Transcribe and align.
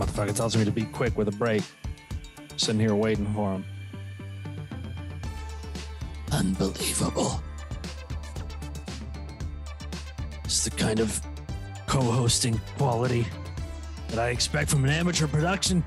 Motherfucker 0.00 0.34
tells 0.34 0.56
me 0.56 0.64
to 0.64 0.70
be 0.70 0.84
quick 0.84 1.18
with 1.18 1.28
a 1.28 1.32
break. 1.32 1.62
Sitting 2.56 2.80
here 2.80 2.94
waiting 2.94 3.26
for 3.34 3.52
him. 3.52 3.64
Unbelievable. 6.32 7.42
It's 10.44 10.64
the 10.64 10.70
kind 10.70 11.00
of 11.00 11.20
co 11.86 12.00
hosting 12.00 12.58
quality 12.78 13.26
that 14.08 14.18
I 14.18 14.30
expect 14.30 14.70
from 14.70 14.84
an 14.84 14.90
amateur 14.90 15.26
production. 15.26 15.84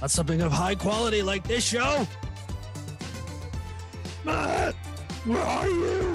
Not 0.00 0.10
something 0.10 0.40
of 0.40 0.50
high 0.50 0.74
quality 0.74 1.22
like 1.22 1.46
this 1.46 1.64
show. 1.64 2.08
Matt, 4.24 4.74
where 5.24 5.38
are 5.38 5.68
you? 5.68 6.12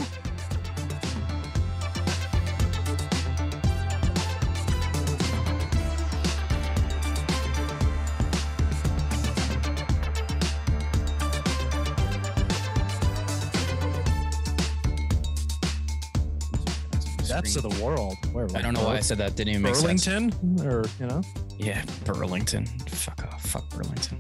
Depths 17.54 17.66
of 17.66 17.78
the 17.78 17.84
world. 17.84 18.18
Where? 18.34 18.48
I 18.56 18.62
don't 18.62 18.74
know 18.74 18.84
why 18.84 18.98
I 18.98 19.00
said 19.00 19.18
that. 19.20 19.36
Didn't 19.36 19.50
even 19.52 19.62
make 19.62 19.76
sense. 19.76 20.06
Burlington, 20.06 20.68
or 20.68 20.86
you 21.00 21.08
know, 21.08 21.22
Yeah, 21.58 21.84
Burlington. 22.06 22.66
Fuck 22.88 23.24
off. 23.24 23.42
Fuck 23.46 23.70
Burlington. 23.70 24.20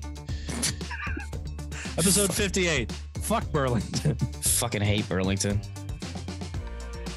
episode 1.98 2.34
fifty-eight. 2.34 2.92
Fuck 3.22 3.52
Burlington. 3.52 4.16
Fucking 4.42 4.82
hate 4.82 5.08
Burlington. 5.10 5.60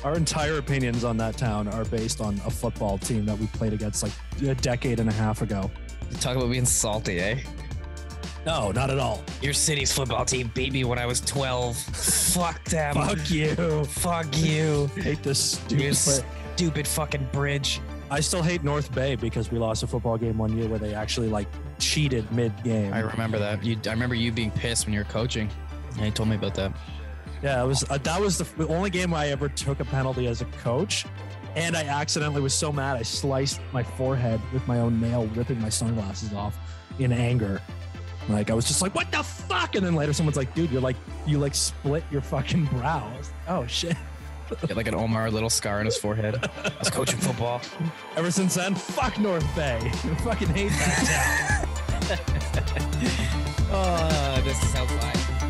Our 0.03 0.17
entire 0.17 0.59
opinions 0.59 1.05
on 1.05 1.17
that 1.19 1.37
town 1.37 1.69
are 1.69 1.85
based 1.85 2.21
on 2.21 2.41
a 2.47 2.51
football 2.51 2.97
team 2.99 3.27
that 3.27 3.39
we 3.39 3.47
played 3.49 3.73
against 3.75 4.03
like 4.03 4.13
a 4.43 4.55
decade 4.55 4.99
and 4.99 5.09
a 5.09 5.13
half 5.13 5.43
ago. 5.43 5.71
You 6.11 6.17
Talk 6.17 6.37
about 6.37 6.51
being 6.51 6.65
salty, 6.65 7.21
eh? 7.21 7.39
No, 8.47 8.73
not 8.73 8.89
at 8.89 8.99
all. 8.99 9.23
Your 9.43 9.53
city's 9.53 9.93
football 9.93 10.25
team 10.25 10.51
beat 10.55 10.73
me 10.73 10.85
when 10.85 10.99
I 10.99 11.05
was 11.05 11.21
12. 11.21 11.77
Fuck 12.35 12.65
them. 12.65 12.95
Fuck 12.95 13.31
you. 13.31 13.85
Fuck 13.85 14.37
you. 14.39 14.87
Hate 14.97 15.23
this 15.23 15.61
You 15.71 15.93
stupid. 15.93 16.27
stupid 16.55 16.89
fucking 16.89 17.29
bridge. 17.33 17.81
I 18.11 18.19
still 18.21 18.43
hate 18.43 18.65
North 18.65 18.93
Bay 18.93 19.15
because 19.15 19.53
we 19.53 19.59
lost 19.59 19.85
a 19.85 19.87
football 19.87 20.19
game 20.19 20.37
one 20.37 20.57
year 20.59 20.69
where 20.69 20.81
they 20.81 20.95
actually 20.95 21.29
like 21.29 21.47
cheated 21.79 22.31
mid-game. 22.33 22.93
I 22.93 23.01
remember 23.01 23.39
that. 23.39 23.65
You, 23.65 23.79
I 23.87 23.91
remember 23.91 24.17
you 24.17 24.33
being 24.33 24.51
pissed 24.51 24.85
when 24.85 24.93
you 24.95 25.01
were 25.01 25.05
coaching. 25.05 25.49
Yeah, 25.97 26.07
you 26.07 26.11
told 26.11 26.29
me 26.29 26.35
about 26.35 26.55
that. 26.57 26.73
Yeah, 27.43 27.63
it 27.63 27.67
was 27.67 27.89
uh, 27.89 27.99
that 27.99 28.21
was 28.21 28.37
the, 28.39 28.45
the 28.57 28.69
only 28.69 28.91
game 28.91 29.15
I 29.15 29.29
ever 29.29 29.49
took 29.49 29.79
a 29.81 29.85
penalty 29.85 30.27
as 30.27 30.41
a 30.43 30.45
coach, 30.47 31.07
and 31.55 31.77
I 31.77 31.85
accidentally 31.85 32.43
was 32.43 32.53
so 32.53 32.73
mad 32.73 32.97
I 32.97 33.03
sliced 33.03 33.61
my 33.73 33.83
forehead 33.83 34.41
with 34.53 34.67
my 34.67 34.81
own 34.81 35.01
nail, 35.01 35.27
ripping 35.29 35.61
my 35.61 35.69
sunglasses 35.69 36.33
off 36.35 36.59
in 36.99 37.13
anger. 37.13 37.63
Like 38.33 38.51
I 38.51 38.55
was 38.55 38.67
just 38.67 38.83
like, 38.83 38.95
"What 38.95 39.11
the 39.11 39.23
fuck?" 39.23 39.75
And 39.75 39.85
then 39.85 39.95
later, 39.95 40.13
someone's 40.13 40.37
like, 40.37 40.55
"Dude, 40.55 40.71
you're 40.71 40.81
like 40.81 40.97
you 41.27 41.39
like 41.39 41.55
split 41.55 42.05
your 42.11 42.21
fucking 42.21 42.67
brow." 42.67 43.11
I 43.13 43.19
was 43.19 43.31
like, 43.31 43.49
oh 43.49 43.67
shit! 43.67 43.97
Got 44.67 44.77
like 44.77 44.89
an 44.89 44.95
Omar 44.95 45.31
little 45.31 45.51
scar 45.51 45.79
on 45.81 45.87
his 45.87 45.97
forehead. 45.97 46.49
I 46.65 46.73
was 46.79 46.91
coaching 46.91 47.19
football. 47.21 47.61
Ever 48.17 48.31
since 48.31 48.55
then, 48.55 48.75
fuck 48.75 49.19
North 49.19 49.47
Bay. 49.55 49.79
I 49.83 49.89
fucking 50.25 50.49
hate 50.49 50.71
that 50.73 51.67
town. 52.09 52.17
Oh, 53.73 54.43
this 54.45 54.61
is 54.65 54.73
how 54.73 54.85
fly. 54.85 55.50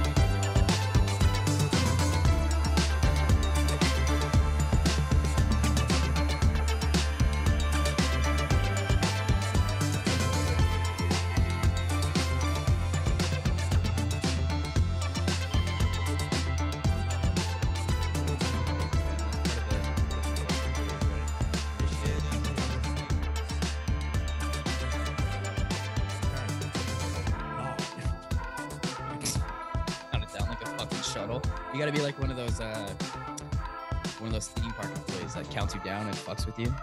With 36.50 36.66
you. 36.66 36.74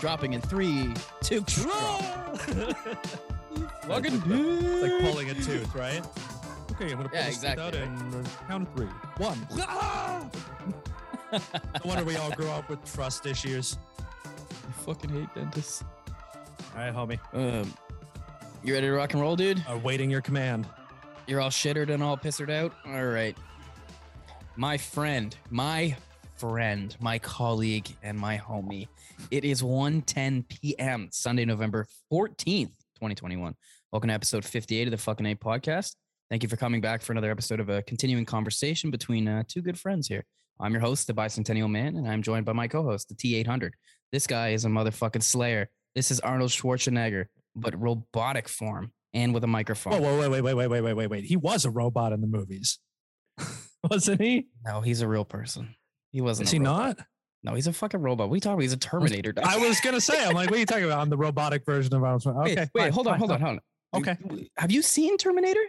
Dropping 0.00 0.34
in 0.34 0.40
three, 0.40 0.92
two, 1.22 1.40
drop. 1.42 2.02
Fucking 3.86 4.22
It's 4.26 4.82
like 4.82 5.00
pulling 5.00 5.30
a 5.30 5.34
tooth, 5.34 5.74
right? 5.74 6.04
Okay, 6.72 6.90
I'm 6.90 6.96
gonna 6.96 7.08
pull 7.08 7.18
Yeah, 7.18 7.26
this 7.26 7.36
tooth 7.40 7.44
exactly, 7.44 7.64
out 7.64 7.74
right. 7.74 7.82
and 7.84 8.14
uh, 8.14 8.28
count 8.48 8.68
of 8.68 8.74
three. 8.74 8.86
One. 9.18 9.46
no 11.32 11.40
wonder 11.84 12.04
we 12.04 12.16
all 12.16 12.30
grow 12.32 12.50
up 12.50 12.68
with 12.68 12.84
trust 12.92 13.26
issues. 13.26 13.78
I 14.04 14.72
fucking 14.84 15.10
hate 15.10 15.32
dentists. 15.34 15.84
All 16.76 16.80
right, 16.80 16.94
homie. 16.94 17.18
Um, 17.32 17.72
you 18.62 18.74
ready 18.74 18.86
to 18.86 18.92
rock 18.92 19.12
and 19.12 19.22
roll, 19.22 19.36
dude? 19.36 19.62
Awaiting 19.68 20.10
your 20.10 20.20
command. 20.20 20.66
You're 21.26 21.40
all 21.40 21.50
shittered 21.50 21.90
and 21.90 22.02
all 22.02 22.16
pissered 22.16 22.50
out? 22.50 22.72
All 22.86 23.06
right. 23.06 23.36
My 24.56 24.76
friend, 24.76 25.36
my 25.50 25.96
friend, 26.50 26.94
my 27.00 27.18
colleague, 27.18 27.96
and 28.02 28.18
my 28.18 28.36
homie. 28.36 28.86
It 29.30 29.46
is 29.46 29.62
1.10 29.62 30.46
p.m. 30.46 31.08
Sunday, 31.10 31.46
November 31.46 31.86
14th, 32.12 32.36
2021. 32.96 33.54
Welcome 33.92 34.08
to 34.08 34.14
episode 34.14 34.44
58 34.44 34.88
of 34.88 34.90
the 34.90 34.98
Fucking 34.98 35.24
A 35.24 35.34
podcast. 35.36 35.94
Thank 36.28 36.42
you 36.42 36.50
for 36.50 36.56
coming 36.56 36.82
back 36.82 37.00
for 37.00 37.12
another 37.12 37.30
episode 37.30 37.60
of 37.60 37.70
a 37.70 37.80
continuing 37.80 38.26
conversation 38.26 38.90
between 38.90 39.26
uh, 39.26 39.44
two 39.48 39.62
good 39.62 39.78
friends 39.78 40.06
here. 40.06 40.22
I'm 40.60 40.72
your 40.72 40.82
host, 40.82 41.06
the 41.06 41.14
Bicentennial 41.14 41.70
Man, 41.70 41.96
and 41.96 42.06
I'm 42.06 42.20
joined 42.20 42.44
by 42.44 42.52
my 42.52 42.68
co-host, 42.68 43.08
the 43.08 43.14
T800. 43.14 43.70
This 44.12 44.26
guy 44.26 44.50
is 44.50 44.66
a 44.66 44.68
motherfucking 44.68 45.22
slayer. 45.22 45.70
This 45.94 46.10
is 46.10 46.20
Arnold 46.20 46.50
Schwarzenegger, 46.50 47.24
but 47.56 47.80
robotic 47.80 48.50
form 48.50 48.92
and 49.14 49.32
with 49.32 49.44
a 49.44 49.48
microphone. 49.48 49.94
Whoa, 49.94 50.18
whoa, 50.18 50.28
wait, 50.28 50.42
wait, 50.42 50.54
wait, 50.54 50.66
wait, 50.66 50.80
wait, 50.82 50.92
wait, 50.92 51.06
wait. 51.06 51.24
He 51.24 51.36
was 51.36 51.64
a 51.64 51.70
robot 51.70 52.12
in 52.12 52.20
the 52.20 52.26
movies, 52.26 52.80
wasn't 53.90 54.20
he? 54.20 54.48
No, 54.62 54.82
he's 54.82 55.00
a 55.00 55.08
real 55.08 55.24
person. 55.24 55.74
He 56.14 56.20
wasn't. 56.20 56.46
Is 56.46 56.52
he 56.52 56.60
robot. 56.60 56.96
not? 56.98 57.06
No, 57.42 57.54
he's 57.54 57.66
a 57.66 57.72
fucking 57.72 58.00
robot. 58.00 58.30
We 58.30 58.38
talking. 58.38 58.60
He's 58.60 58.72
a 58.72 58.76
Terminator. 58.76 59.34
I 59.42 59.58
was 59.58 59.80
gonna 59.80 60.00
say. 60.00 60.24
I'm 60.24 60.32
like, 60.32 60.48
what 60.48 60.56
are 60.56 60.60
you 60.60 60.64
talking 60.64 60.84
about? 60.84 61.00
I'm 61.00 61.10
the 61.10 61.16
robotic 61.16 61.66
version 61.66 61.92
of 61.92 62.04
Arnold 62.04 62.24
Okay, 62.24 62.68
wait, 62.72 62.82
fine, 62.84 62.92
hold 62.92 63.08
on, 63.08 63.12
fine, 63.14 63.18
hold 63.18 63.30
on, 63.32 63.40
hold 63.40 63.60
on. 63.94 64.00
Okay. 64.00 64.48
Have 64.56 64.70
you 64.70 64.80
seen 64.80 65.18
Terminator? 65.18 65.60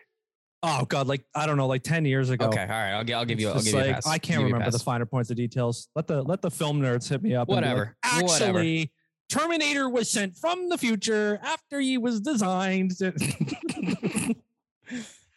Oh 0.61 0.85
god, 0.87 1.07
like 1.07 1.25
I 1.33 1.47
don't 1.47 1.57
know, 1.57 1.65
like 1.65 1.81
ten 1.81 2.05
years 2.05 2.29
ago. 2.29 2.45
Okay, 2.45 2.61
all 2.61 2.67
right. 2.67 2.91
I'll, 2.91 3.15
I'll 3.15 3.25
give 3.25 3.39
you. 3.39 3.47
I'll 3.47 3.55
give 3.55 3.63
just 3.63 3.73
you 3.73 3.79
a 3.79 3.85
like, 3.85 3.95
pass. 3.95 4.07
I 4.07 4.19
can't 4.19 4.43
remember 4.43 4.69
the 4.69 4.77
finer 4.77 5.07
points 5.07 5.31
of 5.31 5.35
details. 5.37 5.87
Let 5.95 6.05
the 6.05 6.21
let 6.21 6.43
the 6.43 6.51
film 6.51 6.79
nerds 6.79 7.09
hit 7.09 7.23
me 7.23 7.33
up. 7.33 7.47
be 7.47 7.53
like, 7.55 7.63
Whatever, 7.63 7.97
whatever. 8.21 8.59
Actually, 8.59 8.91
Terminator 9.29 9.89
was 9.89 10.11
sent 10.11 10.37
from 10.37 10.69
the 10.69 10.77
future 10.77 11.39
after 11.43 11.79
he 11.79 11.97
was 11.97 12.21
designed. 12.21 12.95
to- 12.99 14.35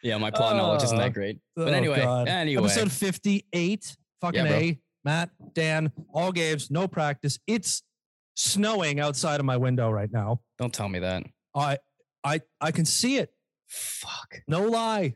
Yeah, 0.03 0.17
my 0.17 0.31
plot 0.31 0.55
knowledge 0.55 0.83
isn't 0.83 0.97
Uh, 0.97 1.01
that 1.01 1.13
great. 1.13 1.39
But 1.55 1.69
Oh, 1.69 1.71
anyway, 1.73 1.97
God. 1.99 2.27
anyway. 2.29 2.63
Episode 2.63 2.91
58. 2.91 3.97
Fucking 4.21 4.45
Yeah. 4.45 4.53
A. 4.53 4.79
Matt, 5.03 5.29
Dan, 5.53 5.91
all 6.13 6.31
games, 6.31 6.69
no 6.69 6.87
practice. 6.87 7.39
It's 7.47 7.83
snowing 8.35 8.99
outside 8.99 9.39
of 9.39 9.45
my 9.45 9.57
window 9.57 9.89
right 9.89 10.11
now. 10.11 10.41
Don't 10.57 10.73
tell 10.73 10.89
me 10.89 10.99
that. 10.99 11.23
I 11.55 11.77
I 12.23 12.41
I 12.59 12.71
can 12.71 12.85
see 12.85 13.17
it. 13.17 13.31
Fuck. 13.67 14.41
No 14.47 14.63
lie. 14.67 15.15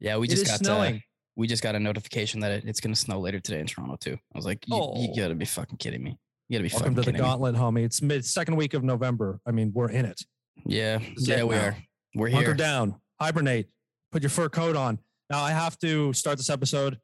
Yeah, 0.00 0.18
we 0.18 0.26
It 0.26 0.30
just 0.30 0.46
got 0.46 0.58
snowing. 0.58 0.96
Uh, 0.96 0.98
we 1.36 1.46
just 1.46 1.62
got 1.62 1.74
a 1.74 1.80
notification 1.80 2.40
that 2.40 2.50
it, 2.52 2.64
it's 2.66 2.80
gonna 2.80 2.94
snow 2.96 3.20
later 3.20 3.40
today 3.40 3.60
in 3.60 3.66
Toronto 3.66 3.96
too. 3.96 4.14
I 4.14 4.38
was 4.38 4.44
like, 4.44 4.64
you, 4.66 4.76
you 4.76 5.08
Oh. 5.10 5.14
gotta 5.16 5.34
be 5.34 5.44
fucking 5.44 5.78
kidding 5.78 6.02
me. 6.02 6.18
You 6.48 6.58
gotta 6.58 6.68
be 6.68 6.72
Welcome 6.74 6.94
fucking 6.94 6.94
to 6.96 7.00
the 7.00 7.04
kidding 7.12 7.22
me. 7.22 7.28
gauntlet, 7.28 7.54
homie. 7.54 7.84
It's 7.84 8.02
mid 8.02 8.24
second 8.24 8.56
week 8.56 8.74
of 8.74 8.84
November. 8.84 9.40
I 9.46 9.50
mean, 9.52 9.72
we're 9.74 9.90
in 9.90 10.04
it. 10.04 10.20
Yeah, 10.64 10.98
is 11.16 11.26
yeah, 11.28 11.42
we 11.44 11.54
now. 11.54 11.62
are. 11.62 11.76
We're 12.14 12.30
Hunker 12.30 12.46
here. 12.48 12.54
down, 12.54 12.96
hibernate, 13.20 13.68
put 14.12 14.22
your 14.22 14.30
fur 14.30 14.48
coat 14.48 14.76
on. 14.76 14.98
Now 15.30 15.42
I 15.42 15.50
have 15.50 15.78
to 15.80 16.12
start 16.12 16.38
this 16.38 16.48
episode 16.50 16.98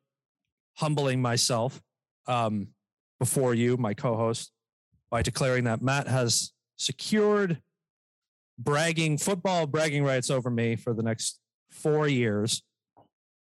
humbling 0.76 1.20
myself 1.20 1.80
um, 2.26 2.68
before 3.18 3.54
you, 3.54 3.76
my 3.76 3.94
co-host, 3.94 4.50
by 5.10 5.22
declaring 5.22 5.64
that 5.64 5.82
Matt 5.82 6.08
has 6.08 6.52
secured 6.76 7.60
bragging 8.58 9.18
football 9.18 9.66
bragging 9.66 10.04
rights 10.04 10.30
over 10.30 10.50
me 10.50 10.76
for 10.76 10.94
the 10.94 11.02
next 11.02 11.38
four 11.70 12.08
years. 12.08 12.62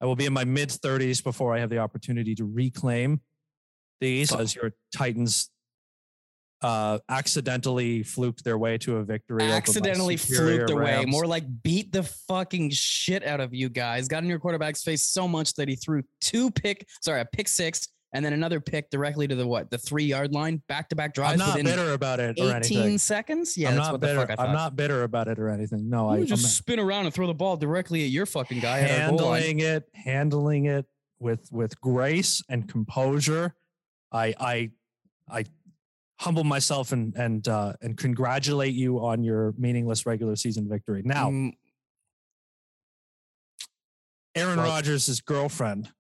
I 0.00 0.06
will 0.06 0.16
be 0.16 0.26
in 0.26 0.32
my 0.32 0.44
mid 0.44 0.68
30s 0.68 1.22
before 1.22 1.54
I 1.54 1.60
have 1.60 1.70
the 1.70 1.78
opportunity 1.78 2.34
to 2.36 2.44
reclaim 2.44 3.20
these 4.00 4.32
as 4.32 4.54
your 4.54 4.72
Titans 4.94 5.50
uh, 6.62 6.98
accidentally 7.08 8.02
fluked 8.02 8.44
their 8.44 8.58
way 8.58 8.78
to 8.78 8.96
a 8.96 9.04
victory. 9.04 9.44
accidentally 9.44 10.16
fluked 10.16 10.70
away. 10.70 10.96
Rams. 10.96 11.10
More 11.10 11.26
like 11.26 11.44
beat 11.62 11.92
the 11.92 12.02
fucking 12.02 12.70
shit 12.70 13.24
out 13.24 13.40
of 13.40 13.54
you 13.54 13.68
guys. 13.68 14.08
Got 14.08 14.22
in 14.22 14.28
your 14.28 14.38
quarterback's 14.38 14.82
face 14.82 15.06
so 15.06 15.28
much 15.28 15.54
that 15.54 15.68
he 15.68 15.76
threw 15.76 16.02
two 16.20 16.50
pick, 16.50 16.86
sorry, 17.02 17.20
a 17.20 17.24
pick 17.24 17.48
six, 17.48 17.88
and 18.12 18.24
then 18.24 18.32
another 18.32 18.60
pick 18.60 18.88
directly 18.90 19.28
to 19.28 19.34
the 19.34 19.46
what? 19.46 19.70
The 19.70 19.78
three 19.78 20.04
yard 20.04 20.32
line, 20.32 20.62
back 20.68 20.88
to 20.90 20.96
back 20.96 21.12
drives 21.14 21.40
I'm 21.40 21.46
not 21.48 21.62
bitter 21.62 21.92
about 21.92 22.20
it 22.20 22.38
or 22.40 22.56
18 22.56 22.78
anything. 22.78 22.98
seconds. 22.98 23.56
Yeah, 23.56 23.70
I'm 23.70 23.76
not 23.76 23.92
what 23.92 24.00
bitter. 24.00 24.14
the 24.20 24.26
fuck 24.26 24.38
I 24.40 24.44
I'm 24.44 24.52
not 24.54 24.76
bitter 24.76 25.02
about 25.02 25.28
it 25.28 25.38
or 25.38 25.48
anything. 25.48 25.88
No, 25.90 26.08
I, 26.08 26.16
You 26.16 26.20
I'm 26.22 26.26
just 26.28 26.56
spin 26.56 26.78
around 26.80 27.04
and 27.06 27.14
throw 27.14 27.26
the 27.26 27.34
ball 27.34 27.56
directly 27.56 28.04
at 28.04 28.10
your 28.10 28.24
fucking 28.26 28.60
guy. 28.60 28.80
at 28.80 29.02
our 29.02 29.10
goal 29.10 29.28
line. 29.28 29.42
handling 29.42 29.60
it, 29.60 29.88
handling 29.94 30.64
it 30.66 30.86
with 31.20 31.48
with 31.52 31.80
grace 31.80 32.42
and 32.48 32.68
composure. 32.68 33.54
I 34.10 34.34
I 34.40 34.70
I 35.30 35.44
humble 36.20 36.44
myself 36.44 36.92
and 36.92 37.14
and 37.14 37.46
uh, 37.46 37.74
and 37.82 37.96
congratulate 37.96 38.74
you 38.74 38.98
on 39.04 39.22
your 39.22 39.52
meaningless 39.58 40.06
regular 40.06 40.34
season 40.36 40.68
victory. 40.68 41.02
Now, 41.04 41.28
Mm, 41.30 41.52
Aaron 44.34 44.56
Well- 44.58 44.66
Rodgers' 44.68 45.20
girlfriend, 45.20 45.90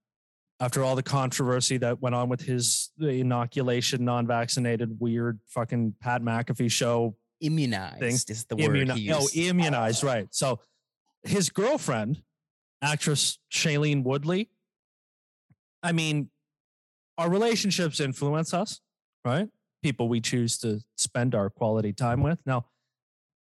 after 0.60 0.82
all 0.82 0.96
the 0.96 1.02
controversy 1.02 1.76
that 1.78 2.02
went 2.02 2.14
on 2.14 2.28
with 2.28 2.40
his 2.40 2.90
inoculation, 3.00 4.04
non-vaccinated, 4.04 4.98
weird 5.00 5.38
fucking 5.46 5.94
Pat 6.00 6.22
McAfee 6.22 6.70
show, 6.70 7.16
immunized 7.40 8.30
is 8.30 8.44
the 8.46 8.56
word 8.56 8.70
immuni- 8.70 8.96
he 8.96 9.12
oh, 9.12 9.20
used. 9.20 9.36
immunized, 9.36 10.02
right? 10.02 10.26
So, 10.30 10.60
his 11.22 11.50
girlfriend, 11.50 12.22
actress 12.82 13.38
Shailene 13.52 14.02
Woodley. 14.02 14.50
I 15.82 15.92
mean, 15.92 16.30
our 17.16 17.30
relationships 17.30 18.00
influence 18.00 18.52
us, 18.52 18.80
right? 19.24 19.48
People 19.82 20.08
we 20.08 20.20
choose 20.20 20.58
to 20.58 20.80
spend 20.96 21.34
our 21.34 21.50
quality 21.50 21.92
time 21.92 22.22
with. 22.22 22.38
Now, 22.46 22.66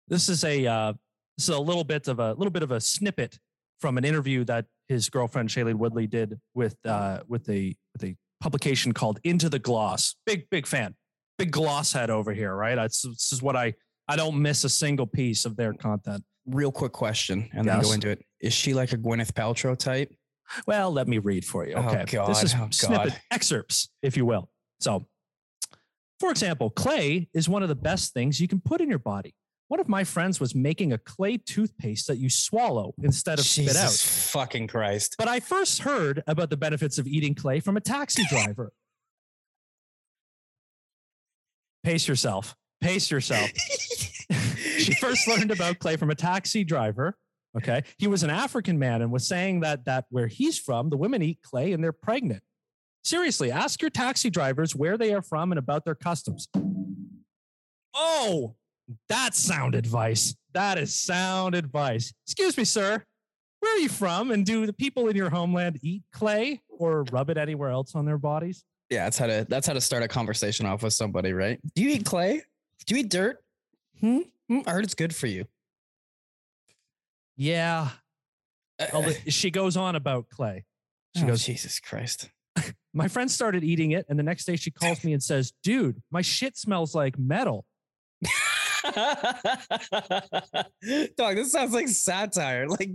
this 0.08 0.28
is 0.28 0.44
a 0.44 0.66
uh, 0.66 0.92
this 1.36 1.48
is 1.48 1.54
a 1.54 1.60
little 1.60 1.84
bit 1.84 2.08
of 2.08 2.18
a 2.18 2.32
little 2.34 2.50
bit 2.50 2.62
of 2.62 2.70
a 2.70 2.80
snippet 2.80 3.38
from 3.80 3.98
an 3.98 4.04
interview 4.04 4.44
that 4.44 4.66
his 4.88 5.08
girlfriend 5.08 5.48
Shailene 5.48 5.74
Woodley 5.76 6.06
did 6.06 6.38
with 6.54 6.76
uh, 6.84 7.20
with 7.28 7.48
a 7.48 7.74
with 7.92 8.04
a 8.04 8.16
publication 8.40 8.92
called 8.92 9.20
Into 9.24 9.48
the 9.48 9.58
Gloss. 9.58 10.16
Big 10.26 10.48
big 10.50 10.66
fan, 10.66 10.94
big 11.38 11.50
gloss 11.50 11.92
head 11.92 12.10
over 12.10 12.32
here, 12.32 12.54
right? 12.54 12.74
That's 12.74 13.02
this 13.02 13.32
is 13.32 13.42
what 13.42 13.56
I 13.56 13.74
I 14.08 14.16
don't 14.16 14.40
miss 14.42 14.64
a 14.64 14.68
single 14.68 15.06
piece 15.06 15.44
of 15.44 15.56
their 15.56 15.72
content. 15.72 16.24
Real 16.46 16.72
quick 16.72 16.92
question, 16.92 17.48
and 17.52 17.66
then 17.66 17.80
go 17.80 17.92
into 17.92 18.08
it. 18.10 18.24
Is 18.40 18.52
she 18.52 18.74
like 18.74 18.92
a 18.92 18.96
Gwyneth 18.98 19.32
Paltrow 19.32 19.76
type? 19.78 20.12
Well, 20.66 20.90
let 20.92 21.06
me 21.06 21.18
read 21.18 21.44
for 21.44 21.66
you. 21.66 21.74
Oh, 21.74 21.88
Okay. 21.88 22.04
This 22.26 22.42
is. 22.42 22.54
Oh, 22.58 22.68
snippet 22.70 23.14
excerpts, 23.30 23.88
if 24.02 24.16
you 24.16 24.26
will. 24.26 24.50
So, 24.80 25.06
for 26.18 26.30
example, 26.30 26.70
clay 26.70 27.28
is 27.32 27.48
one 27.48 27.62
of 27.62 27.68
the 27.68 27.76
best 27.76 28.12
things 28.12 28.40
you 28.40 28.48
can 28.48 28.60
put 28.60 28.80
in 28.80 28.88
your 28.90 28.98
body. 28.98 29.34
One 29.68 29.80
of 29.80 29.88
my 29.88 30.04
friends 30.04 30.38
was 30.38 30.54
making 30.54 30.92
a 30.92 30.98
clay 30.98 31.38
toothpaste 31.38 32.06
that 32.08 32.18
you 32.18 32.28
swallow 32.28 32.94
instead 33.02 33.38
of 33.38 33.46
spit 33.46 33.68
out. 33.68 33.90
Jesus 33.90 34.30
fucking 34.30 34.66
Christ. 34.66 35.16
But 35.18 35.28
I 35.28 35.40
first 35.40 35.80
heard 35.80 36.22
about 36.26 36.50
the 36.50 36.56
benefits 36.56 36.98
of 36.98 37.06
eating 37.06 37.34
clay 37.34 37.60
from 37.60 37.76
a 37.76 37.80
taxi 37.80 38.24
driver. 38.28 38.72
Pace 41.84 42.06
yourself. 42.06 42.54
Pace 42.80 43.10
yourself. 43.10 43.50
she 44.78 44.94
first 44.94 45.26
learned 45.26 45.50
about 45.50 45.78
clay 45.78 45.96
from 45.96 46.10
a 46.10 46.14
taxi 46.14 46.64
driver. 46.64 47.16
Okay. 47.56 47.82
He 47.98 48.06
was 48.06 48.22
an 48.22 48.30
African 48.30 48.78
man 48.78 49.02
and 49.02 49.12
was 49.12 49.26
saying 49.26 49.60
that 49.60 49.84
that 49.84 50.06
where 50.10 50.26
he's 50.26 50.58
from, 50.58 50.90
the 50.90 50.96
women 50.96 51.22
eat 51.22 51.40
clay 51.42 51.72
and 51.72 51.82
they're 51.82 51.92
pregnant. 51.92 52.42
Seriously, 53.04 53.50
ask 53.50 53.82
your 53.82 53.90
taxi 53.90 54.30
drivers 54.30 54.76
where 54.76 54.96
they 54.96 55.12
are 55.12 55.22
from 55.22 55.50
and 55.50 55.58
about 55.58 55.84
their 55.84 55.94
customs. 55.94 56.48
Oh, 57.94 58.54
that's 59.08 59.38
sound 59.38 59.74
advice. 59.74 60.34
That 60.54 60.78
is 60.78 60.94
sound 60.94 61.54
advice. 61.54 62.12
Excuse 62.26 62.56
me, 62.56 62.64
sir. 62.64 63.02
Where 63.60 63.76
are 63.76 63.78
you 63.78 63.88
from? 63.88 64.30
And 64.32 64.44
do 64.44 64.66
the 64.66 64.72
people 64.72 65.08
in 65.08 65.16
your 65.16 65.30
homeland 65.30 65.78
eat 65.82 66.02
clay 66.12 66.60
or 66.68 67.04
rub 67.04 67.30
it 67.30 67.38
anywhere 67.38 67.70
else 67.70 67.94
on 67.94 68.04
their 68.04 68.18
bodies? 68.18 68.64
Yeah, 68.90 69.04
that's 69.04 69.18
how 69.18 69.26
to 69.26 69.46
that's 69.48 69.66
how 69.66 69.72
to 69.72 69.80
start 69.80 70.02
a 70.02 70.08
conversation 70.08 70.66
off 70.66 70.82
with 70.82 70.92
somebody, 70.92 71.32
right? 71.32 71.60
Do 71.74 71.82
you 71.82 71.90
eat 71.90 72.04
clay? 72.04 72.42
Do 72.86 72.94
you 72.94 73.00
eat 73.02 73.08
dirt? 73.08 73.42
Hmm? 74.00 74.20
Hmm, 74.48 74.60
I 74.66 74.72
heard 74.72 74.84
it's 74.84 74.94
good 74.94 75.14
for 75.14 75.28
you. 75.28 75.46
Yeah. 77.36 77.88
Uh, 78.78 79.12
She 79.28 79.50
goes 79.50 79.76
on 79.76 79.96
about 79.96 80.28
clay. 80.28 80.64
She 81.16 81.24
oh, 81.24 81.28
goes, 81.28 81.44
Jesus 81.44 81.78
Christ. 81.80 82.30
My 82.94 83.08
friend 83.08 83.30
started 83.30 83.64
eating 83.64 83.92
it, 83.92 84.06
and 84.08 84.18
the 84.18 84.22
next 84.22 84.44
day 84.44 84.56
she 84.56 84.70
calls 84.70 85.02
me 85.04 85.12
and 85.12 85.22
says, 85.22 85.52
Dude, 85.62 86.02
my 86.10 86.20
shit 86.20 86.56
smells 86.58 86.94
like 86.94 87.18
metal. 87.18 87.64
Dog, 91.16 91.36
this 91.36 91.52
sounds 91.52 91.72
like 91.72 91.88
satire. 91.88 92.66
Like, 92.68 92.90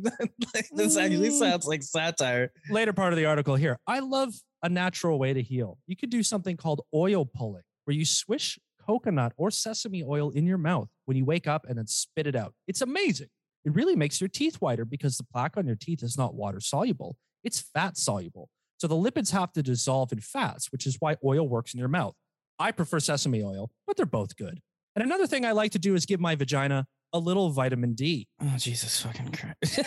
like 0.54 0.68
this 0.74 0.98
actually 0.98 1.30
Mm. 1.30 1.40
sounds 1.40 1.66
like 1.66 1.84
satire. 1.84 2.52
Later 2.70 2.94
part 2.94 3.14
of 3.14 3.18
the 3.18 3.26
article 3.26 3.56
here. 3.56 3.78
I 3.88 4.00
love 4.00 4.34
a 4.64 4.70
natural 4.70 5.20
way 5.20 5.34
to 5.34 5.42
heal. 5.42 5.78
You 5.88 5.96
could 5.96 6.10
do 6.10 6.24
something 6.24 6.58
called 6.58 6.82
oil 6.94 7.26
pulling, 7.26 7.64
where 7.86 7.96
you 7.96 8.06
swish 8.06 8.58
coconut 8.86 9.34
or 9.38 9.52
sesame 9.52 10.04
oil 10.04 10.30
in 10.32 10.46
your 10.46 10.58
mouth 10.58 10.90
when 11.06 11.18
you 11.18 11.26
wake 11.26 11.48
up 11.48 11.66
and 11.68 11.78
then 11.78 11.88
spit 11.88 12.28
it 12.28 12.36
out. 12.36 12.54
It's 12.68 12.82
amazing. 12.82 13.28
It 13.66 13.76
really 13.76 13.96
makes 13.96 14.22
your 14.22 14.30
teeth 14.30 14.56
whiter 14.62 14.86
because 14.86 15.18
the 15.18 15.26
plaque 15.26 15.58
on 15.58 15.68
your 15.68 15.76
teeth 15.76 16.04
is 16.04 16.18
not 16.18 16.36
water 16.36 16.60
soluble, 16.60 17.18
it's 17.44 17.60
fat 17.60 17.98
soluble. 17.98 18.50
So 18.78 18.88
the 18.88 18.96
lipids 18.96 19.32
have 19.32 19.52
to 19.54 19.64
dissolve 19.64 20.12
in 20.12 20.20
fats, 20.20 20.72
which 20.72 20.86
is 20.86 20.98
why 21.00 21.18
oil 21.26 21.48
works 21.48 21.74
in 21.74 21.80
your 21.80 21.90
mouth. 21.90 22.14
I 22.60 22.72
prefer 22.72 23.00
sesame 23.00 23.44
oil, 23.44 23.72
but 23.86 23.98
they're 23.98 24.06
both 24.06 24.36
good. 24.38 24.60
And 24.98 25.06
another 25.06 25.28
thing 25.28 25.46
I 25.46 25.52
like 25.52 25.74
to 25.74 25.80
do 25.80 25.94
is 25.94 26.08
give 26.08 26.20
my 26.20 26.34
vagina 26.34 26.88
a 27.14 27.20
little 27.20 27.52
vitamin 27.52 27.94
D. 27.94 28.28
Oh, 28.42 28.56
Jesus 28.58 29.00
fucking 29.00 29.32
Christ. 29.32 29.80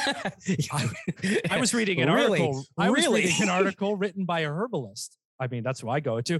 I 1.50 1.58
was 1.58 1.74
reading 1.74 2.00
an 2.00 2.08
Really? 2.12 2.38
article. 2.40 2.64
I 2.78 2.90
was 2.90 3.02
Really? 3.04 3.22
reading 3.22 3.42
an 3.42 3.48
article 3.60 3.96
written 3.96 4.24
by 4.24 4.40
a 4.40 4.48
herbalist. 4.52 5.16
I 5.40 5.48
mean, 5.48 5.64
that's 5.64 5.80
who 5.80 5.88
I 5.88 5.98
go 5.98 6.20
to. 6.20 6.38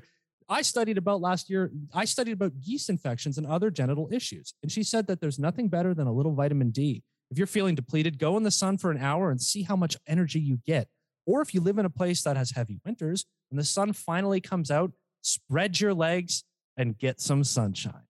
I 0.49 0.63
studied 0.63 0.99
about 0.99 1.21
last 1.21 1.51
year. 1.51 1.73
I 1.93 2.05
studied 2.05 2.31
about 2.31 2.53
yeast 2.61 2.89
infections 2.89 3.39
and 3.39 3.47
other 3.47 3.73
genital 3.73 4.09
issues. 4.13 4.55
And 4.63 4.71
she 4.71 4.85
said 4.85 5.09
that 5.09 5.21
there's 5.21 5.41
nothing 5.41 5.69
better 5.69 5.93
than 5.93 6.07
a 6.07 6.13
little 6.13 6.33
vitamin 6.33 6.71
D. 6.71 7.03
If 7.33 7.39
you're 7.39 7.49
feeling 7.49 7.75
depleted, 7.75 8.19
go 8.21 8.37
in 8.37 8.45
the 8.45 8.51
sun 8.53 8.79
for 8.79 8.93
an 8.93 8.99
hour 8.99 9.33
and 9.33 9.43
see 9.43 9.63
how 9.65 9.75
much 9.75 9.97
energy 10.07 10.39
you 10.39 10.61
get. 10.65 10.87
Or 11.27 11.43
if 11.43 11.55
you 11.55 11.61
live 11.61 11.79
in 11.79 11.87
a 11.87 11.91
place 11.91 12.23
that 12.23 12.37
has 12.37 12.53
heavy 12.53 12.79
winters, 12.85 13.25
when 13.51 13.57
the 13.59 13.65
sun 13.65 13.93
finally 13.95 14.41
comes 14.41 14.71
out, 14.71 14.93
spread 15.23 15.81
your 15.81 15.93
legs 15.93 16.45
and 16.77 16.97
get 16.97 17.21
some 17.21 17.43
sunshine. 17.43 18.03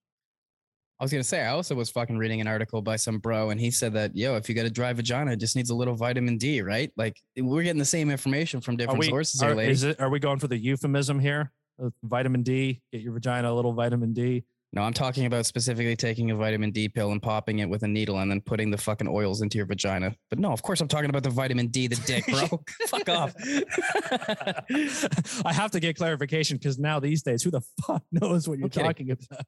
I 1.00 1.04
was 1.04 1.10
gonna 1.10 1.24
say, 1.24 1.40
I 1.40 1.48
also 1.48 1.74
was 1.74 1.90
fucking 1.90 2.18
reading 2.18 2.42
an 2.42 2.46
article 2.46 2.82
by 2.82 2.96
some 2.96 3.20
bro, 3.20 3.48
and 3.48 3.58
he 3.58 3.70
said 3.70 3.94
that 3.94 4.14
yo, 4.14 4.36
if 4.36 4.50
you 4.50 4.54
got 4.54 4.66
a 4.66 4.70
dry 4.70 4.92
vagina, 4.92 5.32
it 5.32 5.40
just 5.40 5.56
needs 5.56 5.70
a 5.70 5.74
little 5.74 5.94
vitamin 5.94 6.36
D, 6.36 6.60
right? 6.60 6.92
Like 6.94 7.16
we're 7.38 7.62
getting 7.62 7.78
the 7.78 7.86
same 7.86 8.10
information 8.10 8.60
from 8.60 8.74
Are 8.74 8.76
different 8.76 9.00
we, 9.00 9.08
sources 9.08 9.42
are, 9.42 9.58
it, 9.58 9.98
are 9.98 10.10
we 10.10 10.18
going 10.18 10.38
for 10.38 10.48
the 10.48 10.58
euphemism 10.58 11.18
here? 11.18 11.52
Uh, 11.82 11.88
vitamin 12.02 12.42
D, 12.42 12.82
get 12.92 13.00
your 13.00 13.14
vagina 13.14 13.50
a 13.50 13.54
little 13.54 13.72
vitamin 13.72 14.12
D. 14.12 14.44
No, 14.72 14.82
I'm 14.82 14.92
talking 14.92 15.26
about 15.26 15.46
specifically 15.46 15.96
taking 15.96 16.30
a 16.30 16.36
vitamin 16.36 16.70
D 16.70 16.88
pill 16.88 17.10
and 17.10 17.20
popping 17.20 17.58
it 17.58 17.68
with 17.68 17.82
a 17.82 17.88
needle 17.88 18.20
and 18.20 18.30
then 18.30 18.40
putting 18.40 18.70
the 18.70 18.78
fucking 18.78 19.08
oils 19.08 19.42
into 19.42 19.58
your 19.58 19.66
vagina. 19.66 20.14
But 20.28 20.38
no, 20.38 20.52
of 20.52 20.62
course 20.62 20.80
I'm 20.80 20.86
talking 20.86 21.10
about 21.10 21.24
the 21.24 21.30
vitamin 21.30 21.66
D, 21.68 21.88
the 21.88 21.96
dick, 22.06 22.24
bro. 22.28 22.46
Fuck 22.86 23.08
off. 23.08 23.34
I 25.44 25.52
have 25.52 25.72
to 25.72 25.80
get 25.80 25.96
clarification 25.96 26.56
because 26.56 26.78
now 26.78 27.00
these 27.00 27.22
days, 27.22 27.42
who 27.42 27.50
the 27.50 27.62
fuck 27.84 28.02
knows 28.12 28.48
what 28.48 28.58
you're 28.58 28.68
kidding. 28.68 28.86
talking 28.86 29.10
about? 29.10 29.44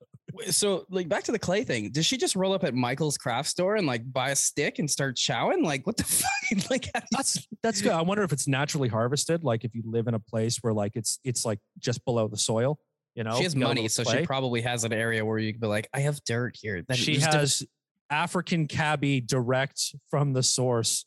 so, 0.52 0.86
like, 0.90 1.08
back 1.08 1.22
to 1.24 1.32
the 1.32 1.38
clay 1.38 1.62
thing. 1.62 1.90
Does 1.92 2.04
she 2.06 2.16
just 2.16 2.34
roll 2.34 2.52
up 2.52 2.64
at 2.64 2.74
Michael's 2.74 3.16
craft 3.16 3.48
store 3.48 3.76
and 3.76 3.86
like 3.86 4.10
buy 4.12 4.30
a 4.30 4.36
stick 4.36 4.80
and 4.80 4.90
start 4.90 5.16
chowing? 5.16 5.62
Like, 5.64 5.86
what 5.86 5.96
the 5.96 6.04
fuck? 6.04 6.30
Like, 6.70 6.86
how 6.92 7.00
do 7.00 7.06
you- 7.10 7.16
That's 7.16 7.46
that's 7.62 7.80
good. 7.80 7.92
I 7.92 8.02
wonder 8.02 8.24
if 8.24 8.32
it's 8.32 8.48
naturally 8.48 8.88
harvested, 8.88 9.44
like 9.44 9.64
if 9.64 9.72
you 9.74 9.82
live 9.86 10.08
in 10.08 10.14
a 10.14 10.18
place 10.20 10.58
where 10.62 10.72
like 10.72 10.92
it's 10.96 11.18
it's 11.22 11.44
like 11.44 11.60
just 11.78 12.04
below 12.04 12.26
the 12.28 12.36
soil. 12.36 12.78
You 13.14 13.24
know, 13.24 13.36
she 13.36 13.42
has 13.42 13.54
you 13.54 13.60
got 13.60 13.66
a 13.66 13.68
money, 13.74 13.88
so 13.88 14.04
she 14.04 14.24
probably 14.24 14.62
has 14.62 14.84
an 14.84 14.92
area 14.92 15.24
where 15.24 15.38
you 15.38 15.52
could 15.52 15.60
be 15.60 15.66
like, 15.66 15.88
I 15.92 16.00
have 16.00 16.22
dirt 16.24 16.56
here. 16.60 16.82
Then 16.86 16.96
she 16.96 17.18
has 17.20 17.62
African 18.10 18.66
cabbie 18.66 19.20
direct 19.20 19.94
from 20.10 20.32
the 20.32 20.42
source 20.42 21.04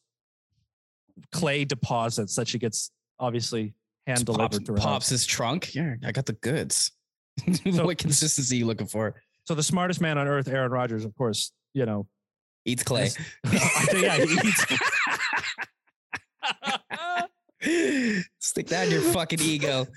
clay 1.31 1.65
deposits 1.65 2.35
that 2.35 2.47
she 2.47 2.59
gets 2.59 2.91
obviously 3.19 3.73
hand 4.05 4.25
pops, 4.25 4.37
delivered 4.37 4.65
to 4.65 4.71
her. 4.73 4.77
house. 4.77 4.85
pops 4.85 5.09
his 5.09 5.25
trunk. 5.25 5.73
Yeah, 5.73 5.95
I 6.05 6.11
got 6.11 6.25
the 6.25 6.33
goods. 6.33 6.91
So- 7.73 7.85
what 7.85 7.97
consistency 7.97 8.57
you 8.57 8.65
looking 8.65 8.87
for? 8.87 9.15
So 9.45 9.55
the 9.55 9.63
smartest 9.63 10.01
man 10.01 10.17
on 10.17 10.27
earth, 10.27 10.47
Aaron 10.47 10.71
Rodgers, 10.71 11.05
of 11.05 11.15
course, 11.15 11.51
you 11.73 11.85
know. 11.85 12.07
Eats 12.65 12.83
clay. 12.83 13.05
is- 13.05 13.17
yeah, 13.93 14.17
he 14.17 14.33
eats. 14.33 14.65
Stick 18.39 18.67
that 18.67 18.85
in 18.85 18.91
your 18.91 19.01
fucking 19.01 19.39
ego. 19.41 19.87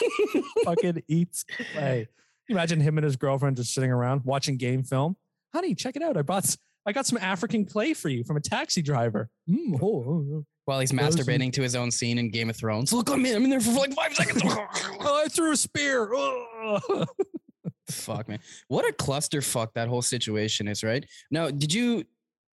fucking 0.64 1.02
eats 1.08 1.44
clay. 1.72 2.08
Imagine 2.48 2.80
him 2.80 2.98
and 2.98 3.04
his 3.04 3.16
girlfriend 3.16 3.56
just 3.56 3.74
sitting 3.74 3.90
around 3.90 4.22
watching 4.24 4.56
game 4.56 4.82
film. 4.82 5.16
Honey, 5.52 5.74
check 5.74 5.96
it 5.96 6.02
out. 6.02 6.16
I 6.16 6.22
bought 6.22 6.56
I 6.86 6.92
got 6.92 7.04
some 7.04 7.18
African 7.18 7.64
clay 7.64 7.94
for 7.94 8.08
you 8.08 8.22
from 8.22 8.36
a 8.36 8.40
taxi 8.40 8.80
driver. 8.80 9.28
Mm, 9.50 9.78
oh, 9.82 9.86
oh, 9.86 10.26
oh. 10.34 10.44
While 10.66 10.80
he's 10.80 10.92
masturbating 10.92 11.52
to 11.54 11.62
his 11.62 11.74
own 11.74 11.90
scene 11.90 12.18
in 12.18 12.30
Game 12.30 12.50
of 12.50 12.56
Thrones. 12.56 12.92
Look, 12.92 13.10
I'm 13.10 13.24
in. 13.26 13.36
I'm 13.36 13.44
in 13.44 13.50
there 13.50 13.60
for 13.60 13.72
like 13.72 13.92
five 13.92 14.14
seconds. 14.14 14.42
Oh, 14.44 15.22
I 15.24 15.28
threw 15.28 15.52
a 15.52 15.56
spear. 15.56 16.08
Fuck, 17.90 18.28
man. 18.28 18.40
What 18.68 18.88
a 18.88 18.92
clusterfuck 18.92 19.74
that 19.74 19.88
whole 19.88 20.02
situation 20.02 20.66
is, 20.66 20.82
right? 20.82 21.04
Now, 21.30 21.50
did 21.50 21.72
you 21.72 22.04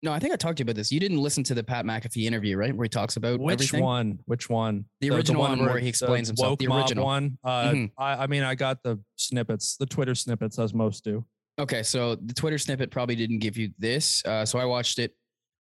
No, 0.03 0.11
I 0.11 0.19
think 0.19 0.33
I 0.33 0.35
talked 0.35 0.57
to 0.57 0.61
you 0.61 0.65
about 0.65 0.75
this. 0.75 0.91
You 0.91 0.99
didn't 0.99 1.19
listen 1.19 1.43
to 1.45 1.53
the 1.55 1.63
Pat 1.63 1.85
McAfee 1.85 2.25
interview, 2.25 2.57
right? 2.57 2.75
Where 2.75 2.83
he 2.83 2.89
talks 2.89 3.15
about 3.15 3.39
Which 3.39 3.53
everything? 3.53 3.81
one? 3.83 4.19
Which 4.25 4.49
one? 4.49 4.83
The 4.99 5.09
original 5.11 5.41
one 5.41 5.59
where 5.63 5.79
he 5.79 5.87
explains 5.87 6.27
the 6.27 6.31
himself, 6.33 6.59
the 6.59 6.67
original. 6.67 7.05
one. 7.05 7.37
Uh, 7.43 7.71
Mhm. 7.71 7.91
I, 7.97 8.23
I 8.23 8.27
mean, 8.27 8.43
I 8.43 8.53
got 8.53 8.83
the 8.83 8.99
snippets, 9.15 9.77
the 9.77 9.85
Twitter 9.85 10.13
snippets, 10.13 10.59
as 10.59 10.73
most 10.73 11.05
do. 11.05 11.25
Okay, 11.57 11.83
so 11.83 12.15
the 12.15 12.33
Twitter 12.33 12.57
snippet 12.57 12.91
probably 12.91 13.15
didn't 13.15 13.39
give 13.39 13.55
you 13.57 13.71
this, 13.79 14.21
uh, 14.25 14.43
so 14.43 14.59
I 14.59 14.65
watched 14.65 14.99
it. 14.99 15.15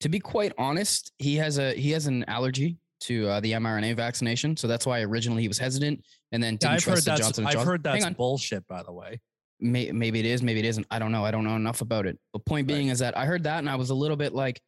To 0.00 0.08
be 0.08 0.18
quite 0.18 0.52
honest, 0.58 1.12
he 1.18 1.36
has 1.36 1.58
a 1.58 1.72
he 1.74 1.92
has 1.92 2.06
an 2.06 2.24
allergy 2.24 2.78
to 3.02 3.28
uh, 3.28 3.40
the 3.40 3.52
mRNA 3.52 3.94
vaccination, 3.94 4.56
so 4.56 4.66
that's 4.66 4.86
why 4.86 5.02
originally 5.02 5.42
he 5.42 5.48
was 5.48 5.58
hesitant, 5.58 6.02
and 6.32 6.42
then 6.42 6.56
didn't 6.56 6.72
Yeah, 6.72 6.78
trust 6.78 7.04
the. 7.04 7.14
Johnson 7.16 7.46
I've 7.46 7.52
Johnson. 7.52 7.68
heard 7.68 7.82
that's 7.84 8.10
bullshit. 8.16 8.66
By 8.66 8.82
the 8.82 8.92
way, 8.92 9.20
May, 9.60 9.90
maybe 9.90 10.20
it 10.20 10.26
is, 10.26 10.42
maybe 10.42 10.60
it 10.60 10.66
isn't. 10.66 10.86
I 10.90 10.98
don't 10.98 11.12
know. 11.12 11.24
I 11.24 11.30
don't 11.30 11.44
know 11.44 11.56
enough 11.56 11.80
about 11.80 12.06
it. 12.06 12.18
But 12.32 12.44
point 12.44 12.68
Right. 12.70 12.76
being 12.76 12.88
is 12.88 12.98
that 12.98 13.16
I 13.16 13.24
heard 13.24 13.44
that 13.44 13.58
and 13.58 13.70
I 13.70 13.76
was 13.76 13.90
a 13.90 13.94
little 13.94 14.16
bit 14.16 14.34
like, 14.34 14.60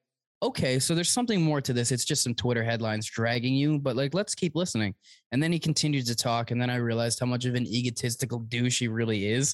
okay, 0.42 0.78
so 0.78 0.94
there's 0.94 1.10
something 1.10 1.42
more 1.42 1.60
to 1.60 1.72
this. 1.72 1.90
It's 1.92 2.04
just 2.04 2.22
some 2.22 2.34
Twitter 2.34 2.62
headlines 2.62 3.06
dragging 3.06 3.54
you, 3.54 3.78
but 3.78 3.96
like, 3.96 4.14
let's 4.14 4.34
keep 4.34 4.54
listening. 4.54 4.94
And 5.32 5.42
then 5.42 5.52
he 5.52 5.58
continued 5.58 6.06
to 6.06 6.14
talk, 6.14 6.52
and 6.52 6.62
then 6.62 6.70
I 6.70 6.76
realized 6.76 7.18
how 7.18 7.26
much 7.26 7.44
of 7.44 7.54
an 7.56 7.66
egotistical 7.66 8.38
douche 8.38 8.78
he 8.78 8.88
really 8.88 9.26
is. 9.26 9.52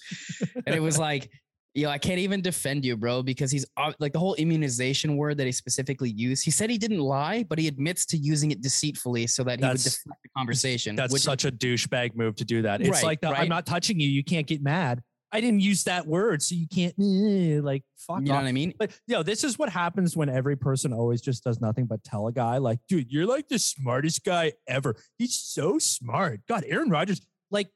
and 0.66 0.74
it 0.74 0.80
was 0.82 0.98
like, 0.98 1.30
yo, 1.72 1.88
I 1.88 1.96
can't 1.98 2.18
even 2.20 2.40
defend 2.42 2.84
you, 2.84 2.96
bro, 2.98 3.22
because 3.22 3.50
he's 3.50 3.64
like 3.98 4.12
the 4.12 4.18
whole 4.18 4.34
immunization 4.34 5.16
word 5.16 5.38
that 5.38 5.46
he 5.46 5.52
specifically 5.52 6.10
used. 6.10 6.44
He 6.44 6.50
said 6.52 6.68
he 6.70 6.78
didn't 6.78 7.00
lie, 7.00 7.44
but 7.44 7.58
he 7.58 7.66
admits 7.66 8.04
to 8.06 8.18
using 8.18 8.50
it 8.52 8.60
deceitfully 8.60 9.26
so 9.26 9.42
that 9.44 9.58
he 9.58 9.64
would 9.64 9.70
That's- 9.78 9.84
deflect 9.84 10.22
the 10.22 10.28
conversation. 10.36 10.94
that's 10.96 11.12
which- 11.14 11.22
such 11.22 11.44
a 11.46 11.50
douchebag 11.50 12.14
move 12.14 12.36
to 12.36 12.44
do 12.44 12.62
that. 12.62 12.82
It's 12.82 12.90
Right, 12.90 13.02
like 13.04 13.20
the, 13.22 13.30
right. 13.30 13.40
I'm 13.40 13.48
not 13.48 13.64
touching 13.66 13.98
you. 13.98 14.08
You 14.08 14.22
can't 14.22 14.46
get 14.46 14.62
mad. 14.62 15.02
I 15.34 15.40
didn't 15.40 15.60
use 15.60 15.82
that 15.84 16.06
word, 16.06 16.42
so 16.42 16.54
you 16.54 16.68
can't 16.68 16.94
eh, 16.96 17.60
like 17.60 17.82
fuck 17.96 18.20
you 18.20 18.26
know 18.26 18.34
off. 18.34 18.42
what 18.42 18.48
I 18.48 18.52
mean? 18.52 18.72
But 18.78 18.92
yo, 19.08 19.24
this 19.24 19.42
is 19.42 19.58
what 19.58 19.68
happens 19.68 20.16
when 20.16 20.28
every 20.28 20.54
person 20.54 20.92
always 20.92 21.20
just 21.20 21.42
does 21.42 21.60
nothing 21.60 21.86
but 21.86 22.04
tell 22.04 22.28
a 22.28 22.32
guy 22.32 22.58
like, 22.58 22.78
dude, 22.88 23.10
you're 23.10 23.26
like 23.26 23.48
the 23.48 23.58
smartest 23.58 24.24
guy 24.24 24.52
ever. 24.68 24.94
He's 25.18 25.34
so 25.34 25.80
smart. 25.80 26.42
God, 26.48 26.62
Aaron 26.68 26.88
Rodgers, 26.88 27.20
like, 27.50 27.68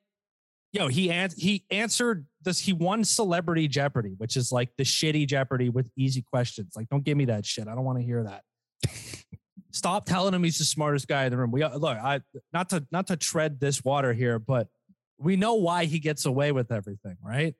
yo, 0.72 0.86
he 0.86 1.10
an- 1.10 1.32
he 1.36 1.64
answered 1.72 2.26
this. 2.42 2.60
He 2.60 2.72
won 2.72 3.02
Celebrity 3.02 3.66
Jeopardy, 3.66 4.14
which 4.18 4.36
is 4.36 4.52
like 4.52 4.70
the 4.78 4.84
shitty 4.84 5.26
Jeopardy 5.26 5.68
with 5.68 5.90
easy 5.96 6.22
questions. 6.22 6.74
Like, 6.76 6.88
don't 6.90 7.02
give 7.02 7.16
me 7.16 7.24
that 7.24 7.44
shit. 7.44 7.66
I 7.66 7.74
don't 7.74 7.84
want 7.84 7.98
to 7.98 8.04
hear 8.04 8.22
that. 8.22 8.44
Stop 9.72 10.06
telling 10.06 10.32
him 10.32 10.44
he's 10.44 10.58
the 10.58 10.64
smartest 10.64 11.08
guy 11.08 11.24
in 11.24 11.32
the 11.32 11.36
room. 11.38 11.50
We 11.50 11.64
look, 11.66 11.98
I 11.98 12.20
not 12.52 12.68
to 12.70 12.86
not 12.92 13.08
to 13.08 13.16
tread 13.16 13.58
this 13.58 13.82
water 13.82 14.12
here, 14.12 14.38
but 14.38 14.68
we 15.18 15.36
know 15.36 15.54
why 15.54 15.84
he 15.84 15.98
gets 15.98 16.24
away 16.26 16.52
with 16.52 16.70
everything, 16.72 17.16
right? 17.22 17.54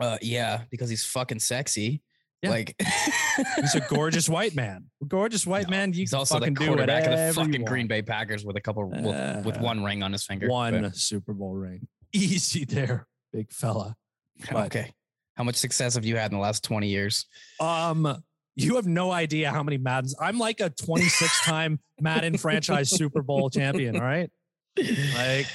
Uh, 0.00 0.18
yeah, 0.22 0.62
because 0.70 0.90
he's 0.90 1.04
fucking 1.04 1.38
sexy. 1.38 2.02
Yeah. 2.42 2.50
Like 2.50 2.74
He's 3.56 3.74
a 3.76 3.80
gorgeous 3.88 4.28
white 4.28 4.56
man. 4.56 4.86
Gorgeous 5.06 5.46
white 5.46 5.66
No, 5.68 5.70
man. 5.70 5.92
You 5.92 6.00
he's 6.00 6.10
can 6.10 6.18
also 6.18 6.40
the 6.40 6.50
quarterback 6.50 7.04
of 7.06 7.12
the 7.36 7.40
fucking 7.40 7.64
Green. 7.64 7.86
Bay 7.86 8.02
Packers 8.02 8.44
with 8.44 8.56
a 8.56 8.60
couple 8.60 8.88
with, 8.88 9.44
with 9.44 9.56
Uh, 9.58 9.60
one 9.60 9.84
ring 9.84 10.02
on 10.02 10.10
his 10.10 10.24
finger. 10.24 10.48
One 10.48 10.82
but- 10.82 10.96
Super 10.96 11.34
Bowl 11.34 11.54
ring. 11.54 11.86
Easy 12.12 12.64
there, 12.64 13.06
big 13.32 13.52
fella. 13.52 13.94
but- 14.50 14.66
okay. 14.66 14.92
How 15.36 15.44
much 15.44 15.54
success 15.56 15.94
have 15.94 16.04
you 16.04 16.16
had 16.16 16.30
in 16.30 16.36
the 16.36 16.42
last 16.42 16.62
20 16.64 16.88
years? 16.88 17.24
Um, 17.58 18.22
you 18.54 18.76
have 18.76 18.86
no 18.86 19.10
idea 19.10 19.50
how 19.50 19.62
many 19.62 19.78
Maddens. 19.78 20.14
I'm 20.20 20.36
like 20.38 20.60
a 20.60 20.68
26 20.68 21.44
time 21.44 21.78
Madden 22.00 22.36
franchise 22.36 22.90
Super 22.90 23.22
Bowl 23.22 23.48
champion. 23.48 23.96
All 23.96 24.02
right. 24.02 24.30
Like, 24.76 25.46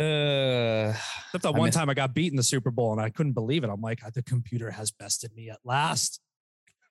Uh, 0.00 0.94
except 1.26 1.42
that 1.42 1.46
I 1.46 1.50
one 1.50 1.66
miss- 1.68 1.74
time 1.74 1.90
I 1.90 1.94
got 1.94 2.14
beat 2.14 2.32
in 2.32 2.36
the 2.36 2.42
Super 2.42 2.70
Bowl 2.70 2.92
and 2.92 3.00
I 3.00 3.10
couldn't 3.10 3.32
believe 3.32 3.64
it. 3.64 3.70
I'm 3.70 3.82
like, 3.82 4.00
the 4.14 4.22
computer 4.22 4.70
has 4.70 4.90
bested 4.90 5.34
me 5.34 5.50
at 5.50 5.58
last. 5.64 6.20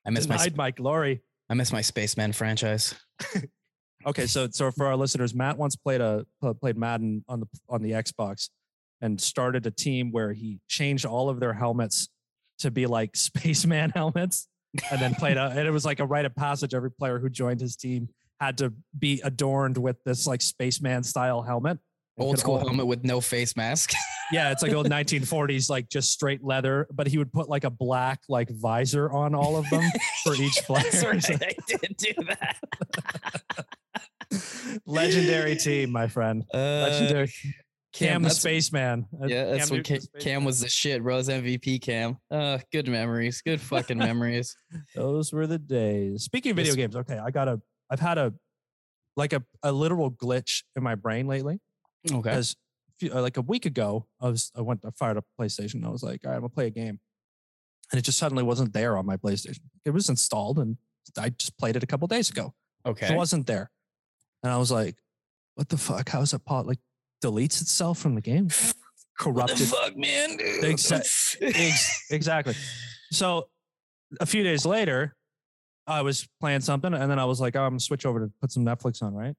I 0.06 0.10
miss 0.10 0.28
my 0.28 0.36
Denied 0.36 0.56
my 0.56 0.70
glory. 0.70 1.22
I 1.48 1.54
miss 1.54 1.72
my 1.72 1.80
Spaceman 1.80 2.32
franchise. 2.32 2.94
Okay, 4.06 4.26
so 4.26 4.48
so 4.50 4.70
for 4.70 4.86
our 4.86 4.96
listeners, 4.96 5.34
Matt 5.34 5.58
once 5.58 5.76
played 5.76 6.00
a 6.00 6.24
played 6.60 6.76
Madden 6.78 7.22
on 7.28 7.40
the 7.40 7.46
on 7.68 7.82
the 7.82 7.90
Xbox 7.90 8.48
and 9.02 9.20
started 9.20 9.66
a 9.66 9.70
team 9.70 10.10
where 10.10 10.32
he 10.32 10.58
changed 10.68 11.04
all 11.04 11.28
of 11.28 11.38
their 11.38 11.52
helmets 11.52 12.08
to 12.60 12.70
be 12.70 12.86
like 12.86 13.14
spaceman 13.16 13.90
helmets, 13.90 14.48
and 14.90 15.00
then 15.00 15.14
played 15.14 15.36
a 15.36 15.50
and 15.50 15.68
it 15.68 15.70
was 15.70 15.84
like 15.84 16.00
a 16.00 16.06
rite 16.06 16.24
of 16.24 16.34
passage. 16.34 16.72
Every 16.72 16.90
player 16.90 17.18
who 17.18 17.28
joined 17.28 17.60
his 17.60 17.76
team 17.76 18.08
had 18.40 18.56
to 18.58 18.72
be 18.98 19.20
adorned 19.22 19.76
with 19.76 20.02
this 20.04 20.26
like 20.26 20.40
spaceman 20.40 21.02
style 21.02 21.42
helmet. 21.42 21.78
And 22.20 22.28
Old 22.28 22.38
school 22.38 22.54
only- 22.56 22.66
helmet 22.68 22.86
with 22.86 23.02
no 23.04 23.20
face 23.20 23.56
mask. 23.56 23.92
Yeah, 24.32 24.52
it's 24.52 24.62
like 24.62 24.72
old 24.72 24.88
1940s, 24.88 25.68
like 25.68 25.88
just 25.88 26.12
straight 26.12 26.44
leather. 26.44 26.86
But 26.92 27.08
he 27.08 27.18
would 27.18 27.32
put 27.32 27.48
like 27.48 27.64
a 27.64 27.70
black 27.70 28.20
like 28.28 28.48
visor 28.48 29.10
on 29.10 29.34
all 29.34 29.56
of 29.56 29.68
them 29.70 29.82
for 30.22 30.36
each 30.36 30.54
player. 30.66 30.84
That's 30.84 31.04
right. 31.04 31.42
I 31.42 31.54
did 31.66 31.96
do 31.98 32.12
that. 32.28 33.66
Legendary 34.86 35.56
team, 35.56 35.90
my 35.90 36.06
friend. 36.06 36.44
Uh, 36.54 36.58
Legendary. 36.58 37.32
Cam, 37.92 38.22
the 38.22 38.30
spaceman. 38.30 39.04
Uh, 39.20 39.26
Yeah, 39.26 39.46
that's 39.46 39.68
Cam 39.68 39.74
when 39.78 39.82
Cam, 39.82 39.98
the 40.14 40.20
Cam 40.20 40.44
was 40.44 40.60
the 40.60 40.68
shit, 40.68 41.02
bro. 41.02 41.14
It 41.14 41.18
was 41.18 41.28
MVP 41.28 41.82
Cam. 41.82 42.16
Uh, 42.30 42.58
good 42.72 42.86
memories. 42.86 43.42
Good 43.44 43.60
fucking 43.60 43.98
memories. 43.98 44.54
Those 44.94 45.32
were 45.32 45.48
the 45.48 45.58
days. 45.58 46.22
Speaking 46.22 46.50
of 46.50 46.56
video 46.56 46.70
Yes. 46.70 46.76
games, 46.76 46.94
okay, 46.96 47.18
I 47.18 47.32
got 47.32 47.48
a. 47.48 47.60
I've 47.90 47.98
had 47.98 48.16
a 48.16 48.32
like 49.16 49.32
a, 49.32 49.42
a 49.64 49.72
literal 49.72 50.12
glitch 50.12 50.62
in 50.76 50.84
my 50.84 50.94
brain 50.94 51.26
lately. 51.26 51.58
Okay. 52.10 52.18
Because 52.30 52.56
uh, 53.12 53.20
like 53.22 53.36
a 53.36 53.42
week 53.42 53.66
ago, 53.66 54.06
I 54.20 54.28
was 54.28 54.50
I 54.56 54.60
went 54.60 54.84
I 54.84 54.90
fired 54.98 55.16
up 55.16 55.24
PlayStation. 55.40 55.74
And 55.74 55.86
I 55.86 55.90
was 55.90 56.02
like, 56.02 56.20
all 56.24 56.30
right, 56.30 56.36
I'm 56.36 56.42
gonna 56.42 56.50
play 56.50 56.66
a 56.66 56.70
game, 56.70 56.98
and 57.92 57.98
it 57.98 58.02
just 58.02 58.18
suddenly 58.18 58.42
wasn't 58.42 58.72
there 58.72 58.96
on 58.96 59.06
my 59.06 59.16
PlayStation. 59.16 59.60
It 59.84 59.90
was 59.90 60.08
installed, 60.08 60.58
and 60.58 60.76
I 61.18 61.30
just 61.30 61.56
played 61.58 61.76
it 61.76 61.82
a 61.82 61.86
couple 61.86 62.06
days 62.08 62.30
ago. 62.30 62.54
Okay. 62.86 63.12
It 63.12 63.16
wasn't 63.16 63.46
there, 63.46 63.70
and 64.42 64.52
I 64.52 64.56
was 64.58 64.70
like, 64.70 64.96
what 65.54 65.68
the 65.68 65.76
fuck? 65.78 66.08
How 66.08 66.20
is 66.22 66.32
it 66.32 66.44
pot 66.44 66.66
like 66.66 66.78
deletes 67.22 67.60
itself 67.62 67.98
from 67.98 68.14
the 68.14 68.20
game? 68.22 68.48
What 69.22 69.48
the 69.48 69.54
Corrupted. 69.58 69.68
fuck, 69.68 69.96
man? 69.98 70.38
Exa- 70.38 71.36
Ex- 71.42 72.06
exactly. 72.10 72.54
So 73.12 73.48
a 74.18 74.24
few 74.24 74.42
days 74.42 74.64
later, 74.64 75.14
I 75.86 76.00
was 76.00 76.26
playing 76.40 76.62
something, 76.62 76.94
and 76.94 77.10
then 77.10 77.18
I 77.18 77.26
was 77.26 77.38
like, 77.38 77.54
oh, 77.54 77.60
I'm 77.64 77.72
gonna 77.72 77.80
switch 77.80 78.06
over 78.06 78.20
to 78.20 78.32
put 78.40 78.50
some 78.50 78.64
Netflix 78.64 79.02
on, 79.02 79.12
right? 79.12 79.34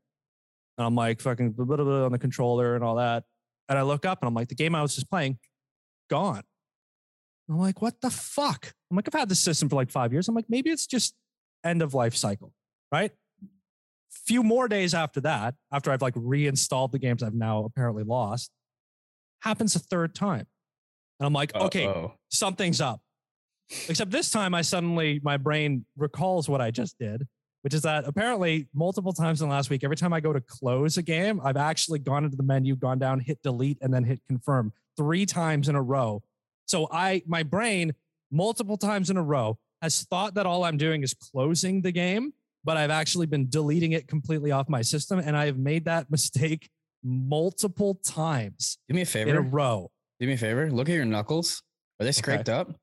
And 0.81 0.87
I'm 0.87 0.95
like, 0.95 1.21
fucking 1.21 1.51
blah, 1.51 1.63
blah, 1.63 1.75
blah, 1.77 2.05
on 2.05 2.11
the 2.11 2.17
controller 2.17 2.73
and 2.73 2.83
all 2.83 2.95
that. 2.95 3.23
And 3.69 3.77
I 3.77 3.83
look 3.83 4.03
up 4.03 4.17
and 4.21 4.27
I'm 4.27 4.33
like, 4.33 4.47
the 4.47 4.55
game 4.55 4.73
I 4.73 4.81
was 4.81 4.95
just 4.95 5.11
playing, 5.11 5.37
gone. 6.09 6.41
I'm 7.47 7.59
like, 7.59 7.83
what 7.83 8.01
the 8.01 8.09
fuck? 8.09 8.73
I'm 8.89 8.95
like, 8.95 9.07
I've 9.07 9.19
had 9.19 9.29
this 9.29 9.39
system 9.39 9.69
for 9.69 9.75
like 9.75 9.91
five 9.91 10.11
years. 10.11 10.27
I'm 10.27 10.33
like, 10.33 10.49
maybe 10.49 10.71
it's 10.71 10.87
just 10.87 11.13
end 11.63 11.83
of 11.83 11.93
life 11.93 12.15
cycle, 12.15 12.51
right? 12.91 13.11
Few 14.11 14.41
more 14.41 14.67
days 14.67 14.95
after 14.95 15.21
that, 15.21 15.53
after 15.71 15.91
I've 15.91 16.01
like 16.01 16.15
reinstalled 16.15 16.93
the 16.93 16.99
games 16.99 17.21
I've 17.21 17.35
now 17.35 17.63
apparently 17.63 18.03
lost, 18.03 18.49
happens 19.43 19.75
a 19.75 19.79
third 19.79 20.15
time. 20.15 20.47
And 21.19 21.27
I'm 21.27 21.33
like, 21.33 21.53
okay, 21.53 21.85
Uh-oh. 21.85 22.15
something's 22.29 22.81
up. 22.81 23.01
Except 23.87 24.09
this 24.09 24.31
time, 24.31 24.55
I 24.55 24.63
suddenly, 24.63 25.21
my 25.21 25.37
brain 25.37 25.85
recalls 25.95 26.49
what 26.49 26.59
I 26.59 26.71
just 26.71 26.97
did, 26.97 27.27
which 27.61 27.73
is 27.73 27.83
that 27.83 28.05
apparently 28.07 28.67
multiple 28.73 29.13
times 29.13 29.41
in 29.41 29.47
the 29.47 29.53
last 29.53 29.69
week, 29.69 29.83
every 29.83 29.95
time 29.95 30.13
I 30.13 30.19
go 30.19 30.33
to 30.33 30.41
close 30.41 30.97
a 30.97 31.01
game, 31.01 31.39
I've 31.43 31.57
actually 31.57 31.99
gone 31.99 32.23
into 32.23 32.37
the 32.37 32.43
menu, 32.43 32.75
gone 32.75 32.99
down, 32.99 33.19
hit 33.19 33.41
delete, 33.43 33.77
and 33.81 33.93
then 33.93 34.03
hit 34.03 34.21
confirm 34.27 34.73
three 34.97 35.25
times 35.25 35.69
in 35.69 35.75
a 35.75 35.81
row. 35.81 36.23
So 36.65 36.87
I, 36.91 37.21
my 37.25 37.43
brain, 37.43 37.93
multiple 38.31 38.77
times 38.77 39.09
in 39.09 39.17
a 39.17 39.23
row, 39.23 39.57
has 39.81 40.03
thought 40.03 40.35
that 40.35 40.45
all 40.45 40.63
I'm 40.63 40.77
doing 40.77 41.03
is 41.03 41.13
closing 41.13 41.81
the 41.81 41.91
game, 41.91 42.33
but 42.63 42.77
I've 42.77 42.91
actually 42.91 43.25
been 43.25 43.49
deleting 43.49 43.93
it 43.93 44.07
completely 44.07 44.51
off 44.51 44.69
my 44.69 44.81
system. 44.81 45.19
And 45.19 45.35
I 45.35 45.45
have 45.45 45.57
made 45.57 45.85
that 45.85 46.09
mistake 46.11 46.69
multiple 47.03 47.99
times 48.05 48.77
Do 48.87 48.93
me 48.93 49.01
a 49.01 49.05
favor 49.05 49.29
in 49.29 49.35
a 49.35 49.41
row. 49.41 49.89
Do 50.19 50.27
me 50.27 50.33
a 50.33 50.37
favor. 50.37 50.69
Look 50.71 50.87
at 50.87 50.93
your 50.93 51.05
knuckles. 51.05 51.63
Are 51.99 52.05
they 52.05 52.11
scraped 52.11 52.49
up? 52.49 52.75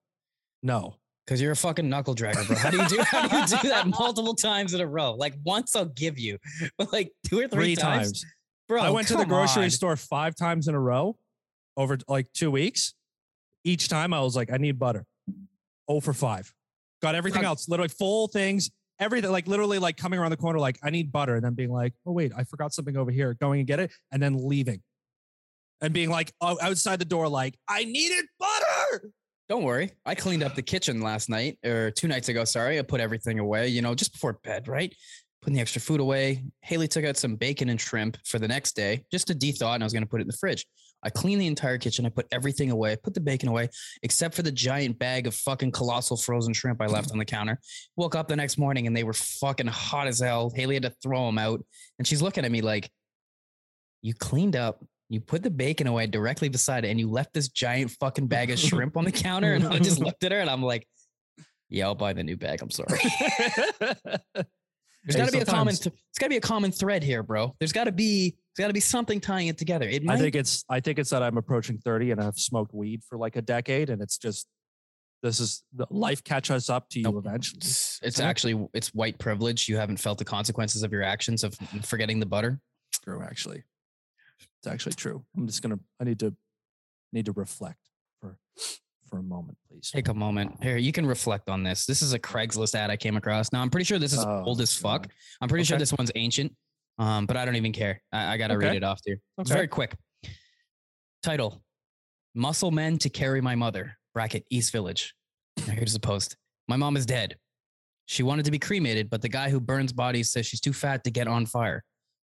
No. 0.62 0.96
Because 1.28 1.42
you're 1.42 1.52
a 1.52 1.56
fucking 1.56 1.86
knuckle 1.86 2.14
dragger, 2.14 2.46
bro. 2.46 2.56
How 2.56 2.70
do 2.70 2.78
you 2.78 2.88
do? 2.88 3.02
How 3.02 3.28
do 3.28 3.36
you 3.36 3.60
do 3.60 3.68
that 3.68 3.86
multiple 3.86 4.34
times 4.34 4.72
in 4.72 4.80
a 4.80 4.86
row? 4.86 5.12
Like 5.12 5.34
once 5.44 5.76
I'll 5.76 5.84
give 5.84 6.18
you, 6.18 6.38
but 6.78 6.90
like 6.90 7.12
two 7.28 7.38
or 7.38 7.48
three, 7.48 7.74
Three 7.74 7.76
times. 7.76 8.24
bro. 8.66 8.80
I 8.80 8.88
went 8.88 9.08
to 9.08 9.16
the 9.16 9.26
grocery 9.26 9.64
on. 9.64 9.70
store 9.70 9.94
five 9.96 10.34
times 10.36 10.68
in 10.68 10.74
a 10.74 10.80
row 10.80 11.18
over 11.76 11.98
like 12.08 12.32
two 12.32 12.50
weeks. 12.50 12.94
Each 13.62 13.90
time 13.90 14.14
I 14.14 14.22
was 14.22 14.36
like, 14.36 14.50
I 14.50 14.56
need 14.56 14.78
butter. 14.78 15.04
Oh 15.86 16.00
for 16.00 16.14
five. 16.14 16.50
Got 17.02 17.14
everything 17.14 17.44
else, 17.44 17.68
literally 17.68 17.90
full 17.90 18.28
things, 18.28 18.70
everything, 18.98 19.30
like 19.30 19.46
literally 19.46 19.78
like 19.78 19.98
coming 19.98 20.18
around 20.18 20.30
the 20.30 20.38
corner, 20.38 20.58
like, 20.58 20.78
I 20.82 20.88
need 20.88 21.12
butter. 21.12 21.34
And 21.34 21.44
then 21.44 21.52
being 21.52 21.70
like, 21.70 21.92
oh, 22.06 22.12
wait, 22.12 22.32
I 22.34 22.44
forgot 22.44 22.72
something 22.72 22.96
over 22.96 23.10
here, 23.10 23.34
going 23.34 23.60
and 23.60 23.66
get 23.66 23.80
it, 23.80 23.92
and 24.10 24.22
then 24.22 24.48
leaving. 24.48 24.82
And 25.82 25.92
being 25.92 26.08
like, 26.08 26.32
oh, 26.40 26.56
outside 26.60 26.98
the 26.98 27.04
door, 27.04 27.28
like, 27.28 27.54
I 27.68 27.84
needed 27.84 28.24
butter. 28.40 29.10
Don't 29.48 29.62
worry. 29.62 29.92
I 30.04 30.14
cleaned 30.14 30.42
up 30.42 30.54
the 30.54 30.62
kitchen 30.62 31.00
last 31.00 31.30
night 31.30 31.58
or 31.64 31.90
two 31.90 32.06
nights 32.06 32.28
ago. 32.28 32.44
Sorry. 32.44 32.78
I 32.78 32.82
put 32.82 33.00
everything 33.00 33.38
away, 33.38 33.68
you 33.68 33.80
know, 33.80 33.94
just 33.94 34.12
before 34.12 34.34
bed, 34.44 34.68
right? 34.68 34.94
Putting 35.40 35.54
the 35.54 35.60
extra 35.60 35.80
food 35.80 36.00
away. 36.00 36.44
Haley 36.60 36.88
took 36.88 37.04
out 37.04 37.16
some 37.16 37.36
bacon 37.36 37.70
and 37.70 37.80
shrimp 37.80 38.18
for 38.26 38.38
the 38.38 38.48
next 38.48 38.76
day 38.76 39.04
just 39.10 39.28
to 39.28 39.34
de-thaw 39.34 39.72
and 39.74 39.82
I 39.82 39.86
was 39.86 39.92
going 39.94 40.02
to 40.02 40.08
put 40.08 40.20
it 40.20 40.22
in 40.22 40.28
the 40.28 40.36
fridge. 40.36 40.66
I 41.02 41.10
cleaned 41.10 41.40
the 41.40 41.46
entire 41.46 41.78
kitchen. 41.78 42.04
I 42.04 42.10
put 42.10 42.26
everything 42.32 42.70
away. 42.70 42.92
I 42.92 42.96
put 42.96 43.14
the 43.14 43.20
bacon 43.20 43.48
away, 43.48 43.68
except 44.02 44.34
for 44.34 44.42
the 44.42 44.52
giant 44.52 44.98
bag 44.98 45.26
of 45.26 45.34
fucking 45.34 45.70
colossal 45.70 46.16
frozen 46.16 46.52
shrimp 46.52 46.82
I 46.82 46.86
left 46.88 47.12
on 47.12 47.18
the 47.18 47.24
counter. 47.24 47.58
Woke 47.96 48.16
up 48.16 48.28
the 48.28 48.36
next 48.36 48.58
morning 48.58 48.86
and 48.86 48.96
they 48.96 49.04
were 49.04 49.12
fucking 49.12 49.68
hot 49.68 50.08
as 50.08 50.18
hell. 50.18 50.52
Haley 50.54 50.74
had 50.74 50.82
to 50.82 50.94
throw 51.02 51.24
them 51.26 51.38
out. 51.38 51.64
And 51.98 52.06
she's 52.06 52.20
looking 52.20 52.44
at 52.44 52.50
me 52.50 52.60
like, 52.60 52.90
You 54.02 54.12
cleaned 54.12 54.56
up, 54.56 54.84
you 55.08 55.20
put 55.20 55.42
the 55.42 55.50
bacon 55.50 55.86
away 55.86 56.06
directly 56.06 56.48
beside 56.48 56.84
it, 56.84 56.88
and 56.88 57.00
you 57.00 57.10
left 57.10 57.32
this 57.32 57.48
giant 57.48 57.90
fucking 57.92 58.26
bag 58.34 58.50
of 58.50 58.58
shrimp 58.58 58.96
on 58.96 59.04
the 59.04 59.12
counter. 59.12 59.54
And 59.54 59.66
I 59.66 59.78
just 59.78 60.00
looked 60.04 60.22
at 60.24 60.32
her 60.32 60.38
and 60.38 60.50
I'm 60.50 60.62
like, 60.62 60.86
Yeah, 61.68 61.86
I'll 61.86 61.94
buy 61.94 62.12
the 62.12 62.22
new 62.22 62.36
bag. 62.36 62.60
I'm 62.62 62.70
sorry. 62.70 62.98
There's 65.04 65.14
Hey, 65.14 65.20
got 65.22 65.26
to 65.26 65.32
be 65.32 65.38
a 65.38 65.44
common. 65.46 65.74
Th- 65.74 65.84
there's 65.84 66.18
got 66.18 66.26
to 66.26 66.30
be 66.30 66.36
a 66.36 66.40
common 66.40 66.70
thread 66.72 67.02
here, 67.02 67.22
bro. 67.22 67.54
There's 67.60 67.72
got 67.72 67.84
to 67.84 67.92
be. 67.92 68.36
There's 68.56 68.64
got 68.64 68.68
to 68.68 68.74
be 68.74 68.80
something 68.80 69.20
tying 69.20 69.46
it 69.46 69.56
together. 69.56 69.88
It 69.88 70.02
might. 70.04 70.14
I 70.14 70.18
think 70.18 70.34
it's 70.34 70.64
I 70.68 70.80
think 70.80 70.98
it's 70.98 71.10
that 71.10 71.22
I'm 71.22 71.38
approaching 71.38 71.78
30 71.78 72.10
and 72.10 72.20
I've 72.20 72.36
smoked 72.36 72.74
weed 72.74 73.02
for 73.08 73.16
like 73.16 73.36
a 73.36 73.40
decade 73.42 73.88
and 73.90 74.02
it's 74.02 74.18
just 74.18 74.46
this 75.22 75.40
is 75.40 75.62
the 75.74 75.86
life 75.90 76.22
catches 76.24 76.68
up 76.68 76.88
to 76.90 76.98
you 76.98 77.04
Nope. 77.04 77.24
eventually. 77.24 77.58
it's, 77.58 78.00
it's 78.02 78.20
actually 78.20 78.68
it's 78.74 78.92
white 78.92 79.18
privilege. 79.18 79.68
You 79.68 79.76
haven't 79.76 79.96
felt 79.98 80.18
the 80.18 80.24
consequences 80.24 80.82
of 80.82 80.92
your 80.92 81.02
actions 81.04 81.42
of 81.44 81.54
forgetting 81.84 82.20
the 82.20 82.26
butter. 82.26 82.60
True, 83.04 83.22
actually. 83.22 83.62
It's 84.40 84.66
actually 84.66 84.94
true. 84.94 85.24
I'm 85.36 85.46
just 85.46 85.62
gonna 85.62 85.78
I 86.00 86.04
need 86.04 86.18
to 86.20 86.34
need 87.12 87.26
to 87.26 87.32
reflect 87.32 87.78
for 88.20 88.36
for 89.08 89.18
a 89.18 89.22
moment, 89.22 89.56
please. 89.70 89.90
Take 89.92 90.08
a 90.08 90.14
moment 90.14 90.62
here. 90.62 90.76
You 90.76 90.92
can 90.92 91.06
reflect 91.06 91.48
on 91.48 91.62
this. 91.62 91.86
This 91.86 92.02
is 92.02 92.12
a 92.12 92.18
Craigslist 92.18 92.74
ad 92.74 92.90
I 92.90 92.96
came 92.96 93.16
across. 93.16 93.52
Now 93.52 93.62
I'm 93.62 93.70
pretty 93.70 93.84
sure 93.84 93.98
this 93.98 94.12
is 94.12 94.24
Oh, 94.24 94.44
old 94.46 94.60
as 94.60 94.74
fuck. 94.74 95.02
God. 95.02 95.12
I'm 95.40 95.48
pretty 95.48 95.64
sure 95.64 95.78
this 95.78 95.92
one's 95.92 96.12
ancient. 96.14 96.52
Um, 96.98 97.26
but 97.26 97.36
I 97.36 97.44
don't 97.44 97.56
even 97.56 97.72
care. 97.72 98.02
I, 98.12 98.34
I 98.34 98.36
gotta 98.36 98.58
read 98.58 98.74
it 98.76 98.82
off 98.84 99.00
to 99.02 99.10
you. 99.10 99.16
It's 99.38 99.50
very 99.50 99.68
quick. 99.68 99.94
Title: 101.22 101.62
Muscle 102.34 102.70
Men 102.70 102.98
to 102.98 103.08
carry 103.08 103.40
my 103.40 103.54
mother. 103.54 103.96
Bracket 104.14 104.44
East 104.50 104.72
Village. 104.72 105.14
Now 105.66 105.74
here's 105.74 105.92
the 105.92 106.00
post. 106.00 106.36
My 106.66 106.76
mom 106.76 106.96
is 106.96 107.06
dead. 107.06 107.36
She 108.06 108.22
wanted 108.22 108.46
to 108.46 108.50
be 108.50 108.58
cremated, 108.58 109.10
but 109.10 109.22
the 109.22 109.28
guy 109.28 109.50
who 109.50 109.60
burns 109.60 109.92
bodies 109.92 110.30
says 110.30 110.46
she's 110.46 110.60
too 110.60 110.72
fat 110.72 111.04
to 111.04 111.10
get 111.10 111.28
on 111.28 111.46
fire. 111.46 111.84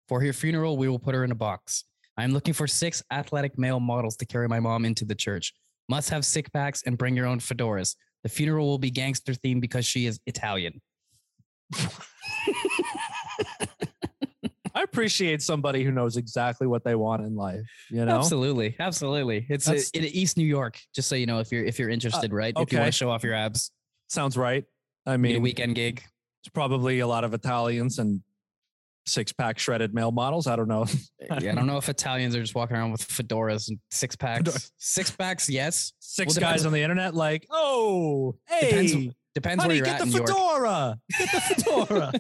For 0.08 0.22
her 0.22 0.34
funeral, 0.34 0.78
we 0.78 0.88
will 0.88 1.00
put 1.00 1.16
her 1.16 1.24
in 1.24 1.32
a 1.32 1.36
box. 1.36 1.86
I 2.20 2.26
am 2.26 2.34
looking 2.34 2.54
for 2.54 2.68
six 2.68 3.02
athletic 3.14 3.58
male 3.58 3.80
models 3.80 4.18
to 4.18 4.26
carry 4.26 4.50
my 4.50 4.60
mom 4.60 4.84
into 4.84 5.06
the 5.06 5.16
church. 5.16 5.54
Must 5.88 6.10
have 6.10 6.26
six 6.26 6.50
packs 6.50 6.84
and 6.86 6.98
bring 6.98 7.16
your 7.16 7.26
own 7.26 7.40
fedoras. 7.40 7.96
The 8.24 8.30
funeral 8.30 8.68
will 8.68 8.78
be 8.78 8.92
gangster 8.92 9.32
themed 9.32 9.62
because 9.62 9.86
she 9.86 10.06
is 10.06 10.20
Italian. 10.26 10.82
I 14.76 14.84
appreciate 14.84 15.42
somebody 15.42 15.86
who 15.86 15.92
knows 15.92 16.18
exactly 16.18 16.68
what 16.68 16.84
they 16.84 16.94
want 16.94 17.22
in 17.24 17.36
life. 17.38 17.62
You 17.90 18.04
know, 18.04 18.18
Absolutely, 18.18 18.76
absolutely. 18.78 19.46
It's 19.48 19.66
uh, 19.70 19.72
That's- 19.72 19.90
in 19.92 20.04
East 20.04 20.36
New 20.36 20.46
York. 20.46 20.78
Just 20.94 21.08
so 21.08 21.16
you 21.16 21.26
know, 21.26 21.40
if 21.40 21.54
you're 21.54 21.64
if 21.64 21.80
you're 21.80 21.90
interested, 21.90 22.34
right? 22.34 22.54
Okay. 22.54 22.64
If 22.64 22.74
you 22.74 22.80
want 22.80 22.88
to 22.90 22.98
show 22.98 23.10
off 23.10 23.24
your 23.24 23.34
abs, 23.34 23.72
sounds 24.10 24.36
right. 24.36 24.66
I 25.06 25.14
a 25.14 25.18
mean, 25.18 25.42
weekend 25.42 25.76
gig. 25.76 26.04
it's 26.44 26.50
probably 26.50 27.00
a 27.00 27.08
lot 27.08 27.24
of 27.24 27.34
Italians 27.34 27.98
and 27.98 28.22
six 29.10 29.32
pack 29.34 29.60
shredded 29.60 29.94
male 29.94 30.12
models. 30.12 30.48
I 30.48 30.56
don't 30.56 30.68
know. 30.68 30.86
Yeah, 31.42 31.52
I 31.52 31.56
don't 31.56 31.68
know 31.68 31.78
if 31.78 31.90
Italians 31.90 32.36
are 32.36 32.42
just 32.42 32.56
walking 32.56 32.76
around 32.76 32.92
with 32.92 33.08
fedoras 33.08 33.70
and 33.70 33.78
six 33.92 34.16
packs. 34.16 34.72
Six 34.78 35.12
packs, 35.12 35.48
yes. 35.50 35.94
Six 36.00 36.36
Well, 36.36 36.42
guys 36.52 36.66
on 36.66 36.74
the 36.74 36.82
internet 36.82 37.14
like, 37.14 37.46
oh, 37.52 38.36
hey, 38.48 38.70
Depends- 38.70 39.16
Depends 39.36 39.60
where 39.64 39.68
honey, 39.68 39.76
you're 39.78 39.86
get 39.86 40.02
at 40.02 40.06
the 40.06 40.06
in 40.06 40.10
New 40.10 40.18
York. 40.18 40.30
fedora. 40.30 40.98
Get 41.18 41.32
the 41.32 41.42
fedora. 41.54 42.12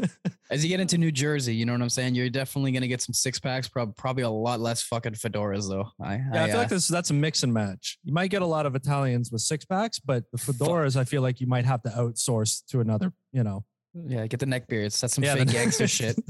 As 0.50 0.62
you 0.64 0.68
get 0.68 0.80
into 0.80 0.98
New 0.98 1.12
Jersey, 1.12 1.54
you 1.54 1.66
know 1.66 1.72
what 1.72 1.82
I'm 1.82 1.88
saying. 1.90 2.14
You're 2.14 2.30
definitely 2.30 2.72
gonna 2.72 2.88
get 2.88 3.02
some 3.02 3.12
six 3.12 3.38
packs. 3.38 3.68
Prob- 3.68 3.96
probably 3.96 4.22
a 4.22 4.30
lot 4.30 4.60
less 4.60 4.82
fucking 4.82 5.14
fedoras 5.14 5.68
though. 5.68 5.88
I, 6.02 6.16
Yeah, 6.16 6.44
I, 6.44 6.46
feel 6.46 6.56
uh, 6.56 6.58
like 6.60 6.68
this, 6.68 6.88
that's 6.88 7.10
a 7.10 7.14
mix 7.14 7.42
and 7.42 7.52
match. 7.52 7.98
You 8.02 8.12
might 8.12 8.30
get 8.30 8.42
a 8.42 8.46
lot 8.46 8.66
of 8.66 8.74
Italians 8.74 9.30
with 9.30 9.42
six 9.42 9.64
packs, 9.64 9.98
but 9.98 10.24
the 10.32 10.38
fedoras, 10.38 10.96
I 10.96 11.04
feel 11.04 11.22
like 11.22 11.40
you 11.40 11.46
might 11.46 11.64
have 11.64 11.82
to 11.82 11.90
outsource 11.90 12.64
to 12.70 12.80
another, 12.80 13.12
you 13.32 13.44
know. 13.44 13.64
Yeah, 13.94 14.26
get 14.26 14.40
the 14.40 14.46
neck 14.46 14.66
beards. 14.68 15.00
That's 15.00 15.14
some 15.14 15.24
Yeah, 15.24 15.34
fake 15.36 15.50
gangster 15.52 15.86
shit. 15.88 16.18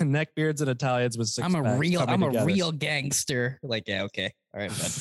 Neck 0.00 0.34
beards 0.34 0.60
and 0.60 0.70
Italians 0.70 1.18
with 1.18 1.28
six 1.28 1.44
I'm 1.44 1.54
a 1.54 1.76
real, 1.76 2.04
I'm 2.06 2.22
a 2.22 2.26
together. 2.26 2.46
real 2.46 2.72
gangster. 2.72 3.58
Like, 3.62 3.84
yeah, 3.86 4.04
okay, 4.04 4.32
all 4.54 4.60
right, 4.60 4.70
bud. 4.70 4.90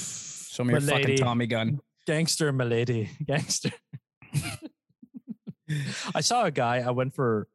Show 0.49 0.63
me 0.63 0.73
your 0.73 0.81
fucking 0.81 1.17
Tommy 1.17 1.47
gun. 1.47 1.79
gangster, 2.07 2.51
milady, 2.51 3.09
gangster. 3.25 3.71
I 6.15 6.21
saw 6.21 6.45
a 6.45 6.51
guy. 6.51 6.77
I 6.77 6.89
went 6.91 7.13
for, 7.13 7.47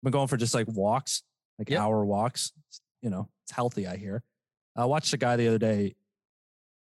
I've 0.00 0.04
been 0.04 0.12
going 0.12 0.28
for 0.28 0.36
just 0.36 0.54
like 0.54 0.66
walks, 0.68 1.22
like 1.58 1.70
Yep. 1.70 1.80
hour 1.80 2.04
walks. 2.04 2.52
You 3.00 3.10
know, 3.10 3.28
it's 3.44 3.52
healthy. 3.52 3.86
I 3.86 3.96
hear. 3.96 4.22
I 4.76 4.84
watched 4.84 5.12
a 5.14 5.16
guy 5.16 5.36
the 5.36 5.48
other 5.48 5.58
day, 5.58 5.96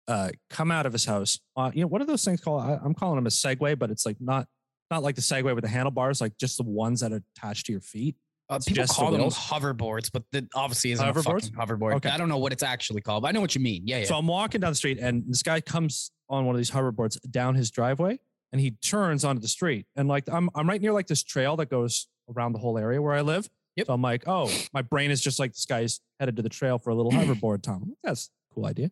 uh, 0.08 0.30
come 0.50 0.70
out 0.72 0.86
of 0.86 0.92
his 0.92 1.04
house. 1.04 1.38
Uh, 1.56 1.70
you 1.72 1.82
know, 1.82 1.86
what 1.86 2.02
are 2.02 2.06
those 2.06 2.24
things 2.24 2.40
called? 2.40 2.62
I, 2.62 2.78
I'm 2.84 2.94
calling 2.94 3.16
them 3.16 3.26
a 3.26 3.30
Segway, 3.30 3.78
but 3.78 3.90
it's 3.90 4.04
like 4.04 4.16
not, 4.20 4.46
not 4.92 5.02
like 5.02 5.16
the 5.16 5.22
Segway 5.22 5.54
with 5.54 5.64
the 5.64 5.70
handlebars, 5.70 6.20
like 6.20 6.36
just 6.38 6.58
the 6.58 6.62
ones 6.62 7.00
that 7.00 7.12
are 7.12 7.22
attached 7.36 7.66
to 7.66 7.72
your 7.72 7.80
feet. 7.80 8.14
Uh, 8.50 8.58
people 8.58 8.82
just 8.82 8.94
the 8.94 9.00
call 9.00 9.10
them 9.10 9.22
wheels? 9.22 9.38
hoverboards, 9.38 10.12
but 10.12 10.24
that 10.32 10.44
obviously 10.54 10.92
isn't 10.92 11.08
a 11.08 11.14
fucking 11.14 11.50
hoverboard. 11.52 11.94
Okay. 11.94 12.10
I 12.10 12.18
don't 12.18 12.28
know 12.28 12.36
what 12.36 12.52
it's 12.52 12.62
actually 12.62 13.00
called, 13.00 13.22
but 13.22 13.28
I 13.28 13.32
know 13.32 13.40
what 13.40 13.54
you 13.54 13.62
mean. 13.62 13.82
Yeah, 13.86 13.98
yeah. 13.98 14.04
So 14.04 14.16
I'm 14.16 14.26
walking 14.26 14.60
down 14.60 14.72
the 14.72 14.76
street, 14.76 14.98
and 15.00 15.24
this 15.26 15.42
guy 15.42 15.62
comes 15.62 16.10
on 16.28 16.44
one 16.44 16.54
of 16.54 16.58
these 16.58 16.70
hoverboards 16.70 17.18
down 17.30 17.54
his 17.54 17.70
driveway, 17.70 18.18
and 18.52 18.60
he 18.60 18.72
turns 18.72 19.24
onto 19.24 19.40
the 19.40 19.48
street. 19.48 19.86
And 19.96 20.06
like 20.06 20.24
I'm 20.30 20.50
I'm 20.54 20.68
right 20.68 20.80
near 20.82 20.92
like 20.92 21.06
this 21.06 21.22
trail 21.22 21.56
that 21.56 21.70
goes 21.70 22.08
around 22.28 22.52
the 22.52 22.58
whole 22.58 22.76
area 22.76 23.00
where 23.00 23.14
I 23.14 23.22
live. 23.22 23.48
Yep. 23.76 23.86
So 23.86 23.94
I'm 23.94 24.02
like, 24.02 24.24
oh, 24.26 24.50
my 24.74 24.82
brain 24.82 25.10
is 25.10 25.22
just 25.22 25.38
like 25.38 25.54
this 25.54 25.64
guy's 25.64 26.00
headed 26.20 26.36
to 26.36 26.42
the 26.42 26.50
trail 26.50 26.78
for 26.78 26.90
a 26.90 26.94
little 26.94 27.12
hoverboard, 27.18 27.62
Tom. 27.62 27.84
Like, 27.86 27.96
That's 28.04 28.30
a 28.50 28.54
cool 28.54 28.66
idea. 28.66 28.90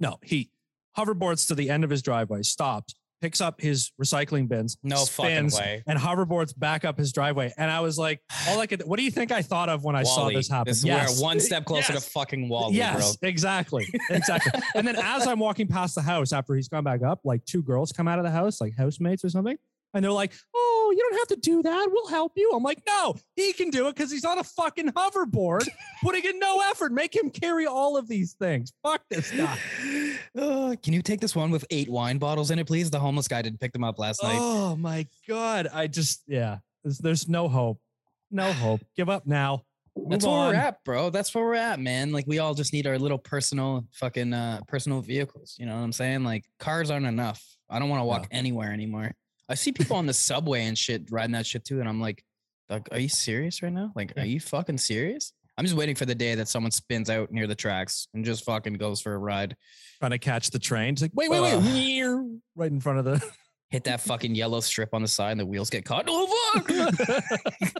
No, 0.00 0.18
he 0.22 0.50
hoverboards 0.96 1.46
to 1.48 1.54
the 1.54 1.68
end 1.68 1.84
of 1.84 1.90
his 1.90 2.00
driveway, 2.00 2.42
stops, 2.42 2.94
picks 3.20 3.40
up 3.40 3.60
his 3.60 3.92
recycling 4.02 4.48
bins, 4.48 4.76
no 4.82 4.96
spins, 4.96 5.56
fucking 5.56 5.70
way. 5.70 5.82
and 5.86 5.98
hoverboards 5.98 6.56
back 6.58 6.84
up 6.84 6.98
his 6.98 7.12
driveway. 7.12 7.52
And 7.56 7.70
I 7.70 7.80
was 7.80 7.96
like, 7.98 8.20
all 8.48 8.60
I 8.60 8.66
could, 8.66 8.82
what 8.82 8.98
do 8.98 9.04
you 9.04 9.10
think 9.10 9.32
I 9.32 9.42
thought 9.42 9.68
of 9.68 9.84
when 9.84 9.96
I 9.96 10.02
saw 10.02 10.28
this 10.30 10.48
happen? 10.48 10.70
This- 10.72 10.84
We're 10.84 11.22
one 11.22 11.40
step 11.40 11.64
closer 11.64 11.94
Yes. 11.94 12.04
to 12.04 12.10
fucking 12.10 12.48
WALL-E, 12.48 12.74
yes, 12.76 13.16
bro. 13.16 13.28
exactly. 13.28 13.88
Exactly. 14.10 14.60
and 14.74 14.86
then 14.86 14.96
as 14.96 15.26
I'm 15.26 15.38
walking 15.38 15.66
past 15.66 15.94
the 15.94 16.02
house 16.02 16.32
after 16.32 16.54
he's 16.54 16.68
gone 16.68 16.84
back 16.84 17.02
up, 17.02 17.20
like 17.24 17.44
two 17.46 17.62
girls 17.62 17.92
come 17.92 18.06
out 18.08 18.18
of 18.18 18.24
the 18.24 18.30
house, 18.30 18.60
like 18.60 18.74
housemates 18.76 19.24
or 19.24 19.28
something. 19.30 19.56
And 19.94 20.04
they're 20.04 20.12
like, 20.12 20.32
oh, 20.54 20.94
you 20.94 21.02
don't 21.02 21.18
have 21.18 21.28
to 21.28 21.36
do 21.36 21.62
that. 21.62 21.88
We'll 21.90 22.08
help 22.08 22.32
you. 22.36 22.52
I'm 22.54 22.62
like, 22.62 22.82
no, 22.86 23.16
he 23.34 23.52
can 23.52 23.70
do 23.70 23.88
it 23.88 23.96
because 23.96 24.10
he's 24.10 24.24
on 24.24 24.38
a 24.38 24.44
fucking 24.44 24.90
hoverboard, 24.90 25.66
putting 26.02 26.24
in 26.24 26.38
no 26.38 26.60
effort. 26.70 26.92
Make 26.92 27.16
him 27.16 27.30
carry 27.30 27.66
all 27.66 27.96
of 27.96 28.06
these 28.06 28.34
things. 28.34 28.72
Fuck 28.82 29.02
this 29.10 29.30
guy. 29.30 29.58
Uh, 30.36 30.76
can 30.82 30.92
you 30.92 31.00
take 31.00 31.20
this 31.20 31.34
one 31.34 31.50
with 31.50 31.64
eight 31.70 31.88
wine 31.88 32.18
bottles 32.18 32.50
in 32.50 32.58
it, 32.58 32.66
please? 32.66 32.90
The 32.90 32.98
homeless 32.98 33.26
guy 33.26 33.40
didn't 33.40 33.58
pick 33.58 33.72
them 33.72 33.84
up 33.84 33.98
last 33.98 34.22
night. 34.22 34.36
Oh 34.38 34.76
my 34.76 35.06
God. 35.26 35.66
I 35.72 35.86
just, 35.86 36.22
yeah, 36.26 36.58
there's, 36.84 36.98
there's 36.98 37.28
no 37.28 37.48
hope. 37.48 37.80
No 38.30 38.52
hope. 38.52 38.82
Give 38.96 39.08
up 39.08 39.26
now. 39.26 39.62
That's 40.08 40.24
Move 40.24 40.34
where 40.34 40.48
we're 40.48 40.54
at, 40.54 40.84
bro. 40.84 41.10
That's 41.10 41.34
where 41.34 41.44
we're 41.44 41.54
at, 41.54 41.80
man. 41.80 42.12
Like 42.12 42.26
we 42.26 42.38
all 42.38 42.54
just 42.54 42.72
need 42.72 42.86
our 42.86 42.98
little 42.98 43.18
personal 43.18 43.86
fucking 43.92 44.32
uh 44.32 44.60
personal 44.68 45.00
vehicles. 45.00 45.56
You 45.58 45.66
know 45.66 45.74
what 45.74 45.82
I'm 45.82 45.92
saying? 45.92 46.22
Like 46.22 46.44
cars 46.58 46.90
aren't 46.90 47.06
enough. 47.06 47.42
I 47.70 47.78
don't 47.78 47.88
want 47.88 48.00
to 48.00 48.04
walk 48.04 48.28
anywhere 48.30 48.72
anymore. 48.72 49.12
I 49.48 49.54
see 49.54 49.72
people 49.72 49.96
on 49.96 50.06
the 50.06 50.12
subway 50.14 50.64
and 50.66 50.76
shit 50.76 51.10
riding 51.10 51.32
that 51.32 51.46
shit 51.46 51.64
too, 51.64 51.80
and 51.80 51.88
I'm 51.88 52.00
like, 52.00 52.24
"Doug, 52.68 52.88
are 52.92 52.98
you 52.98 53.08
serious 53.08 53.62
right 53.62 53.72
now? 53.72 53.92
Like, 53.94 54.12
Yeah. 54.16 54.22
are 54.24 54.26
you 54.26 54.40
fucking 54.40 54.78
serious? 54.78 55.32
I'm 55.58 55.64
just 55.64 55.76
waiting 55.76 55.94
for 55.94 56.04
the 56.04 56.14
day 56.14 56.34
that 56.34 56.48
someone 56.48 56.70
spins 56.70 57.08
out 57.08 57.30
near 57.32 57.46
the 57.46 57.54
tracks 57.54 58.08
and 58.12 58.24
just 58.24 58.44
fucking 58.44 58.74
goes 58.74 59.00
for 59.00 59.14
a 59.14 59.18
ride. 59.18 59.56
Trying 60.00 60.10
to 60.10 60.18
catch 60.18 60.50
the 60.50 60.58
train. 60.58 60.92
It's 60.92 61.00
like, 61.00 61.12
wait, 61.14 61.30
wait, 61.30 61.40
wait. 61.40 62.38
right 62.54 62.70
in 62.70 62.80
front 62.80 62.98
of 62.98 63.04
the. 63.06 63.24
Hit 63.70 63.84
that 63.84 64.00
fucking 64.02 64.34
yellow 64.34 64.60
strip 64.60 64.90
on 64.92 65.02
the 65.02 65.08
side 65.08 65.32
and 65.32 65.40
the 65.40 65.46
wheels 65.46 65.70
get 65.70 65.84
caught. 65.84 66.04
Oh 66.08 66.52
fuck! 66.54 67.72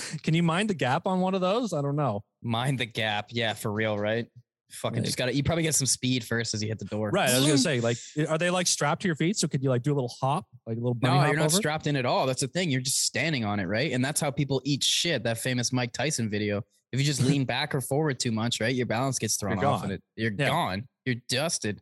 Can 0.22 0.34
you 0.34 0.42
mind 0.42 0.70
the 0.70 0.74
gap 0.74 1.06
on 1.06 1.20
one 1.20 1.34
of 1.34 1.40
those? 1.40 1.72
I 1.72 1.82
don't 1.82 1.96
know. 1.96 2.22
Mind 2.42 2.78
the 2.78 2.86
gap. 2.86 3.26
Yeah, 3.30 3.54
for 3.54 3.72
real, 3.72 3.98
right? 3.98 4.26
Fucking 4.72 4.98
Like- 4.98 5.04
just 5.04 5.18
gotta 5.18 5.34
you 5.34 5.42
probably 5.42 5.62
get 5.64 5.74
some 5.74 5.86
speed 5.86 6.24
first 6.24 6.54
as 6.54 6.62
you 6.62 6.68
hit 6.68 6.78
the 6.78 6.84
door. 6.84 7.10
Right. 7.10 7.28
I 7.28 7.36
was 7.38 7.46
gonna 7.46 7.58
say, 7.70 7.80
like, 7.80 7.96
are 8.28 8.38
they 8.38 8.50
like 8.50 8.66
strapped 8.66 9.02
to 9.02 9.08
your 9.08 9.16
feet? 9.16 9.36
So 9.36 9.48
could 9.48 9.62
you 9.62 9.68
like 9.70 9.82
do 9.82 9.92
a 9.92 9.94
little 9.94 10.12
hop, 10.20 10.46
like 10.66 10.76
a 10.76 10.80
little 10.80 10.94
bunny 10.94 11.18
No, 11.18 11.26
you're 11.26 11.36
not 11.36 11.46
over? 11.46 11.56
strapped 11.56 11.86
in 11.86 11.96
at 11.96 12.06
all. 12.06 12.26
That's 12.26 12.40
the 12.42 12.48
thing. 12.48 12.70
You're 12.70 12.80
just 12.80 13.04
standing 13.04 13.44
on 13.44 13.58
it, 13.60 13.64
right? 13.66 13.92
And 13.92 14.04
that's 14.04 14.20
how 14.20 14.30
people 14.30 14.62
eat 14.64 14.82
shit. 14.84 15.24
That 15.24 15.38
famous 15.38 15.72
Mike 15.72 15.92
Tyson 15.92 16.30
video. 16.30 16.62
If 16.92 16.98
you 17.00 17.06
just 17.06 17.22
lean 17.24 17.44
back 17.44 17.74
or 17.74 17.80
forward 17.80 18.18
too 18.20 18.32
much, 18.32 18.60
right, 18.60 18.74
your 18.74 18.86
balance 18.86 19.18
gets 19.18 19.36
thrown 19.36 19.58
You're 19.58 19.66
off, 19.66 19.82
gone. 19.82 19.90
and 19.90 19.92
it 19.94 20.02
you're 20.16 20.32
Yeah. 20.32 20.48
gone. 20.48 20.88
You're 21.04 21.16
dusted. 21.28 21.76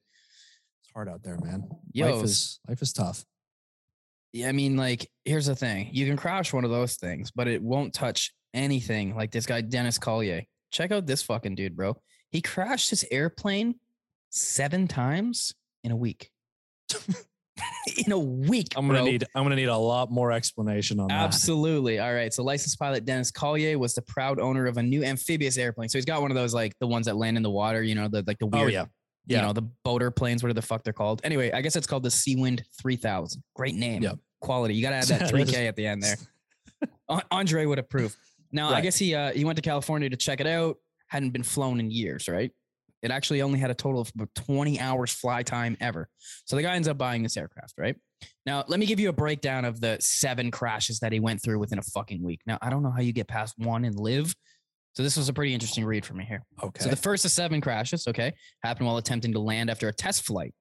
It's 0.82 0.92
hard 0.94 1.08
out 1.08 1.22
there, 1.22 1.38
man. 1.42 1.68
Yo, 1.92 2.14
life 2.14 2.24
is 2.24 2.60
life 2.68 2.80
is 2.82 2.92
tough. 2.92 3.24
Yeah, 4.32 4.48
I 4.48 4.52
mean, 4.52 4.76
like, 4.76 5.10
here's 5.24 5.46
the 5.46 5.56
thing: 5.56 5.88
you 5.92 6.06
can 6.06 6.16
crash 6.16 6.52
one 6.52 6.64
of 6.64 6.70
those 6.70 6.96
things, 6.96 7.30
but 7.30 7.48
it 7.48 7.62
won't 7.62 7.94
touch 7.94 8.32
anything. 8.54 9.16
Like 9.16 9.30
this 9.30 9.46
guy 9.46 9.60
Dennis 9.62 9.98
Collier. 9.98 10.44
Check 10.70 10.92
out 10.92 11.06
this 11.06 11.22
fucking 11.22 11.54
dude, 11.54 11.74
bro. 11.76 11.96
He 12.30 12.42
crashed 12.42 12.90
his 12.90 13.04
airplane 13.10 13.76
seven 14.30 14.88
times 14.88 15.54
in 15.82 15.90
a 15.90 15.96
week. 15.96 16.30
in 18.06 18.12
a 18.12 18.18
week. 18.18 18.74
I'm 18.76 18.86
gonna 18.86 19.00
bro. 19.00 19.06
need 19.06 19.24
I'm 19.34 19.44
gonna 19.44 19.56
need 19.56 19.68
a 19.68 19.76
lot 19.76 20.10
more 20.10 20.32
explanation 20.32 21.00
on 21.00 21.08
that. 21.08 21.14
Absolutely. 21.14 21.98
All 21.98 22.12
right. 22.12 22.32
So 22.32 22.42
licensed 22.42 22.78
pilot 22.78 23.04
Dennis 23.04 23.30
Collier 23.30 23.78
was 23.78 23.94
the 23.94 24.02
proud 24.02 24.38
owner 24.38 24.66
of 24.66 24.76
a 24.76 24.82
new 24.82 25.02
amphibious 25.04 25.58
airplane. 25.58 25.88
So 25.88 25.98
he's 25.98 26.04
got 26.04 26.22
one 26.22 26.30
of 26.30 26.36
those 26.36 26.54
like 26.54 26.74
the 26.80 26.86
ones 26.86 27.06
that 27.06 27.16
land 27.16 27.36
in 27.36 27.42
the 27.42 27.50
water, 27.50 27.82
you 27.82 27.94
know, 27.94 28.08
the 28.08 28.22
like 28.26 28.38
the 28.38 28.46
weird 28.46 28.62
Oh 28.62 28.66
weird, 28.66 28.88
yeah. 29.26 29.36
you 29.36 29.42
know, 29.42 29.52
the 29.52 29.68
boater 29.84 30.10
planes, 30.10 30.42
whatever 30.42 30.54
the 30.54 30.66
fuck 30.66 30.84
they're 30.84 30.92
called. 30.92 31.20
Anyway, 31.24 31.50
I 31.52 31.60
guess 31.60 31.76
it's 31.76 31.86
called 31.86 32.02
the 32.02 32.08
Seawind 32.08 32.62
3000. 32.80 33.42
Great 33.54 33.74
name. 33.74 34.02
Yep. 34.02 34.18
Quality. 34.40 34.74
You 34.74 34.82
got 34.82 34.90
to 34.90 34.96
add 34.96 35.04
that 35.04 35.20
That 35.32 35.32
3K 35.32 35.68
at 35.68 35.76
the 35.76 35.86
end 35.86 36.02
there. 36.02 36.16
Andre 37.30 37.64
would 37.64 37.78
approve. 37.78 38.16
Now, 38.52 38.70
I 38.70 38.80
guess 38.80 38.96
he 38.96 39.14
uh, 39.14 39.32
he 39.32 39.44
went 39.44 39.56
to 39.56 39.62
California 39.62 40.08
to 40.08 40.16
check 40.16 40.40
it 40.40 40.46
out. 40.46 40.76
Hadn't 41.08 41.30
been 41.30 41.42
flown 41.42 41.80
in 41.80 41.90
years, 41.90 42.28
right? 42.28 42.50
It 43.02 43.10
actually 43.10 43.42
only 43.42 43.58
had 43.58 43.70
a 43.70 43.74
total 43.74 44.00
of 44.00 44.10
about 44.14 44.34
20 44.34 44.80
hours 44.80 45.12
fly 45.12 45.42
time 45.42 45.76
ever. 45.80 46.08
So 46.46 46.56
the 46.56 46.62
guy 46.62 46.74
ends 46.74 46.88
up 46.88 46.98
buying 46.98 47.22
this 47.22 47.36
aircraft, 47.36 47.74
right? 47.78 47.96
Now, 48.44 48.64
let 48.66 48.80
me 48.80 48.86
give 48.86 48.98
you 48.98 49.08
a 49.08 49.12
breakdown 49.12 49.64
of 49.64 49.80
the 49.80 49.98
seven 50.00 50.50
crashes 50.50 50.98
that 51.00 51.12
he 51.12 51.20
went 51.20 51.42
through 51.42 51.60
within 51.60 51.78
a 51.78 51.82
fucking 51.82 52.22
week. 52.22 52.40
Now, 52.46 52.58
I 52.60 52.70
don't 52.70 52.82
know 52.82 52.90
how 52.90 53.00
you 53.00 53.12
get 53.12 53.28
past 53.28 53.54
one 53.58 53.84
and 53.84 53.94
live. 53.94 54.34
So 54.94 55.04
this 55.04 55.16
was 55.16 55.28
a 55.28 55.32
pretty 55.32 55.54
interesting 55.54 55.84
read 55.84 56.04
for 56.04 56.14
me 56.14 56.24
here. 56.24 56.44
Okay. 56.60 56.82
So 56.82 56.88
the 56.88 56.96
first 56.96 57.24
of 57.24 57.30
seven 57.30 57.60
crashes, 57.60 58.08
okay, 58.08 58.32
happened 58.64 58.86
while 58.88 58.96
attempting 58.96 59.32
to 59.32 59.38
land 59.38 59.70
after 59.70 59.86
a 59.86 59.92
test 59.92 60.24
flight. 60.24 60.52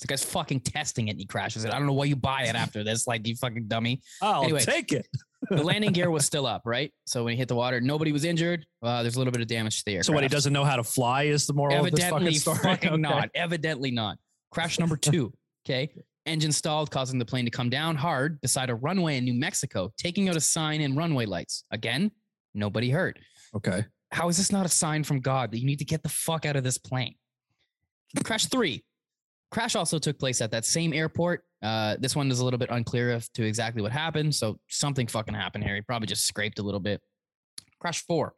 The 0.00 0.06
guy's 0.06 0.22
fucking 0.22 0.60
testing 0.60 1.08
it 1.08 1.12
and 1.12 1.20
he 1.20 1.24
crashes 1.24 1.64
it. 1.64 1.72
I 1.72 1.78
don't 1.78 1.86
know 1.86 1.94
why 1.94 2.04
you 2.04 2.16
buy 2.16 2.42
it 2.42 2.54
after 2.54 2.84
this, 2.84 3.06
like 3.06 3.26
you 3.26 3.34
fucking 3.36 3.68
dummy. 3.68 4.02
I'll 4.20 4.44
anyway. 4.44 4.60
take 4.60 4.92
it. 4.92 5.08
The 5.50 5.62
landing 5.62 5.92
gear 5.92 6.10
was 6.10 6.24
still 6.24 6.46
up, 6.46 6.62
right? 6.64 6.92
So 7.06 7.24
when 7.24 7.32
he 7.32 7.36
hit 7.38 7.48
the 7.48 7.54
water, 7.54 7.80
nobody 7.80 8.12
was 8.12 8.24
injured. 8.24 8.66
Uh, 8.82 9.02
there's 9.02 9.16
a 9.16 9.18
little 9.18 9.32
bit 9.32 9.42
of 9.42 9.48
damage 9.48 9.78
to 9.78 9.84
the 9.86 9.92
aircraft. 9.92 10.06
So 10.06 10.12
what 10.12 10.22
he 10.22 10.28
doesn't 10.28 10.52
know 10.52 10.64
how 10.64 10.76
to 10.76 10.84
fly 10.84 11.24
is 11.24 11.46
the 11.46 11.52
moral 11.52 11.84
of 11.84 11.90
this 11.92 12.04
fucking 12.08 12.32
story. 12.34 12.58
fucking 12.58 12.88
Okay. 12.92 13.00
not. 13.00 13.30
Evidently 13.34 13.90
not. 13.90 14.18
Crash 14.50 14.78
number 14.78 14.96
two. 14.96 15.32
Okay. 15.66 15.90
Engine 16.24 16.52
stalled, 16.52 16.90
causing 16.90 17.18
the 17.18 17.24
plane 17.24 17.44
to 17.44 17.50
come 17.50 17.70
down 17.70 17.94
hard 17.94 18.40
beside 18.40 18.68
a 18.70 18.74
runway 18.74 19.16
in 19.16 19.24
New 19.24 19.34
Mexico, 19.34 19.92
taking 19.96 20.28
out 20.28 20.36
a 20.36 20.40
sign 20.40 20.80
and 20.80 20.96
runway 20.96 21.24
lights. 21.26 21.62
Again, 21.70 22.10
nobody 22.54 22.90
hurt. 22.90 23.18
Okay. 23.54 23.84
How 24.10 24.28
is 24.28 24.36
this 24.36 24.50
not 24.50 24.66
a 24.66 24.68
sign 24.68 25.04
from 25.04 25.20
God 25.20 25.52
that 25.52 25.58
you 25.58 25.66
need 25.66 25.78
to 25.78 25.84
get 25.84 26.02
the 26.02 26.08
fuck 26.08 26.44
out 26.46 26.56
of 26.56 26.64
this 26.64 26.78
plane? 26.78 27.14
Crash 28.24 28.46
three. 28.46 28.82
Crash 29.50 29.76
also 29.76 29.98
took 29.98 30.18
place 30.18 30.40
at 30.40 30.50
that 30.50 30.64
same 30.64 30.92
airport. 30.92 31.44
Uh, 31.62 31.96
this 31.98 32.14
one 32.16 32.30
is 32.30 32.40
a 32.40 32.44
little 32.44 32.58
bit 32.58 32.68
unclear 32.70 33.10
as 33.12 33.28
to 33.30 33.44
exactly 33.44 33.80
what 33.82 33.92
happened. 33.92 34.34
So 34.34 34.58
something 34.68 35.06
fucking 35.06 35.34
happened 35.34 35.64
here. 35.64 35.74
He 35.76 35.80
probably 35.80 36.06
just 36.06 36.26
scraped 36.26 36.58
a 36.58 36.62
little 36.62 36.80
bit. 36.80 37.00
Crash 37.80 38.02
four. 38.02 38.34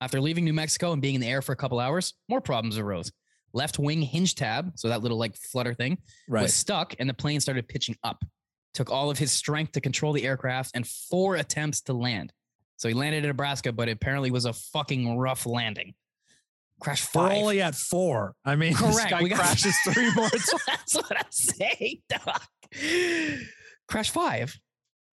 After 0.00 0.20
leaving 0.20 0.44
New 0.44 0.52
Mexico 0.52 0.92
and 0.92 1.00
being 1.02 1.14
in 1.16 1.20
the 1.20 1.28
air 1.28 1.42
for 1.42 1.52
a 1.52 1.56
couple 1.56 1.80
hours, 1.80 2.14
more 2.28 2.40
problems 2.40 2.78
arose. 2.78 3.10
Left 3.52 3.78
wing 3.78 4.02
hinge 4.02 4.34
tab, 4.34 4.72
so 4.76 4.88
that 4.88 5.02
little 5.02 5.18
like 5.18 5.36
flutter 5.36 5.74
thing, 5.74 5.98
Right. 6.28 6.42
was 6.42 6.54
stuck 6.54 6.94
and 6.98 7.08
the 7.08 7.14
plane 7.14 7.40
started 7.40 7.68
pitching 7.68 7.96
up. 8.02 8.24
Took 8.74 8.90
all 8.90 9.10
of 9.10 9.18
his 9.18 9.30
strength 9.32 9.72
to 9.72 9.80
control 9.80 10.12
the 10.12 10.24
aircraft 10.24 10.72
and 10.74 10.86
four 10.86 11.36
attempts 11.36 11.80
to 11.82 11.92
land. 11.92 12.32
So 12.76 12.88
he 12.88 12.94
landed 12.94 13.18
in 13.24 13.28
Nebraska, 13.28 13.72
but 13.72 13.88
it 13.88 13.92
apparently 13.92 14.30
was 14.32 14.44
a 14.46 14.52
fucking 14.52 15.16
rough 15.16 15.46
landing. 15.46 15.94
Crash 16.84 17.06
We're 17.14 17.32
only 17.32 17.62
at 17.62 17.74
four. 17.74 18.34
I 18.44 18.56
mean, 18.56 18.74
Correct. 18.74 18.94
this 18.96 19.04
guy 19.06 19.22
We 19.22 19.30
got- 19.30 19.38
crashes 19.38 19.74
three 19.88 20.12
more 20.14 20.28
times. 20.28 20.52
That's 20.66 20.94
what 20.94 21.16
I'm 21.16 21.24
saying, 21.30 22.02
Doc. 22.10 22.46
Crash 23.88 24.10
five. 24.10 24.54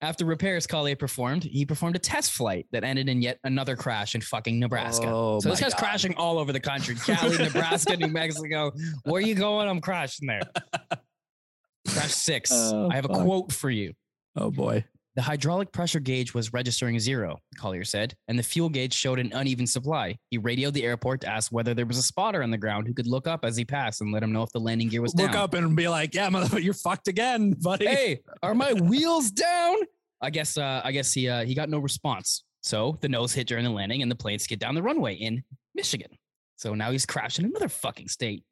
After 0.02 0.26
repairs 0.26 0.66
Collier 0.68 0.96
performed, 0.96 1.44
he 1.44 1.64
performed 1.66 1.96
a 1.96 2.00
test 2.00 2.32
flight 2.34 2.66
that 2.72 2.84
ended 2.84 3.08
in 3.08 3.22
yet 3.22 3.38
another 3.44 3.76
crash 3.76 4.16
in 4.16 4.22
fucking 4.22 4.60
Nebraska. 4.60 5.06
Oh, 5.08 5.40
so 5.40 5.50
this 5.50 5.62
guy's 5.62 5.74
God. 5.76 5.80
crashing 5.80 6.16
all 6.16 6.40
over 6.40 6.52
the 6.52 6.60
country. 6.60 6.96
Cali, 6.96 7.38
Nebraska, 7.38 7.96
New 7.96 8.08
Mexico. 8.08 8.72
Where 9.04 9.22
you 9.22 9.36
going? 9.36 9.70
I'm 9.70 9.80
crashing 9.80 10.28
there. 10.28 10.42
Crash 11.88 12.12
six. 12.12 12.50
Oh, 12.52 12.90
I 12.92 12.96
have 12.96 13.06
a 13.06 13.10
quote 13.10 13.52
for 13.52 13.70
you. 13.70 13.94
Oh 14.36 14.50
boy. 14.52 14.84
The 15.16 15.22
hydraulic 15.22 15.74
pressure 15.74 16.00
gauge 16.00 16.34
was 16.34 16.54
registering 16.54 16.98
zero, 16.98 17.38
Collier 17.58 17.84
said, 17.84 18.14
and 18.30 18.40
the 18.40 18.44
fuel 18.44 18.70
gauge 18.70 18.94
showed 18.94 19.20
an 19.20 19.34
uneven 19.34 19.68
supply. 19.68 20.18
He 20.30 20.38
radioed 20.38 20.74
the 20.74 20.84
airport 20.84 21.20
to 21.22 21.28
ask 21.28 21.52
whether 21.52 21.74
there 21.74 21.86
was 21.86 21.98
a 21.98 22.02
spotter 22.02 22.42
on 22.42 22.50
the 22.50 22.58
ground 22.58 22.88
who 22.88 22.94
could 22.94 23.08
look 23.08 23.28
up 23.28 23.44
as 23.44 23.58
he 23.58 23.66
passed 23.66 24.00
and 24.00 24.14
let 24.14 24.24
him 24.24 24.32
know 24.32 24.42
if 24.44 24.52
the 24.54 24.60
landing 24.60 24.88
gear 24.88 25.02
was 25.02 25.12
down. 25.12 25.26
Look 25.26 25.34
down. 25.34 25.44
up 25.44 25.54
and 25.54 25.76
be 25.76 25.90
like, 25.90 26.16
yeah, 26.16 26.30
motherfucker, 26.30 26.64
you're 26.64 26.74
fucked 26.74 27.10
again, 27.10 27.52
buddy. 27.62 27.88
Hey, 27.88 28.20
are 28.44 28.56
my 28.56 28.72
wheels 28.72 29.32
down? 29.32 29.76
I 30.22 30.30
guess 30.30 30.58
uh, 30.58 30.82
I 30.84 30.94
guess 30.94 31.12
he 31.12 31.28
uh, 31.28 31.44
he 31.44 31.56
got 31.56 31.68
no 31.68 31.80
response. 31.80 32.46
So 32.62 32.98
the 33.02 33.10
nose 33.10 33.34
hit 33.34 33.48
during 33.48 33.66
the 33.66 33.72
landing 33.72 34.02
and 34.02 34.10
the 34.10 34.16
plane 34.16 34.40
skid 34.40 34.60
down 34.60 34.76
the 34.76 34.84
runway 34.84 35.16
in 35.16 35.44
Michigan. 35.76 36.12
So 36.56 36.74
now 36.74 36.92
he's 36.92 37.06
crashed 37.06 37.40
in 37.40 37.46
another 37.46 37.70
fucking 37.70 38.08
state. 38.08 38.44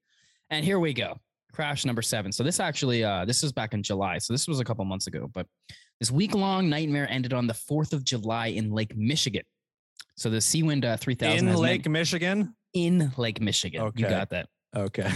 And 0.50 0.66
here 0.66 0.80
we 0.80 0.94
go. 0.94 1.20
Crash 1.54 1.86
number 1.86 2.02
seven. 2.02 2.32
So 2.32 2.44
this 2.44 2.60
actually 2.60 3.04
uh 3.04 3.24
this 3.24 3.44
was 3.44 3.54
back 3.54 3.74
in 3.74 3.84
July. 3.84 4.18
So 4.18 4.34
this 4.34 4.48
was 4.48 4.60
a 4.60 4.66
couple 4.66 4.84
months 4.84 5.08
ago, 5.08 5.30
but 5.34 5.46
this 6.00 6.12
week-long 6.12 6.70
nightmare 6.70 7.08
ended 7.10 7.34
on 7.34 7.48
the 7.48 7.54
4th 7.54 7.94
of 7.94 8.04
July 8.04 8.48
in 8.48 8.72
Lake 8.72 8.96
Michigan. 8.96 9.44
So 10.16 10.30
the 10.30 10.38
Seawind 10.38 10.86
uh, 10.86 10.98
3000 10.98 11.48
In 11.48 11.56
Lake 11.56 11.86
meant- 11.86 11.92
Michigan. 11.94 12.56
in 12.74 13.12
Lake 13.18 13.42
Michigan. 13.42 13.82
Okay. 13.82 14.04
You 14.04 14.10
got 14.10 14.30
that 14.32 14.48
Okay. 14.76 15.10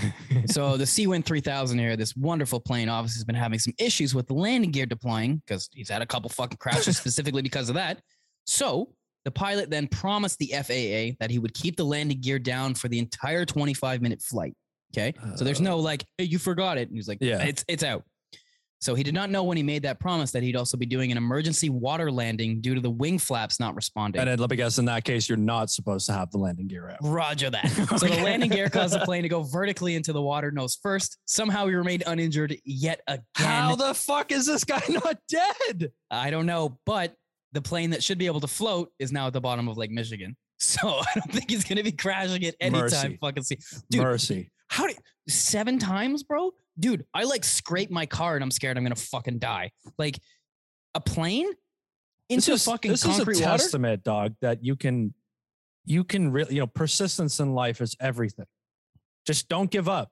so 0.47 0.77
the 0.77 0.83
Seawind 0.85 1.25
3000 1.25 1.77
here, 1.77 1.95
this 1.95 2.15
wonderful 2.15 2.59
plane, 2.59 2.89
obviously 2.89 3.19
has 3.19 3.23
been 3.25 3.35
having 3.35 3.59
some 3.59 3.73
issues 3.77 4.15
with 4.15 4.27
the 4.27 4.33
landing 4.33 4.71
gear 4.71 4.85
deploying 4.85 5.41
because 5.45 5.69
he's 5.73 5.89
had 5.89 6.01
a 6.01 6.05
couple 6.05 6.29
fucking 6.29 6.57
crashes 6.57 6.97
specifically 7.03 7.41
because 7.43 7.69
of 7.69 7.75
that. 7.75 8.01
So 8.47 8.93
the 9.25 9.31
pilot 9.31 9.69
then 9.69 9.87
promised 9.87 10.39
the 10.39 10.47
FAA 10.53 11.15
that 11.19 11.29
he 11.29 11.37
would 11.39 11.53
keep 11.53 11.75
the 11.77 11.85
landing 11.85 12.19
gear 12.19 12.39
down 12.39 12.73
for 12.73 12.87
the 12.89 12.97
entire 12.99 13.45
25 13.45 14.01
minute 14.01 14.21
flight. 14.21 14.53
Okay, 14.95 15.13
so 15.35 15.43
there's 15.43 15.61
no 15.61 15.79
like, 15.79 16.05
hey, 16.17 16.25
you 16.25 16.37
forgot 16.37 16.77
it. 16.77 16.87
And 16.87 16.95
he's 16.97 17.07
like, 17.07 17.17
yeah, 17.21 17.41
it's 17.43 17.65
it's 17.67 17.83
out. 17.83 18.03
So 18.83 18.95
he 18.95 19.03
did 19.03 19.13
not 19.13 19.29
know 19.29 19.43
when 19.43 19.55
he 19.55 19.63
made 19.63 19.83
that 19.83 19.97
promise 20.01 20.31
that 20.31 20.43
he'd 20.43 20.57
also 20.57 20.75
be 20.75 20.85
doing 20.85 21.09
an 21.09 21.17
emergency 21.17 21.69
water 21.69 22.11
landing 22.11 22.59
due 22.59 22.75
to 22.75 22.81
the 22.81 22.89
wing 22.89 23.17
flaps 23.17 23.57
not 23.57 23.75
responding. 23.75 24.19
and 24.19 24.29
then 24.29 24.37
let 24.39 24.49
me 24.49 24.57
guess. 24.57 24.77
In 24.77 24.83
that 24.85 25.05
case, 25.05 25.29
you're 25.29 25.37
not 25.37 25.69
supposed 25.69 26.05
to 26.07 26.13
have 26.13 26.29
the 26.31 26.37
landing 26.37 26.67
gear 26.67 26.89
out. 26.89 26.97
Roger 27.01 27.49
that. 27.49 27.63
So 28.03 28.07
the 28.07 28.21
landing 28.23 28.49
gear 28.49 28.69
caused 28.69 28.93
the 28.93 28.99
plane 29.05 29.23
to 29.23 29.29
go 29.29 29.43
vertically 29.43 29.95
into 29.95 30.11
the 30.11 30.21
water 30.21 30.51
nose 30.51 30.77
first. 30.81 31.17
Somehow 31.25 31.67
he 31.67 31.75
remained 31.75 32.03
uninjured 32.05 32.57
yet 32.65 33.01
again. 33.07 33.23
How 33.35 33.75
the 33.75 33.93
fuck 33.93 34.31
is 34.33 34.45
this 34.45 34.63
guy 34.65 34.81
not 34.89 35.17
dead? 35.29 35.91
I 36.11 36.29
don't 36.31 36.45
know, 36.45 36.79
but 36.85 37.15
the 37.53 37.61
plane 37.61 37.91
that 37.91 38.03
should 38.03 38.17
be 38.17 38.25
able 38.25 38.41
to 38.41 38.47
float 38.47 38.91
is 38.99 39.11
now 39.13 39.27
at 39.27 39.33
the 39.33 39.39
bottom 39.41 39.69
of 39.69 39.77
Lake 39.77 39.91
Michigan. 39.91 40.35
So 40.59 40.87
I 40.87 41.05
don't 41.15 41.31
think 41.31 41.51
he's 41.51 41.65
gonna 41.65 41.83
be 41.83 41.91
crashing 41.91 42.41
it 42.43 42.55
anytime 42.61 42.81
Mercy. 42.81 43.17
fucking 43.19 43.43
see. 43.43 43.57
Dude, 43.89 44.01
Mercy. 44.01 44.49
how 44.69 44.87
did 44.87 44.97
seven 45.27 45.77
times, 45.77 46.23
bro? 46.23 46.51
Dude, 46.79 47.05
I 47.13 47.23
like 47.23 47.43
scrape 47.43 47.91
my 47.91 48.05
car 48.05 48.35
and 48.35 48.43
I'm 48.43 48.51
scared 48.51 48.77
I'm 48.77 48.83
gonna 48.83 48.95
fucking 48.95 49.39
die. 49.39 49.71
Like 49.97 50.19
a 50.95 50.99
plane 50.99 51.47
into 52.29 52.51
this 52.51 52.61
is, 52.61 52.65
fucking 52.65 52.91
this 52.91 53.03
concrete 53.03 53.33
is 53.33 53.41
a 53.41 53.43
water. 53.43 53.57
testament, 53.57 54.03
dog, 54.03 54.33
that 54.41 54.63
you 54.63 54.75
can, 54.75 55.13
you 55.85 56.03
can 56.03 56.31
really, 56.31 56.55
you 56.55 56.61
know, 56.61 56.67
persistence 56.67 57.39
in 57.39 57.53
life 57.53 57.81
is 57.81 57.95
everything. 57.99 58.45
Just 59.25 59.49
don't 59.49 59.69
give 59.69 59.87
up. 59.87 60.09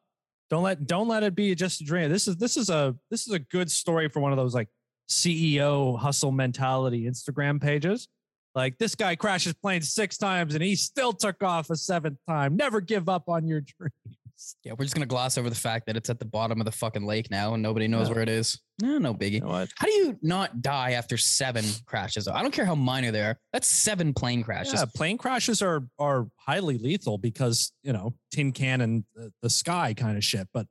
Don't 0.50 0.64
let, 0.64 0.86
don't 0.86 1.08
let 1.08 1.24
it 1.24 1.36
be 1.36 1.56
just 1.56 1.82
a 1.82 1.86
dream. 1.86 2.10
This 2.10 2.28
is, 2.28 2.38
this 2.38 2.58
is 2.58 2.70
a, 2.70 2.96
this 3.10 3.26
is 3.26 3.34
a 3.34 3.40
good 3.40 3.72
story 3.72 4.10
for 4.10 4.20
one 4.20 4.32
of 4.32 4.38
those 4.38 4.54
like 4.54 4.68
CEO 5.10 5.98
hustle 5.98 6.32
mentality 6.32 7.06
Instagram 7.06 7.62
pages. 7.62 8.08
Like 8.54 8.78
this 8.78 8.96
guy 8.96 9.16
crashes 9.16 9.54
planes 9.54 9.94
six 9.94 10.18
times 10.18 10.54
and 10.56 10.64
he 10.64 10.76
still 10.76 11.14
took 11.14 11.42
off 11.42 11.70
a 11.70 11.76
seventh 11.76 12.18
time. 12.28 12.58
Never 12.58 12.82
give 12.82 13.08
up 13.08 13.30
on 13.30 13.48
your 13.48 13.62
dreams. 13.62 14.18
Yeah, 14.64 14.74
we're 14.78 14.86
just 14.86 14.94
gonna 14.96 15.06
gloss 15.06 15.38
over 15.38 15.50
the 15.50 15.56
fact 15.56 15.86
that 15.88 15.96
it's 15.98 16.10
at 16.10 16.20
the 16.20 16.26
bottom 16.26 16.60
of 16.62 16.66
the 16.66 16.72
fucking 16.72 17.06
lake 17.06 17.30
now 17.32 17.54
and 17.54 17.62
nobody 17.64 17.88
knows 17.88 18.08
Yeah. 18.08 18.14
where 18.16 18.24
it 18.24 18.30
is. 18.30 18.60
No, 18.82 18.98
no 18.98 19.14
biggie. 19.14 19.34
You 19.34 19.40
know 19.42 19.48
what? 19.48 19.70
How 19.78 19.86
do 19.88 19.92
you 19.94 20.18
not 20.22 20.62
die 20.62 20.92
after 20.92 21.18
seven 21.18 21.64
crashes? 21.86 22.28
I 22.28 22.42
don't 22.42 22.52
care 22.54 22.66
how 22.66 22.76
minor 22.76 23.12
they 23.12 23.22
are. 23.22 23.38
That's 23.54 23.68
seven 23.68 24.14
plane 24.14 24.44
crashes. 24.44 24.74
Yeah, 24.76 24.86
plane 24.96 25.18
crashes 25.18 25.62
are 25.62 25.86
are 26.00 26.28
highly 26.38 26.78
lethal 26.78 27.18
because 27.18 27.72
you 27.84 27.94
know 27.94 28.16
tin 28.32 28.52
can 28.52 28.82
and 28.82 29.04
the, 29.16 29.32
the 29.42 29.50
sky 29.50 29.94
kind 29.94 30.18
of 30.18 30.24
shit. 30.24 30.48
But 30.54 30.68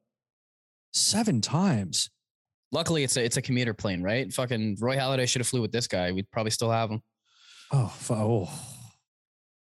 seven 0.92 1.40
times, 1.40 2.10
Luckily, 2.72 3.02
it's 3.02 3.16
a 3.16 3.24
it's 3.24 3.36
a 3.36 3.42
commuter 3.42 3.74
plane, 3.74 4.00
right? 4.00 4.32
Fucking 4.32 4.76
Roy 4.80 4.94
Halladay 4.96 5.28
should 5.28 5.40
have 5.40 5.48
flew 5.48 5.60
with 5.60 5.72
this 5.72 5.88
guy. 5.88 6.12
We'd 6.12 6.30
probably 6.30 6.52
still 6.52 6.70
have 6.70 6.88
him. 6.88 7.02
oh, 7.72 7.92
oh. 8.10 8.48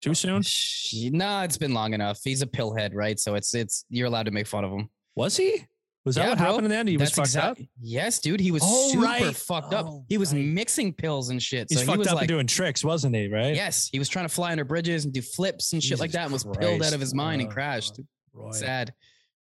Too 0.01 0.13
soon. 0.13 0.41
Sh- 0.41 1.10
Nah, 1.12 1.43
it's 1.43 1.57
been 1.57 1.73
long 1.73 1.93
enough. 1.93 2.19
He's 2.23 2.41
a 2.41 2.47
pillhead, 2.47 2.91
right? 2.93 3.19
So 3.19 3.36
it's 3.36 3.53
it's 3.55 3.86
you're 3.89 4.07
allowed 4.07 4.23
to 4.27 4.31
make 4.31 4.47
fun 4.47 4.63
of 4.63 4.71
him. 4.71 4.89
Was 5.15 5.36
he? 5.38 5.65
Was 6.05 6.15
that 6.15 6.21
Yeah, 6.23 6.29
what 6.29 6.38
bro. 6.38 6.47
happened 6.47 6.65
in 6.67 6.71
the 6.71 6.77
end? 6.77 6.89
He 6.89 6.95
was 6.95 7.12
That's 7.12 7.33
fucked 7.33 7.60
exact- 7.60 7.71
Yes, 7.81 8.19
dude. 8.19 8.39
He 8.39 8.51
was 8.51 8.62
Oh, 8.65 8.91
super 8.91 9.03
right. 9.03 9.36
fucked 9.36 9.73
up. 9.73 9.86
Oh, 9.88 10.05
he 10.07 10.17
was 10.17 10.33
right. 10.33 10.41
mixing 10.45 10.93
pills 10.93 11.29
and 11.29 11.43
shit. 11.43 11.67
He's 11.69 11.79
so 11.79 11.86
fucked 11.86 11.95
he 11.95 11.99
was 11.99 12.07
up 12.07 12.13
like, 12.15 12.21
and 12.21 12.27
doing 12.29 12.47
tricks, 12.47 12.83
wasn't 12.83 13.13
he? 13.15 13.27
Right? 13.27 13.53
yes, 13.55 13.89
he 13.91 13.99
was 13.99 14.07
trying 14.07 14.23
to 14.25 14.33
fly 14.33 14.51
under 14.51 14.63
bridges 14.63 15.03
and 15.03 15.13
do 15.13 15.21
flips 15.21 15.73
and 15.73 15.83
shit 15.83 15.99
like 15.99 16.12
that, 16.12 16.23
and 16.23 16.31
was 16.31 16.45
pilled 16.45 16.81
out 16.83 16.93
of 16.93 17.01
his 17.01 17.13
mind 17.13 17.41
and 17.41 17.49
Oh, 17.49 17.53
crashed. 17.53 17.99
Roy. 18.33 18.51
Sad. 18.51 18.93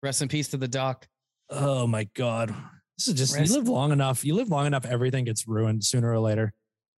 Rest 0.03 0.21
in 0.21 0.27
peace 0.27 0.49
to 0.49 0.57
the 0.57 0.67
doc. 0.67 1.07
Oh 1.49 1.87
my 1.87 2.03
god. 2.15 2.53
This 2.97 3.07
is 3.07 3.13
just 3.13 3.35
Rest- 3.37 3.49
you 3.51 3.57
live 3.57 3.69
long 3.69 3.91
enough. 3.93 4.25
You 4.25 4.33
live 4.35 4.49
long 4.49 4.65
enough, 4.67 4.85
everything 4.85 5.23
gets 5.23 5.47
ruined 5.47 5.85
sooner 5.85 6.11
or 6.11 6.19
later. 6.19 6.53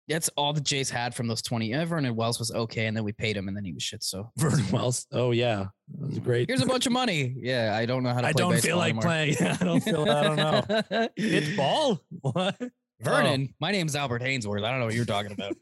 That's 0.08 0.30
all 0.38 0.54
that 0.54 0.63
Jays 0.63 0.89
had 0.89 1.13
from 1.13 1.28
those 1.28 1.41
20. 1.41 1.74
Uh, 1.74 1.86
Vernon 1.86 2.15
Wells 2.15 2.39
was 2.39 2.52
okay, 2.52 2.86
and 2.86 2.96
then 2.96 3.04
we 3.04 3.12
paid 3.12 3.36
him, 3.36 3.50
and 3.50 3.58
then 3.58 3.65
he 3.65 3.74
was 3.74 3.84
shit. 3.84 4.04
So 4.04 4.32
Vernon 4.38 4.70
Wells. 4.72 5.06
Oh 5.12 5.32
yeah, 5.32 5.65
that 6.00 6.08
was 6.08 6.20
great. 6.20 6.48
here's 6.50 6.62
a 6.62 6.65
bunch 6.65 6.86
of 6.86 6.93
money. 6.93 7.36
Yeah, 7.38 7.76
I 7.76 7.86
don't 7.86 8.04
know 8.04 8.13
how 8.13 8.22
to 8.22 8.28
I 8.28 8.32
don't 8.32 8.58
feel 8.60 8.78
like 8.78 8.91
anymore. 8.91 9.04
playing. 9.04 9.36
I 9.41 9.56
don't 9.58 9.82
feel. 9.82 10.10
I 10.10 10.24
don't 10.24 10.38
know. 10.38 11.08
It's 11.17 11.56
ball. 11.58 12.00
What? 12.22 12.58
Vernon, 13.02 13.54
my 13.60 13.72
name's 13.72 13.96
Albert 13.96 14.22
Hainsworth. 14.22 14.63
I 14.63 14.72
don't 14.72 14.80
know 14.80 14.86
what 14.86 14.96
you're 14.96 15.06
talking 15.06 15.32
about. 15.34 15.56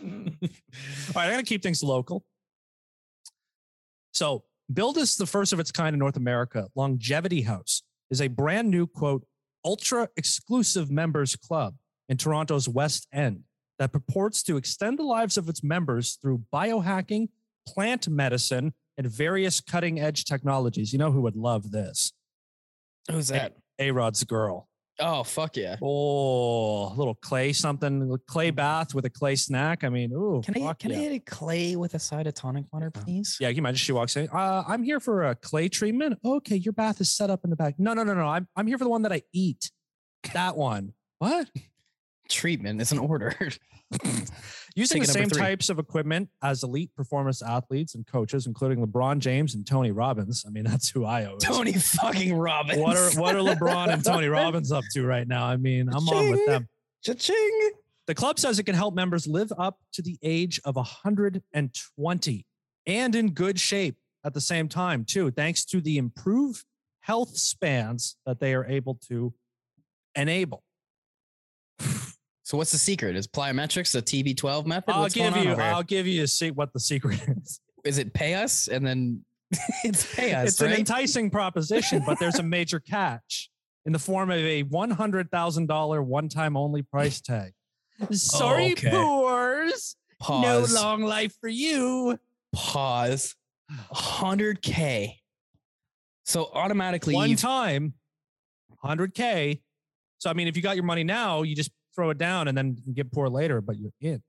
All 0.00 1.14
right, 1.14 1.24
I'm 1.26 1.30
gonna 1.30 1.42
keep 1.42 1.62
things 1.62 1.82
local. 1.82 2.24
So, 4.12 4.44
build 4.72 4.98
is 4.98 5.16
the 5.16 5.26
first 5.26 5.52
of 5.52 5.60
its 5.60 5.72
kind 5.72 5.94
in 5.94 5.98
North 5.98 6.16
America. 6.16 6.68
Longevity 6.74 7.42
House 7.42 7.82
is 8.10 8.20
a 8.20 8.28
brand 8.28 8.70
new 8.70 8.86
quote 8.86 9.26
ultra 9.64 10.08
exclusive 10.16 10.90
members 10.90 11.34
club 11.36 11.74
in 12.08 12.16
Toronto's 12.16 12.68
West 12.68 13.06
End 13.12 13.42
that 13.78 13.92
purports 13.92 14.42
to 14.44 14.56
extend 14.56 14.98
the 14.98 15.04
lives 15.04 15.36
of 15.36 15.48
its 15.48 15.62
members 15.62 16.18
through 16.20 16.44
biohacking, 16.52 17.28
plant 17.66 18.08
medicine, 18.08 18.74
and 18.96 19.06
various 19.06 19.60
cutting 19.60 20.00
edge 20.00 20.24
technologies. 20.24 20.92
You 20.92 20.98
know 20.98 21.12
who 21.12 21.20
would 21.22 21.36
love 21.36 21.70
this? 21.70 22.12
Who's 23.10 23.28
that? 23.28 23.54
A 23.78 23.90
Rod's 23.90 24.24
girl. 24.24 24.68
Oh, 25.00 25.22
fuck 25.22 25.56
yeah. 25.56 25.76
Oh, 25.80 26.92
a 26.92 26.94
little 26.94 27.14
clay 27.14 27.52
something, 27.52 28.18
clay 28.26 28.50
bath 28.50 28.94
with 28.94 29.04
a 29.04 29.10
clay 29.10 29.36
snack. 29.36 29.84
I 29.84 29.88
mean, 29.88 30.12
ooh, 30.12 30.42
Can 30.44 30.60
I 30.60 30.72
can 30.72 30.90
yeah. 30.90 30.98
I 30.98 31.00
get 31.02 31.12
a 31.12 31.18
clay 31.20 31.76
with 31.76 31.94
a 31.94 32.00
side 32.00 32.26
of 32.26 32.34
tonic 32.34 32.64
water, 32.72 32.90
please? 32.90 33.36
Yeah, 33.38 33.46
can 33.48 33.56
you 33.56 33.62
imagine 33.62 33.76
she 33.76 33.92
walks 33.92 34.16
in? 34.16 34.28
Uh, 34.28 34.64
I'm 34.66 34.82
here 34.82 34.98
for 34.98 35.24
a 35.24 35.36
clay 35.36 35.68
treatment. 35.68 36.18
Okay, 36.24 36.56
your 36.56 36.72
bath 36.72 37.00
is 37.00 37.10
set 37.10 37.30
up 37.30 37.44
in 37.44 37.50
the 37.50 37.56
back. 37.56 37.76
No, 37.78 37.94
no, 37.94 38.02
no, 38.02 38.14
no. 38.14 38.26
I'm 38.26 38.48
I'm 38.56 38.66
here 38.66 38.76
for 38.76 38.84
the 38.84 38.90
one 38.90 39.02
that 39.02 39.12
I 39.12 39.22
eat. 39.32 39.70
That 40.32 40.56
one. 40.56 40.94
What? 41.20 41.48
Treatment 42.28 42.80
is 42.80 42.92
an 42.92 42.98
order. 42.98 43.34
Using 44.74 45.02
the 45.02 45.08
same 45.08 45.28
three. 45.28 45.40
types 45.40 45.70
of 45.70 45.78
equipment 45.78 46.28
as 46.42 46.62
elite 46.62 46.94
performance 46.94 47.42
athletes 47.42 47.94
and 47.94 48.06
coaches, 48.06 48.46
including 48.46 48.84
LeBron 48.86 49.18
James 49.18 49.54
and 49.54 49.66
Tony 49.66 49.90
Robbins. 49.90 50.44
I 50.46 50.50
mean, 50.50 50.64
that's 50.68 50.90
who 50.90 51.04
I 51.04 51.24
owe. 51.24 51.38
Tony 51.38 51.72
fucking 52.00 52.34
Robbins. 52.34 52.78
What 52.78 52.96
are 52.96 53.10
what 53.20 53.34
are 53.34 53.40
LeBron 53.40 53.92
and 53.92 54.04
Tony 54.04 54.28
Robbins 54.28 54.70
up 54.70 54.84
to 54.92 55.04
right 55.04 55.26
now? 55.26 55.44
I 55.46 55.56
mean, 55.56 55.88
I'm 55.88 56.08
on 56.08 56.30
with 56.30 56.46
them. 56.46 56.68
Cha-ching. 57.02 57.70
The 58.06 58.14
club 58.14 58.38
says 58.38 58.58
it 58.58 58.64
can 58.64 58.74
help 58.74 58.94
members 58.94 59.26
live 59.26 59.52
up 59.58 59.78
to 59.92 60.02
the 60.02 60.18
age 60.22 60.60
of 60.64 60.76
120 60.76 62.46
and 62.86 63.14
in 63.14 63.30
good 63.32 63.60
shape 63.60 63.96
at 64.24 64.34
the 64.34 64.40
same 64.40 64.68
time, 64.68 65.04
too, 65.04 65.30
thanks 65.30 65.64
to 65.66 65.80
the 65.80 65.98
improved 65.98 66.64
health 67.00 67.36
spans 67.36 68.16
that 68.26 68.40
they 68.40 68.54
are 68.54 68.64
able 68.64 68.98
to 69.08 69.32
enable. 70.14 70.64
So 72.48 72.56
what's 72.56 72.72
the 72.72 72.78
secret? 72.78 73.14
Is 73.14 73.28
plyometrics 73.28 73.92
the 73.92 74.00
TB12 74.00 74.64
method? 74.64 74.92
I'll 74.92 75.02
What's 75.02 75.14
give 75.14 75.36
you. 75.36 75.52
I'll 75.52 75.82
give 75.82 76.06
you 76.06 76.22
a 76.22 76.26
see 76.26 76.50
what 76.50 76.72
the 76.72 76.80
secret 76.80 77.20
is. 77.28 77.60
Is 77.84 77.98
it 77.98 78.14
pay 78.14 78.36
us 78.36 78.68
and 78.68 78.86
then 78.86 79.22
it's 79.84 80.16
pay 80.16 80.32
us? 80.32 80.52
it's 80.52 80.60
an 80.62 80.72
enticing 80.72 81.28
proposition, 81.28 82.02
but 82.06 82.18
there's 82.18 82.38
a 82.38 82.42
major 82.58 82.80
catch 82.80 83.50
in 83.84 83.92
the 83.92 83.98
form 83.98 84.30
of 84.30 84.38
a 84.38 84.64
$100,000 84.64 86.04
one-time 86.06 86.56
only 86.56 86.80
price 86.80 87.20
tag. 87.20 87.52
Sorry, 88.12 88.68
oh, 88.68 88.72
okay. 88.72 88.90
poors. 88.92 89.96
Pause. 90.18 90.72
No 90.72 90.80
long 90.80 91.02
life 91.02 91.36
for 91.42 91.48
you. 91.48 92.18
Pause. 92.54 93.34
100k. 93.92 95.16
So 96.24 96.48
automatically, 96.54 97.14
one 97.14 97.36
time, 97.36 97.92
100K. 98.82 99.60
So, 100.16 100.30
I 100.30 100.32
mean, 100.32 100.48
if 100.48 100.56
you 100.56 100.62
got 100.62 100.76
your 100.76 100.84
money 100.86 101.04
now, 101.04 101.42
you 101.42 101.54
just 101.54 101.70
throw 101.98 102.10
it 102.10 102.18
down 102.18 102.46
and 102.46 102.56
then 102.56 102.76
get 102.94 103.10
poor 103.10 103.28
later, 103.28 103.60
but 103.60 103.76
you're 103.76 103.90
in. 104.00 104.22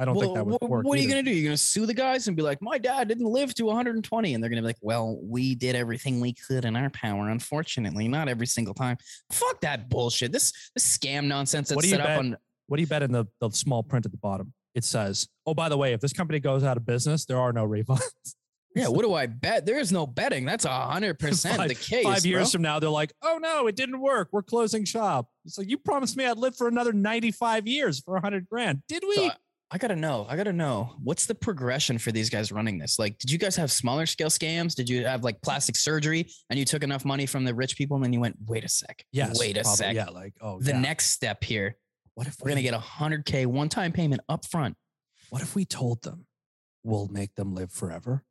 I 0.00 0.04
don't 0.04 0.16
think 0.16 0.36
that 0.36 0.46
would 0.46 0.60
work. 0.62 0.84
What 0.84 0.96
are 0.96 1.02
you 1.02 1.08
either. 1.08 1.14
going 1.14 1.24
to 1.24 1.30
do? 1.32 1.36
You're 1.36 1.48
going 1.48 1.56
to 1.56 1.62
sue 1.62 1.84
the 1.84 1.94
guys 1.94 2.28
and 2.28 2.36
be 2.36 2.42
like, 2.44 2.62
my 2.62 2.78
dad 2.78 3.08
didn't 3.08 3.26
live 3.26 3.52
to 3.56 3.64
120. 3.64 4.34
And 4.34 4.40
they're 4.40 4.48
going 4.48 4.58
to 4.58 4.62
be 4.62 4.68
like, 4.68 4.78
well, 4.80 5.18
we 5.20 5.56
did 5.56 5.74
everything 5.74 6.20
we 6.20 6.34
could 6.34 6.64
in 6.64 6.76
our 6.76 6.90
power. 6.90 7.28
Unfortunately, 7.30 8.06
not 8.06 8.28
every 8.28 8.46
single 8.46 8.74
time. 8.74 8.96
Fuck 9.32 9.60
that 9.62 9.88
bullshit. 9.88 10.30
This, 10.30 10.52
this 10.76 10.86
scam 10.96 11.24
nonsense 11.24 11.70
What 11.70 11.82
that's 11.82 11.86
do 11.86 11.88
you 11.88 11.96
set 11.96 12.00
up 12.02 12.06
bet? 12.06 12.18
on. 12.18 12.36
What 12.68 12.76
do 12.76 12.82
you 12.82 12.86
bet 12.86 13.02
in 13.02 13.10
the, 13.10 13.26
the 13.40 13.50
small 13.50 13.82
print 13.82 14.06
at 14.06 14.12
the 14.12 14.18
bottom? 14.18 14.52
It 14.76 14.84
says, 14.84 15.26
oh, 15.44 15.54
by 15.54 15.68
the 15.68 15.76
way, 15.76 15.94
if 15.94 16.00
this 16.00 16.12
company 16.12 16.38
goes 16.38 16.62
out 16.62 16.76
of 16.76 16.86
business, 16.86 17.24
there 17.24 17.40
are 17.40 17.52
no 17.52 17.66
refunds. 17.66 18.02
Yeah, 18.74 18.88
what 18.88 19.02
do 19.02 19.14
I 19.14 19.26
bet? 19.26 19.66
There 19.66 19.78
is 19.78 19.90
no 19.90 20.06
betting. 20.06 20.44
That's 20.44 20.64
a 20.64 20.68
hundred 20.68 21.14
percent 21.18 21.66
the 21.68 21.74
case. 21.74 22.04
Five 22.04 22.26
years 22.26 22.48
bro. 22.50 22.58
from 22.58 22.62
now, 22.62 22.78
they're 22.78 22.90
like, 22.90 23.12
oh, 23.22 23.38
no, 23.40 23.66
it 23.66 23.76
didn't 23.76 24.00
work. 24.00 24.28
We're 24.30 24.42
closing 24.42 24.84
shop. 24.84 25.28
It's 25.44 25.58
like, 25.58 25.68
you 25.68 25.78
promised 25.78 26.16
me 26.16 26.26
I'd 26.26 26.36
live 26.36 26.56
for 26.56 26.68
another 26.68 26.92
95 26.92 27.66
years 27.66 28.00
for 28.00 28.12
a 28.12 28.20
100 28.20 28.48
grand. 28.48 28.82
Did 28.88 29.02
we? 29.08 29.14
So 29.16 29.24
I, 29.26 29.30
I 29.70 29.78
gotta 29.78 29.96
know. 29.96 30.26
I 30.28 30.36
gotta 30.36 30.52
know. 30.52 30.94
What's 31.02 31.26
the 31.26 31.34
progression 31.34 31.98
for 31.98 32.12
these 32.12 32.30
guys 32.30 32.52
running 32.52 32.78
this? 32.78 32.98
Like, 32.98 33.18
did 33.18 33.30
you 33.30 33.38
guys 33.38 33.56
have 33.56 33.70
smaller 33.72 34.06
scale 34.06 34.28
scams? 34.30 34.74
Did 34.74 34.88
you 34.88 35.04
have 35.04 35.24
like 35.24 35.40
plastic 35.42 35.76
surgery 35.76 36.26
and 36.50 36.58
you 36.58 36.64
took 36.64 36.82
enough 36.82 37.04
money 37.04 37.26
from 37.26 37.44
the 37.44 37.54
rich 37.54 37.76
people 37.76 37.96
and 37.96 38.04
then 38.04 38.12
you 38.12 38.20
went, 38.20 38.36
wait 38.46 38.64
a 38.64 38.68
sec. 38.68 39.04
yes. 39.12 39.38
Wait 39.38 39.56
a 39.56 39.62
probably. 39.62 39.76
sec. 39.76 39.94
Yeah. 39.94 40.06
Like, 40.06 40.34
oh, 40.40 40.60
The 40.60 40.70
yeah. 40.70 40.80
next 40.80 41.06
step 41.10 41.42
here, 41.44 41.76
what 42.14 42.26
if 42.26 42.36
we're 42.40 42.48
gonna 42.48 42.62
get 42.62 42.74
a 42.74 42.78
hundred 42.78 43.24
K 43.24 43.44
one 43.46 43.68
time 43.68 43.92
payment 43.92 44.20
up 44.28 44.44
front. 44.46 44.76
What 45.30 45.42
if 45.42 45.54
we 45.54 45.64
told 45.64 46.02
them 46.02 46.24
we'll 46.84 47.08
make 47.08 47.34
them 47.34 47.54
live 47.54 47.70
forever 47.72 48.24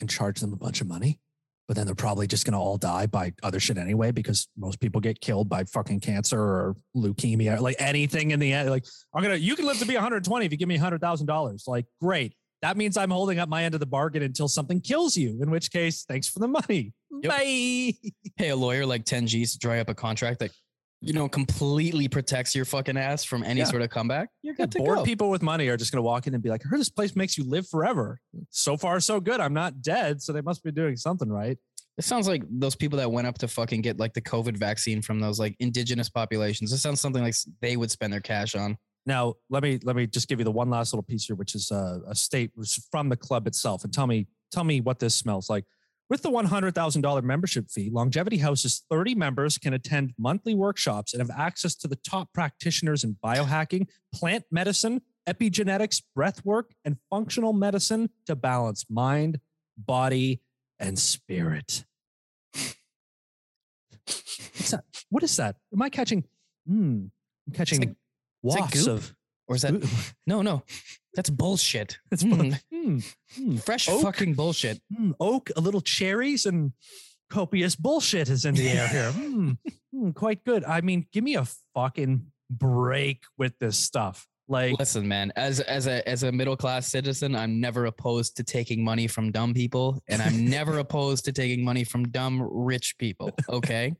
and 0.00 0.08
charge 0.10 0.40
them 0.40 0.52
a 0.52 0.56
bunch 0.56 0.80
of 0.80 0.86
money? 0.86 1.20
But 1.68 1.76
then 1.76 1.86
they're 1.86 1.96
probably 1.96 2.28
just 2.28 2.44
going 2.44 2.52
to 2.52 2.58
all 2.58 2.76
die 2.76 3.06
by 3.06 3.32
other 3.42 3.58
shit 3.58 3.76
anyway, 3.76 4.12
because 4.12 4.48
most 4.56 4.78
people 4.80 5.00
get 5.00 5.20
killed 5.20 5.48
by 5.48 5.64
fucking 5.64 6.00
cancer 6.00 6.40
or 6.40 6.76
leukemia, 6.96 7.60
like 7.60 7.76
anything 7.80 8.30
in 8.30 8.38
the 8.38 8.52
end. 8.52 8.70
Like, 8.70 8.84
I'm 9.12 9.22
going 9.22 9.34
to, 9.34 9.40
you 9.40 9.56
can 9.56 9.66
live 9.66 9.78
to 9.78 9.86
be 9.86 9.94
120 9.94 10.46
if 10.46 10.52
you 10.52 10.58
give 10.58 10.68
me 10.68 10.78
$100,000. 10.78 11.68
Like, 11.68 11.86
great. 12.00 12.34
That 12.62 12.76
means 12.76 12.96
I'm 12.96 13.10
holding 13.10 13.38
up 13.38 13.48
my 13.48 13.64
end 13.64 13.74
of 13.74 13.80
the 13.80 13.86
bargain 13.86 14.22
until 14.22 14.48
something 14.48 14.80
kills 14.80 15.16
you, 15.16 15.40
in 15.42 15.50
which 15.50 15.70
case, 15.70 16.04
thanks 16.04 16.28
for 16.28 16.38
the 16.38 16.48
money. 16.48 16.92
Yep. 17.10 17.30
Bye. 17.30 17.94
Pay 18.38 18.48
a 18.50 18.56
lawyer 18.56 18.86
like 18.86 19.04
10 19.04 19.26
G's 19.26 19.52
to 19.52 19.58
dry 19.58 19.80
up 19.80 19.88
a 19.88 19.94
contract 19.94 20.38
that 20.40 20.52
you 21.00 21.12
know 21.12 21.28
completely 21.28 22.08
protects 22.08 22.54
your 22.54 22.64
fucking 22.64 22.96
ass 22.96 23.22
from 23.24 23.42
any 23.44 23.60
Yeah. 23.60 23.66
sort 23.66 23.82
of 23.82 23.90
comeback. 23.90 24.30
You're 24.42 24.54
Yeah, 24.58 24.64
good 24.66 24.72
to 24.72 24.78
bored 24.78 24.98
go. 24.98 25.04
people 25.04 25.30
with 25.30 25.42
money 25.42 25.68
are 25.68 25.76
just 25.76 25.92
going 25.92 25.98
to 25.98 26.02
walk 26.02 26.26
in 26.26 26.34
and 26.34 26.42
be 26.42 26.48
like, 26.48 26.64
I 26.64 26.68
heard 26.68 26.80
this 26.80 26.90
place 26.90 27.14
makes 27.14 27.36
you 27.36 27.44
live 27.44 27.68
forever. 27.68 28.20
So 28.50 28.76
far, 28.76 28.98
so 29.00 29.20
good. 29.20 29.40
I'm 29.40 29.54
not 29.54 29.82
dead. 29.82 30.22
So 30.22 30.32
they 30.32 30.40
must 30.40 30.62
be 30.64 30.72
doing 30.72 30.96
something 30.96 31.28
right. 31.28 31.58
It 31.98 32.04
sounds 32.04 32.28
like 32.28 32.42
those 32.50 32.74
people 32.76 32.98
that 32.98 33.10
went 33.10 33.26
up 33.26 33.38
to 33.38 33.48
fucking 33.48 33.80
get 33.82 33.98
like 33.98 34.12
the 34.14 34.20
COVID 34.20 34.56
vaccine 34.56 35.00
from 35.02 35.20
those 35.20 35.38
like 35.38 35.54
indigenous 35.60 36.08
populations. 36.10 36.72
It 36.72 36.78
sounds 36.78 37.00
something 37.00 37.22
like 37.22 37.34
they 37.60 37.76
would 37.76 37.90
spend 37.90 38.12
their 38.12 38.20
cash 38.20 38.54
on. 38.54 38.76
Now, 39.06 39.34
let 39.50 39.62
me 39.62 39.78
let 39.84 39.96
me 39.96 40.06
just 40.06 40.28
give 40.28 40.40
you 40.40 40.44
the 40.44 40.50
one 40.50 40.68
last 40.68 40.92
little 40.92 41.04
piece 41.04 41.26
here, 41.26 41.36
which 41.36 41.54
is 41.54 41.70
uh, 41.70 42.00
a 42.08 42.14
state 42.14 42.50
from 42.90 43.08
the 43.08 43.16
club 43.16 43.46
itself, 43.46 43.84
and 43.84 43.92
tell 43.94 44.06
me 44.06 44.26
tell 44.50 44.64
me 44.64 44.80
what 44.80 44.98
this 44.98 45.14
smells 45.14 45.48
like. 45.48 45.64
With 46.08 46.22
the 46.22 46.30
one 46.30 46.44
hundred 46.46 46.74
thousand 46.74 47.02
dollar 47.02 47.20
membership 47.22 47.68
fee, 47.68 47.90
Longevity 47.90 48.38
House's 48.38 48.84
thirty 48.88 49.14
members 49.14 49.58
can 49.58 49.74
attend 49.74 50.14
monthly 50.16 50.54
workshops 50.54 51.12
and 51.12 51.20
have 51.20 51.36
access 51.36 51.74
to 51.76 51.88
the 51.88 51.96
top 51.96 52.32
practitioners 52.32 53.02
in 53.02 53.16
biohacking, 53.24 53.88
plant 54.14 54.44
medicine, 54.50 55.02
epigenetics, 55.28 56.02
breath 56.14 56.44
work, 56.44 56.70
and 56.84 56.96
functional 57.10 57.52
medicine 57.52 58.10
to 58.26 58.36
balance 58.36 58.84
mind, 58.88 59.40
body, 59.76 60.40
and 60.78 60.96
spirit. 60.98 61.84
What's 64.06 64.70
that? 64.70 64.84
What 65.10 65.22
is 65.24 65.36
that? 65.36 65.56
Am 65.72 65.82
I 65.82 65.88
catching? 65.88 66.24
Hmm. 66.68 67.06
I'm 67.48 67.52
catching 67.52 67.80
like- 67.80 67.96
wafts 68.42 68.86
of. 68.86 69.12
Or 69.48 69.56
is 69.56 69.62
that 69.62 69.74
no, 70.26 70.42
no. 70.42 70.62
That's 71.14 71.30
bullshit. 71.30 71.98
It's 72.10 72.22
Mm, 72.24 73.04
hmm, 73.36 73.56
fresh 73.56 73.88
Oak. 73.88 74.02
fucking 74.02 74.34
bullshit. 74.34 74.80
hmm, 74.94 75.12
oak, 75.18 75.50
a 75.56 75.60
little 75.60 75.80
cherries, 75.80 76.46
and 76.46 76.72
copious 77.30 77.74
bullshit 77.74 78.28
is 78.28 78.44
in 78.44 78.54
the 78.54 78.68
air 78.68 78.88
here. 78.88 79.12
Hmm, 79.12 79.52
hmm, 79.92 80.10
quite 80.10 80.44
good. 80.44 80.62
I 80.64 80.80
mean, 80.82 81.06
give 81.12 81.24
me 81.24 81.36
a 81.36 81.46
fucking 81.74 82.26
break 82.50 83.24
with 83.38 83.58
this 83.58 83.76
stuff. 83.78 84.26
Like, 84.48 84.78
Listen, 84.78 85.08
man, 85.08 85.32
as 85.34 85.58
as 85.60 85.88
a 85.88 86.06
as 86.08 86.22
a 86.22 86.30
middle 86.30 86.56
class 86.56 86.86
citizen, 86.86 87.34
I'm 87.34 87.60
never 87.60 87.86
opposed 87.86 88.36
to 88.36 88.44
taking 88.44 88.84
money 88.84 89.08
from 89.08 89.32
dumb 89.32 89.52
people, 89.54 90.00
and 90.08 90.22
I'm 90.22 90.48
never 90.48 90.78
opposed 90.78 91.24
to 91.24 91.32
taking 91.32 91.64
money 91.64 91.82
from 91.82 92.08
dumb 92.10 92.40
rich 92.48 92.96
people. 92.98 93.32
Okay. 93.48 93.94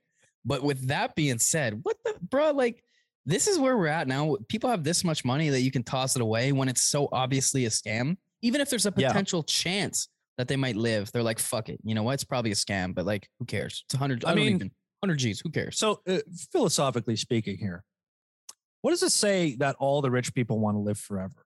but 0.45 0.63
with 0.63 0.87
that 0.89 1.17
being 1.17 1.39
said, 1.41 1.81
what 1.83 1.97
the 2.05 2.15
bro, 2.31 2.53
like 2.53 2.85
this 3.27 3.47
is 3.49 3.59
where 3.59 3.77
we're 3.77 3.89
at 3.89 4.07
now. 4.09 4.37
People 4.49 4.71
have 4.71 4.85
this 4.85 5.05
much 5.05 5.25
money 5.25 5.49
that 5.51 5.61
you 5.61 5.71
can 5.71 5.83
toss 5.83 6.17
it 6.17 6.23
away 6.23 6.53
when 6.53 6.69
it's 6.69 6.83
so 6.83 7.09
obviously 7.13 7.67
a 7.67 7.69
scam. 7.69 8.17
Even 8.43 8.61
if 8.61 8.71
there's 8.71 8.87
a 8.87 8.93
Yeah. 8.97 9.09
potential 9.09 9.43
chance 9.43 10.09
that 10.39 10.49
they 10.49 10.57
might 10.57 10.77
live, 10.77 11.11
they're 11.13 11.23
like, 11.23 11.39
fuck 11.39 11.69
it. 11.69 11.81
You 11.83 11.95
know 11.95 12.03
what? 12.03 12.13
It's 12.15 12.25
probably 12.25 12.53
a 12.53 12.55
scam, 12.55 12.95
but 12.95 13.05
like, 13.05 13.29
who 13.39 13.45
cares? 13.45 13.83
It's 13.87 13.95
a 13.95 13.99
hundred. 13.99 14.25
I 14.25 14.33
I, 14.33 14.35
mean, 14.35 14.55
even 14.55 14.71
hundred 15.03 15.19
G's. 15.19 15.41
Who 15.41 15.51
cares? 15.51 15.79
so 15.79 16.01
uh, 16.09 16.19
philosophically 16.53 17.17
speaking, 17.17 17.59
here, 17.59 17.83
what 18.83 18.91
does 18.93 19.03
it 19.03 19.11
say 19.13 19.57
that 19.57 19.77
all 19.79 20.01
the 20.03 20.11
rich 20.11 20.35
people 20.35 20.59
want 20.61 20.77
to 20.77 20.81
live 20.81 20.99
forever? 20.99 21.45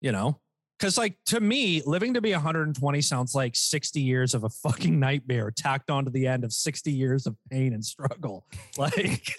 You 0.00 0.12
know, 0.12 0.40
because 0.78 0.96
like 0.96 1.18
to 1.26 1.40
me, 1.40 1.82
living 1.84 2.14
to 2.14 2.20
be 2.20 2.32
120 2.32 3.00
sounds 3.02 3.34
like 3.34 3.56
60 3.56 4.00
years 4.00 4.32
of 4.34 4.44
a 4.44 4.48
fucking 4.48 4.98
nightmare 4.98 5.50
tacked 5.50 5.90
onto 5.90 6.10
the 6.10 6.26
end 6.28 6.44
of 6.44 6.52
60 6.52 6.92
years 6.92 7.26
of 7.26 7.36
pain 7.50 7.74
and 7.74 7.84
struggle. 7.84 8.46
Like, 8.78 9.34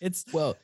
it's 0.00 0.24
Well, 0.32 0.56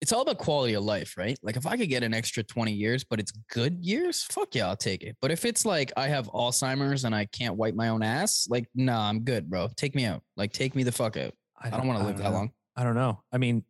it's 0.00 0.12
all 0.12 0.22
about 0.22 0.38
quality 0.38 0.74
of 0.74 0.84
life, 0.84 1.14
right? 1.18 1.38
Like 1.42 1.56
if 1.56 1.66
I 1.66 1.76
could 1.76 1.88
get 1.88 2.02
an 2.02 2.14
extra 2.14 2.42
20 2.42 2.72
years, 2.72 3.04
but 3.04 3.20
it's 3.20 3.32
good 3.50 3.78
years, 3.84 4.22
fuck 4.22 4.54
yeah, 4.54 4.68
I'll 4.68 4.76
take 4.76 5.02
it. 5.02 5.16
But 5.20 5.30
if 5.30 5.44
it's 5.44 5.66
like 5.66 5.92
I 5.96 6.08
have 6.08 6.26
Alzheimer's 6.28 7.04
and 7.04 7.14
I 7.14 7.26
can't 7.26 7.56
wipe 7.56 7.74
my 7.74 7.88
own 7.88 8.02
ass, 8.02 8.46
like, 8.48 8.66
nah, 8.74 9.08
I'm 9.08 9.20
good, 9.20 9.50
bro. 9.50 9.68
Take 9.76 9.94
me 9.94 10.06
out. 10.06 10.22
Like, 10.36 10.52
take 10.52 10.74
me 10.74 10.84
the 10.84 10.92
fuck 10.92 11.16
out. 11.16 11.34
I 11.60 11.68
don't 11.68 11.86
want 11.86 12.00
to 12.00 12.06
live 12.06 12.16
that 12.18 12.24
know. 12.24 12.30
long. 12.30 12.50
I 12.76 12.84
don't 12.84 12.94
know. 12.94 13.20
I 13.30 13.36
mean, 13.36 13.62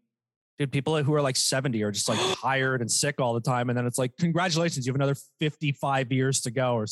dude, 0.60 0.70
people 0.70 1.02
who 1.02 1.14
are 1.14 1.22
like 1.22 1.34
70 1.36 1.82
are 1.82 1.90
just 1.90 2.08
like 2.08 2.20
tired 2.40 2.80
and 2.80 2.90
sick 2.90 3.20
all 3.20 3.34
the 3.34 3.40
time. 3.40 3.68
And 3.68 3.76
then 3.76 3.86
it's 3.86 3.98
like, 3.98 4.16
congratulations, 4.16 4.86
you 4.86 4.92
have 4.92 4.96
another 4.96 5.16
55 5.40 6.12
years 6.12 6.42
to 6.42 6.52
go 6.52 6.74
or. 6.74 6.86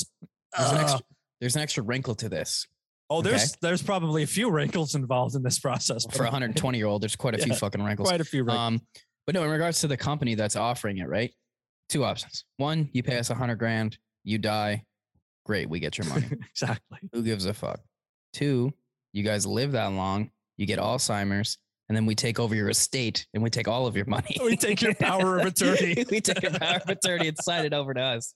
There's, 0.57 0.73
an 0.73 0.79
extra, 0.79 1.01
there's 1.41 1.57
an 1.57 1.63
extra 1.63 1.83
wrinkle 1.85 2.15
to 2.17 2.29
this. 2.29 2.67
Oh, 3.11 3.23
there's 3.23 3.45
Okay. 3.45 3.53
there's 3.63 3.83
probably 3.83 4.23
a 4.23 4.27
few 4.27 4.51
wrinkles 4.51 4.95
involved 4.95 5.35
in 5.35 5.43
this 5.43 5.59
process. 5.59 6.05
For 6.11 6.23
a 6.23 6.27
120 6.27 6.77
year 6.77 6.87
old, 6.87 7.03
there's 7.03 7.17
quite 7.17 7.35
a 7.35 7.39
few 7.39 7.55
fucking 7.65 7.83
wrinkles. 7.83 8.09
quite 8.09 8.21
a 8.21 8.25
few 8.25 8.45
wrinkles. 8.45 8.59
Um, 8.59 8.81
but 9.29 9.35
no, 9.35 9.45
in 9.45 9.51
regards 9.51 9.83
to 9.83 9.87
the 9.87 9.97
company 9.99 10.35
that's 10.35 10.57
offering 10.57 10.97
it, 10.97 11.07
right? 11.07 11.31
Two 11.91 12.03
options. 12.03 12.47
One, 12.57 12.89
you 12.95 13.03
pay 13.03 13.19
us 13.19 13.29
a 13.29 13.35
hundred 13.35 13.57
grand, 13.57 13.99
you 14.25 14.39
die. 14.39 14.85
Great, 15.45 15.69
we 15.69 15.81
get 15.81 15.99
your 15.99 16.07
money. 16.07 16.29
exactly. 16.51 16.97
Who 17.13 17.23
gives 17.23 17.45
a 17.45 17.53
fuck? 17.53 17.79
Two, 18.33 18.73
you 19.13 19.23
guys 19.23 19.47
live 19.47 19.73
that 19.73 19.93
long, 19.93 20.31
you 20.57 20.65
get 20.65 20.79
Alzheimer's, 20.79 21.59
and 21.91 21.97
then 21.97 22.07
we 22.07 22.15
take 22.15 22.41
over 22.41 22.55
your 22.55 22.71
estate 22.71 23.27
and 23.35 23.43
we 23.43 23.51
take 23.51 23.69
all 23.69 23.87
of 23.87 23.97
your 23.97 24.07
money. 24.07 24.35
We 24.43 24.57
take 24.57 24.81
your 24.81 24.95
power 24.95 25.39
of 25.39 25.47
attorney. 25.49 26.07
we 26.11 26.23
take 26.23 26.43
your 26.43 26.53
power 26.53 26.77
of 26.77 26.89
attorney 26.89 27.29
and 27.29 27.37
sign 27.39 27.67
it 27.67 27.75
over 27.75 27.93
to 27.93 28.01
us. 28.01 28.33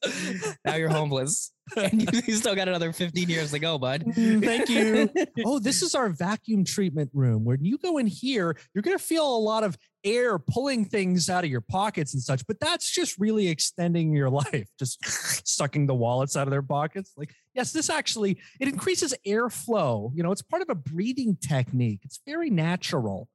Now 0.65 0.75
you're 0.75 0.91
homeless. 0.91 1.53
And 1.77 2.03
you, 2.27 2.35
still 2.35 2.57
got 2.57 2.67
another 2.67 2.93
15 2.93 3.31
years 3.31 3.53
to 3.53 3.59
go, 3.61 3.79
bud. 3.79 4.05
Thank 4.15 4.69
you. 4.69 5.09
Oh, 5.47 5.61
this 5.61 5.81
is 5.81 5.95
our 5.95 6.11
vacuum 6.11 6.65
treatment 6.65 7.09
room. 7.15 7.45
When 7.45 7.65
you 7.65 7.79
go 7.79 7.99
in 7.99 8.09
here, 8.09 8.57
you're 8.75 8.83
going 8.83 8.99
to 8.99 9.03
feel 9.03 9.25
a 9.25 9.39
lot 9.39 9.63
of 9.63 9.79
air 10.05 10.39
pulling 10.39 10.85
things 10.85 11.29
out 11.31 11.45
of 11.45 11.51
your 11.51 11.61
pockets 11.61 12.15
and 12.15 12.23
such, 12.23 12.47
but 12.47 12.59
that's 12.61 12.91
just 12.91 13.19
really 13.19 13.49
extending 13.49 14.13
your 14.15 14.31
life, 14.43 14.69
just 14.79 14.99
sucking 15.47 15.87
the 15.87 15.95
wallets 15.95 16.37
out 16.37 16.47
of 16.47 16.51
their 16.51 16.63
pockets. 16.63 17.13
Like, 17.17 17.35
yes, 17.55 17.73
this 17.73 17.91
actually 17.91 18.39
it 18.61 18.69
increases 18.69 19.15
airflow. 19.27 20.11
You 20.15 20.23
know, 20.23 20.33
it's 20.33 20.43
part 20.43 20.63
of 20.63 20.71
a 20.71 20.75
breathing 20.75 21.37
technique. 21.41 22.01
It's 22.05 22.21
very 22.27 22.51
natural. 22.51 23.29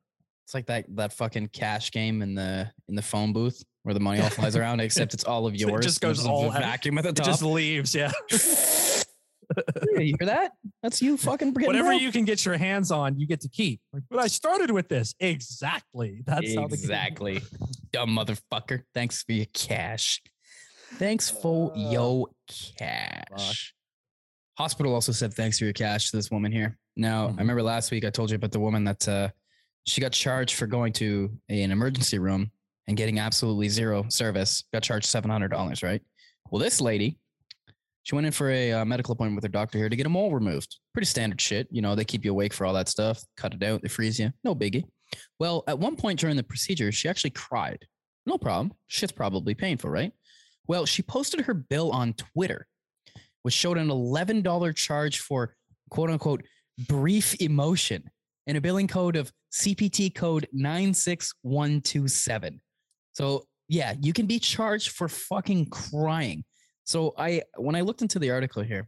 It's 0.45 0.53
like 0.53 0.67
that 0.67 0.85
that 0.95 1.11
fucking 1.11 1.49
cash 1.49 1.91
game 1.91 2.21
in 2.21 2.33
the 2.33 2.71
in 2.87 2.95
the 2.95 3.01
phone 3.01 3.33
booth 3.33 3.61
where 3.83 3.93
the 3.93 3.99
money 3.99 4.21
all 4.21 4.29
flies 4.29 4.55
around, 4.57 4.79
except 4.79 5.13
it's 5.13 5.23
all 5.23 5.45
of 5.45 5.55
yours. 5.55 5.79
it 5.85 5.87
just 5.87 6.01
goes 6.01 6.25
all 6.25 6.51
vacuum 6.51 6.97
at 6.97 7.03
the 7.03 7.13
top. 7.13 7.25
It 7.25 7.29
just 7.29 7.43
leaves, 7.43 7.93
yeah. 7.93 8.11
Yeah, 9.93 9.99
you 9.99 10.15
hear 10.19 10.27
that? 10.27 10.51
That's 10.83 11.01
you 11.01 11.17
fucking 11.17 11.51
getting 11.53 11.67
Whatever 11.67 11.89
broke. 11.89 12.01
you 12.01 12.11
can 12.11 12.25
get 12.25 12.45
your 12.45 12.57
hands 12.57 12.91
on, 12.91 13.17
you 13.19 13.25
get 13.27 13.41
to 13.41 13.49
keep. 13.49 13.79
Like, 13.93 14.03
but 14.09 14.19
I 14.19 14.27
started 14.27 14.71
with 14.71 14.89
this. 14.89 15.13
Exactly. 15.19 16.21
That's 16.25 16.53
how 16.55 16.65
exactly. 16.65 17.41
Dumb 17.91 18.09
motherfucker. 18.09 18.83
Thanks 18.93 19.23
for 19.23 19.31
your 19.31 19.45
cash. 19.53 20.21
Thanks 20.95 21.29
for 21.29 21.71
Uh, 21.73 21.91
your 21.91 22.27
cash. 22.47 23.73
Hospital 24.57 24.93
also 24.93 25.11
said 25.11 25.33
thanks 25.33 25.59
for 25.59 25.65
your 25.65 25.73
cash 25.73 26.09
to 26.11 26.17
this 26.17 26.31
woman 26.31 26.51
here. 26.51 26.77
Now, 26.95 27.27
Mhm. 27.27 27.35
I 27.37 27.39
remember 27.41 27.61
last 27.63 27.91
week 27.91 28.05
I 28.05 28.09
told 28.09 28.29
you 28.31 28.35
about 28.35 28.51
the 28.51 28.59
woman 28.59 28.83
that 28.85 29.07
uh, 29.07 29.29
she 29.85 30.01
got 30.01 30.11
charged 30.11 30.55
for 30.55 30.65
going 30.67 30.93
to 30.93 31.37
a- 31.49 31.61
an 31.61 31.71
emergency 31.71 32.17
room 32.19 32.51
and 32.87 32.97
getting 32.97 33.19
absolutely 33.19 33.69
zero 33.69 34.05
service. 34.09 34.63
Got 34.73 34.83
charged 34.83 35.05
seven 35.05 35.29
hundred 35.29 35.49
dollars, 35.49 35.83
right? 35.83 36.01
Well, 36.49 36.59
this 36.61 36.81
lady, 36.81 37.17
she 38.07 38.15
went 38.15 38.25
in 38.25 38.31
for 38.31 38.49
a 38.49 38.71
uh, 38.71 38.85
medical 38.85 39.11
appointment 39.11 39.35
with 39.35 39.43
her 39.43 39.49
doctor 39.49 39.77
here 39.77 39.89
to 39.89 39.95
get 39.97 40.05
a 40.05 40.09
mole 40.09 40.33
removed. 40.33 40.77
Pretty 40.93 41.07
standard 41.07 41.41
shit. 41.41 41.67
You 41.69 41.81
know, 41.81 41.93
they 41.93 42.05
keep 42.05 42.23
you 42.23 42.31
awake 42.31 42.53
for 42.53 42.65
all 42.65 42.73
that 42.73 42.87
stuff. 42.87 43.21
Cut 43.35 43.53
it 43.53 43.61
out, 43.61 43.81
they 43.81 43.89
freeze 43.89 44.17
you. 44.17 44.31
No 44.45 44.55
biggie. 44.55 44.85
Well, 45.39 45.65
at 45.67 45.77
one 45.77 45.97
point 45.97 46.17
during 46.17 46.37
the 46.37 46.43
procedure, 46.43 46.89
she 46.93 47.09
actually 47.09 47.31
cried. 47.31 47.85
No 48.25 48.37
problem. 48.37 48.71
Shit's 48.87 49.11
probably 49.11 49.55
painful, 49.55 49.89
right? 49.89 50.13
Well, 50.69 50.85
she 50.85 51.03
posted 51.03 51.41
her 51.41 51.53
bill 51.53 51.91
on 51.91 52.13
Twitter, 52.13 52.65
which 53.41 53.53
showed 53.53 53.77
an 53.77 53.89
$11 53.89 54.73
charge 54.73 55.19
for 55.19 55.53
quote 55.89 56.09
unquote 56.09 56.45
brief 56.87 57.35
emotion 57.41 58.09
and 58.45 58.55
a 58.55 58.61
billing 58.61 58.87
code 58.87 59.17
of 59.17 59.33
CPT 59.51 60.15
code 60.15 60.47
96127. 60.53 62.61
So, 63.11 63.43
yeah, 63.67 63.95
you 63.99 64.13
can 64.13 64.27
be 64.27 64.39
charged 64.39 64.91
for 64.91 65.09
fucking 65.09 65.71
crying. 65.71 66.45
So, 66.87 67.13
I 67.17 67.43
when 67.57 67.75
I 67.75 67.81
looked 67.81 68.01
into 68.01 68.17
the 68.17 68.31
article 68.31 68.63
here, 68.63 68.87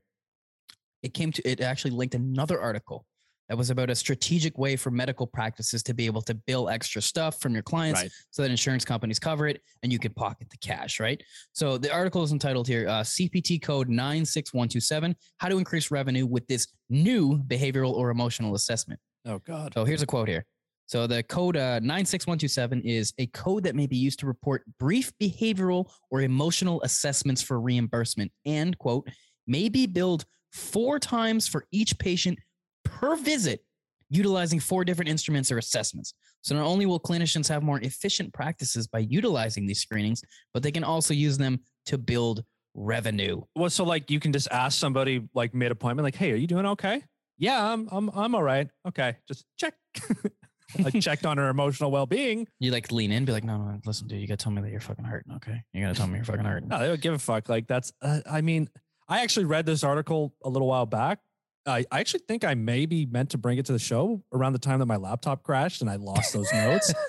it 1.03 1.13
came 1.13 1.31
to 1.33 1.47
it 1.47 1.59
actually 1.61 1.91
linked 1.91 2.15
another 2.15 2.59
article 2.59 3.05
that 3.49 3.57
was 3.57 3.71
about 3.71 3.89
a 3.89 3.95
strategic 3.95 4.57
way 4.57 4.75
for 4.75 4.91
medical 4.91 5.25
practices 5.27 5.81
to 5.83 5.93
be 5.93 6.05
able 6.05 6.21
to 6.21 6.33
bill 6.35 6.69
extra 6.69 7.01
stuff 7.01 7.41
from 7.41 7.53
your 7.53 7.63
clients 7.63 7.99
Right. 8.01 8.11
so 8.29 8.43
that 8.43 8.51
insurance 8.51 8.85
companies 8.85 9.17
cover 9.17 9.47
it 9.47 9.59
and 9.81 9.91
you 9.91 9.97
can 9.97 10.13
pocket 10.13 10.49
the 10.51 10.57
cash, 10.57 10.99
right? 10.99 11.21
So 11.51 11.77
the 11.79 11.91
article 11.91 12.21
is 12.21 12.31
entitled 12.31 12.67
here 12.67 12.87
uh, 12.87 13.01
CPT 13.01 13.59
code 13.61 13.89
96127 13.89 15.15
How 15.37 15.49
to 15.49 15.57
Increase 15.57 15.89
Revenue 15.89 16.27
with 16.27 16.45
this 16.47 16.67
new 16.91 17.39
behavioral 17.47 17.93
or 17.93 18.11
emotional 18.11 18.53
assessment. 18.53 18.99
Oh 19.25 19.39
God. 19.39 19.73
So 19.73 19.83
here's 19.83 20.03
a 20.03 20.05
quote 20.05 20.27
here. 20.29 20.45
So 20.89 21.05
the 21.05 21.21
code 21.21 21.55
uh, 21.55 21.77
96127 21.81 22.81
is 22.81 23.13
a 23.19 23.27
code 23.27 23.61
that 23.65 23.75
may 23.75 23.85
be 23.85 23.95
used 23.95 24.17
to 24.21 24.25
report 24.25 24.63
brief 24.79 25.13
behavioral 25.21 25.91
or 26.09 26.21
emotional 26.21 26.81
assessments 26.81 27.43
for 27.43 27.61
reimbursement 27.61 28.31
and, 28.43 28.75
quote, 28.79 29.07
may 29.45 29.69
be 29.69 29.85
billed 29.85 30.25
four 30.51 30.97
times 30.97 31.47
for 31.47 31.67
each 31.71 31.99
patient 31.99 32.39
per 32.83 33.15
visit 33.15 33.63
utilizing 34.09 34.59
four 34.59 34.83
different 34.83 35.11
instruments 35.11 35.51
or 35.51 35.59
assessments. 35.59 36.15
So 36.41 36.55
not 36.55 36.65
only 36.65 36.87
will 36.87 36.99
clinicians 36.99 37.47
have 37.49 37.61
more 37.61 37.79
efficient 37.81 38.33
practices 38.33 38.87
by 38.87 38.99
utilizing 38.99 39.67
these 39.67 39.81
screenings, 39.81 40.23
but 40.55 40.63
they 40.63 40.71
can 40.71 40.83
also 40.83 41.13
use 41.13 41.37
them 41.37 41.59
to 41.85 41.99
build 41.99 42.43
revenue. 42.73 43.43
Well, 43.55 43.69
so 43.69 43.83
like 43.83 44.09
you 44.09 44.19
can 44.19 44.33
just 44.33 44.47
ask 44.49 44.79
somebody 44.79 45.21
like 45.35 45.53
mid 45.53 45.71
appointment, 45.71 46.03
like, 46.03 46.15
"Hey, 46.15 46.31
are 46.31 46.35
you 46.35 46.47
doing 46.47 46.65
okay?" 46.65 47.03
Yeah, 47.37 47.73
I'm. 47.73 47.87
I'm. 47.91 48.09
I'm 48.15 48.33
all 48.33 48.41
right. 48.41 48.67
Okay, 48.87 49.17
just 49.27 49.45
check. 49.55 49.75
I 50.85 50.91
checked 50.99 51.25
on 51.25 51.37
her 51.37 51.49
emotional 51.49 51.91
well 51.91 52.05
being. 52.05 52.47
You 52.59 52.71
like 52.71 52.91
lean 52.91 53.11
in, 53.11 53.25
be 53.25 53.31
like, 53.31 53.43
no, 53.43 53.57
no, 53.57 53.79
listen, 53.85 54.07
dude, 54.07 54.19
you 54.19 54.27
gotta 54.27 54.37
tell 54.37 54.51
me 54.51 54.61
that 54.61 54.71
you're 54.71 54.79
fucking 54.81 55.05
hurting. 55.05 55.33
Okay, 55.35 55.63
you 55.73 55.81
gotta 55.83 55.95
tell 55.95 56.07
me 56.07 56.15
you're 56.15 56.25
fucking 56.25 56.43
hurting. 56.45 56.69
No, 56.69 56.79
they 56.79 56.87
don't 56.87 57.01
give 57.01 57.13
a 57.13 57.19
fuck. 57.19 57.47
Like 57.49 57.67
that's. 57.67 57.93
Uh, 58.01 58.19
I 58.29 58.41
mean, 58.41 58.69
I 59.07 59.21
actually 59.21 59.45
read 59.45 59.65
this 59.65 59.83
article 59.83 60.33
a 60.43 60.49
little 60.49 60.67
while 60.67 60.85
back. 60.85 61.19
I, 61.65 61.85
I 61.91 61.99
actually 61.99 62.21
think 62.27 62.43
I 62.43 62.53
maybe 62.53 63.05
meant 63.05 63.31
to 63.31 63.37
bring 63.37 63.57
it 63.57 63.65
to 63.65 63.73
the 63.73 63.79
show 63.79 64.23
around 64.33 64.53
the 64.53 64.59
time 64.59 64.79
that 64.79 64.85
my 64.85 64.95
laptop 64.95 65.43
crashed 65.43 65.81
and 65.81 65.89
I 65.89 65.95
lost 65.97 66.33
those 66.33 66.51
notes. 66.53 66.93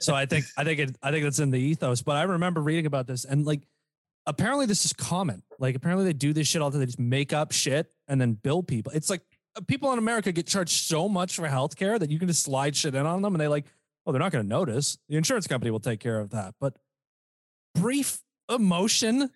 So 0.00 0.14
I 0.14 0.26
think 0.26 0.44
I 0.56 0.64
think 0.64 0.78
it, 0.80 0.96
I 1.02 1.10
think 1.10 1.24
that's 1.24 1.38
in 1.38 1.50
the 1.50 1.58
ethos. 1.58 2.02
But 2.02 2.16
I 2.16 2.22
remember 2.22 2.60
reading 2.60 2.86
about 2.86 3.06
this 3.06 3.24
and 3.24 3.44
like 3.44 3.62
apparently 4.26 4.66
this 4.66 4.84
is 4.84 4.92
common. 4.92 5.42
Like 5.58 5.74
apparently 5.74 6.04
they 6.04 6.12
do 6.12 6.32
this 6.32 6.46
shit 6.46 6.62
all 6.62 6.70
the 6.70 6.74
time. 6.74 6.80
They 6.80 6.86
just 6.86 6.98
make 7.00 7.32
up 7.32 7.52
shit 7.52 7.90
and 8.08 8.20
then 8.20 8.34
bill 8.34 8.62
people. 8.62 8.92
It's 8.94 9.10
like 9.10 9.22
people 9.66 9.92
in 9.92 9.98
America 9.98 10.32
get 10.32 10.46
charged 10.46 10.72
so 10.72 11.08
much 11.08 11.36
for 11.36 11.42
healthcare 11.48 11.98
that 11.98 12.10
you 12.10 12.18
can 12.18 12.28
just 12.28 12.42
slide 12.42 12.76
shit 12.76 12.94
in 12.94 13.06
on 13.06 13.22
them 13.22 13.34
and 13.34 13.40
they 13.40 13.48
like, 13.48 13.66
oh, 14.06 14.12
they're 14.12 14.20
not 14.20 14.32
going 14.32 14.44
to 14.44 14.48
notice. 14.48 14.98
The 15.08 15.16
insurance 15.16 15.46
company 15.46 15.70
will 15.70 15.80
take 15.80 16.00
care 16.00 16.18
of 16.18 16.30
that. 16.30 16.54
But 16.60 16.74
brief 17.74 18.18
emotion, 18.50 19.30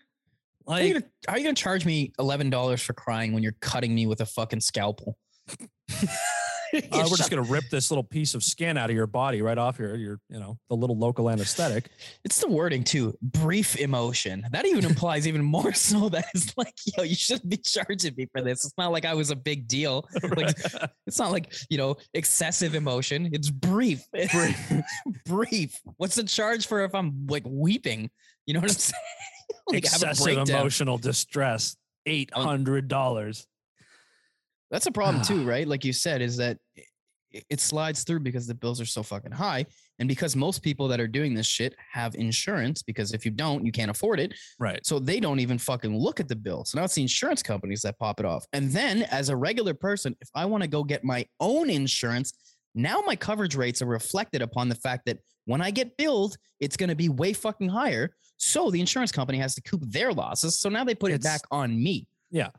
How 0.68 0.76
you 0.76 0.94
like 0.94 1.02
gonna, 1.02 1.12
how 1.26 1.32
are 1.34 1.38
you 1.38 1.44
gonna 1.44 1.54
charge 1.54 1.84
me 1.84 2.12
eleven 2.18 2.50
dollars 2.50 2.82
for 2.82 2.92
crying 2.92 3.32
when 3.32 3.42
you're 3.42 3.56
cutting 3.60 3.94
me 3.94 4.06
with 4.06 4.20
a 4.20 4.26
fucking 4.26 4.60
scalpel? 4.60 5.16
uh, 6.92 7.06
we're 7.10 7.16
just 7.16 7.30
going 7.30 7.44
to 7.44 7.50
rip 7.50 7.64
this 7.70 7.90
little 7.90 8.04
piece 8.04 8.34
of 8.34 8.42
skin 8.42 8.76
out 8.76 8.90
of 8.90 8.96
your 8.96 9.06
body 9.06 9.42
right 9.42 9.58
off 9.58 9.78
your, 9.78 9.96
your, 9.96 10.20
you 10.28 10.38
know, 10.38 10.58
the 10.68 10.76
little 10.76 10.98
local 10.98 11.30
anesthetic. 11.30 11.90
It's 12.24 12.38
the 12.40 12.48
wording 12.48 12.84
too. 12.84 13.16
Brief 13.22 13.76
emotion. 13.76 14.46
That 14.52 14.66
even 14.66 14.84
implies 14.84 15.26
even 15.26 15.42
more 15.42 15.72
so 15.72 16.08
that 16.10 16.26
it's 16.34 16.56
like, 16.56 16.74
yo, 16.84 17.02
you 17.02 17.14
shouldn't 17.14 17.48
be 17.48 17.56
charging 17.56 18.14
me 18.14 18.26
for 18.32 18.42
this. 18.42 18.64
It's 18.64 18.74
not 18.76 18.92
like 18.92 19.04
I 19.04 19.14
was 19.14 19.30
a 19.30 19.36
big 19.36 19.66
deal. 19.66 20.06
Like, 20.22 20.56
it's 21.06 21.18
not 21.18 21.32
like 21.32 21.52
you 21.70 21.78
know 21.78 21.96
excessive 22.14 22.74
emotion. 22.74 23.30
It's 23.32 23.50
brief. 23.50 24.04
brief. 25.26 25.80
What's 25.96 26.14
the 26.14 26.24
charge 26.24 26.66
for 26.66 26.84
if 26.84 26.94
I'm 26.94 27.26
like 27.26 27.44
weeping? 27.46 28.10
You 28.46 28.54
know 28.54 28.60
what 28.60 28.70
I'm 28.70 28.76
saying? 28.76 29.02
like 29.68 29.78
excessive 29.78 30.48
emotional 30.48 30.98
distress. 30.98 31.76
Eight 32.06 32.32
hundred 32.32 32.88
dollars. 32.88 33.46
That's 34.70 34.86
a 34.86 34.92
problem 34.92 35.22
too, 35.22 35.44
right? 35.46 35.66
Like 35.66 35.84
you 35.84 35.92
said, 35.92 36.22
is 36.22 36.36
that 36.38 36.58
it, 37.32 37.60
slides 37.60 38.02
through 38.02 38.20
because 38.20 38.46
the 38.46 38.54
bills 38.54 38.80
are 38.80 38.86
so 38.86 39.02
fucking 39.02 39.32
high. 39.32 39.66
And 39.98 40.08
because 40.08 40.34
most 40.34 40.62
people 40.62 40.88
that 40.88 41.00
are 41.00 41.06
doing 41.06 41.34
this 41.34 41.46
shit 41.46 41.74
have 41.92 42.14
insurance, 42.14 42.82
because 42.82 43.12
if 43.12 43.24
you 43.24 43.30
don't, 43.30 43.64
you 43.64 43.72
can't 43.72 43.90
afford 43.90 44.18
it. 44.18 44.34
Right. 44.58 44.84
So 44.84 44.98
they 44.98 45.20
don't 45.20 45.40
even 45.40 45.58
fucking 45.58 45.96
look 45.96 46.20
at 46.20 46.28
the 46.28 46.36
bill. 46.36 46.64
So 46.64 46.78
now 46.78 46.84
it's 46.84 46.94
the 46.94 47.02
insurance 47.02 47.42
companies 47.42 47.82
that 47.82 47.98
pop 47.98 48.18
it 48.20 48.26
off. 48.26 48.44
And 48.52 48.70
then 48.70 49.02
as 49.04 49.28
a 49.28 49.36
regular 49.36 49.74
person, 49.74 50.16
if 50.20 50.28
I 50.34 50.44
want 50.46 50.62
to 50.62 50.68
go 50.68 50.82
get 50.82 51.04
my 51.04 51.26
own 51.38 51.70
insurance, 51.70 52.32
now 52.74 53.02
my 53.06 53.16
coverage 53.16 53.56
rates 53.56 53.82
are 53.82 53.86
reflected 53.86 54.42
upon 54.42 54.68
the 54.68 54.74
fact 54.74 55.06
that 55.06 55.18
when 55.44 55.60
I 55.60 55.70
get 55.70 55.96
billed, 55.96 56.36
it's 56.60 56.76
going 56.76 56.90
to 56.90 56.96
be 56.96 57.08
way 57.08 57.32
fucking 57.32 57.68
higher. 57.68 58.14
So 58.36 58.70
the 58.70 58.80
insurance 58.80 59.12
company 59.12 59.38
has 59.38 59.54
to 59.56 59.62
coop 59.62 59.82
their 59.84 60.12
losses. 60.12 60.58
So 60.58 60.68
now 60.68 60.84
they 60.84 60.94
put 60.94 61.12
it 61.12 61.22
back 61.22 61.40
on 61.50 61.70
me. 61.82 62.06
Yeah, 62.30 62.50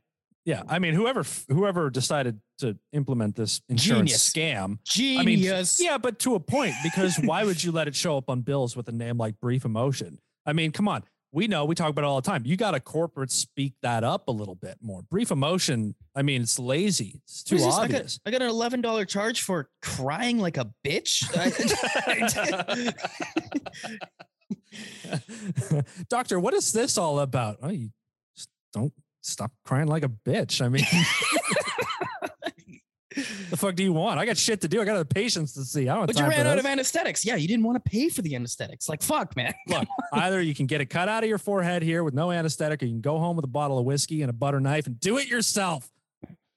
I 0.48 0.80
mean, 0.80 0.94
whoever 0.94 1.24
whoever 1.50 1.90
decided 1.90 2.40
to 2.60 2.78
implement 2.94 3.36
this 3.36 3.62
insurance 3.70 4.12
Genius. 4.12 4.30
scam. 4.30 4.78
Genius. 4.84 5.80
Yeah, 5.80 5.98
but 5.98 6.20
to 6.20 6.36
a 6.36 6.40
point, 6.40 6.74
because 6.84 7.18
why 7.18 7.44
would 7.44 7.64
you 7.64 7.72
let 7.72 7.88
it 7.88 7.96
show 7.96 8.18
up 8.18 8.30
on 8.30 8.42
bills 8.42 8.76
with 8.76 8.88
a 8.88 8.92
name 8.92 9.18
like 9.18 9.40
Brief 9.40 9.66
Emotion? 9.66 10.20
I 10.46 10.54
mean, 10.54 10.72
come 10.72 10.88
on. 10.88 11.04
We 11.34 11.48
know 11.48 11.64
we 11.64 11.76
talk 11.76 11.90
about 11.90 12.04
it 12.04 12.08
all 12.08 12.20
the 12.20 12.30
time. 12.30 12.44
You 12.46 12.58
got 12.58 12.72
to 12.72 12.82
corporate 12.82 13.32
speak 13.32 13.74
that 13.84 14.04
up 14.04 14.28
a 14.28 14.32
little 14.32 14.56
bit 14.56 14.78
more. 14.82 15.02
Brief 15.04 15.32
Emotion. 15.32 15.96
I 16.14 16.24
mean, 16.24 16.42
it's 16.42 16.60
lazy. 16.60 17.22
It's 17.24 17.44
too 17.44 17.56
this? 17.56 17.66
I 17.66 17.70
got, 17.70 17.84
obvious. 17.84 18.20
I 18.26 18.32
got 18.32 18.42
an 18.42 18.50
eleven 18.50 18.82
dollar 18.82 19.06
charge 19.06 19.42
for 19.42 19.70
crying 19.82 20.40
like 20.40 20.58
a 20.58 20.70
bitch. 20.86 21.24
Doctor, 26.10 26.40
what 26.40 26.54
is 26.54 26.74
this 26.74 26.98
all 26.98 27.20
about? 27.20 27.60
Oh, 27.62 27.70
you 27.70 27.92
just 28.36 28.50
don't 28.74 28.92
stop 29.22 29.52
crying 29.64 29.88
like 29.88 30.04
a 30.04 30.10
bitch. 30.10 30.62
I 30.62 30.70
mean, 30.70 30.86
the 33.50 33.58
fuck 33.58 33.76
do 33.76 33.84
you 33.84 33.94
want? 33.94 34.20
I 34.20 34.26
got 34.26 34.38
shit 34.38 34.62
to 34.62 34.68
do. 34.68 34.82
I 34.82 34.86
got 34.86 34.98
the 34.98 35.06
patients 35.06 35.54
to 35.54 35.64
see. 35.64 35.90
I 35.90 35.96
don't. 35.96 36.08
but 36.08 36.18
you 36.18 36.28
ran 36.28 36.48
out 36.48 36.58
of 36.58 36.66
anesthetics. 36.66 37.26
Yeah, 37.26 37.36
you 37.36 37.48
didn't 37.48 37.66
want 37.66 37.84
to 37.84 37.90
pay 37.90 38.10
for 38.10 38.22
the 38.22 38.36
anesthetics. 38.36 38.90
Like 38.90 39.02
fuck, 39.02 39.36
man. 39.36 39.54
Look, 39.68 39.88
either 40.14 40.42
you 40.42 40.56
can 40.56 40.66
get 40.66 40.82
it 40.82 40.88
cut 40.88 41.10
out 41.10 41.24
of 41.24 41.30
your 41.30 41.38
forehead 41.38 41.84
here 41.84 42.04
with 42.04 42.14
no 42.14 42.32
anesthetic, 42.32 42.82
or 42.82 42.86
you 42.86 42.94
can 42.94 43.02
go 43.02 43.20
home 43.20 43.36
with 43.36 43.46
a 43.46 43.50
bottle 43.50 43.78
of 43.78 43.86
whiskey 43.86 44.22
and 44.22 44.30
a 44.30 44.34
butter 44.34 44.60
knife 44.60 44.88
and 44.88 45.00
do 45.00 45.18
it 45.18 45.28
yourself. 45.28 45.90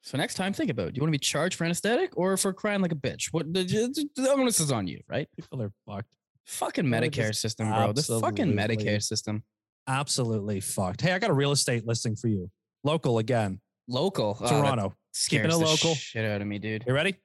So 0.02 0.18
next 0.18 0.34
time, 0.34 0.52
think 0.52 0.70
about: 0.70 0.88
it. 0.88 0.92
Do 0.92 0.98
you 0.98 1.02
want 1.02 1.08
to 1.08 1.18
be 1.18 1.24
charged 1.24 1.56
for 1.56 1.64
anesthetic 1.64 2.16
or 2.16 2.36
for 2.36 2.52
crying 2.52 2.82
like 2.82 2.92
a 2.92 2.96
bitch? 2.96 3.28
What 3.32 3.52
the, 3.52 4.08
onus 4.30 4.60
is 4.60 4.70
on 4.70 4.86
you, 4.86 5.00
right? 5.08 5.28
People 5.34 5.62
are 5.62 5.72
fucked. 5.86 6.14
Fucking 6.46 6.84
Medicare 6.84 7.34
system, 7.34 7.70
bro. 7.70 7.92
The 7.92 8.20
fucking 8.20 8.52
Medicare 8.52 9.02
system. 9.02 9.42
Absolutely 9.86 10.60
fucked. 10.60 11.00
Hey, 11.00 11.12
I 11.12 11.18
got 11.18 11.30
a 11.30 11.34
real 11.34 11.52
estate 11.52 11.86
listing 11.86 12.16
for 12.16 12.28
you. 12.28 12.50
Local 12.84 13.18
again, 13.18 13.60
Local. 13.88 14.36
Oh, 14.40 14.48
Toronto. 14.48 14.94
scares 15.12 15.42
Keeping 15.42 15.56
it 15.56 15.64
the 15.64 15.70
local. 15.70 15.94
Shit 15.94 16.24
out 16.24 16.40
of 16.40 16.46
me, 16.46 16.58
dude. 16.58 16.84
You 16.86 16.94
ready? 16.94 17.16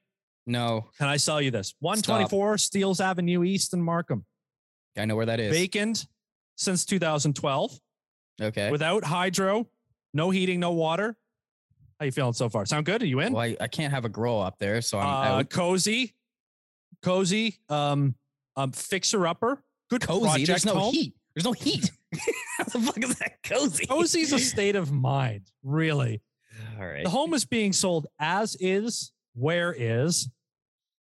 No, 0.46 0.88
Can 0.98 1.06
I 1.06 1.16
sell 1.16 1.40
you 1.40 1.50
this? 1.50 1.74
124 1.80 2.58
Steeles 2.58 3.00
Avenue 3.00 3.44
East 3.44 3.72
in 3.72 3.82
Markham. 3.82 4.24
I 4.98 5.04
know 5.04 5.14
where 5.16 5.26
that 5.26 5.38
is. 5.38 5.56
Vacant 5.56 6.06
since 6.56 6.84
2012. 6.84 7.78
Okay. 8.42 8.70
Without 8.70 9.04
hydro, 9.04 9.68
no 10.12 10.30
heating, 10.30 10.60
no 10.60 10.72
water. 10.72 11.16
How 11.98 12.06
you 12.06 12.12
feeling 12.12 12.32
so 12.32 12.48
far? 12.48 12.64
Sound 12.66 12.86
good? 12.86 13.02
Are 13.02 13.06
you 13.06 13.20
in? 13.20 13.32
Well, 13.32 13.42
I, 13.42 13.56
I 13.60 13.68
can't 13.68 13.92
have 13.92 14.04
a 14.04 14.08
grow 14.08 14.40
up 14.40 14.56
there, 14.58 14.80
so 14.80 14.98
I'm 14.98 15.06
uh, 15.06 15.38
out. 15.38 15.50
cozy, 15.50 16.14
cozy, 17.02 17.58
um, 17.68 18.14
um, 18.56 18.72
fixer 18.72 19.26
upper. 19.26 19.62
Good 19.90 20.06
Cozy. 20.06 20.44
There's 20.44 20.64
no 20.64 20.74
home. 20.74 20.92
heat. 20.92 21.14
There's 21.42 21.44
no 21.44 21.52
heat. 21.52 21.90
How 22.58 22.64
the 22.64 22.80
fuck 22.80 23.02
is 23.02 23.16
that 23.18 23.42
cozy? 23.42 23.86
Cozy's 23.86 24.32
a 24.32 24.38
state 24.38 24.76
of 24.76 24.92
mind, 24.92 25.50
really. 25.62 26.20
All 26.78 26.86
right. 26.86 27.02
The 27.04 27.10
home 27.10 27.32
is 27.32 27.46
being 27.46 27.72
sold 27.72 28.08
as 28.18 28.56
is, 28.60 29.12
where 29.34 29.74
is, 29.76 30.28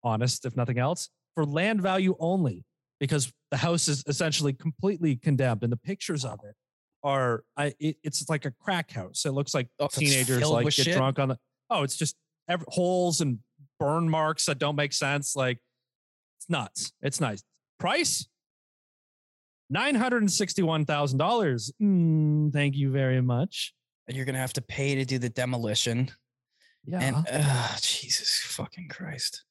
honest, 0.04 0.46
if 0.46 0.56
nothing 0.56 0.80
else, 0.80 1.10
for 1.36 1.46
land 1.46 1.80
value 1.82 2.16
only, 2.20 2.66
because 3.00 3.32
the 3.52 3.58
house 3.58 3.88
is 3.88 4.04
essentially 4.08 4.54
completely 4.54 5.16
condemned, 5.16 5.62
and 5.62 5.72
the 5.72 5.78
pictures 5.78 6.26
of 6.26 6.40
it 6.44 6.56
are, 7.04 7.44
I, 7.56 7.76
it, 7.80 7.98
it's 8.04 8.28
like 8.28 8.46
a 8.46 8.52
crack 8.60 8.90
house. 8.90 9.26
It 9.26 9.32
looks 9.32 9.54
like 9.54 9.68
Oh, 9.80 9.88
teenagers 9.88 10.50
like 10.50 10.66
get 10.66 10.74
shit? 10.74 10.96
drunk 10.96 11.20
on 11.20 11.30
the. 11.30 11.38
Oh, 11.70 11.84
it's 11.84 11.98
just 11.98 12.16
ev 12.50 12.64
holes 12.68 13.22
and 13.22 13.40
burn 13.80 14.10
marks 14.10 14.48
that 14.48 14.58
don't 14.58 14.76
make 14.76 14.94
sense. 14.94 15.36
Like 15.36 15.60
it's 16.40 16.50
nuts. 16.50 16.94
It's 17.04 17.22
nice. 17.22 17.44
Price. 17.80 18.28
Nine 19.70 19.96
hundred 19.96 20.22
and 20.24 20.32
sixty-one 20.32 20.86
thousand 20.86 21.18
dollars. 21.18 21.72
Thank 21.80 22.76
you 22.76 22.92
very 22.92 23.22
much. 23.22 23.74
And 24.08 24.16
you're 24.16 24.26
gonna 24.26 24.38
have 24.38 24.54
to 24.54 24.62
pay 24.62 24.96
to 24.96 25.06
do 25.06 25.18
the 25.18 25.30
demolition. 25.30 26.12
Yeah. 26.86 27.00
And 27.00 27.16
uh, 27.32 27.76
Jesus 27.82 28.42
fucking 28.46 28.90
Christ. 28.90 29.44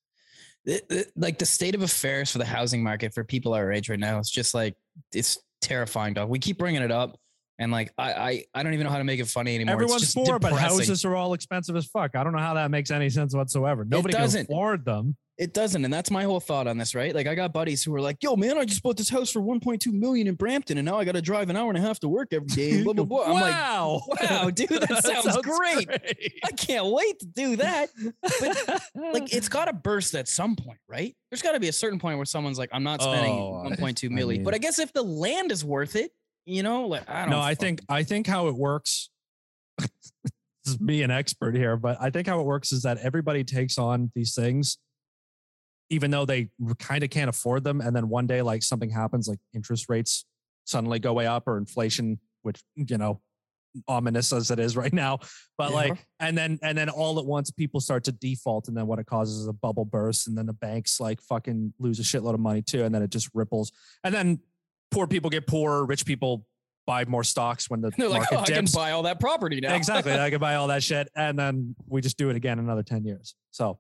It- 0.65 0.87
it- 0.89 1.13
like 1.17 1.39
the 1.39 1.47
state 1.47 1.75
of 1.75 1.83
affairs 1.83 2.31
for 2.31 2.39
the 2.39 2.45
housing 2.45 2.83
market 2.83 3.13
for 3.13 3.25
people 3.25 3.55
our 3.55 3.73
age 3.73 3.89
right 3.89 3.99
now, 3.99 4.19
it's 4.19 4.31
just 4.31 4.55
like 4.55 4.77
it's 5.13 5.39
terrifying, 5.61 6.15
dog. 6.15 6.29
We 6.29 6.39
keep 6.39 6.59
bringing 6.59 6.83
it 6.83 6.93
up, 6.93 7.19
and 7.59 7.71
like 7.73 7.93
I 7.99 8.13
I, 8.13 8.45
I 8.55 8.63
don't 8.63 8.75
even 8.75 8.85
know 8.85 8.91
how 8.91 8.99
to 8.99 9.05
make 9.05 9.21
it 9.21 9.27
funny 9.29 9.55
anymore. 9.55 9.75
It's 9.75 9.83
Everyone's 9.83 10.03
just 10.03 10.17
poor, 10.17 10.39
but 10.39 10.53
houses 10.53 11.05
are 11.05 11.15
all 11.15 11.35
expensive 11.35 11.77
as 11.77 11.87
fuck. 11.87 12.15
I 12.17 12.25
don't 12.25 12.33
know 12.33 12.39
how 12.41 12.55
that 12.55 12.71
makes 12.71 12.91
any 12.91 13.11
sense 13.11 13.35
whatsoever. 13.35 13.85
Nobody 13.85 14.15
can 14.15 14.25
afford 14.43 14.85
them. 14.85 15.17
It 15.37 15.53
doesn't, 15.53 15.85
and 15.85 15.93
that's 15.93 16.13
my 16.13 16.23
whole 16.23 16.39
thought 16.39 16.69
on 16.69 16.79
this, 16.79 16.95
right? 16.95 17.13
Like 17.13 17.27
I 17.27 17.35
got 17.35 17.53
buddies 17.53 17.83
who 17.83 17.93
are 17.97 18.01
like, 18.01 18.19
"Yo, 18.23 18.37
man, 18.37 18.57
I 18.57 18.65
just 18.65 18.85
bought 18.85 18.97
this 18.97 19.09
house 19.09 19.33
for 19.33 19.41
1.2 19.43 19.93
million 19.93 20.29
in 20.29 20.37
Brampton, 20.37 20.79
and 20.79 20.87
now 20.87 20.97
I 20.97 21.05
got 21.05 21.17
to 21.17 21.23
drive 21.23 21.51
an 21.51 21.57
hour 21.57 21.69
and 21.71 21.77
a 21.77 21.81
half 21.81 21.99
to 22.01 22.09
work 22.09 22.29
every 22.33 22.47
day." 22.47 22.85
Blah 22.85 22.93
blah 22.93 23.05
blah. 23.05 23.25
I'm 23.25 23.33
like, 23.33 23.53
wow, 23.53 24.01
wow, 24.21 24.51
dude, 24.51 24.69
that 24.69 25.03
sounds 25.25 25.37
great. 25.39 25.89
I 26.45 26.53
can't 26.53 26.87
wait 26.87 27.19
to 27.19 27.27
do 27.27 27.57
that. 27.57 27.89
Like 28.95 29.33
it's 29.35 29.49
got 29.49 29.65
to 29.67 29.73
burst 29.73 30.15
at 30.15 30.29
some 30.29 30.55
point, 30.57 30.79
right? 30.89 31.15
There's 31.31 31.43
got 31.43 31.53
to 31.53 31.61
be 31.61 31.69
a 31.69 31.73
certain 31.73 31.99
point 31.99 32.17
where 32.19 32.27
someone's 32.27 32.59
like, 32.59 32.71
"I'm 32.73 32.85
not 32.85 33.03
spending 33.03 33.33
Oh, 33.33 33.65
I- 33.67 33.75
1.2 33.75 34.05
I 34.11 34.15
million." 34.15 34.39
mean- 34.41 34.45
but 34.45 34.55
I 34.55 34.59
guess 34.59 34.79
if 34.79 34.93
the 34.93 35.03
land 35.03 35.51
is 35.53 35.65
worth 35.65 35.97
it, 35.97 36.13
you 36.47 36.63
know, 36.63 36.87
like 36.87 37.09
I 37.09 37.23
don't. 37.23 37.31
no, 37.31 37.41
I 37.41 37.55
think 37.55 37.81
I 37.89 38.03
think 38.03 38.27
how 38.27 38.49
it 38.49 38.55
works. 38.55 39.11
this 39.79 39.89
is 40.67 40.81
me 40.81 41.03
an 41.03 41.11
expert 41.11 41.55
here, 41.55 41.77
but 41.77 41.97
I 42.01 42.11
think 42.11 42.27
how 42.27 42.41
it 42.41 42.47
works 42.47 42.73
is 42.73 42.83
that 42.83 42.99
everybody 42.99 43.45
takes 43.45 43.79
on 43.79 44.11
these 44.15 44.35
things, 44.35 44.79
even 45.91 46.11
though 46.11 46.25
they 46.25 46.49
kind 46.79 47.03
of 47.03 47.11
can't 47.11 47.29
afford 47.29 47.65
them, 47.65 47.81
and 47.81 47.95
then 47.95 48.09
one 48.09 48.27
day, 48.27 48.43
like 48.43 48.63
something 48.63 48.91
happens, 48.91 49.29
like 49.29 49.39
interest 49.55 49.87
rates 49.89 50.25
suddenly 50.65 50.99
go 50.99 51.13
way 51.13 51.27
up, 51.27 51.47
or 51.47 51.59
inflation, 51.59 52.19
which 52.43 52.63
you 52.77 52.99
know, 52.99 53.21
ominous 53.89 54.33
as 54.33 54.51
it 54.51 54.59
is 54.59 54.77
right 54.77 54.93
now. 54.93 55.19
But 55.59 55.71
Yeah. 55.71 55.77
like, 55.77 56.07
and 56.21 56.37
then 56.39 56.59
and 56.63 56.77
then 56.77 56.89
all 56.89 57.19
at 57.19 57.27
once, 57.27 57.51
people 57.51 57.81
start 57.81 58.05
to 58.05 58.13
default, 58.13 58.69
and 58.69 58.77
then 58.77 58.87
what 58.87 58.99
it 58.99 59.07
causes 59.07 59.39
is 59.41 59.49
a 59.49 59.53
bubble 59.53 59.85
burst, 59.85 60.29
and 60.29 60.37
then 60.39 60.47
the 60.47 60.53
banks 60.53 61.01
like 61.01 61.21
fucking 61.23 61.75
lose 61.79 61.99
a 62.01 62.03
shitload 62.03 62.35
of 62.35 62.41
money 62.41 62.63
too, 62.63 62.85
and 62.85 62.95
then 62.95 63.03
it 63.03 63.11
just 63.11 63.29
ripples, 63.35 63.73
and 64.05 64.15
then 64.15 64.41
poor 64.91 65.07
people 65.07 65.31
get 65.31 65.47
poorer, 65.47 65.85
rich 65.85 66.05
people 66.05 66.47
buy 66.87 67.05
more 67.07 67.25
stocks 67.25 67.71
when 67.71 67.81
the 67.81 67.91
they're 67.99 68.09
like, 68.09 68.31
market 68.31 68.37
"Oh, 68.37 68.55
I 68.55 68.57
can 68.61 68.67
buy 68.73 68.91
all 68.93 69.03
that 69.05 69.21
property 69.21 69.61
now." 69.61 69.75
exactly, 69.75 70.13
I 70.19 70.31
can 70.31 70.41
buy 70.41 70.57
all 70.57 70.69
that 70.69 70.83
shit, 70.83 71.09
and 71.17 71.39
then 71.39 71.75
we 71.87 72.01
just 72.01 72.17
do 72.17 72.31
it 72.31 72.37
again 72.37 72.59
another 72.59 72.83
ten 72.83 73.05
years. 73.05 73.35
So 73.51 73.79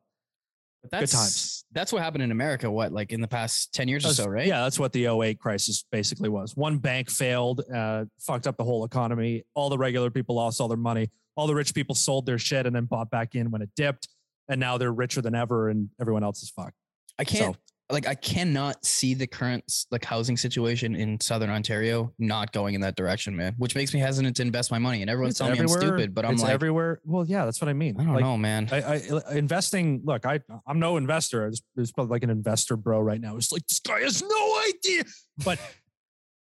But 0.82 0.90
that's, 0.90 1.12
times. 1.12 1.64
That's 1.72 1.92
what 1.92 2.02
happened 2.02 2.22
in 2.22 2.30
America. 2.30 2.70
What, 2.70 2.92
like 2.92 3.12
in 3.12 3.20
the 3.20 3.28
past 3.28 3.74
10 3.74 3.88
years 3.88 4.04
or 4.06 4.10
so, 4.12 4.26
right? 4.26 4.46
Yeah, 4.46 4.62
that's 4.62 4.78
what 4.78 4.92
the 4.92 5.06
08 5.06 5.40
crisis 5.40 5.84
basically 5.90 6.28
was. 6.28 6.56
One 6.56 6.78
bank 6.78 7.10
failed, 7.10 7.62
uh, 7.74 8.04
fucked 8.20 8.46
up 8.46 8.56
the 8.56 8.64
whole 8.64 8.84
economy. 8.84 9.44
All 9.54 9.70
the 9.70 9.78
regular 9.78 10.10
people 10.10 10.36
lost 10.36 10.60
all 10.60 10.68
their 10.68 10.76
money. 10.76 11.10
All 11.36 11.46
the 11.46 11.54
rich 11.54 11.74
people 11.74 11.94
sold 11.96 12.26
their 12.26 12.38
shit 12.38 12.66
and 12.66 12.76
then 12.76 12.84
bought 12.84 13.10
back 13.10 13.34
in 13.34 13.50
when 13.50 13.60
it 13.60 13.70
dipped, 13.74 14.08
and 14.48 14.60
now 14.60 14.78
they're 14.78 14.92
richer 14.92 15.20
than 15.20 15.34
ever, 15.34 15.68
and 15.68 15.88
everyone 16.00 16.22
else 16.22 16.42
is 16.42 16.50
fucked. 16.50 16.76
I 17.18 17.24
can't 17.24 17.56
So 17.56 17.60
like 17.90 18.06
I 18.06 18.14
cannot 18.14 18.84
see 18.84 19.12
the 19.12 19.26
current 19.26 19.84
like 19.90 20.04
housing 20.04 20.36
situation 20.36 20.96
in 20.96 21.20
southern 21.20 21.50
Ontario 21.50 22.12
not 22.18 22.52
going 22.52 22.74
in 22.74 22.80
that 22.80 22.96
direction, 22.96 23.36
man. 23.36 23.54
Which 23.58 23.74
makes 23.74 23.92
me 23.92 24.00
hesitant 24.00 24.36
to 24.36 24.42
invest 24.42 24.70
my 24.70 24.78
money. 24.78 25.02
And 25.02 25.10
everyone's 25.10 25.32
it's 25.32 25.38
telling 25.38 25.54
me 25.54 25.60
I'm 25.60 25.68
stupid, 25.68 26.14
but 26.14 26.24
I'm 26.24 26.32
it's 26.32 26.42
like, 26.42 26.52
everywhere. 26.52 27.00
Well, 27.04 27.26
yeah, 27.26 27.44
that's 27.44 27.60
what 27.60 27.68
I 27.68 27.74
mean. 27.74 27.96
I 28.00 28.04
don't 28.04 28.14
Like, 28.14 28.22
know, 28.22 28.38
man. 28.38 28.68
I, 28.72 28.80
I 28.80 29.02
uh, 29.10 29.20
investing. 29.32 30.00
Look, 30.04 30.24
I 30.24 30.40
I'm 30.66 30.78
no 30.78 30.96
investor. 30.96 31.46
I 31.46 31.50
just, 31.50 31.62
there's 31.76 31.92
probably 31.92 32.12
like 32.12 32.22
an 32.22 32.30
investor 32.30 32.76
bro 32.76 33.00
right 33.00 33.20
now. 33.20 33.36
It's 33.36 33.52
like 33.52 33.66
this 33.66 33.80
guy 33.80 34.00
has 34.00 34.22
no 34.22 34.62
idea. 34.68 35.04
But 35.44 35.58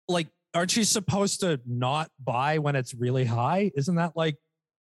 like, 0.08 0.26
aren't 0.52 0.76
you 0.76 0.82
supposed 0.82 1.40
to 1.40 1.60
not 1.64 2.10
buy 2.22 2.58
when 2.58 2.74
it's 2.74 2.92
really 2.92 3.24
high? 3.24 3.70
Isn't 3.76 3.94
that 3.96 4.16
like 4.16 4.36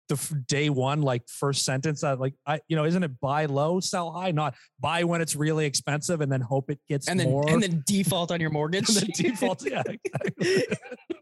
the 0.09 0.15
f- 0.15 0.33
day 0.47 0.69
one 0.69 1.01
like 1.01 1.21
first 1.27 1.63
sentence 1.63 2.01
that 2.01 2.19
like 2.19 2.33
I 2.45 2.59
you 2.67 2.75
know 2.75 2.83
isn't 2.85 3.03
it 3.03 3.19
buy 3.21 3.45
low 3.45 3.79
sell 3.79 4.11
high 4.11 4.31
not 4.31 4.55
buy 4.79 5.03
when 5.05 5.21
it's 5.21 5.35
really 5.35 5.65
expensive 5.65 6.19
and 6.21 6.31
then 6.31 6.41
hope 6.41 6.69
it 6.69 6.79
gets 6.89 7.07
and 7.07 7.19
then 7.19 7.29
more 7.29 7.49
and 7.49 7.63
then 7.63 7.83
default 7.87 8.31
on 8.31 8.41
your 8.41 8.49
mortgage. 8.49 8.89
and 8.89 8.97
then 8.97 9.09
default 9.13 9.63
yeah 9.65 9.83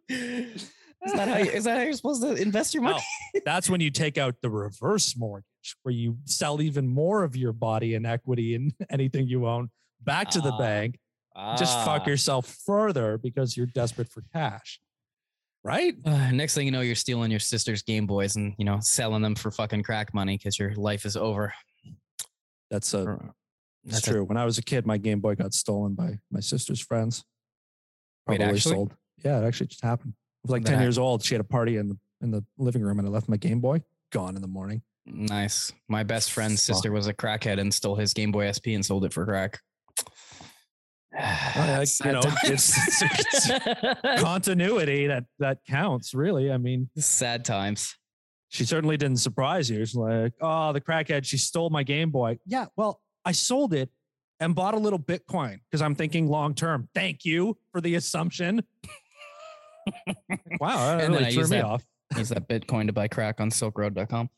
is 0.09 1.13
that 1.13 1.27
how 1.27 1.37
you, 1.37 1.51
is 1.51 1.63
that 1.65 1.77
how 1.77 1.83
you're 1.83 1.93
supposed 1.93 2.21
to 2.21 2.33
invest 2.33 2.73
your 2.73 2.83
money? 2.83 2.99
No, 3.35 3.41
that's 3.45 3.69
when 3.69 3.81
you 3.81 3.91
take 3.91 4.17
out 4.17 4.35
the 4.41 4.49
reverse 4.49 5.15
mortgage, 5.15 5.45
where 5.83 5.93
you 5.93 6.17
sell 6.25 6.61
even 6.61 6.87
more 6.87 7.23
of 7.23 7.35
your 7.35 7.53
body 7.53 7.93
and 7.95 8.05
equity 8.05 8.55
and 8.55 8.73
anything 8.89 9.27
you 9.27 9.47
own 9.47 9.69
back 10.01 10.29
to 10.31 10.41
the 10.41 10.51
Ah. 10.51 10.57
bank. 10.57 10.97
Just 11.57 11.77
fuck 11.85 12.03
Ah. 12.05 12.09
yourself 12.09 12.47
further 12.65 13.17
because 13.19 13.55
you're 13.55 13.67
desperate 13.67 14.09
for 14.11 14.23
cash. 14.33 14.79
Right? 15.67 15.95
Uh, 16.05 16.31
next 16.31 16.55
thing 16.55 16.65
you 16.65 16.71
know, 16.71 16.79
you're 16.79 16.95
stealing 16.95 17.29
your 17.29 17.41
sister's 17.41 17.81
Game 17.81 18.07
Boys 18.07 18.37
and 18.37 18.53
you 18.57 18.63
know 18.63 18.79
selling 18.79 19.21
them 19.21 19.35
for 19.35 19.51
fucking 19.51 19.83
crack 19.83 20.13
money 20.13 20.37
because 20.37 20.57
your 20.57 20.73
life 20.75 21.05
is 21.05 21.17
over. 21.17 21.53
That's 22.71 22.93
a 22.93 23.03
that's 23.83 23.97
That's 23.97 24.07
a- 24.07 24.11
true. 24.11 24.23
when 24.23 24.37
I 24.37 24.45
was 24.45 24.57
a 24.57 24.61
kid, 24.61 24.85
my 24.85 24.97
Game 24.97 25.19
Boy 25.19 25.35
got 25.35 25.53
stolen 25.53 25.93
by 25.93 26.19
my 26.31 26.39
sister's 26.39 26.79
friends. 26.79 27.25
Wait, 28.27 28.37
Probably 28.37 28.55
actually? 28.55 28.75
sold. 28.75 28.93
Yeah, 29.25 29.39
it 29.41 29.45
actually 29.45 29.67
just 29.67 29.83
happened. 29.83 30.13
I 30.15 30.23
was 30.43 30.51
like 30.51 30.63
That 30.63 30.69
10 30.69 30.77
hap- 30.79 30.85
years 30.85 30.97
old. 30.97 31.23
She 31.23 31.33
had 31.33 31.41
a 31.41 31.45
party 31.45 31.75
in 31.77 31.89
the 31.89 31.97
in 32.21 32.31
the 32.31 32.43
living 32.57 32.81
room 32.81 32.99
and 32.99 33.07
I 33.07 33.11
left 33.11 33.27
my 33.29 33.37
Game 33.37 33.59
Boy 33.59 33.83
gone 34.13 34.35
in 34.37 34.41
the 34.41 34.47
morning. 34.47 34.81
Nice. 35.05 35.71
My 35.89 36.03
best 36.03 36.31
friend's 36.31 36.61
sister 36.61 36.91
was 36.91 37.07
a 37.07 37.13
crackhead 37.13 37.59
and 37.59 37.73
stole 37.73 37.95
his 37.95 38.13
Game 38.13 38.31
Boy 38.31 38.49
SP 38.51 38.71
and 38.75 38.85
sold 38.85 39.03
it 39.05 39.11
for 39.13 39.25
crack. 39.25 39.59
You 41.55 41.63
know, 41.65 41.81
it's- 41.81 42.41
it's- 42.43 44.21
Continuity 44.21 45.07
that 45.07 45.25
that 45.39 45.59
counts, 45.67 46.13
really. 46.13 46.51
I 46.51 46.57
mean, 46.57 46.89
sad 46.97 47.43
times. 47.45 47.95
She 48.49 48.63
certainly 48.65 48.97
didn't 48.97 49.17
surprise 49.17 49.69
you. 49.69 49.81
It's 49.81 49.95
like, 49.95 50.33
oh, 50.41 50.71
the 50.73 50.79
crackhead, 50.81 51.25
she 51.25 51.37
stole 51.37 51.69
my 51.69 51.83
Game 51.83 52.11
Boy. 52.11 52.37
Yeah, 52.45 52.67
well, 52.77 53.01
I 53.25 53.31
sold 53.33 53.73
it 53.73 53.89
and 54.39 54.53
bought 54.55 54.73
a 54.73 54.77
little 54.77 54.99
Bitcoin 54.99 55.59
because 55.69 55.81
I'm 55.81 55.95
thinking 55.95 56.27
long 56.27 56.53
term. 56.53 56.87
Thank 56.93 57.25
you 57.25 57.57
for 57.71 57.81
the 57.81 57.95
assumption. 57.95 58.63
wow, 60.59 60.97
that 60.97 61.03
And 61.05 61.13
then 61.13 61.21
really 61.21 61.25
I 61.25 61.31
threw 61.31 61.43
me 61.43 61.49
that- 61.57 61.65
off. 61.65 61.83
Use 62.15 62.29
that 62.29 62.47
Bitcoin 62.47 62.85
to 62.87 62.93
buy 62.93 63.09
crack 63.09 63.41
on 63.41 63.49
SilkRoad.com. 63.49 64.29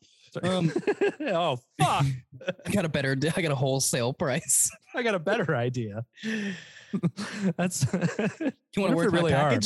Um, 0.41 0.71
oh 1.21 1.59
fuck! 1.79 2.05
I 2.65 2.71
got 2.71 2.85
a 2.85 2.89
better, 2.89 3.17
I 3.35 3.41
got 3.41 3.51
a 3.51 3.55
wholesale 3.55 4.13
price. 4.13 4.71
I 4.95 5.03
got 5.03 5.15
a 5.15 5.19
better 5.19 5.55
idea. 5.55 6.05
That's. 7.57 7.85
You 8.75 8.81
want 8.81 8.91
to 8.91 8.95
work 8.95 9.11
really 9.11 9.33
are. 9.33 9.59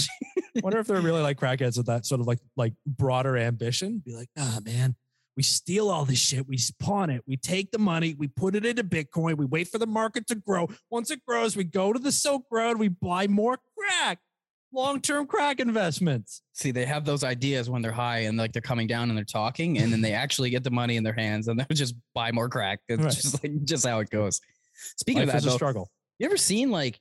wonder 0.61 0.80
if 0.80 0.88
they're 0.88 1.01
really 1.01 1.22
like 1.22 1.39
crackheads 1.39 1.78
with 1.78 1.88
that 1.88 2.05
sort 2.05 2.22
of 2.22 2.28
like 2.28 2.39
like 2.55 2.74
broader 2.86 3.38
ambition. 3.38 4.01
Be 4.05 4.14
like, 4.14 4.30
ah, 4.38 4.59
man, 4.64 4.95
we 5.36 5.43
steal 5.43 5.89
all 5.89 6.05
this 6.05 6.20
shit, 6.20 6.47
we 6.47 6.57
spawn 6.57 7.09
it, 7.09 7.24
we 7.28 7.38
take 7.38 7.72
the 7.72 7.80
money, 7.80 8.16
we 8.18 8.28
put 8.28 8.55
it 8.55 8.66
into 8.66 8.84
Bitcoin, 8.84 9.38
we 9.38 9.45
wait 9.45 9.68
for 9.68 9.78
the 9.78 9.88
market 9.88 10.28
to 10.28 10.36
grow. 10.36 10.68
Once 10.89 11.11
it 11.11 11.26
grows, 11.26 11.55
we 11.55 11.64
go 11.64 11.93
to 11.93 11.99
the 11.99 12.11
Silk 12.11 12.43
Road, 12.51 12.78
we 12.78 12.88
buy 12.89 13.28
more 13.28 13.57
crack, 13.78 14.20
long 14.74 14.99
term 15.01 15.26
crack 15.28 15.59
investments. 15.59 16.41
See, 16.53 16.71
they 16.71 16.86
have 16.86 17.05
those 17.05 17.24
ideas 17.24 17.69
when 17.69 17.82
they're 17.82 17.91
high 17.91 18.19
and 18.19 18.38
like 18.38 18.51
they're 18.53 18.61
coming 18.61 18.88
down 18.88 19.09
and 19.09 19.17
they're 19.17 19.24
talking, 19.26 19.78
and 19.80 19.91
then 19.91 20.01
they 20.01 20.13
actually 20.13 20.49
get 20.49 20.63
the 20.63 20.71
money 20.71 20.97
in 20.97 21.03
their 21.03 21.13
hands 21.13 21.47
and 21.47 21.59
they'll 21.59 21.67
just 21.71 21.95
buy 22.13 22.32
more 22.32 22.49
crack. 22.49 22.80
It's 22.89 23.01
Right. 23.03 23.13
just 23.13 23.43
like 23.43 23.63
just 23.65 23.86
how 23.86 23.99
it 23.99 24.09
goes. 24.09 24.41
Speaking 24.97 25.19
Life 25.21 25.28
of 25.30 25.32
that, 25.34 25.38
is 25.39 25.45
a 25.45 25.49
though, 25.49 25.55
struggle. 25.55 25.91
you 26.19 26.26
ever 26.26 26.38
seen 26.38 26.71
like 26.71 26.99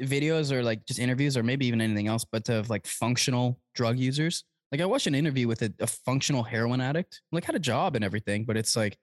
videos 0.00 0.50
or 0.52 0.62
like 0.62 0.84
just 0.86 0.98
interviews 0.98 1.36
or 1.36 1.42
maybe 1.42 1.66
even 1.66 1.80
anything 1.80 2.08
else, 2.08 2.24
but 2.24 2.48
of 2.48 2.68
like 2.70 2.86
functional 2.86 3.58
drug 3.74 3.98
users? 3.98 4.44
Like 4.72 4.80
I 4.80 4.86
watched 4.86 5.06
an 5.06 5.14
interview 5.14 5.46
with 5.48 5.62
a, 5.62 5.72
a 5.80 5.86
functional 5.86 6.42
heroin 6.42 6.80
addict, 6.80 7.20
like 7.30 7.44
had 7.44 7.54
a 7.54 7.58
job 7.60 7.94
and 7.94 8.04
everything, 8.04 8.44
but 8.44 8.56
it's 8.56 8.74
like, 8.76 8.96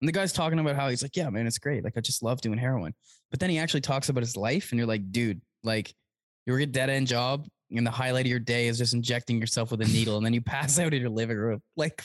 and 0.00 0.06
the 0.08 0.12
guy's 0.12 0.32
talking 0.32 0.58
about 0.58 0.76
how 0.76 0.88
he's 0.88 1.02
like, 1.02 1.16
yeah, 1.16 1.28
man, 1.30 1.46
it's 1.46 1.58
great. 1.58 1.82
Like 1.82 1.94
I 1.96 2.00
just 2.00 2.22
love 2.22 2.40
doing 2.40 2.58
heroin. 2.58 2.94
But 3.30 3.40
then 3.40 3.50
he 3.50 3.58
actually 3.58 3.80
talks 3.80 4.08
about 4.08 4.22
his 4.22 4.36
life, 4.36 4.70
and 4.70 4.78
you're 4.78 4.86
like, 4.86 5.10
dude, 5.10 5.40
like 5.64 5.92
you 6.46 6.52
work 6.52 6.62
a 6.62 6.66
dead 6.66 6.90
end 6.90 7.08
job, 7.08 7.46
and 7.74 7.86
the 7.86 7.90
highlight 7.90 8.26
of 8.26 8.30
your 8.30 8.38
day 8.38 8.68
is 8.68 8.78
just 8.78 8.94
injecting 8.94 9.40
yourself 9.40 9.70
with 9.70 9.80
a 9.80 9.86
needle, 9.86 10.16
and 10.16 10.24
then 10.24 10.32
you 10.34 10.40
pass 10.40 10.78
out 10.78 10.94
in 10.94 11.00
your 11.00 11.10
living 11.10 11.36
room. 11.36 11.60
Like, 11.76 12.02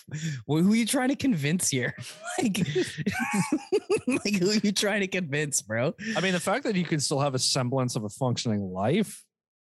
wh- 0.47 0.59
who 0.61 0.73
are 0.73 0.75
you 0.75 0.85
trying 0.85 1.09
to 1.09 1.15
convince 1.15 1.69
here? 1.69 1.95
like, 2.41 2.57
like 4.07 4.35
who 4.39 4.49
are 4.51 4.53
you 4.63 4.71
trying 4.71 5.01
to 5.01 5.07
convince, 5.07 5.61
bro? 5.61 5.93
I 6.15 6.21
mean, 6.21 6.33
the 6.33 6.39
fact 6.39 6.63
that 6.65 6.75
you 6.75 6.85
can 6.85 6.99
still 6.99 7.19
have 7.19 7.35
a 7.35 7.39
semblance 7.39 7.95
of 7.95 8.03
a 8.03 8.09
functioning 8.09 8.61
life, 8.61 9.23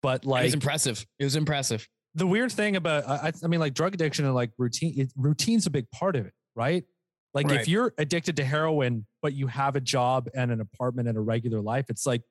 but 0.02 0.24
like, 0.24 0.42
it 0.42 0.46
was 0.46 0.54
impressive. 0.54 1.04
It 1.18 1.24
was 1.24 1.36
impressive. 1.36 1.86
the 2.14 2.26
weird 2.26 2.50
thing 2.52 2.76
about 2.76 3.08
I, 3.08 3.28
I- 3.28 3.32
I 3.44 3.46
mean 3.46 3.60
like 3.60 3.74
drug 3.74 3.94
addiction 3.94 4.24
and 4.24 4.34
like 4.34 4.50
routine 4.58 4.94
it, 4.98 5.12
routine's 5.16 5.66
a 5.66 5.70
big 5.70 5.88
part 5.92 6.16
of 6.16 6.26
it 6.26 6.32
right 6.56 6.82
like 7.34 7.46
Right. 7.46 7.60
if 7.60 7.68
you're 7.68 7.94
addicted 7.98 8.36
to 8.38 8.44
heroin 8.44 9.06
but 9.22 9.32
you 9.32 9.46
have 9.46 9.76
a 9.76 9.80
job 9.80 10.28
and 10.34 10.50
an 10.50 10.60
apartment 10.60 11.06
and 11.08 11.16
a 11.16 11.20
regular 11.20 11.60
life 11.60 11.84
it's 11.88 12.06
like 12.06 12.22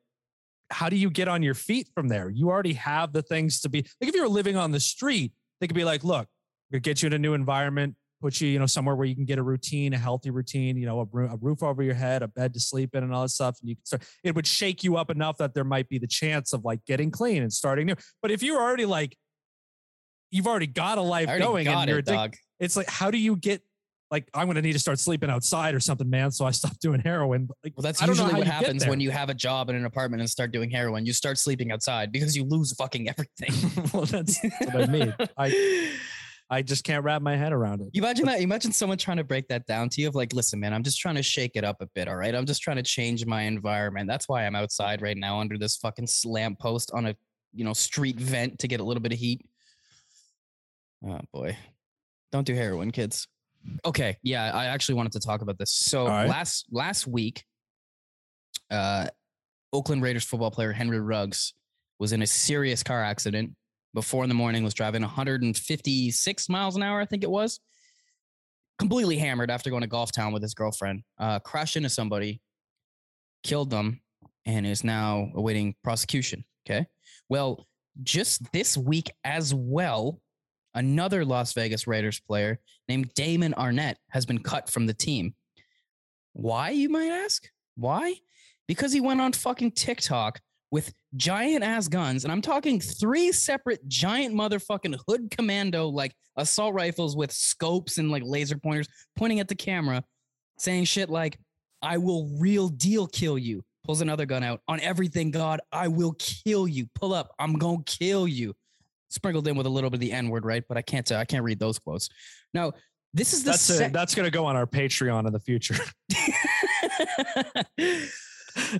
how 0.72 0.90
do 0.90 0.96
you 0.96 1.10
get 1.10 1.28
on 1.28 1.42
your 1.44 1.54
feet 1.54 1.90
from 1.94 2.08
there 2.08 2.30
you 2.30 2.50
already 2.50 2.74
have 2.74 3.14
the 3.14 3.22
things 3.22 3.62
to 3.62 3.70
be 3.70 3.86
like 4.00 4.10
if 4.10 4.16
you 4.16 4.22
were 4.22 4.30
living 4.30 4.56
on 4.56 4.72
the 4.72 4.80
street 4.80 5.32
they 5.60 5.68
could 5.68 5.76
be 5.76 5.84
like 5.84 6.04
look 6.04 6.28
we're 6.72 6.78
gonna 6.78 6.82
get 6.82 7.02
you 7.02 7.08
in 7.08 7.14
a 7.14 7.20
new 7.20 7.34
environment 7.34 7.96
put 8.22 8.40
you 8.42 8.48
you 8.48 8.60
know 8.60 8.66
somewhere 8.66 8.96
where 8.96 9.08
you 9.08 9.16
can 9.16 9.26
get 9.26 9.40
a 9.40 9.44
routine 9.44 9.94
a 9.94 9.98
healthy 9.98 10.30
routine 10.30 10.78
you 10.78 10.86
know 10.86 11.00
a, 11.02 11.18
a 11.26 11.38
roof 11.38 11.64
over 11.64 11.82
your 11.82 11.94
head 11.94 12.22
a 12.22 12.28
bed 12.28 12.54
to 12.54 12.60
sleep 12.60 12.94
in 12.94 13.04
and 13.04 13.14
all 13.14 13.22
that 13.22 13.30
stuff 13.30 13.58
and 13.62 13.70
you 13.70 13.76
can 13.76 13.86
start 13.86 14.04
it 14.24 14.36
would 14.36 14.48
shake 14.48 14.84
you 14.84 14.98
up 14.98 15.10
enough 15.10 15.38
that 15.38 15.54
there 15.54 15.64
might 15.64 15.88
be 15.90 15.98
the 15.98 16.08
chance 16.08 16.54
of 16.54 16.64
like 16.66 16.84
getting 16.86 17.12
clean 17.12 17.42
and 17.42 17.52
starting 17.52 17.88
new 17.88 17.96
but 18.22 18.32
if 18.32 18.44
you're 18.44 18.62
already 18.62 18.86
like 18.86 19.16
you've 20.32 20.48
already 20.48 20.68
got 20.68 20.98
a 20.98 21.02
life 21.02 21.28
going 21.40 21.68
and 21.68 21.90
you're 21.90 22.02
dog. 22.02 22.36
It's 22.60 22.76
like, 22.76 22.90
how 22.90 23.10
do 23.10 23.18
you 23.18 23.36
get 23.36 23.62
like 24.12 24.30
I'm 24.34 24.48
gonna 24.48 24.62
need 24.62 24.74
to 24.74 24.80
start 24.80 25.00
sleeping 25.00 25.30
outside 25.30 25.76
or 25.76 25.80
something, 25.80 26.10
man. 26.10 26.32
So 26.32 26.46
I 26.46 26.52
stopped 26.52 26.82
doing 26.82 27.02
heroin. 27.02 27.50
Like, 27.64 27.74
Well, 27.76 27.84
that's 27.84 28.02
usually 28.02 28.34
what 28.34 28.48
happens 28.48 28.86
when 28.88 29.00
you 29.00 29.12
have 29.12 29.30
a 29.30 29.34
job 29.34 29.70
in 29.70 29.76
an 29.76 29.86
apartment 29.86 30.22
and 30.22 30.30
start 30.30 30.52
doing 30.52 30.70
heroin. 30.70 31.06
You 31.06 31.14
start 31.14 31.38
sleeping 31.38 31.72
outside 31.72 32.12
because 32.12 32.36
you 32.36 32.44
lose 32.44 32.74
fucking 32.74 33.10
everything. 33.10 33.90
well, 33.94 34.06
that's, 34.06 34.40
what 34.42 34.76
I 34.76 34.86
mean. 34.88 35.16
I 35.38 35.98
I 36.52 36.64
just 36.64 36.84
can't 36.84 37.04
wrap 37.04 37.22
my 37.22 37.36
head 37.36 37.54
around 37.54 37.82
it. 37.82 37.90
You 37.94 38.02
imagine 38.02 38.26
that? 38.26 38.42
Imagine 38.42 38.72
someone 38.72 38.98
trying 38.98 39.18
to 39.18 39.24
break 39.24 39.48
that 39.50 39.68
down 39.68 39.88
to 39.90 40.02
you 40.02 40.08
of 40.08 40.16
like, 40.16 40.34
listen, 40.34 40.60
man, 40.60 40.74
I'm 40.74 40.82
just 40.82 41.00
trying 41.00 41.14
to 41.14 41.22
shake 41.22 41.52
it 41.54 41.64
up 41.64 41.78
a 41.80 41.86
bit. 41.94 42.08
All 42.08 42.16
right. 42.16 42.34
I'm 42.34 42.48
just 42.48 42.64
trying 42.64 42.78
to 42.78 42.84
change 42.84 43.24
my 43.28 43.44
environment. 43.44 44.08
That's 44.08 44.28
why 44.28 44.48
I'm 44.48 44.56
outside 44.56 45.04
right 45.04 45.16
now 45.16 45.40
under 45.40 45.60
this 45.60 45.78
fucking 45.78 46.08
lamp 46.26 46.58
post 46.58 46.90
on 46.92 47.06
a 47.06 47.16
you 47.54 47.64
know 47.64 47.74
street 47.74 48.20
vent 48.20 48.60
to 48.60 48.68
get 48.68 48.80
a 48.80 48.84
little 48.84 49.02
bit 49.02 49.14
of 49.14 49.20
heat. 49.20 49.46
Oh 51.06 51.20
boy. 51.32 51.56
Don't 52.32 52.48
do 52.48 52.56
heroin, 52.56 52.92
kids. 52.92 53.28
Okay. 53.86 54.18
Yeah, 54.24 54.52
I 54.54 54.66
actually 54.66 54.96
wanted 54.96 55.14
to 55.14 55.20
talk 55.20 55.42
about 55.42 55.58
this. 55.58 55.72
So 55.72 56.08
right. 56.08 56.28
last 56.28 56.66
last 56.72 57.08
week, 57.08 57.44
uh 58.70 59.08
Oakland 59.72 60.02
Raiders 60.02 60.24
football 60.24 60.52
player 60.52 60.72
Henry 60.72 61.00
Ruggs 61.00 61.54
was 62.00 62.14
in 62.14 62.22
a 62.22 62.28
serious 62.28 62.82
car 62.82 63.04
accident 63.04 63.52
before 63.94 64.24
in 64.24 64.30
the 64.30 64.36
morning 64.36 64.64
was 64.64 64.74
driving 64.74 65.02
156 65.02 66.50
miles 66.50 66.76
an 66.76 66.84
hour 66.84 67.00
i 67.02 67.06
think 67.06 67.24
it 67.24 67.30
was 67.30 67.60
completely 68.78 69.18
hammered 69.18 69.52
after 69.52 69.70
going 69.70 69.82
to 69.82 69.88
golf 69.88 70.12
town 70.12 70.32
with 70.32 70.42
his 70.42 70.54
girlfriend 70.54 71.04
uh, 71.20 71.40
crashed 71.40 71.76
into 71.76 71.90
somebody 71.90 72.42
killed 73.44 73.70
them 73.70 74.00
and 74.46 74.66
is 74.66 74.84
now 74.84 75.30
awaiting 75.36 75.76
prosecution 75.84 76.44
okay 76.66 76.86
well 77.30 77.68
just 78.04 78.52
this 78.54 78.78
week 78.78 79.12
as 79.24 79.54
well 79.54 80.22
another 80.76 81.26
las 81.26 81.54
vegas 81.54 81.88
raiders 81.88 82.20
player 82.20 82.60
named 82.88 83.12
damon 83.16 83.54
arnette 83.58 83.96
has 84.10 84.26
been 84.26 84.40
cut 84.40 84.70
from 84.70 84.86
the 84.86 84.94
team 84.94 85.34
why 86.34 86.70
you 86.70 86.90
might 86.90 87.10
ask 87.10 87.48
why 87.76 88.14
because 88.68 88.92
he 88.92 89.02
went 89.02 89.22
on 89.22 89.34
fucking 89.34 89.72
tiktok 89.72 90.40
with 90.72 90.94
giant 91.16 91.64
ass 91.64 91.88
guns, 91.88 92.24
and 92.24 92.32
I'm 92.32 92.42
talking 92.42 92.80
three 92.80 93.32
separate 93.32 93.88
giant 93.88 94.36
motherfucking 94.36 95.00
hood 95.08 95.32
commando 95.32 95.88
like 95.88 96.14
assault 96.36 96.74
rifles 96.74 97.16
with 97.16 97.32
scopes 97.32 97.98
and 97.98 98.12
like 98.12 98.24
laser 98.26 98.58
pointers 98.58 98.88
pointing 99.16 99.40
at 99.40 99.48
the 99.48 99.56
camera, 99.56 100.04
saying 100.58 100.86
shit 100.86 101.10
like, 101.10 101.40
I 101.82 101.98
will 101.98 102.30
real 102.40 102.68
deal 102.70 103.08
kill 103.08 103.38
you. 103.38 103.64
Pulls 103.86 104.02
another 104.02 104.26
gun 104.26 104.44
out 104.44 104.62
on 104.68 104.80
everything, 104.82 105.32
God, 105.32 105.62
I 105.72 105.88
will 105.88 106.14
kill 106.20 106.68
you. 106.68 106.88
Pull 106.94 107.14
up, 107.14 107.32
I'm 107.40 107.54
gonna 107.54 107.84
kill 107.86 108.28
you. 108.28 108.54
Sprinkled 109.10 109.48
in 109.48 109.56
with 109.56 109.66
a 109.66 109.70
little 109.70 109.90
bit 109.90 109.98
of 109.98 110.02
the 110.02 110.12
N 110.12 110.30
word, 110.30 110.46
right? 110.46 110.64
But 110.68 110.78
I 110.78 110.82
can't, 110.82 111.12
uh, 111.12 111.18
I 111.18 111.26
can't 111.26 111.44
read 111.44 111.60
those 111.60 111.80
quotes. 111.80 112.10
Now, 112.54 112.74
this 113.14 113.34
is 113.34 113.44
the 113.44 113.52
That's 113.52 113.62
sec-. 113.62 113.92
That's 113.92 114.14
gonna 114.14 114.30
go 114.30 114.46
on 114.46 114.56
our 114.56 114.68
Patreon 114.68 115.26
in 115.26 115.34
the 115.34 115.40
future. 115.40 115.76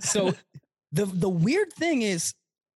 so 0.00 0.34
the 0.92 1.06
the 1.06 1.28
weird 1.28 1.72
thing 1.72 2.02
is 2.02 2.32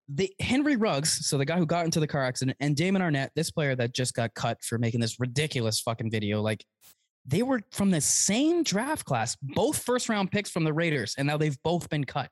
the 0.08 0.32
Henry 0.40 0.76
Ruggs, 0.76 1.26
so 1.26 1.38
the 1.38 1.44
guy 1.44 1.56
who 1.56 1.66
got 1.66 1.84
into 1.84 2.00
the 2.00 2.06
car 2.06 2.24
accident, 2.24 2.56
and 2.60 2.76
Damon 2.76 3.02
Arnette, 3.02 3.30
this 3.34 3.50
player 3.50 3.74
that 3.76 3.94
just 3.94 4.14
got 4.14 4.34
cut 4.34 4.62
for 4.62 4.78
making 4.78 5.00
this 5.00 5.18
ridiculous 5.18 5.80
fucking 5.80 6.10
video, 6.10 6.42
like 6.42 6.64
they 7.24 7.42
were 7.42 7.60
from 7.72 7.90
the 7.90 8.00
same 8.00 8.62
draft 8.62 9.04
class, 9.06 9.36
both 9.40 9.78
first 9.78 10.08
round 10.08 10.30
picks 10.30 10.50
from 10.50 10.64
the 10.64 10.72
Raiders, 10.72 11.14
and 11.16 11.26
now 11.26 11.36
they've 11.36 11.58
both 11.62 11.88
been 11.88 12.04
cut. 12.04 12.28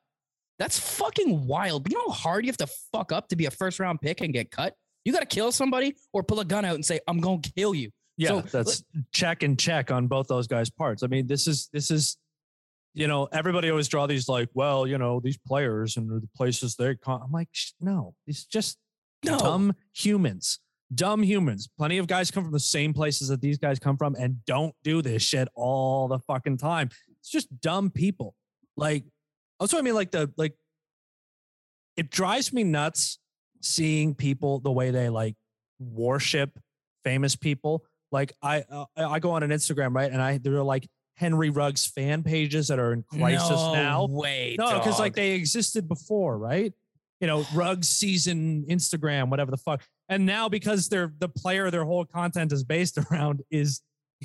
That's 0.59 0.79
fucking 0.79 1.47
wild. 1.47 1.89
You 1.89 1.97
know 1.97 2.09
how 2.09 2.13
hard 2.13 2.45
you 2.45 2.49
have 2.49 2.57
to 2.57 2.69
fuck 2.91 3.11
up 3.11 3.27
to 3.29 3.35
be 3.35 3.45
a 3.45 3.51
first 3.51 3.79
round 3.79 4.01
pick 4.01 4.21
and 4.21 4.31
get 4.31 4.51
cut? 4.51 4.75
You 5.05 5.11
got 5.13 5.19
to 5.19 5.25
kill 5.25 5.51
somebody 5.51 5.95
or 6.13 6.23
pull 6.23 6.39
a 6.39 6.45
gun 6.45 6.65
out 6.65 6.75
and 6.75 6.85
say, 6.85 6.99
I'm 7.07 7.19
going 7.19 7.41
to 7.41 7.51
kill 7.53 7.73
you. 7.75 7.91
yeah, 8.17 8.29
So, 8.29 8.41
that's 8.41 8.83
check 9.11 9.43
and 9.43 9.59
check 9.59 9.91
on 9.91 10.07
both 10.07 10.27
those 10.27 10.47
guys' 10.47 10.69
parts. 10.69 11.03
I 11.03 11.07
mean, 11.07 11.27
this 11.27 11.47
is 11.47 11.69
this 11.73 11.91
is 11.91 12.17
you 12.95 13.07
know, 13.07 13.27
everybody 13.31 13.71
always 13.71 13.87
draw 13.87 14.05
these 14.05 14.29
like, 14.29 14.49
well, 14.53 14.85
you 14.85 14.99
know, 14.99 15.19
these 15.19 15.37
players 15.37 15.97
and 15.97 16.07
the 16.09 16.29
places 16.37 16.75
they 16.75 16.93
come. 16.95 17.21
I'm 17.23 17.31
like, 17.31 17.49
no, 17.81 18.13
it's 18.27 18.45
just 18.45 18.77
No. 19.25 19.37
dumb 19.39 19.73
humans. 19.93 20.59
Dumb 20.93 21.23
humans. 21.23 21.67
Plenty 21.75 21.97
of 21.97 22.05
guys 22.05 22.29
come 22.29 22.43
from 22.43 22.53
the 22.53 22.59
same 22.59 22.93
places 22.93 23.29
that 23.29 23.41
these 23.41 23.57
guys 23.57 23.79
come 23.79 23.97
from 23.97 24.13
and 24.19 24.45
don't 24.45 24.75
do 24.83 25.01
this 25.01 25.23
shit 25.23 25.47
all 25.55 26.07
the 26.07 26.19
fucking 26.19 26.57
time. 26.57 26.89
It's 27.19 27.31
just 27.31 27.47
dumb 27.61 27.89
people. 27.89 28.35
Like, 28.77 29.05
also, 29.59 29.79
I 29.79 29.81
mean. 29.81 29.95
Like 29.95 30.11
the 30.11 30.31
like, 30.37 30.53
it 31.97 32.11
drives 32.11 32.53
me 32.53 32.63
nuts 32.63 33.17
seeing 33.63 34.13
people 34.13 34.59
the 34.59 34.71
way 34.71 34.91
they 34.91 35.09
like 35.09 35.35
worship 35.79 36.59
famous 37.03 37.35
people. 37.35 37.83
Like 38.11 38.33
I 38.41 38.63
uh, 38.69 38.85
I 38.95 39.19
go 39.19 39.31
on 39.31 39.43
an 39.43 39.49
Instagram 39.49 39.95
right, 39.95 40.11
and 40.11 40.21
I 40.21 40.37
there 40.37 40.55
are 40.55 40.63
like 40.63 40.87
Henry 41.15 41.49
Ruggs 41.49 41.87
fan 41.87 42.23
pages 42.23 42.67
that 42.67 42.79
are 42.79 42.93
in 42.93 43.03
crisis 43.03 43.49
no 43.49 43.73
now. 43.73 44.05
Way, 44.07 44.55
No, 44.57 44.77
because 44.77 44.99
like 44.99 45.15
they 45.15 45.31
existed 45.31 45.87
before, 45.87 46.37
right? 46.37 46.73
You 47.19 47.27
know, 47.27 47.45
Ruggs 47.53 47.89
season 47.89 48.65
Instagram, 48.69 49.29
whatever 49.29 49.49
the 49.49 49.57
fuck. 49.57 49.81
And 50.09 50.25
now 50.25 50.49
because 50.49 50.89
they're 50.89 51.13
the 51.19 51.29
player 51.29 51.71
their 51.71 51.85
whole 51.85 52.05
content 52.05 52.51
is 52.51 52.63
based 52.63 52.97
around 53.11 53.41
is 53.49 53.81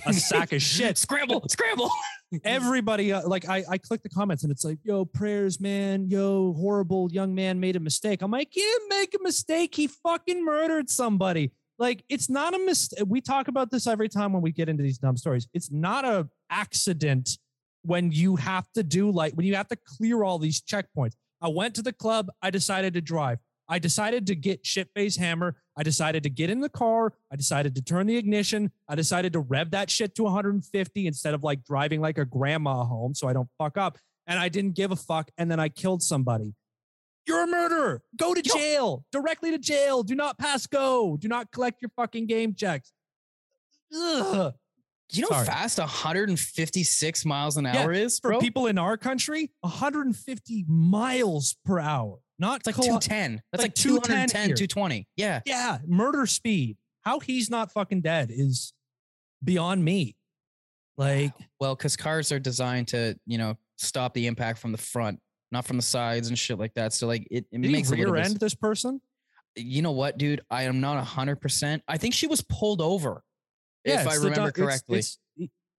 a 0.06 0.12
sack 0.12 0.52
of 0.52 0.62
shit. 0.62 0.98
scramble, 0.98 1.44
scramble. 1.48 1.90
Everybody 2.44 3.12
uh, 3.12 3.26
like 3.26 3.48
I 3.48 3.64
I 3.68 3.78
click 3.78 4.02
the 4.02 4.08
comments 4.08 4.42
and 4.42 4.52
it's 4.52 4.64
like, 4.64 4.78
yo, 4.82 5.04
prayers, 5.04 5.60
man, 5.60 6.08
yo, 6.08 6.52
horrible 6.54 7.10
young 7.10 7.34
man 7.34 7.58
made 7.60 7.76
a 7.76 7.80
mistake. 7.80 8.22
I'm 8.22 8.30
like, 8.30 8.48
he 8.50 8.60
didn't 8.60 8.88
make 8.88 9.14
a 9.14 9.22
mistake. 9.22 9.74
He 9.74 9.86
fucking 9.86 10.44
murdered 10.44 10.90
somebody. 10.90 11.52
like 11.78 12.04
it's 12.08 12.28
not 12.28 12.54
a 12.54 12.58
mistake. 12.58 13.04
We 13.06 13.20
talk 13.20 13.48
about 13.48 13.70
this 13.70 13.86
every 13.86 14.08
time 14.08 14.32
when 14.32 14.42
we 14.42 14.52
get 14.52 14.68
into 14.68 14.82
these 14.82 14.98
dumb 14.98 15.16
stories. 15.16 15.48
It's 15.54 15.70
not 15.70 16.04
a 16.04 16.28
accident 16.50 17.38
when 17.82 18.10
you 18.10 18.36
have 18.36 18.66
to 18.74 18.82
do 18.82 19.10
like 19.10 19.32
when 19.34 19.46
you 19.46 19.54
have 19.54 19.68
to 19.68 19.76
clear 19.76 20.22
all 20.22 20.38
these 20.38 20.60
checkpoints. 20.60 21.14
I 21.40 21.48
went 21.48 21.74
to 21.76 21.82
the 21.82 21.92
club. 21.92 22.28
I 22.42 22.50
decided 22.50 22.94
to 22.94 23.00
drive. 23.00 23.38
I 23.68 23.78
decided 23.78 24.26
to 24.28 24.34
get 24.34 24.64
shitface 24.64 25.18
hammer. 25.18 25.56
I 25.76 25.82
decided 25.82 26.22
to 26.22 26.30
get 26.30 26.48
in 26.50 26.60
the 26.60 26.68
car. 26.70 27.12
I 27.30 27.36
decided 27.36 27.74
to 27.74 27.82
turn 27.82 28.06
the 28.06 28.16
ignition. 28.16 28.72
I 28.88 28.94
decided 28.94 29.32
to 29.34 29.40
rev 29.40 29.72
that 29.72 29.90
shit 29.90 30.14
to 30.16 30.22
150 30.24 31.06
instead 31.06 31.34
of 31.34 31.42
like 31.44 31.64
driving 31.64 32.00
like 32.00 32.18
a 32.18 32.24
grandma 32.24 32.84
home 32.84 33.14
so 33.14 33.28
I 33.28 33.32
don't 33.32 33.48
fuck 33.58 33.76
up. 33.76 33.98
And 34.26 34.38
I 34.38 34.48
didn't 34.48 34.74
give 34.74 34.90
a 34.90 34.96
fuck. 34.96 35.30
And 35.38 35.50
then 35.50 35.60
I 35.60 35.68
killed 35.68 36.02
somebody. 36.02 36.54
You're 37.26 37.44
a 37.44 37.46
murderer. 37.46 38.02
Go 38.16 38.32
to 38.32 38.40
jail. 38.40 39.04
Directly 39.12 39.50
to 39.50 39.58
jail. 39.58 40.02
Do 40.02 40.14
not 40.14 40.38
pass 40.38 40.66
go. 40.66 41.18
Do 41.18 41.28
not 41.28 41.50
collect 41.52 41.82
your 41.82 41.90
fucking 41.94 42.26
game 42.26 42.54
checks. 42.54 42.92
Ugh. 43.94 44.54
You 45.10 45.22
know 45.22 45.28
Sorry. 45.28 45.46
how 45.46 45.52
fast 45.52 45.78
156 45.78 47.24
miles 47.24 47.56
an 47.56 47.64
Yeah, 47.64 47.82
hour 47.82 47.92
is, 47.92 48.18
For 48.18 48.38
people 48.38 48.66
in 48.66 48.76
our 48.76 48.96
country, 48.98 49.50
150 49.60 50.64
miles 50.68 51.56
per 51.64 51.78
hour. 51.78 52.18
Not 52.38 52.60
it's 52.60 52.66
like 52.66 52.76
kilo- 52.76 52.98
210. 52.98 53.42
That's 53.52 53.62
like 53.62 53.70
like, 53.70 53.74
210 53.74 54.28
210, 54.28 54.48
220. 54.56 55.08
Yeah. 55.16 55.40
Yeah, 55.44 55.78
murder 55.86 56.26
speed. 56.26 56.76
How 57.02 57.18
he's 57.20 57.50
not 57.50 57.72
fucking 57.72 58.00
dead 58.02 58.30
is 58.32 58.72
beyond 59.42 59.84
me. 59.84 60.16
Like, 60.96 61.32
Well, 61.60 61.74
because 61.76 61.96
cars 61.96 62.32
are 62.32 62.38
designed 62.40 62.88
to, 62.88 63.18
you 63.26 63.38
know, 63.38 63.56
stop 63.76 64.14
the 64.14 64.26
impact 64.26 64.58
from 64.58 64.72
the 64.72 64.78
front, 64.78 65.20
not 65.52 65.64
from 65.64 65.76
the 65.76 65.82
sides 65.82 66.28
and 66.28 66.38
shit 66.38 66.58
like 66.58 66.74
that. 66.74 66.92
So 66.92 67.06
like 67.06 67.26
it, 67.30 67.46
it 67.52 67.58
makes 67.58 67.90
rear 67.90 68.14
end 68.16 68.36
this 68.38 68.54
person? 68.54 69.00
You 69.56 69.82
know 69.82 69.92
what, 69.92 70.18
dude? 70.18 70.40
I 70.50 70.64
am 70.64 70.80
not 70.80 71.02
hundred 71.04 71.36
percent. 71.40 71.82
I 71.88 71.96
think 71.98 72.14
she 72.14 72.26
was 72.26 72.42
pulled 72.42 72.80
over, 72.80 73.22
if 73.84 74.06
I 74.06 74.14
it's 74.14 74.18
remember 74.24 74.48
it's- 74.48 74.52
correctly. 74.64 74.98
it's- 74.98 75.18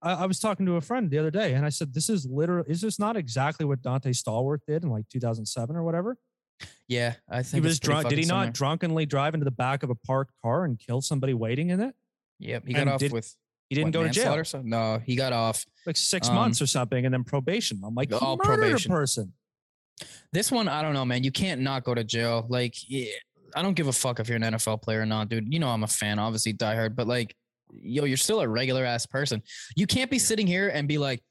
I, 0.01 0.14
I 0.14 0.26
was 0.28 0.39
talking 0.39 0.66
to 0.66 0.78
a 0.78 0.82
friend 0.82 1.12
the 1.12 1.18
other 1.18 1.30
day, 1.32 1.53
and 1.55 1.66
I 1.66 1.70
said, 1.70 1.93
"This 1.93 2.10
is 2.10 2.26
literally 2.26 2.70
is 2.72 2.80
this 2.80 2.99
not 2.99 3.18
exactly 3.18 3.66
what 3.66 3.82
Donté 3.82 4.12
Stallworth 4.16 4.62
did 4.66 4.84
in 4.86 4.89
like 4.89 5.10
2007 5.10 5.76
or 5.76 5.84
whatever? 5.84 6.18
Yeah, 6.88 7.16
I 7.30 7.43
think 7.43 7.64
he 7.64 7.68
was 7.68 7.80
drunk. 7.80 8.10
Did 8.10 8.20
he 8.20 8.26
not 8.26 8.53
drunkenly 8.53 9.05
drive 9.05 9.34
into 9.34 9.45
the 9.45 9.51
back 9.51 9.84
of 9.84 9.89
a 9.89 9.95
parked 9.95 10.34
car 10.43 10.66
and 10.66 10.80
kill 10.80 11.01
somebody 11.01 11.34
waiting 11.34 11.70
in 11.70 11.80
it? 11.80 11.95
Yep, 12.39 12.68
he 12.68 12.74
got 12.74 12.82
and 12.82 12.89
off 12.91 12.99
did- 12.99 13.12
with. 13.12 13.36
He 13.70 13.76
didn't 13.76 13.93
what, 13.95 14.01
go 14.01 14.03
to 14.03 14.10
jail, 14.10 14.24
manslaughter? 14.24 14.43
So 14.45 14.62
no, 14.64 14.97
he 14.97 15.16
got 15.16 15.32
off. 15.32 15.64
like 15.86 15.95
six 15.95 16.28
Um, 16.28 16.34
months 16.34 16.60
or 16.60 16.66
something, 16.66 17.05
and 17.05 17.14
then 17.14 17.24
probation. 17.24 17.80
I'm 17.86 17.93
like, 17.93 18.10
he 18.10 18.18
oh, 18.20 18.36
probation. 18.36 18.91
a 18.91 18.95
person. 18.95 19.34
This 20.34 20.51
one, 20.51 20.68
I 20.68 20.82
don't 20.82 20.93
know, 20.93 21.05
man. 21.05 21.24
You 21.24 21.32
can't 21.32 21.62
not 21.62 21.84
go 21.84 21.93
to 21.93 22.03
jail. 22.03 22.47
Like, 22.49 22.74
yeah, 22.89 23.12
I 23.55 23.62
don't 23.62 23.76
give 23.76 23.88
a 23.88 23.93
fuck 23.93 24.20
if 24.20 24.28
you're 24.28 24.38
an 24.38 24.41
NFL 24.41 24.82
player 24.82 25.01
or 25.01 25.05
not, 25.05 25.30
dude. 25.30 25.53
You 25.53 25.60
know 25.60 25.68
I'm 25.68 25.84
a 25.84 25.88
fan, 25.88 26.18
obviously 26.18 26.53
diehard, 26.53 26.95
but 26.95 27.05
like, 27.07 27.36
yo, 27.72 28.05
you're 28.05 28.18
still 28.18 28.41
a 28.41 28.47
regular 28.47 28.86
ass 28.86 29.05
person. 29.05 29.43
You 29.76 29.86
can't 29.86 30.10
be 30.10 30.18
sitting 30.18 30.47
here 30.47 30.70
and 30.70 30.88
be 30.88 30.97
like, 30.97 31.22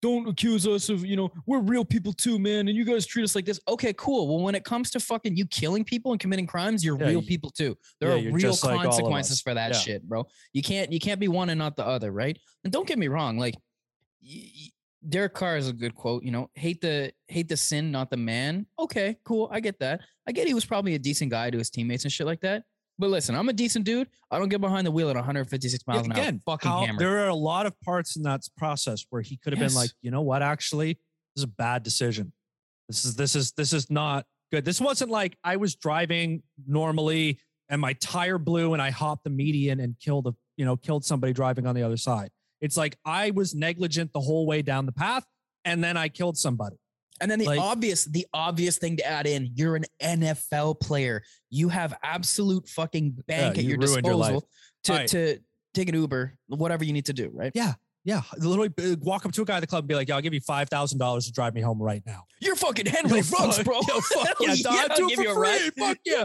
don't 0.00 0.28
accuse 0.28 0.66
us 0.66 0.88
of, 0.88 1.04
you 1.04 1.16
know, 1.16 1.30
we're 1.46 1.58
real 1.60 1.84
people 1.84 2.12
too, 2.12 2.38
man, 2.38 2.68
and 2.68 2.76
you 2.76 2.84
guys 2.84 3.04
treat 3.06 3.24
us 3.24 3.34
like 3.34 3.44
this. 3.44 3.58
Okay, 3.68 3.92
cool. 3.96 4.28
Well, 4.28 4.44
when 4.44 4.54
it 4.54 4.64
comes 4.64 4.90
to 4.92 5.00
fucking 5.00 5.36
you 5.36 5.44
killing 5.46 5.84
people 5.84 6.12
and 6.12 6.20
committing 6.20 6.46
crimes, 6.46 6.84
you're 6.84 6.98
Yeah, 6.98 7.08
real 7.08 7.20
you- 7.20 7.26
people 7.26 7.50
too. 7.50 7.76
There 8.00 8.16
yeah, 8.16 8.28
are 8.28 8.32
real 8.32 8.38
just 8.50 8.64
like 8.64 8.80
consequences 8.82 9.40
for 9.40 9.54
that 9.54 9.72
Yeah. 9.72 9.78
shit, 9.78 10.02
bro. 10.08 10.26
You 10.52 10.62
can't 10.62 10.92
you 10.92 11.00
can't 11.00 11.18
be 11.20 11.28
one 11.28 11.50
and 11.50 11.58
not 11.58 11.76
the 11.76 11.86
other, 11.86 12.12
right? 12.12 12.38
And 12.64 12.72
don't 12.72 12.86
get 12.86 12.98
me 12.98 13.08
wrong, 13.08 13.38
like 13.38 13.54
y- 14.22 14.70
Derek 15.08 15.32
Carr 15.34 15.56
is 15.56 15.68
a 15.68 15.72
good 15.72 15.94
quote. 15.94 16.24
You 16.24 16.32
know, 16.32 16.50
hate 16.54 16.80
the 16.80 17.12
hate 17.28 17.48
the 17.48 17.56
sin, 17.56 17.90
not 17.90 18.10
the 18.10 18.16
man. 18.16 18.66
Okay, 18.78 19.16
cool. 19.24 19.48
I 19.52 19.60
get 19.60 19.78
that. 19.80 20.00
I 20.26 20.32
get 20.32 20.46
he 20.48 20.54
was 20.54 20.64
probably 20.64 20.94
a 20.94 20.98
decent 20.98 21.30
guy 21.30 21.50
to 21.50 21.58
his 21.58 21.70
teammates 21.70 22.04
and 22.04 22.12
shit 22.12 22.26
like 22.26 22.40
that. 22.40 22.64
But 22.98 23.10
listen, 23.10 23.34
I'm 23.34 23.48
a 23.48 23.52
decent 23.52 23.84
dude. 23.84 24.08
I 24.30 24.38
don't 24.38 24.48
get 24.48 24.60
behind 24.60 24.86
the 24.86 24.90
wheel 24.90 25.08
at 25.08 25.16
156 25.16 25.86
miles 25.86 26.06
an 26.06 26.12
Again, 26.12 26.42
hour. 26.46 26.54
Fucking 26.56 26.70
how- 26.70 26.80
hammered. 26.86 27.00
there 27.00 27.24
are 27.24 27.28
a 27.28 27.34
lot 27.34 27.66
of 27.66 27.78
parts 27.80 28.16
in 28.16 28.22
that 28.24 28.42
process 28.56 29.04
where 29.10 29.22
he 29.22 29.36
could 29.36 29.52
have 29.52 29.60
Yes. 29.62 29.72
been 29.72 29.80
like, 29.82 29.90
you 30.02 30.10
know 30.10 30.22
what, 30.22 30.42
actually, 30.42 30.94
this 30.94 31.00
is 31.38 31.42
a 31.44 31.48
bad 31.48 31.82
decision. 31.82 32.32
This 32.88 33.04
is 33.04 33.14
this 33.16 33.36
is 33.36 33.52
this 33.52 33.72
is 33.72 33.90
not 33.90 34.26
good. 34.50 34.64
This 34.64 34.80
wasn't 34.80 35.10
like 35.10 35.36
I 35.44 35.56
was 35.56 35.76
driving 35.76 36.42
normally 36.66 37.38
and 37.68 37.80
my 37.80 37.92
tire 37.92 38.38
blew 38.38 38.72
and 38.72 38.80
I 38.80 38.90
hopped 38.90 39.24
the 39.24 39.30
median 39.30 39.78
and 39.78 39.94
killed 40.00 40.26
a 40.26 40.34
you 40.56 40.64
know 40.64 40.76
killed 40.76 41.04
somebody 41.04 41.32
driving 41.34 41.66
on 41.66 41.74
the 41.74 41.82
other 41.82 41.98
side. 41.98 42.30
It's 42.60 42.76
like 42.76 42.96
I 43.04 43.30
was 43.30 43.54
negligent 43.54 44.12
the 44.12 44.20
whole 44.20 44.46
way 44.46 44.62
down 44.62 44.86
the 44.86 44.92
path 44.92 45.24
and 45.66 45.84
then 45.84 45.96
I 45.96 46.08
killed 46.08 46.36
somebody. 46.38 46.76
And 47.20 47.30
then 47.30 47.38
the 47.38 47.46
Like- 47.46 47.60
obvious, 47.60 48.04
the 48.04 48.26
obvious 48.32 48.78
thing 48.78 48.96
to 48.98 49.06
add 49.06 49.26
in, 49.26 49.50
you're 49.54 49.76
an 49.76 49.84
NFL 50.02 50.80
player. 50.80 51.22
You 51.50 51.68
have 51.68 51.94
absolute 52.02 52.68
fucking 52.68 53.10
bank 53.26 53.56
Yeah, 53.56 53.60
at 53.60 53.64
you 53.64 53.70
your 53.70 53.78
ruined 53.78 54.06
your 54.06 54.14
disposal 54.16 54.48
to, 54.84 54.92
Alright. 54.92 55.08
to 55.10 55.38
take 55.74 55.88
an 55.88 55.94
Uber, 55.94 56.34
whatever 56.48 56.84
you 56.84 56.92
need 56.92 57.06
to 57.06 57.12
do, 57.12 57.30
right? 57.32 57.52
Yeah. 57.54 57.74
Yeah, 58.04 58.22
literally 58.38 58.70
uh, 58.80 58.96
walk 59.00 59.26
up 59.26 59.32
to 59.32 59.42
a 59.42 59.44
guy 59.44 59.56
at 59.56 59.60
the 59.60 59.66
club 59.66 59.82
and 59.82 59.88
be 59.88 59.94
like, 59.94 60.08
"Yeah, 60.08 60.14
I'll 60.14 60.22
give 60.22 60.32
you 60.32 60.40
five 60.40 60.70
thousand 60.70 60.98
dollars 60.98 61.26
to 61.26 61.32
drive 61.32 61.52
me 61.54 61.60
home 61.60 61.82
right 61.82 62.00
now." 62.06 62.24
You're 62.40 62.54
fucking 62.56 62.86
Henry 62.86 63.18
Yo, 63.18 63.24
Ruggs, 63.38 63.62
bro. 63.62 63.74
yo, 63.86 64.00
fuck 64.00 64.28
yeah, 64.40 64.52
yeah, 64.54 64.86
I'll 64.88 64.96
do 64.96 65.04
it 65.06 65.08
give 65.10 65.16
for 65.16 65.22
you 65.24 65.30
a 65.30 65.34
free. 65.34 65.42
ride. 65.42 65.72
Fuck 65.78 65.98
yeah. 66.06 66.24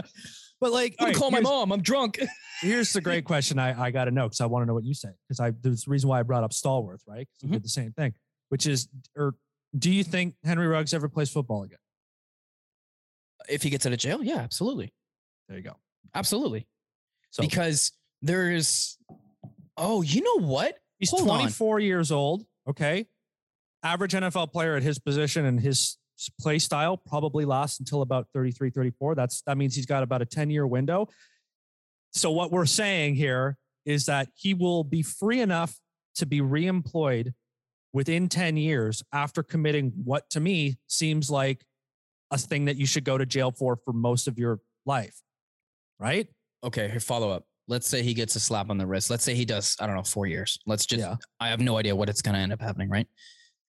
But 0.62 0.72
like, 0.72 0.94
I'm 0.98 1.06
right, 1.08 1.14
call 1.16 1.30
my 1.30 1.40
mom. 1.40 1.72
I'm 1.72 1.82
drunk. 1.82 2.18
here's 2.62 2.94
the 2.94 3.02
great 3.02 3.26
question 3.26 3.58
I, 3.58 3.78
I 3.78 3.90
got 3.90 4.04
to 4.06 4.12
know 4.12 4.22
because 4.22 4.40
I 4.40 4.46
want 4.46 4.62
to 4.62 4.66
know 4.66 4.72
what 4.72 4.84
you 4.84 4.94
say 4.94 5.10
because 5.28 5.40
I 5.40 5.50
there's 5.60 5.82
the 5.82 5.90
reason 5.90 6.08
why 6.08 6.20
I 6.20 6.22
brought 6.22 6.42
up 6.44 6.52
Stallworth 6.52 7.02
right 7.06 7.26
'Cause 7.38 7.42
we 7.42 7.48
Mhm. 7.50 7.52
did 7.54 7.64
the 7.64 7.68
same 7.68 7.92
thing 7.92 8.14
which 8.48 8.66
is 8.66 8.88
or 9.14 9.34
do 9.76 9.90
you 9.90 10.04
think 10.04 10.34
Henry 10.44 10.66
Ruggs 10.66 10.94
ever 10.94 11.08
plays 11.08 11.30
football 11.30 11.62
again? 11.64 11.78
if 13.48 13.62
he 13.62 13.68
gets 13.68 13.84
out 13.84 13.92
of 13.92 13.98
jail, 13.98 14.22
yeah, 14.22 14.38
absolutely, 14.38 14.90
There 15.48 15.58
you 15.58 15.62
go. 15.64 15.76
absolutely. 16.14 16.66
So 17.30 17.42
because 17.42 17.92
there's, 18.22 18.96
oh, 19.76 20.00
you 20.00 20.22
know 20.22 20.46
what? 20.46 20.78
he's 20.98 21.10
hold 21.10 21.28
on. 21.28 21.40
24 21.40 21.80
years 21.80 22.10
old. 22.10 22.44
Okay, 22.66 23.06
average 23.82 24.12
NFL 24.12 24.50
player 24.50 24.76
at 24.76 24.82
his 24.82 24.98
position 24.98 25.44
and 25.44 25.60
his 25.60 25.98
play 26.40 26.58
style 26.58 26.96
probably 26.96 27.44
lasts 27.44 27.80
until 27.80 28.00
about 28.00 28.28
33, 28.32 28.70
34. 28.70 29.14
That's 29.14 29.42
that 29.42 29.58
means 29.58 29.74
he's 29.76 29.84
got 29.86 30.02
about 30.02 30.22
a 30.22 30.26
10 30.26 30.48
year 30.48 30.66
window. 30.66 31.08
So 32.12 32.30
what 32.30 32.50
we're 32.50 32.64
saying 32.64 33.16
here 33.16 33.58
is 33.84 34.06
that 34.06 34.28
he 34.34 34.54
will 34.54 34.84
be 34.84 35.02
free 35.02 35.40
enough 35.40 35.78
to 36.14 36.24
be 36.24 36.40
reemployed 36.40 37.34
within 37.94 38.28
10 38.28 38.58
years 38.58 39.02
after 39.12 39.42
committing 39.42 39.92
what 40.04 40.28
to 40.28 40.40
me 40.40 40.76
seems 40.88 41.30
like 41.30 41.64
a 42.30 42.36
thing 42.36 42.66
that 42.66 42.76
you 42.76 42.84
should 42.84 43.04
go 43.04 43.16
to 43.16 43.24
jail 43.24 43.52
for 43.52 43.78
for 43.84 43.94
most 43.94 44.28
of 44.28 44.38
your 44.38 44.58
life. 44.84 45.22
Right? 45.98 46.26
Okay, 46.62 46.90
here 46.90 47.00
follow 47.00 47.30
up. 47.30 47.44
Let's 47.68 47.88
say 47.88 48.02
he 48.02 48.12
gets 48.12 48.36
a 48.36 48.40
slap 48.40 48.68
on 48.68 48.76
the 48.76 48.86
wrist. 48.86 49.08
Let's 49.08 49.24
say 49.24 49.34
he 49.34 49.46
does, 49.46 49.76
I 49.80 49.86
don't 49.86 49.96
know, 49.96 50.02
four 50.02 50.26
years. 50.26 50.58
Let's 50.66 50.84
just, 50.84 51.00
Yeah. 51.00 51.16
I 51.40 51.48
have 51.48 51.60
no 51.60 51.78
idea 51.78 51.96
what 51.96 52.10
it's 52.10 52.20
going 52.20 52.34
to 52.34 52.40
end 52.40 52.52
up 52.52 52.60
happening, 52.60 52.90
right? 52.90 53.06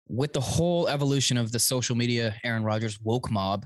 With 0.09 0.33
the 0.33 0.41
whole 0.41 0.89
evolution 0.89 1.37
of 1.37 1.53
the 1.53 1.59
social 1.59 1.95
media 1.95 2.35
Aaron 2.43 2.65
Rodgers 2.65 2.99
woke 3.01 3.31
mob, 3.31 3.65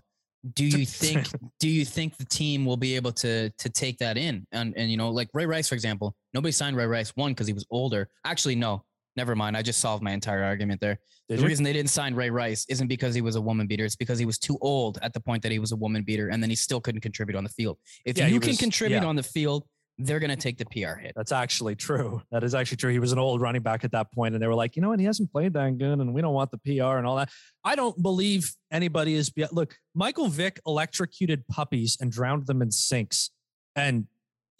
do 0.54 0.64
you 0.64 0.84
think 1.02 1.28
do 1.60 1.68
you 1.68 1.84
think 1.84 2.16
the 2.16 2.24
team 2.24 2.66
will 2.66 2.76
be 2.76 2.96
able 2.96 3.12
to 3.12 3.50
to 3.50 3.68
take 3.70 3.98
that 3.98 4.16
in? 4.16 4.46
And 4.52 4.74
and 4.76 4.90
you 4.90 4.96
know, 4.96 5.10
like 5.10 5.28
Ray 5.32 5.46
Rice, 5.46 5.68
for 5.68 5.74
example, 5.74 6.14
nobody 6.34 6.52
signed 6.52 6.76
Ray 6.76 6.86
Rice 6.86 7.10
one 7.14 7.32
because 7.32 7.46
he 7.46 7.52
was 7.52 7.66
older. 7.70 8.08
Actually, 8.24 8.56
no, 8.56 8.82
never 9.16 9.34
mind. 9.36 9.56
I 9.56 9.62
just 9.62 9.80
solved 9.80 10.02
my 10.02 10.12
entire 10.12 10.42
argument 10.42 10.80
there. 10.80 10.98
Did 11.28 11.38
the 11.38 11.42
you? 11.42 11.48
reason 11.48 11.64
they 11.64 11.72
didn't 11.72 11.90
sign 11.90 12.14
Ray 12.14 12.30
Rice 12.30 12.66
isn't 12.68 12.88
because 12.88 13.14
he 13.14 13.20
was 13.20 13.36
a 13.36 13.40
woman 13.40 13.66
beater. 13.66 13.84
It's 13.84 13.96
because 13.96 14.18
he 14.18 14.26
was 14.26 14.38
too 14.38 14.58
old 14.60 14.98
at 15.02 15.12
the 15.12 15.20
point 15.20 15.42
that 15.42 15.52
he 15.52 15.58
was 15.58 15.72
a 15.72 15.76
woman 15.76 16.02
beater, 16.02 16.28
and 16.28 16.42
then 16.42 16.50
he 16.50 16.56
still 16.56 16.80
couldn't 16.80 17.00
contribute 17.00 17.36
on 17.36 17.44
the 17.44 17.50
field. 17.50 17.78
If 18.04 18.18
Yeah, 18.18 18.26
you 18.26 18.40
can 18.40 18.50
was- 18.50 18.58
contribute 18.58 19.02
yeah. 19.02 19.06
on 19.08 19.16
the 19.16 19.22
field, 19.22 19.64
they're 20.02 20.18
gonna 20.20 20.34
take 20.34 20.56
the 20.56 20.64
PR 20.64 20.98
hit. 20.98 21.12
That's 21.14 21.30
actually 21.30 21.74
true. 21.76 22.22
That 22.30 22.42
is 22.42 22.54
actually 22.54 22.78
true. 22.78 22.90
He 22.90 22.98
was 22.98 23.12
an 23.12 23.18
old 23.18 23.42
running 23.42 23.60
back 23.60 23.84
at 23.84 23.92
that 23.92 24.10
point, 24.12 24.34
and 24.34 24.42
they 24.42 24.46
were 24.46 24.54
like, 24.54 24.74
you 24.74 24.80
know 24.80 24.88
what? 24.88 24.98
He 24.98 25.04
hasn't 25.04 25.30
played 25.30 25.52
that 25.52 25.76
good, 25.76 25.98
and 25.98 26.14
we 26.14 26.22
don't 26.22 26.32
want 26.32 26.50
the 26.52 26.56
PR 26.58 26.96
and 26.96 27.06
all 27.06 27.16
that. 27.16 27.28
I 27.64 27.74
don't 27.76 28.00
believe 28.02 28.50
anybody 28.72 29.12
is. 29.14 29.30
Look, 29.52 29.76
Michael 29.94 30.28
Vick 30.28 30.58
electrocuted 30.66 31.46
puppies 31.48 31.98
and 32.00 32.10
drowned 32.10 32.46
them 32.46 32.62
in 32.62 32.70
sinks, 32.70 33.30
and 33.76 34.06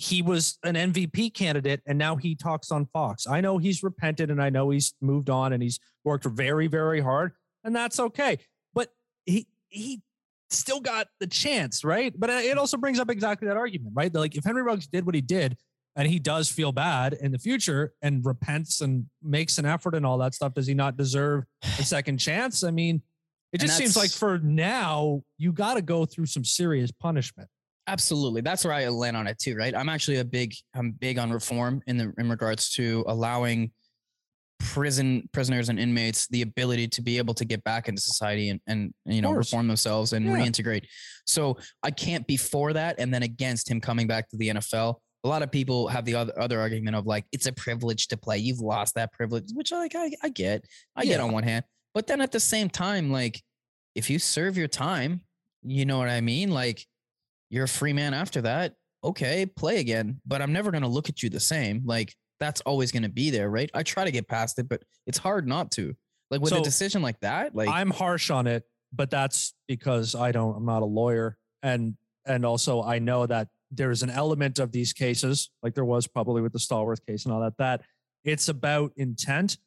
he 0.00 0.22
was 0.22 0.58
an 0.64 0.76
MVP 0.76 1.34
candidate, 1.34 1.82
and 1.86 1.98
now 1.98 2.16
he 2.16 2.34
talks 2.34 2.70
on 2.70 2.86
Fox. 2.86 3.26
I 3.26 3.42
know 3.42 3.58
he's 3.58 3.82
repented, 3.82 4.30
and 4.30 4.42
I 4.42 4.48
know 4.48 4.70
he's 4.70 4.94
moved 5.02 5.28
on, 5.28 5.52
and 5.52 5.62
he's 5.62 5.78
worked 6.04 6.24
very, 6.24 6.68
very 6.68 7.02
hard, 7.02 7.32
and 7.64 7.76
that's 7.76 8.00
okay. 8.00 8.38
But 8.72 8.88
he 9.26 9.46
he 9.68 10.00
still 10.48 10.80
got 10.80 11.08
the 11.20 11.26
chance, 11.26 11.84
right? 11.84 12.14
But 12.18 12.30
uh, 12.30 12.40
it 12.42 12.56
also 12.56 12.78
brings 12.78 12.98
up 12.98 13.10
exactly 13.10 13.46
that 13.48 13.58
argument, 13.58 13.92
right? 13.94 14.12
Like 14.12 14.36
if 14.36 14.44
Henry 14.44 14.62
Ruggs 14.62 14.86
did 14.86 15.04
what 15.04 15.14
he 15.14 15.20
did, 15.20 15.58
and 15.96 16.08
he 16.08 16.18
does 16.18 16.48
feel 16.48 16.72
bad 16.72 17.12
in 17.12 17.30
the 17.30 17.38
future 17.38 17.92
and 18.00 18.24
repents 18.24 18.80
and 18.80 19.04
makes 19.22 19.58
an 19.58 19.66
effort 19.66 19.94
and 19.94 20.06
all 20.06 20.16
that 20.18 20.34
stuff, 20.34 20.54
does 20.54 20.66
he 20.66 20.72
not 20.72 20.96
deserve 20.96 21.44
a 21.78 21.82
second 21.84 22.16
chance? 22.16 22.64
I 22.64 22.70
mean, 22.70 23.02
it 23.52 23.60
just 23.60 23.76
seems 23.76 23.98
like 23.98 24.12
for 24.12 24.38
now, 24.38 25.22
you 25.36 25.52
got 25.52 25.74
to 25.74 25.82
go 25.82 26.06
through 26.06 26.26
some 26.26 26.44
serious 26.44 26.90
punishment. 26.90 27.50
Absolutely, 27.90 28.40
that's 28.40 28.64
where 28.64 28.72
I 28.74 28.86
land 28.88 29.16
on 29.16 29.26
it 29.26 29.38
too. 29.38 29.56
Right, 29.56 29.74
I'm 29.74 29.88
actually 29.88 30.18
a 30.18 30.24
big, 30.24 30.54
I'm 30.74 30.92
big 30.92 31.18
on 31.18 31.30
reform 31.32 31.82
in 31.86 31.96
the 31.96 32.12
in 32.18 32.28
regards 32.30 32.70
to 32.74 33.04
allowing 33.08 33.72
prison 34.60 35.26
prisoners 35.32 35.70
and 35.70 35.78
inmates 35.80 36.28
the 36.28 36.42
ability 36.42 36.86
to 36.86 37.00
be 37.02 37.16
able 37.16 37.32
to 37.32 37.46
get 37.46 37.64
back 37.64 37.88
into 37.88 38.00
society 38.00 38.50
and 38.50 38.60
and 38.66 38.92
you 39.06 39.22
know 39.22 39.32
reform 39.32 39.66
themselves 39.66 40.12
and 40.12 40.26
Yeah. 40.26 40.32
reintegrate. 40.32 40.84
So 41.26 41.56
I 41.82 41.90
can't 41.90 42.26
be 42.26 42.36
for 42.36 42.72
that 42.74 42.96
and 42.98 43.12
then 43.12 43.22
against 43.22 43.70
him 43.70 43.80
coming 43.80 44.06
back 44.06 44.28
to 44.30 44.36
the 44.36 44.48
NFL. 44.50 44.96
a 45.22 45.28
lot 45.28 45.42
of 45.42 45.50
people 45.50 45.86
have 45.88 46.06
the 46.06 46.14
other, 46.14 46.32
other 46.40 46.58
argument 46.60 46.96
of 46.96 47.04
like 47.06 47.26
it's 47.32 47.46
a 47.46 47.52
privilege 47.52 48.08
to 48.08 48.16
play. 48.16 48.38
You've 48.38 48.60
lost 48.60 48.94
that 48.94 49.12
privilege, 49.12 49.50
which 49.52 49.70
like 49.72 49.94
I, 49.94 50.10
I 50.22 50.28
get. 50.30 50.64
I 50.96 51.04
get 51.04 51.20
on 51.20 51.32
one 51.32 51.42
hand. 51.42 51.64
But 51.94 52.06
then 52.06 52.20
at 52.22 52.32
the 52.32 52.40
same 52.40 52.70
time, 52.70 53.10
like 53.10 53.42
if 53.94 54.08
you 54.08 54.18
serve 54.18 54.56
your 54.56 54.68
time, 54.68 55.20
you 55.62 55.84
know 55.84 55.98
what 55.98 56.08
I 56.08 56.20
mean? 56.22 56.50
Like 56.50 56.86
you're 57.50 57.64
a 57.64 57.68
free 57.68 57.92
man 57.92 58.14
after 58.14 58.40
that. 58.42 58.74
Okay, 59.04 59.46
play 59.46 59.78
again. 59.78 60.20
But 60.26 60.40
I'm 60.40 60.52
never 60.52 60.70
gonna 60.70 60.88
look 60.88 61.08
at 61.08 61.22
you 61.22 61.28
the 61.28 61.40
same. 61.40 61.82
Like 61.84 62.14
that's 62.38 62.60
always 62.62 62.92
gonna 62.92 63.08
be 63.08 63.30
there, 63.30 63.50
right? 63.50 63.70
I 63.74 63.82
try 63.82 64.04
to 64.04 64.10
get 64.10 64.28
past 64.28 64.58
it, 64.58 64.68
but 64.68 64.82
it's 65.06 65.18
hard 65.18 65.46
not 65.46 65.70
to. 65.72 65.94
Like 66.30 66.40
with 66.40 66.52
a 66.52 66.60
decision 66.60 67.02
like 67.02 67.18
that, 67.20 67.54
like 67.54 67.68
I'm 67.68 67.90
harsh 67.90 68.30
on 68.30 68.46
it, 68.46 68.62
but 68.92 69.10
that's 69.10 69.52
because 69.66 70.14
I 70.14 70.30
don't. 70.32 70.56
I'm 70.56 70.64
not 70.64 70.82
a 70.82 70.86
lawyer, 70.86 71.36
and 71.62 71.94
and 72.24 72.46
also 72.46 72.82
I 72.82 73.00
know 73.00 73.26
that 73.26 73.48
there's 73.72 74.02
an 74.02 74.10
element 74.10 74.58
of 74.58 74.70
these 74.70 74.92
cases, 74.92 75.50
like 75.62 75.74
there 75.74 75.84
was 75.84 76.06
probably 76.06 76.40
with 76.42 76.52
the 76.52 76.58
Stallworth 76.58 77.04
case 77.04 77.24
and 77.24 77.34
all 77.34 77.40
that. 77.40 77.56
That 77.58 77.82
it's 78.24 78.48
about 78.48 78.92
intent. 78.96 79.58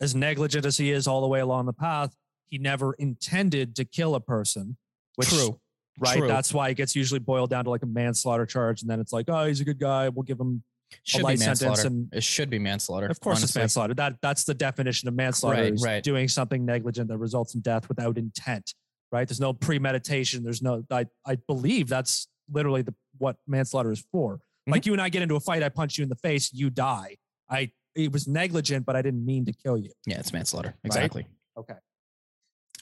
As 0.00 0.16
negligent 0.16 0.66
as 0.66 0.76
he 0.76 0.90
is 0.90 1.06
all 1.06 1.20
the 1.20 1.28
way 1.28 1.38
along 1.38 1.66
the 1.66 1.72
path, 1.72 2.12
he 2.48 2.58
never 2.58 2.92
intended 2.94 3.76
to 3.76 3.84
kill 3.84 4.16
a 4.16 4.20
person. 4.20 4.76
Which, 5.14 5.28
true. 5.28 5.60
Right? 5.98 6.18
True. 6.18 6.28
That's 6.28 6.52
why 6.52 6.68
it 6.70 6.74
gets 6.74 6.96
usually 6.96 7.20
boiled 7.20 7.50
down 7.50 7.64
to 7.64 7.70
like 7.70 7.82
a 7.82 7.86
manslaughter 7.86 8.46
charge, 8.46 8.82
and 8.82 8.90
then 8.90 9.00
it's 9.00 9.12
like, 9.12 9.26
oh, 9.28 9.46
he's 9.46 9.60
a 9.60 9.64
good 9.64 9.78
guy. 9.78 10.08
We'll 10.08 10.22
give 10.22 10.38
him 10.40 10.62
Should 11.04 11.22
light 11.22 11.38
sentence 11.38 11.84
and- 11.84 12.08
it 12.12 12.22
should 12.22 12.50
be 12.50 12.58
manslaughter. 12.58 13.06
Of 13.06 13.20
course, 13.20 13.42
it's 13.42 13.54
manslaughter. 13.54 13.94
That 13.94 14.16
that's 14.22 14.44
the 14.44 14.54
definition 14.54 15.08
of 15.08 15.14
manslaughter. 15.14 15.62
Right, 15.62 15.72
is 15.72 15.82
right. 15.82 16.02
Doing 16.02 16.28
something 16.28 16.64
negligent 16.64 17.08
that 17.08 17.18
results 17.18 17.54
in 17.54 17.60
death 17.60 17.88
without 17.88 18.18
intent. 18.18 18.74
Right. 19.10 19.28
There's 19.28 19.40
no 19.40 19.52
premeditation. 19.52 20.42
There's 20.42 20.62
no. 20.62 20.84
I 20.90 21.06
I 21.26 21.36
believe 21.46 21.88
that's 21.88 22.28
literally 22.50 22.82
the 22.82 22.94
what 23.18 23.36
manslaughter 23.46 23.92
is 23.92 24.04
for. 24.10 24.36
Mm-hmm. 24.36 24.72
Like 24.72 24.86
you 24.86 24.92
and 24.92 25.02
I 25.02 25.08
get 25.08 25.22
into 25.22 25.36
a 25.36 25.40
fight. 25.40 25.62
I 25.62 25.68
punch 25.68 25.98
you 25.98 26.02
in 26.02 26.08
the 26.08 26.16
face. 26.16 26.52
You 26.52 26.70
die. 26.70 27.16
I 27.50 27.70
it 27.94 28.10
was 28.10 28.26
negligent, 28.26 28.86
but 28.86 28.96
I 28.96 29.02
didn't 29.02 29.24
mean 29.24 29.44
to 29.44 29.52
kill 29.52 29.76
you. 29.76 29.90
Yeah, 30.06 30.18
it's 30.18 30.32
manslaughter. 30.32 30.74
Exactly. 30.84 31.26
Okay. 31.58 31.74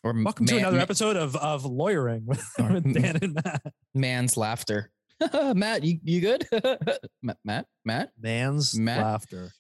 Or 0.03 0.15
Welcome 0.15 0.47
to 0.47 0.57
another 0.57 0.79
ma- 0.79 0.83
episode 0.83 1.17
of 1.17 1.37
of 1.37 1.65
lawyering 1.67 2.25
with, 2.25 2.43
with 2.59 2.95
Dan 2.95 3.19
and 3.21 3.35
Matt. 3.45 3.63
man's 3.95 4.37
laughter. 4.37 4.91
Matt, 5.55 5.85
you 5.85 5.99
you 6.03 6.21
good? 6.23 6.47
Ma- 7.23 7.35
Matt, 7.45 7.67
Matt. 7.85 8.11
Man's 8.19 8.79
Matt? 8.79 9.03
laughter. 9.03 9.51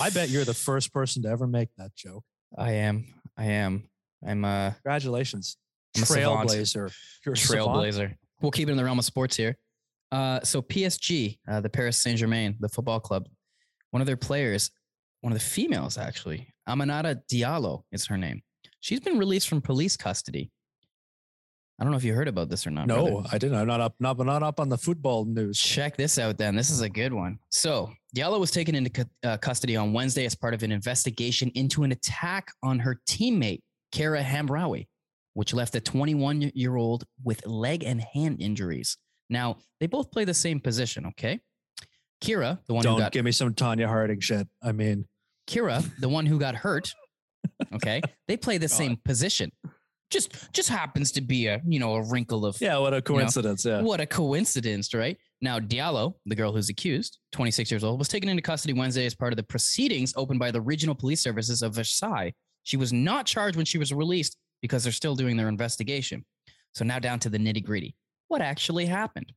I 0.00 0.08
bet 0.10 0.30
you're 0.30 0.44
the 0.46 0.54
first 0.54 0.92
person 0.94 1.22
to 1.24 1.28
ever 1.28 1.46
make 1.46 1.68
that 1.76 1.94
joke. 1.94 2.24
I 2.56 2.72
am. 2.72 3.06
I 3.36 3.44
am. 3.46 3.84
I'm 4.26 4.44
a 4.44 4.74
Congratulations, 4.82 5.58
I'm 5.96 6.02
trailblazer. 6.04 6.90
You're 7.26 7.34
a 7.34 7.36
savant. 7.36 7.68
trailblazer. 7.68 8.14
We'll 8.40 8.50
keep 8.50 8.68
it 8.68 8.72
in 8.72 8.78
the 8.78 8.84
realm 8.84 8.98
of 8.98 9.04
sports 9.04 9.36
here. 9.36 9.56
Uh, 10.10 10.40
so 10.42 10.62
PSG, 10.62 11.38
uh, 11.48 11.60
the 11.60 11.68
Paris 11.68 11.98
Saint 11.98 12.18
Germain, 12.18 12.56
the 12.60 12.68
football 12.68 12.98
club, 13.00 13.28
one 13.90 14.00
of 14.00 14.06
their 14.06 14.16
players, 14.16 14.70
one 15.20 15.32
of 15.32 15.38
the 15.38 15.44
females 15.44 15.98
actually, 15.98 16.52
Aminata 16.68 17.20
Diallo 17.30 17.82
is 17.92 18.06
her 18.06 18.16
name. 18.16 18.42
She's 18.80 19.00
been 19.00 19.18
released 19.18 19.48
from 19.48 19.60
police 19.60 19.96
custody. 19.96 20.50
I 21.78 21.84
don't 21.84 21.92
know 21.92 21.96
if 21.96 22.04
you 22.04 22.12
heard 22.12 22.28
about 22.28 22.50
this 22.50 22.66
or 22.66 22.70
not. 22.70 22.88
brother. 22.88 23.10
No, 23.10 23.24
I 23.32 23.38
didn't. 23.38 23.56
I'm 23.56 23.66
not 23.66 23.80
up. 23.80 23.94
Not, 24.00 24.18
not 24.18 24.42
up 24.42 24.60
on 24.60 24.68
the 24.68 24.76
football 24.76 25.24
news. 25.24 25.58
Check 25.58 25.96
this 25.96 26.18
out 26.18 26.36
then. 26.36 26.54
This 26.54 26.68
is 26.68 26.82
a 26.82 26.90
good 26.90 27.12
one. 27.12 27.38
So, 27.48 27.90
Diallo 28.14 28.38
was 28.38 28.50
taken 28.50 28.74
into 28.74 29.08
uh, 29.24 29.38
custody 29.38 29.76
on 29.76 29.94
Wednesday 29.94 30.26
as 30.26 30.34
part 30.34 30.52
of 30.52 30.62
an 30.62 30.72
investigation 30.72 31.50
into 31.54 31.82
an 31.82 31.92
attack 31.92 32.52
on 32.62 32.80
her 32.80 33.00
teammate, 33.08 33.60
Kheira 33.94 34.22
Hamraoui, 34.22 34.88
which 35.32 35.54
left 35.54 35.72
the 35.72 35.80
21 35.80 36.52
year 36.54 36.76
old 36.76 37.04
with 37.24 37.46
leg 37.46 37.82
and 37.82 38.02
hand 38.02 38.42
injuries. 38.42 38.98
Now, 39.30 39.56
they 39.78 39.86
both 39.86 40.10
play 40.10 40.26
the 40.26 40.34
same 40.34 40.60
position, 40.60 41.06
okay? 41.06 41.40
Kheira, 42.22 42.58
the 42.66 42.74
one 42.74 42.84
who 42.84 42.98
Don't 42.98 43.12
give 43.12 43.24
me 43.24 43.32
some 43.32 43.54
Tonya 43.54 43.86
Harding 43.86 44.20
shit. 44.20 44.46
I 44.62 44.72
mean, 44.72 45.06
Kheira, 45.46 45.82
the 45.98 46.10
one 46.10 46.26
who 46.26 46.38
got 46.38 46.56
hurt, 46.56 46.92
okay? 47.74 48.00
They 48.28 48.36
play 48.36 48.58
the 48.58 48.68
same 48.68 48.98
position. 49.04 49.50
Just 50.10 50.52
just 50.52 50.68
happens 50.68 51.12
to 51.12 51.20
be 51.20 51.46
a, 51.46 51.60
you 51.64 51.78
know, 51.78 51.94
a 51.94 52.02
wrinkle 52.02 52.44
of 52.44 52.60
yeah, 52.60 52.78
what 52.78 52.92
a 52.92 53.00
coincidence. 53.00 53.64
Yeah. 53.64 53.80
what 53.80 54.00
a 54.00 54.06
coincidence, 54.06 54.92
right? 54.92 55.16
Now, 55.40 55.58
Diallo, 55.58 56.14
the 56.26 56.34
girl 56.34 56.52
who's 56.52 56.68
accused, 56.68 57.18
26 57.32 57.70
years 57.70 57.84
old, 57.84 57.98
was 57.98 58.08
taken 58.08 58.28
into 58.28 58.42
custody 58.42 58.74
Wednesday 58.74 59.06
as 59.06 59.14
part 59.14 59.32
of 59.32 59.36
the 59.36 59.42
proceedings 59.42 60.12
opened 60.16 60.40
by 60.40 60.50
the 60.50 60.60
regional 60.60 60.94
police 60.94 61.20
services 61.20 61.62
of 61.62 61.74
Versailles. 61.74 62.32
She 62.64 62.76
was 62.76 62.92
not 62.92 63.24
charged 63.24 63.56
when 63.56 63.64
she 63.64 63.78
was 63.78 63.92
released 63.92 64.36
because 64.60 64.82
they're 64.82 64.92
still 64.92 65.14
doing 65.14 65.36
their 65.36 65.48
investigation. 65.48 66.24
So 66.74 66.84
now 66.84 66.98
down 66.98 67.20
to 67.20 67.30
the 67.30 67.38
nitty 67.38 67.64
gritty. 67.64 67.94
What 68.28 68.42
actually 68.42 68.86
happened? 68.86 69.32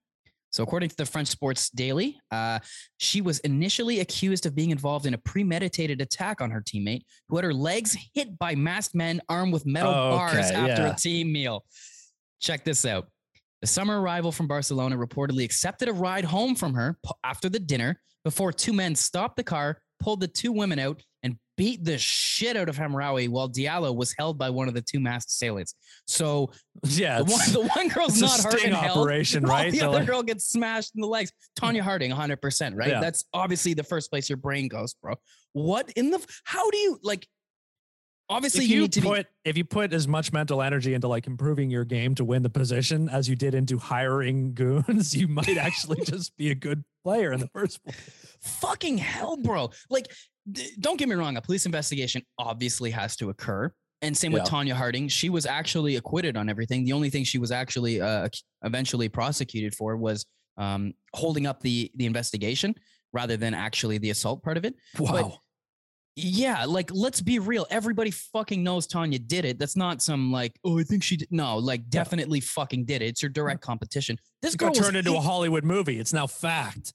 So, 0.54 0.62
according 0.62 0.90
to 0.90 0.96
the 0.96 1.06
French 1.08 1.30
Sports 1.30 1.72
Daily, 1.72 2.20
uh, 2.30 2.60
she 2.98 3.22
was 3.22 3.40
initially 3.40 4.02
accused 4.02 4.46
of 4.46 4.54
being 4.54 4.70
involved 4.70 5.08
in 5.08 5.16
a 5.16 5.18
premeditated 5.18 6.00
attack 6.00 6.42
on 6.42 6.52
her 6.52 6.62
teammate 6.62 7.02
who 7.28 7.38
had 7.38 7.44
her 7.44 7.54
legs 7.54 7.98
hit 8.14 8.38
by 8.38 8.54
masked 8.54 8.94
men 8.94 9.20
armed 9.28 9.52
with 9.52 9.66
metal 9.66 9.92
bars 9.92 10.34
Okay, 10.34 10.54
after 10.54 10.84
yeah. 10.84 10.94
a 10.94 10.96
team 10.96 11.32
meal. 11.34 11.66
Check 12.40 12.64
this 12.64 12.86
out. 12.86 13.08
The 13.62 13.68
summer 13.68 14.00
arrival 14.00 14.32
from 14.32 14.48
Barcelona 14.48 14.96
reportedly 14.96 15.44
accepted 15.44 15.90
a 15.90 15.94
ride 15.94 16.26
home 16.26 16.54
from 16.54 16.76
her 16.76 17.00
after 17.24 17.50
the 17.50 17.60
dinner 17.60 18.00
before 18.24 18.54
two 18.54 18.74
men 18.74 18.94
stopped 18.94 19.38
the 19.38 19.44
car, 19.44 19.80
pulled 20.00 20.20
the 20.20 20.28
two 20.28 20.52
women 20.52 20.78
out, 20.78 21.02
and 21.24 21.38
beat 21.56 21.84
the 21.84 21.98
shit 21.98 22.58
out 22.58 22.68
of 22.70 22.78
Hamraoui 22.78 23.30
while 23.30 23.48
Diallo 23.50 23.96
was 23.96 24.14
held 24.18 24.38
by 24.38 24.50
one 24.50 24.68
of 24.68 24.74
the 24.74 24.82
two 24.82 25.00
masked 25.00 25.30
assailants. 25.32 25.76
So 26.08 26.52
Yeah. 26.84 27.20
the 27.20 27.26
one, 27.26 27.52
the 27.52 27.72
one 27.76 27.88
girl's 27.94 28.20
not 28.20 28.42
hurt 28.42 28.60
held. 28.62 28.98
operation, 28.98 29.44
while 29.44 29.52
right? 29.64 29.72
The 29.72 29.80
They're 29.80 29.88
other 29.90 29.98
like- 30.00 30.08
girl 30.08 30.24
gets 30.24 30.46
smashed 30.46 30.94
in 30.96 31.02
the 31.02 31.08
legs. 31.08 31.32
Tonya 31.60 31.82
Harding, 31.82 32.12
100%, 32.12 32.76
right? 32.76 32.90
Yeah. 32.90 33.00
That's 33.02 33.24
obviously 33.34 33.74
the 33.76 33.84
first 33.84 34.10
place 34.10 34.30
your 34.30 34.38
brain 34.38 34.68
goes, 34.68 34.94
bro. 34.96 35.16
What 35.54 35.92
in 35.96 36.10
the, 36.10 36.26
how 36.44 36.70
do 36.72 36.78
you, 36.78 37.00
like, 37.04 37.28
obviously 38.30 38.64
if 38.64 38.70
you, 38.72 38.76
you, 38.78 38.82
need 38.84 38.94
to 38.94 39.02
be, 39.02 39.08
put 39.08 39.28
if 39.46 39.58
you 39.58 39.66
put 39.66 39.94
as 39.94 40.08
much 40.08 40.32
mental 40.34 40.62
energy 40.62 40.94
into 40.94 41.08
like 41.08 41.28
improving 41.28 41.70
your 41.70 41.84
game 41.86 42.16
to 42.16 42.24
win 42.26 42.42
the 42.42 42.50
position 42.50 43.10
as 43.10 43.30
you 43.30 43.36
did 43.36 43.54
into 43.54 43.78
hiring 43.78 44.54
goons, 44.56 45.16
you 45.16 45.28
might 45.28 45.58
actually 45.58 46.02
just 46.06 46.36
be 46.38 46.50
a 46.50 46.56
good 46.56 46.84
player 47.04 47.32
in 47.34 47.40
the 47.40 47.50
first 47.50 47.84
place. 47.84 47.98
fucking 48.42 48.98
hell, 48.98 49.38
bro. 49.38 49.70
Like, 49.90 50.12
don't 50.80 50.98
get 50.98 51.08
me 51.08 51.16
wrong, 51.16 51.38
a 51.38 51.42
police 51.42 51.66
investigation 51.66 52.22
obviously 52.38 52.92
has 52.92 53.16
to 53.18 53.30
occur. 53.30 53.72
And 54.02 54.18
same 54.18 54.34
with 54.34 54.44
Tonya 54.44 54.74
Harding. 54.74 55.08
She 55.08 55.30
was 55.30 55.46
actually 55.46 55.96
acquitted 55.96 56.36
on 56.36 56.50
everything. 56.50 56.84
The 56.84 56.92
only 56.92 57.10
thing 57.10 57.24
she 57.24 57.38
was 57.38 57.52
actually 57.52 58.02
uh, 58.02 58.28
eventually 58.64 59.08
prosecuted 59.08 59.74
for 59.74 59.96
was 59.96 60.26
um, 60.58 60.94
holding 61.14 61.48
up 61.48 61.62
the 61.62 61.90
the 61.96 62.06
investigation 62.06 62.76
rather 63.14 63.38
than 63.38 63.54
actually 63.54 64.00
the 64.00 64.10
assault 64.10 64.44
part 64.44 64.58
of 64.58 64.66
it. 64.66 64.76
Wow. 65.00 65.38
Yeah, 66.16 66.66
like 66.66 66.92
let's 66.94 67.22
be 67.22 67.40
real. 67.40 67.66
Everybody 67.72 68.12
fucking 68.12 68.62
knows 68.62 68.88
Tonya 68.88 69.26
did 69.26 69.46
it. 69.46 69.58
That's 69.58 69.76
not 69.76 70.02
some 70.02 70.32
like, 70.32 70.60
oh, 70.64 70.80
I 70.80 70.84
think 70.84 71.02
she 71.02 71.18
did. 71.18 71.30
No, 71.32 71.58
like 71.58 71.90
definitely 71.90 72.40
fucking 72.40 72.86
did 72.86 73.02
it. 73.02 73.06
It's 73.06 73.24
your 73.24 73.30
direct 73.30 73.62
competition. 73.62 74.18
This 74.42 74.54
It 74.54 74.58
girl 74.58 74.72
turned 74.74 74.98
into 74.98 75.16
a 75.16 75.22
Hollywood 75.22 75.64
movie. 75.64 76.00
It's 76.00 76.14
now 76.14 76.28
fact. 76.28 76.94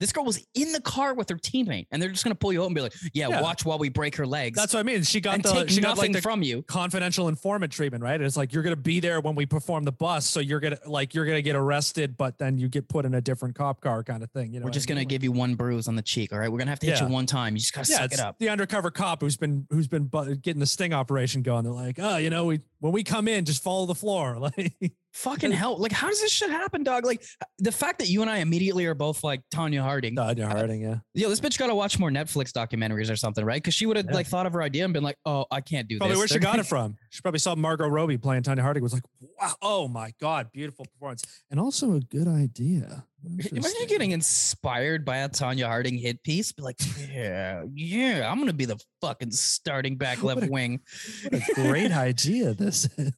This 0.00 0.12
girl 0.12 0.24
was 0.24 0.44
in 0.54 0.72
the 0.72 0.80
car 0.80 1.14
with 1.14 1.28
her 1.30 1.36
teammate, 1.36 1.86
and 1.90 2.00
they're 2.02 2.10
just 2.10 2.24
gonna 2.24 2.34
pull 2.34 2.52
you 2.52 2.62
out 2.62 2.66
and 2.66 2.74
be 2.74 2.80
like, 2.80 2.94
"Yeah, 3.14 3.28
Yeah. 3.28 3.40
watch 3.40 3.64
while 3.64 3.78
we 3.78 3.88
break 3.88 4.16
her 4.16 4.26
legs." 4.26 4.56
That's 4.58 4.74
what 4.74 4.80
I 4.80 4.82
mean. 4.82 5.02
She 5.02 5.20
got 5.20 5.42
the 5.42 5.50
take 5.52 5.70
she 5.70 5.80
got 5.80 5.96
nothing 5.96 6.12
like 6.12 6.18
the 6.18 6.22
from 6.22 6.42
you. 6.42 6.62
confidential 6.62 7.28
informant 7.28 7.72
treatment, 7.72 8.02
right? 8.04 8.20
It's 8.20 8.36
like 8.36 8.52
you're 8.52 8.62
gonna 8.62 8.76
be 8.76 9.00
there 9.00 9.20
when 9.20 9.34
we 9.34 9.46
perform 9.46 9.84
the 9.84 9.92
bus, 9.92 10.26
so 10.28 10.40
you're 10.40 10.60
gonna 10.60 10.78
like 10.86 11.14
you're 11.14 11.24
gonna 11.26 11.42
get 11.42 11.56
arrested, 11.56 12.16
but 12.16 12.38
then 12.38 12.58
you 12.58 12.68
get 12.68 12.88
put 12.88 13.04
in 13.06 13.14
a 13.14 13.20
different 13.20 13.54
cop 13.54 13.80
car 13.80 14.02
kind 14.02 14.22
of 14.22 14.30
thing. 14.30 14.52
You 14.52 14.60
know, 14.60 14.64
We're 14.66 14.70
just 14.72 14.88
I 14.90 14.94
gonna 14.94 15.04
give 15.04 15.24
you 15.24 15.32
one 15.32 15.54
bruise 15.54 15.88
on 15.88 15.96
the 15.96 16.02
cheek. 16.02 16.32
All 16.32 16.38
right, 16.38 16.50
we're 16.52 16.58
gonna 16.58 16.70
have 16.70 16.80
to 16.80 16.86
hit 16.86 17.00
Yeah. 17.00 17.06
you 17.06 17.12
one 17.12 17.26
time. 17.26 17.54
You 17.54 17.60
just 17.60 17.72
gotta 17.72 17.90
yeah, 17.90 17.98
suck 17.98 18.12
it 18.12 18.20
up. 18.20 18.38
the 18.38 18.48
undercover 18.50 18.90
cop 18.90 19.22
who's 19.22 19.36
been 19.36 19.66
who's 19.70 19.88
been 19.88 20.10
getting 20.42 20.60
the 20.60 20.66
sting 20.66 20.92
operation 20.92 21.42
going. 21.42 21.64
They're 21.64 21.72
like, 21.72 21.98
oh, 21.98 22.16
you 22.18 22.30
know, 22.30 22.44
we 22.44 22.60
when 22.80 22.92
we 22.92 23.02
come 23.04 23.28
in, 23.28 23.44
just 23.44 23.62
follow 23.62 23.86
the 23.86 23.94
floor. 23.94 24.38
Like, 24.56 24.74
Fucking 25.12 25.50
hell! 25.50 25.78
Like, 25.78 25.92
how 25.92 26.08
does 26.08 26.20
this 26.20 26.30
shit 26.30 26.50
happen, 26.50 26.84
dog? 26.84 27.06
Like, 27.06 27.24
the 27.58 27.72
fact 27.72 28.00
that 28.00 28.08
you 28.10 28.20
and 28.20 28.30
I 28.30 28.38
immediately 28.40 28.84
are 28.84 28.92
both 28.94 29.24
like 29.24 29.40
Tonya 29.50 29.80
Harding. 29.80 30.14
Tonya 30.14 30.46
Harding, 30.46 30.82
yeah. 30.82 30.96
Yo, 31.14 31.30
this 31.30 31.40
bitch 31.40 31.56
gotta 31.56 31.74
watch 31.74 31.98
more 31.98 32.10
Netflix 32.10 32.52
documentaries 32.52 33.10
or 33.10 33.16
something, 33.16 33.42
right? 33.42 33.56
Because 33.62 33.72
she 33.72 33.86
would 33.86 33.96
have 33.96 34.04
Yeah. 34.04 34.12
like 34.14 34.26
thought 34.26 34.44
of 34.44 34.52
her 34.52 34.60
idea 34.62 34.84
and 34.84 34.92
been 34.92 35.02
like, 35.02 35.16
"Oh, 35.24 35.46
I 35.50 35.62
can't 35.62 35.88
do 35.88 35.96
Probably 35.96 36.12
this." 36.12 36.18
Probably 36.18 36.20
where 36.20 36.28
she 36.28 36.38
got 36.38 36.58
it 36.58 36.66
from. 36.68 36.96
She 37.08 37.22
probably 37.22 37.38
saw 37.38 37.54
Margot 37.54 37.88
Robbie 37.88 38.18
playing 38.18 38.42
Tonya 38.42 38.60
Harding. 38.60 38.82
Was 38.82 38.92
like, 38.92 39.04
wow, 39.40 39.54
oh 39.62 39.88
my 39.88 40.12
god, 40.20 40.52
beautiful 40.52 40.84
performance, 40.84 41.24
and 41.50 41.58
also 41.58 41.94
a 41.94 42.00
good 42.00 42.28
idea. 42.28 43.06
Imagine 43.26 43.86
getting 43.88 44.12
inspired 44.12 45.04
by 45.04 45.18
a 45.18 45.28
Tonya 45.28 45.66
Harding 45.66 45.98
hit 45.98 46.22
piece. 46.22 46.52
Be 46.52 46.62
like, 46.62 46.76
yeah, 47.10 47.64
yeah, 47.74 48.30
I'm 48.30 48.38
gonna 48.38 48.52
be 48.52 48.64
the 48.66 48.78
fucking 49.00 49.32
starting 49.32 49.96
back 49.98 50.22
What 50.22 50.36
left 50.36 50.48
a- 50.48 50.52
wing. 50.52 50.80
What 51.28 51.42
a 51.48 51.54
great 51.54 51.92
idea 51.92 52.54
this 52.54 52.88
is. 52.96 53.12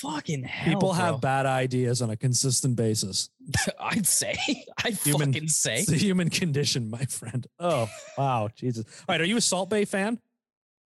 Fucking 0.00 0.44
hell, 0.44 0.74
People 0.74 0.88
bro. 0.90 0.98
have 0.98 1.20
bad 1.20 1.46
ideas 1.46 2.02
on 2.02 2.10
a 2.10 2.16
consistent 2.16 2.76
basis. 2.76 3.28
I'd 3.80 4.06
say. 4.06 4.36
I'd 4.84 4.94
Human- 4.98 5.32
fucking 5.32 5.48
say. 5.48 5.78
It's 5.80 5.86
the 5.90 5.96
human 5.96 6.30
condition, 6.30 6.88
my 6.90 7.04
friend. 7.04 7.46
Oh, 7.58 7.88
wow. 8.16 8.48
Jesus. 8.56 8.84
All 9.08 9.14
right. 9.14 9.20
Are 9.20 9.24
you 9.24 9.36
a 9.36 9.40
Salt 9.40 9.68
Bae 9.70 9.84
fan? 9.84 10.18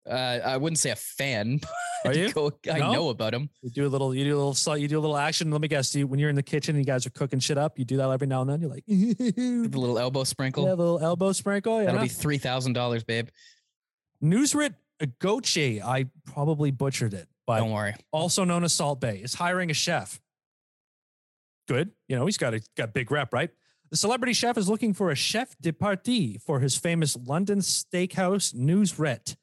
Uh, 0.09 0.41
I 0.45 0.57
wouldn't 0.57 0.79
say 0.79 0.91
a 0.91 0.97
fan. 0.97 1.61
Are 2.05 2.15
you? 2.15 2.33
go- 2.33 2.53
I 2.73 2.79
No? 2.79 2.93
know 2.93 3.09
about 3.11 3.35
him. 3.35 3.51
You 3.63 3.71
do 3.71 3.87
a 3.87 3.89
little, 3.89 4.15
you 4.15 4.25
do 4.25 4.37
a 4.37 4.41
little, 4.43 4.77
you 4.77 4.89
do 4.89 4.99
a 4.99 5.01
little 5.01 5.17
action. 5.17 5.51
Let 5.51 5.61
me 5.61 5.69
guess. 5.69 5.95
You, 5.95 6.07
when 6.07 6.19
you're 6.21 6.31
in 6.31 6.37
the 6.37 6.43
kitchen 6.43 6.77
and 6.77 6.85
you 6.85 6.87
guys 6.91 7.05
are 7.07 7.11
cooking 7.11 7.41
shit 7.41 7.59
up, 7.59 7.79
you 7.79 7.85
do 7.85 7.97
that 7.99 8.09
every 8.11 8.27
now 8.27 8.41
and 8.43 8.51
then. 8.51 8.61
You're 8.61 8.71
like, 8.71 8.85
yeah, 8.87 9.13
The 9.19 9.69
little 9.79 9.99
elbow 9.99 10.25
sprinkle. 10.25 10.67
a 10.67 10.71
little 10.75 10.99
elbow 11.01 11.33
sprinkle. 11.33 11.81
Yeah. 11.81 11.87
That'll 11.87 12.03
be 12.03 12.09
three 12.09 12.39
thousand 12.39 12.73
dollars, 12.75 13.03
babe. 13.05 13.29
Nusret 14.23 14.75
Gökçe. 15.21 15.83
I 15.83 16.07
probably 16.25 16.71
butchered 16.71 17.15
it, 17.15 17.29
but 17.47 17.59
Don't 17.59 17.73
worry. 17.73 17.95
also 18.13 18.45
known 18.45 18.65
as 18.65 18.73
Salt 18.73 19.01
Bae, 19.01 19.21
is 19.23 19.35
hiring 19.35 19.71
a 19.71 19.75
chef. 19.75 20.21
Good. 21.69 21.91
You 22.09 22.17
know, 22.17 22.25
he's 22.27 22.39
got 22.39 22.55
a 22.55 22.63
got 22.77 22.93
big 22.95 23.11
rep, 23.11 23.33
right? 23.35 23.51
The 23.91 23.97
celebrity 23.97 24.33
chef 24.33 24.57
is 24.59 24.69
looking 24.69 24.93
for 24.95 25.11
a 25.11 25.15
chef 25.15 25.57
de 25.61 25.73
partie 25.73 26.39
for 26.39 26.61
his 26.61 26.77
famous 26.77 27.17
London 27.17 27.59
steakhouse 27.61 28.55
Nusr-Et, 28.55 29.37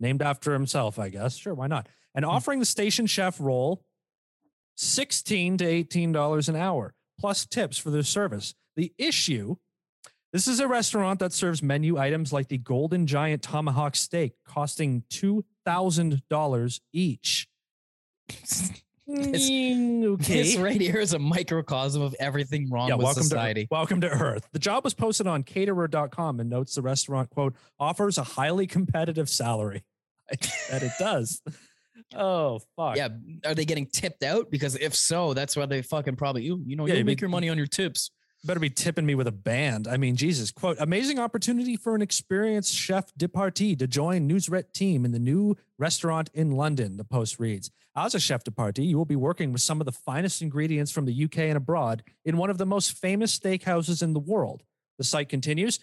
named 0.00 0.22
after 0.22 0.52
himself, 0.52 0.98
I 0.98 1.08
guess. 1.08 1.36
Sure, 1.36 1.54
why 1.54 1.66
not? 1.66 1.88
And 2.14 2.24
hmm. 2.24 2.30
offering 2.30 2.60
the 2.60 2.66
station 2.66 3.06
chef 3.06 3.40
role, 3.40 3.84
16 4.76 5.58
to 5.58 5.64
$18 5.64 6.48
an 6.48 6.56
hour, 6.56 6.94
plus 7.18 7.46
tips 7.46 7.78
for 7.78 7.90
their 7.90 8.02
service. 8.02 8.54
The 8.76 8.92
issue 8.96 9.56
this 10.32 10.46
is 10.46 10.60
a 10.60 10.68
restaurant 10.68 11.20
that 11.20 11.32
serves 11.32 11.62
menu 11.62 11.96
items 11.96 12.34
like 12.34 12.48
the 12.48 12.58
Golden 12.58 13.06
Giant 13.06 13.42
Tomahawk 13.42 13.96
Steak, 13.96 14.34
costing 14.44 15.04
$2,000 15.10 16.80
each. 16.92 17.48
Mm, 19.08 20.04
okay. 20.04 20.42
This 20.42 20.56
right 20.56 20.80
here 20.80 20.98
is 20.98 21.14
a 21.14 21.18
microcosm 21.18 22.02
of 22.02 22.14
everything 22.20 22.68
wrong 22.70 22.88
yeah, 22.88 22.94
with 22.96 23.04
welcome 23.04 23.22
society. 23.22 23.62
to 23.62 23.68
welcome 23.70 24.00
to 24.02 24.08
Earth. 24.08 24.46
The 24.52 24.58
job 24.58 24.84
was 24.84 24.92
posted 24.92 25.26
on 25.26 25.44
caterer.com 25.44 26.40
and 26.40 26.50
notes 26.50 26.74
the 26.74 26.82
restaurant 26.82 27.30
quote 27.30 27.54
offers 27.80 28.18
a 28.18 28.22
highly 28.22 28.66
competitive 28.66 29.28
salary. 29.30 29.84
that 30.30 30.82
it 30.82 30.92
does. 30.98 31.40
Oh 32.14 32.60
fuck. 32.76 32.96
yeah, 32.96 33.08
are 33.46 33.54
they 33.54 33.64
getting 33.64 33.86
tipped 33.86 34.22
out? 34.22 34.50
Because 34.50 34.76
if 34.76 34.94
so, 34.94 35.32
that's 35.32 35.56
why 35.56 35.64
they 35.66 35.80
fucking 35.80 36.16
probably 36.16 36.42
you. 36.42 36.62
You 36.66 36.76
know, 36.76 36.86
Yeah, 36.86 36.94
you 36.94 37.04
make 37.04 37.18
mean- 37.18 37.22
your 37.22 37.30
money 37.30 37.48
on 37.48 37.56
your 37.56 37.66
tips. 37.66 38.10
better 38.44 38.60
be 38.60 38.70
tipping 38.70 39.06
me 39.06 39.14
with 39.14 39.26
a 39.26 39.32
band. 39.32 39.88
I 39.88 39.96
mean, 39.96 40.16
Jesus, 40.16 40.50
quote, 40.50 40.76
amazing 40.80 41.18
opportunity 41.18 41.76
for 41.76 41.94
an 41.94 42.02
experienced 42.02 42.74
chef 42.74 43.10
de 43.16 43.26
partie 43.28 43.74
to 43.76 43.86
join 43.86 44.28
Nusr-Et 44.28 44.72
team 44.74 45.04
in 45.06 45.12
the 45.12 45.18
new 45.18 45.56
restaurant 45.78 46.30
in 46.34 46.52
London, 46.52 46.98
the 46.98 47.04
post 47.04 47.40
reads. 47.40 47.70
As 48.00 48.14
a 48.14 48.20
chef 48.20 48.44
de 48.44 48.52
partie, 48.52 48.84
you 48.84 48.96
will 48.96 49.04
be 49.04 49.16
working 49.16 49.50
with 49.50 49.60
some 49.60 49.80
of 49.80 49.84
the 49.84 49.90
finest 49.90 50.40
ingredients 50.40 50.92
from 50.92 51.04
the 51.04 51.24
UK 51.24 51.38
and 51.38 51.56
abroad 51.56 52.04
in 52.24 52.36
one 52.36 52.48
of 52.48 52.56
the 52.56 52.64
most 52.64 52.92
famous 52.92 53.36
steakhouses 53.36 54.04
in 54.04 54.12
the 54.12 54.20
world. 54.20 54.62
The 54.98 55.04
site 55.04 55.28
continues, 55.28 55.80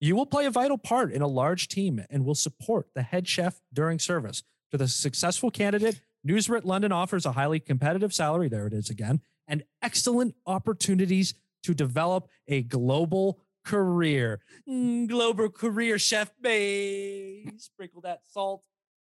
you 0.00 0.14
will 0.14 0.26
play 0.26 0.46
a 0.46 0.50
vital 0.52 0.78
part 0.78 1.10
in 1.10 1.22
a 1.22 1.26
large 1.26 1.66
team 1.66 2.04
and 2.08 2.24
will 2.24 2.36
support 2.36 2.90
the 2.94 3.02
head 3.02 3.26
chef 3.26 3.60
during 3.72 3.98
service. 3.98 4.44
To 4.70 4.78
the 4.78 4.86
successful 4.86 5.50
candidate, 5.50 6.00
Nusr-Et 6.24 6.64
London 6.64 6.92
offers 6.92 7.26
a 7.26 7.32
highly 7.32 7.58
competitive 7.58 8.14
salary, 8.14 8.48
there 8.48 8.68
it 8.68 8.72
is 8.72 8.88
again, 8.88 9.20
and 9.48 9.64
excellent 9.82 10.36
opportunities 10.46 11.34
to 11.64 11.74
develop 11.74 12.28
a 12.46 12.62
global 12.62 13.40
career. 13.64 14.40
Mm, 14.68 15.08
global 15.08 15.48
career, 15.48 15.98
Chef 15.98 16.30
Bay. 16.40 17.50
Sprinkle 17.56 18.02
that 18.02 18.20
salt. 18.24 18.62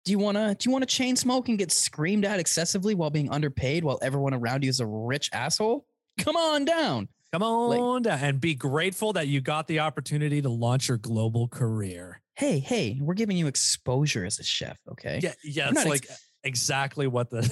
Do 0.04 0.10
you 0.10 0.18
wanna 0.18 0.54
do 0.54 0.68
you 0.68 0.72
wanna 0.72 0.86
chain 0.86 1.16
smoke 1.16 1.48
and 1.48 1.58
get 1.58 1.70
screamed 1.70 2.24
at 2.24 2.40
excessively 2.40 2.94
while 2.94 3.10
being 3.10 3.30
underpaid 3.30 3.84
while 3.84 3.98
everyone 4.02 4.34
around 4.34 4.64
you 4.64 4.70
is 4.70 4.80
a 4.80 4.86
rich 4.86 5.30
asshole? 5.32 5.86
Come 6.18 6.36
on 6.36 6.64
down. 6.64 7.08
Come 7.32 7.42
on 7.42 8.02
down 8.02 8.18
and 8.20 8.40
be 8.40 8.54
grateful 8.54 9.14
that 9.14 9.26
you 9.28 9.40
got 9.40 9.66
the 9.66 9.80
opportunity 9.80 10.42
to 10.42 10.50
launch 10.50 10.88
your 10.88 10.98
global 10.98 11.48
career. 11.48 12.20
Hey, 12.34 12.58
hey, 12.58 12.98
we're 13.00 13.14
giving 13.14 13.36
you 13.36 13.46
exposure 13.46 14.24
as 14.24 14.38
a 14.38 14.42
chef, 14.42 14.78
okay? 14.90 15.20
Yeah, 15.22 15.32
yeah, 15.44 15.70
it's 15.70 15.86
like 15.86 16.06
exactly 16.44 17.06
what 17.06 17.30
the. 17.30 17.48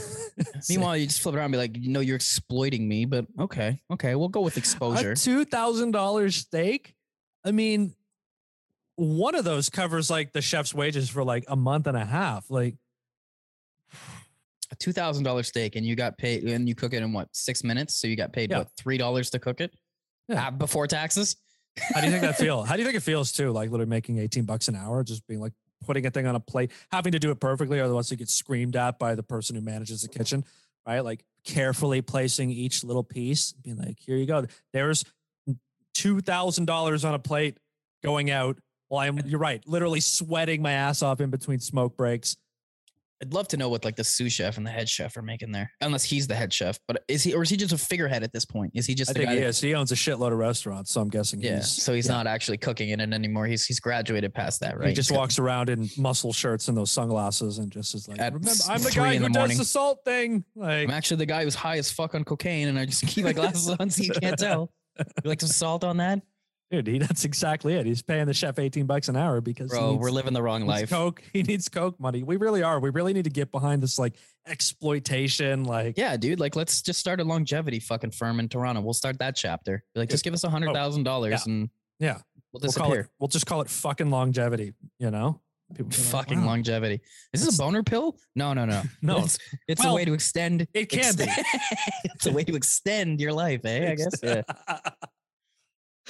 Meanwhile, 0.68 0.96
you 0.98 1.07
just 1.07 1.22
flip 1.22 1.34
around 1.34 1.46
and 1.46 1.53
be 1.53 1.59
like, 1.59 1.76
you 1.76 1.90
know, 1.90 2.01
you're 2.01 2.16
exploiting 2.16 2.88
me, 2.88 3.05
but 3.05 3.26
okay, 3.38 3.80
okay, 3.92 4.14
we'll 4.14 4.28
go 4.28 4.40
with 4.40 4.57
exposure. 4.57 5.12
a 5.12 5.16
two 5.16 5.44
thousand 5.44 5.92
dollars 5.92 6.36
steak. 6.36 6.94
I 7.44 7.53
mean, 7.53 7.94
one 9.01 9.34
of 9.34 9.44
those 9.44 9.70
covers 9.70 10.11
like 10.11 10.32
the 10.32 10.42
chef's 10.42 10.74
wages 10.74 11.09
for 11.09 11.24
like 11.24 11.44
a 11.48 11.57
month 11.57 11.86
and 11.86 11.96
a 11.96 12.05
half. 12.05 12.51
Like, 12.51 12.76
a 14.72 14.76
two 14.76 14.92
thousand 14.92 15.24
dollar 15.24 15.42
steak, 15.42 15.74
and 15.76 15.84
you 15.84 15.96
got 15.96 16.16
paid, 16.18 16.44
and 16.44 16.68
you 16.68 16.74
cook 16.74 16.92
it 16.92 17.03
in 17.03 17.12
what 17.12 17.28
six 17.32 17.64
minutes? 17.64 17.96
So 17.96 18.07
you 18.07 18.16
got 18.16 18.32
paid 18.32 18.51
Yeah. 18.51 18.59
what 18.59 18.68
three 18.76 18.98
dollars 18.98 19.30
to 19.30 19.38
cook 19.38 19.61
it 19.61 19.72
Yeah. 20.28 20.44
Ah, 20.46 20.51
before 20.51 20.86
taxes. 20.86 21.36
how 21.94 22.01
do 22.01 22.07
you 22.07 22.12
think 22.12 22.22
that 22.22 22.36
feel? 22.38 22.62
How 22.62 22.74
do 22.76 22.80
you 22.82 22.86
think 22.86 22.96
it 22.96 23.03
feels 23.03 23.32
too? 23.32 23.51
Like 23.51 23.70
literally 23.70 23.88
making 23.90 24.18
eighteen 24.18 24.44
bucks 24.44 24.68
an 24.68 24.76
hour, 24.76 25.03
just 25.03 25.26
being 25.26 25.40
like 25.40 25.53
putting 25.86 26.05
a 26.07 26.11
thing 26.11 26.26
on 26.26 26.36
a 26.36 26.40
plate, 26.40 26.70
having 26.92 27.12
to 27.12 27.18
do 27.18 27.30
it 27.30 27.40
perfectly, 27.40 27.80
otherwise 27.80 28.11
you 28.11 28.16
get 28.16 28.28
screamed 28.28 28.76
at 28.76 28.98
by 28.98 29.14
the 29.14 29.22
person 29.22 29.57
who 29.57 29.62
manages 29.62 30.03
the 30.03 30.09
kitchen, 30.09 30.44
right? 30.86 31.01
Like 31.01 31.24
carefully 31.42 32.03
placing 32.03 32.51
each 32.51 32.84
little 32.84 33.03
piece, 33.03 33.53
being 33.53 33.76
like, 33.78 33.98
here 33.98 34.16
you 34.16 34.26
go. 34.26 34.44
There's 34.72 35.05
two 35.94 36.20
thousand 36.20 36.66
dollars 36.66 37.05
on 37.05 37.14
a 37.14 37.18
plate 37.18 37.57
going 38.05 38.30
out. 38.30 38.59
Well, 38.91 39.01
I'm 39.01 39.18
you're 39.26 39.38
right, 39.38 39.62
literally 39.66 40.01
sweating 40.01 40.62
my 40.62 40.72
ass 40.72 41.03
off 41.03 41.20
in 41.20 41.30
between 41.30 41.61
smoke 41.61 41.97
breaks. 41.97 42.36
I'd 43.22 43.34
love 43.34 43.49
to 43.49 43.59
know 43.59 43.68
what 43.68 43.84
like 43.84 43.97
the 43.97 44.05
sous 44.05 44.32
chef 44.32 44.57
and 44.57 44.66
the 44.66 44.70
head 44.70 44.88
chef 44.88 45.14
are 45.16 45.22
making 45.22 45.53
there, 45.53 45.70
unless 45.82 46.03
he's 46.03 46.26
the 46.26 46.34
head 46.34 46.53
chef. 46.53 46.78
But 46.88 47.05
is 47.07 47.22
he, 47.22 47.34
or 47.34 47.43
is 47.43 47.51
he 47.51 47.57
just 47.57 47.74
a 47.74 47.78
figurehead 47.78 48.22
at 48.22 48.32
this 48.32 48.47
point? 48.47 48.72
Is 48.74 48.86
he 48.86 48.95
just 48.95 49.11
I 49.11 49.12
the 49.12 49.18
think 49.18 49.30
guy? 49.30 49.36
he 49.36 49.43
is. 49.43 49.61
He 49.61 49.74
owns 49.74 49.93
a 49.93 49.95
shitload 49.95 50.32
of 50.32 50.38
restaurants, 50.38 50.91
so 50.91 51.03
I'm 51.03 51.11
guessing 51.11 51.41
yeah. 51.41 51.57
he's 51.57 51.68
so 51.68 51.93
he's 51.93 52.07
yeah. 52.07 52.14
not 52.14 52.26
actually 52.26 52.57
cooking 52.57 52.88
in 52.88 53.01
it 53.01 53.12
anymore. 53.12 53.47
He's 53.47 53.66
he's 53.66 53.78
graduated 53.78 54.32
past 54.32 54.61
that, 54.61 54.78
right? 54.78 54.88
He 54.88 54.95
just 54.95 55.12
walks 55.12 55.38
around 55.38 55.68
in 55.68 55.91
muscle 55.99 56.32
shirts 56.32 56.68
and 56.68 56.76
those 56.76 56.91
sunglasses 56.91 57.59
and 57.59 57.70
just 57.70 57.95
is 57.95 58.09
like, 58.09 58.18
At 58.18 58.32
remember, 58.32 58.62
I'm 58.68 58.82
the 58.82 58.91
guy 58.91 59.16
who 59.16 59.24
the 59.24 59.28
does 59.28 59.36
morning. 59.36 59.59
the 59.59 59.64
salt 59.66 60.01
thing. 60.05 60.43
Like, 60.57 60.88
I'm 60.88 60.91
actually 60.91 61.18
the 61.18 61.26
guy 61.26 61.45
who's 61.45 61.55
high 61.55 61.76
as 61.76 61.93
fuck 61.93 62.14
on 62.14 62.24
cocaine, 62.24 62.68
and 62.68 62.78
I 62.78 62.86
just 62.86 63.07
keep 63.07 63.24
my 63.24 63.34
glasses 63.34 63.68
on 63.68 63.91
so 63.91 64.03
you 64.03 64.12
can't 64.12 64.38
tell. 64.38 64.72
You 65.24 65.30
like 65.30 65.41
some 65.41 65.49
salt 65.49 65.82
on 65.82 65.97
that, 65.97 66.20
dude, 66.71 66.87
he, 66.87 66.99
that's 67.07 67.25
exactly 67.25 67.75
it. 67.75 67.87
He's 67.87 68.03
paying 68.03 68.27
the 68.27 68.35
chef 68.35 68.59
18 68.59 68.87
bucks 68.87 69.09
an 69.09 69.16
hour 69.16 69.41
because 69.41 69.71
bro? 69.71 69.91
needs, 69.93 70.01
We're 70.03 70.11
living 70.11 70.33
the 70.33 70.43
wrong 70.43 70.66
life. 70.66 70.91
Coke. 70.91 71.23
He 71.33 71.43
needs 71.43 71.68
Coke 71.68 71.99
money. 72.01 72.23
We 72.23 72.37
really 72.37 72.62
are. 72.62 72.81
We 72.81 72.91
really 72.91 73.12
need 73.12 73.25
to 73.25 73.31
get 73.31 73.51
behind 73.53 73.83
this 73.83 73.99
like 73.99 74.14
exploitation. 74.47 75.64
Like, 75.64 75.97
Yeah, 75.99 76.16
dude. 76.16 76.41
Like, 76.41 76.57
let's 76.57 76.83
just 76.83 77.01
start 77.01 77.21
a 77.21 77.25
longevity 77.25 77.81
fucking 77.81 78.12
firm 78.12 78.41
in 78.41 78.49
Toronto. 78.49 78.81
We'll 78.81 78.95
start 78.95 79.18
that 79.18 79.37
chapter. 79.37 79.83
Like, 79.95 80.09
just 80.09 80.25
give 80.25 80.35
us 80.35 80.45
a 80.45 80.51
hundred 80.51 80.73
thousand 80.75 81.05
dollars 81.05 81.47
and 81.47 81.68
Oh, 82.03 82.05
yeah. 82.07 82.18
we'll 82.53 82.61
we'll 82.62 82.73
call 82.73 82.93
it, 82.95 83.07
we'll 83.18 83.29
just 83.29 83.45
call 83.47 83.61
it 83.61 83.68
fucking 83.68 84.09
longevity, 84.11 84.73
you 84.99 85.11
know? 85.11 85.41
People 85.75 85.91
be 85.91 85.97
like, 85.97 86.07
fucking 86.07 86.41
"Wow." 86.41 86.47
longevity. 86.47 87.01
Is 87.33 87.45
this 87.45 87.55
a 87.55 87.59
boner 87.62 87.83
pill? 87.85 88.16
No, 88.35 88.53
no, 88.55 88.64
no. 88.64 88.83
No. 89.03 89.18
It's, 89.18 89.39
it's 89.68 89.83
Well, 89.83 89.93
a 89.93 89.97
way 89.97 90.05
to 90.05 90.14
extend. 90.14 90.66
It 90.75 90.87
can 90.89 91.14
be. 91.14 91.27
it's 92.05 92.27
a 92.27 92.33
way 92.33 92.43
to 92.45 92.57
extend 92.57 93.21
your 93.21 93.33
life, 93.33 93.61
eh? 93.64 93.93
I 93.93 93.95
guess. 93.95 94.14
Yeah. 94.23 94.43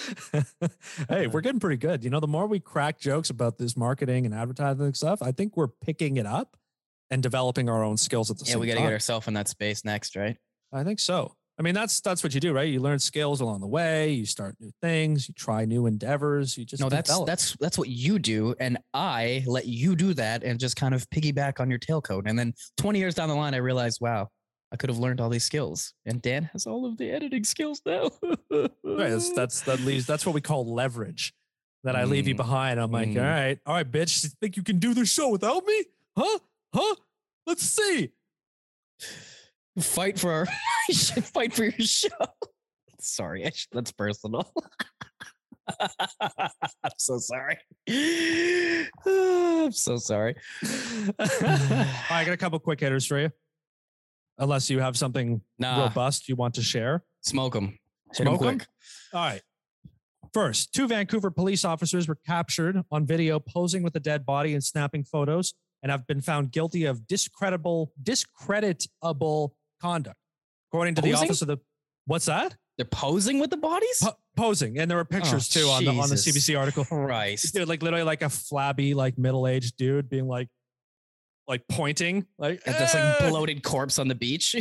hey, 1.09 1.27
we're 1.27 1.39
uh, 1.39 1.41
getting 1.41 1.61
pretty 1.61 1.77
good. 1.77 2.05
You 2.05 2.11
know, 2.11 2.21
the 2.21 2.29
more 2.29 2.47
we 2.47 2.61
crack 2.61 2.99
jokes 2.99 3.31
about 3.31 3.59
this 3.59 3.77
marketing 3.77 4.27
and 4.27 4.35
advertising 4.35 4.95
stuff, 4.95 5.23
I 5.23 5.33
think 5.33 5.57
we're 5.57 5.69
picking 5.69 6.17
it 6.17 6.27
up 6.27 6.57
and 7.11 7.23
developing 7.23 7.69
our 7.69 7.83
own 7.85 7.97
skills 7.97 8.31
at 8.31 8.39
the 8.39 8.45
Yeah, 8.45 8.53
same 8.53 8.55
time. 8.55 8.61
Yeah, 8.61 8.61
we 8.61 8.67
got 8.69 8.81
to 8.81 8.87
get 8.89 8.93
ourselves 8.95 9.29
in 9.29 9.35
that 9.35 9.49
space 9.49 9.85
next, 9.85 10.17
right? 10.17 10.37
I 10.73 10.85
think 10.85 11.01
so. 11.01 11.35
I 11.59 11.63
mean, 11.63 11.75
that's 11.75 12.01
that's 12.01 12.23
what 12.23 12.33
you 12.33 12.41
do, 12.41 12.55
right? 12.55 12.67
You 12.67 12.81
learn 12.81 12.99
skills 12.99 13.43
along 13.43 13.61
the 13.61 13.67
way. 13.67 14.13
You 14.13 14.25
start 14.25 14.57
new 14.61 14.71
things. 14.81 15.29
You 15.29 15.35
try 15.35 15.67
new 15.67 15.85
endeavors. 15.85 16.57
You 16.57 16.65
just 16.65 16.81
No, 16.81 16.89
that's 16.89 17.11
develop. 17.11 17.27
that's 17.27 17.55
that's 17.61 17.77
what 17.77 17.91
you 17.91 18.19
do, 18.19 18.55
and 18.59 18.79
I 18.95 19.45
let 19.47 19.67
you 19.67 19.95
do 19.95 20.15
that, 20.15 20.43
and 20.43 20.59
just 20.59 20.77
kind 20.77 20.95
of 20.95 21.07
piggyback 21.11 21.61
on 21.61 21.69
your 21.69 21.79
tailcoat. 21.79 22.23
And 22.25 22.39
then 22.39 22.55
20 22.79 22.99
years 22.99 23.15
down 23.15 23.29
the 23.29 23.35
line, 23.35 23.53
I 23.53 23.59
realized, 23.59 24.01
wow, 24.01 24.29
I 24.73 24.77
could 24.77 24.89
have 24.91 24.99
learned 24.99 25.21
all 25.21 25.29
these 25.29 25.45
skills, 25.45 25.95
and 26.07 26.23
Dan 26.23 26.45
has 26.53 26.67
all 26.67 26.87
of 26.87 26.97
the 26.97 27.11
editing 27.11 27.43
skills 27.45 27.83
now. 27.85 28.11
right. 28.51 28.71
That's, 28.85 29.33
that's 29.35 29.61
that 29.63 29.81
leaves. 29.81 30.07
That's 30.07 30.25
what 30.25 30.35
we 30.35 30.41
call 30.41 30.65
leverage. 30.73 31.35
That 31.83 31.97
I 31.97 32.05
leave 32.05 32.29
you 32.29 32.35
Mm. 32.35 32.39
behind. 32.39 32.79
I'm 32.81 32.91
like, 32.93 33.09
Mm. 33.09 33.17
all 33.23 33.29
right, 33.29 33.59
all 33.67 33.75
right, 33.75 33.91
bitch. 33.91 34.23
You 34.23 34.31
think 34.41 34.57
you 34.57 34.63
can 34.63 34.79
do 34.79 34.93
this 34.95 35.11
show 35.11 35.31
without 35.31 35.65
me? 35.67 35.85
Huh? 36.17 36.39
Huh? 36.75 36.95
Let's 37.47 37.63
see. 37.65 38.11
fight 39.79 40.19
for 40.19 40.31
our 40.31 40.47
should 40.91 41.25
fight 41.25 41.55
for 41.55 41.65
your 41.65 41.73
show. 41.81 42.09
Sorry, 43.01 43.47
I 43.47 43.51
sh- 43.51 43.67
that's 43.73 43.93
personal. 43.93 44.53
I'm 45.81 46.93
so 46.99 47.19
sorry. 47.19 47.57
I'm 49.07 49.73
so 49.73 49.97
sorry. 49.97 50.35
All 50.63 51.27
right, 51.31 52.11
I 52.11 52.25
got 52.27 52.33
a 52.33 52.37
couple 52.37 52.59
quick 52.59 52.81
hitters 52.81 53.07
for 53.07 53.19
you. 53.19 53.31
Unless 54.41 54.71
you 54.71 54.81
have 54.81 54.97
something 54.97 55.43
Nah, 55.59 55.85
robust 55.85 56.29
you 56.29 56.35
want 56.35 56.55
to 56.55 56.63
share. 56.63 57.05
smoke 57.21 57.53
them. 57.53 57.79
Smoke 58.13 58.41
them. 58.41 58.61
All 59.13 59.21
right. 59.21 59.43
First, 60.33 60.73
two 60.73 60.89
Vancouver 60.89 61.31
police 61.31 61.65
officers 61.65 62.09
were 62.09 62.19
captured 62.27 62.83
on 62.91 63.07
video 63.07 63.39
posing 63.39 63.83
with 63.83 63.95
a 63.97 64.01
dead 64.01 64.25
body 64.25 64.55
and 64.55 64.65
snapping 64.65 65.05
photos 65.05 65.55
and 65.83 65.93
have 65.93 66.07
been 66.07 66.21
found 66.21 66.53
guilty 66.53 66.85
of 66.85 67.07
discreditable 67.07 67.93
discreditable 68.03 69.55
conduct. 69.81 70.17
According 70.71 70.95
to 70.97 71.03
the 71.03 71.15
office 71.15 71.43
of 71.43 71.49
the 71.49 71.59
What's 72.07 72.27
that? 72.27 72.57
They're 72.77 72.87
posing 72.87 73.39
with 73.41 73.51
the 73.51 73.57
bodies. 73.57 73.99
Po- 74.03 74.17
posing. 74.37 74.79
And 74.79 74.91
there 74.91 74.97
were 74.97 75.05
pictures 75.05 75.55
oh, 75.55 75.61
too 75.61 75.67
on 75.69 75.85
the 75.85 75.91
on 75.91 76.09
the 76.09 76.15
CBC 76.15 76.59
article. 76.59 76.87
Right, 76.91 77.39
Dude, 77.53 77.69
like 77.69 77.83
literally 77.83 78.05
like 78.05 78.23
a 78.23 78.29
flabby, 78.29 78.95
like 78.95 79.19
middle-aged 79.19 79.77
dude 79.77 80.09
being 80.09 80.27
like, 80.27 80.49
like 81.51 81.67
pointing, 81.69 82.25
like 82.39 82.63
At 82.65 82.79
this 82.79 82.95
like 82.95 83.19
bloated 83.29 83.65
corpse 83.65 83.99
on 83.99 84.07
the 84.07 84.15
beach. 84.15 84.55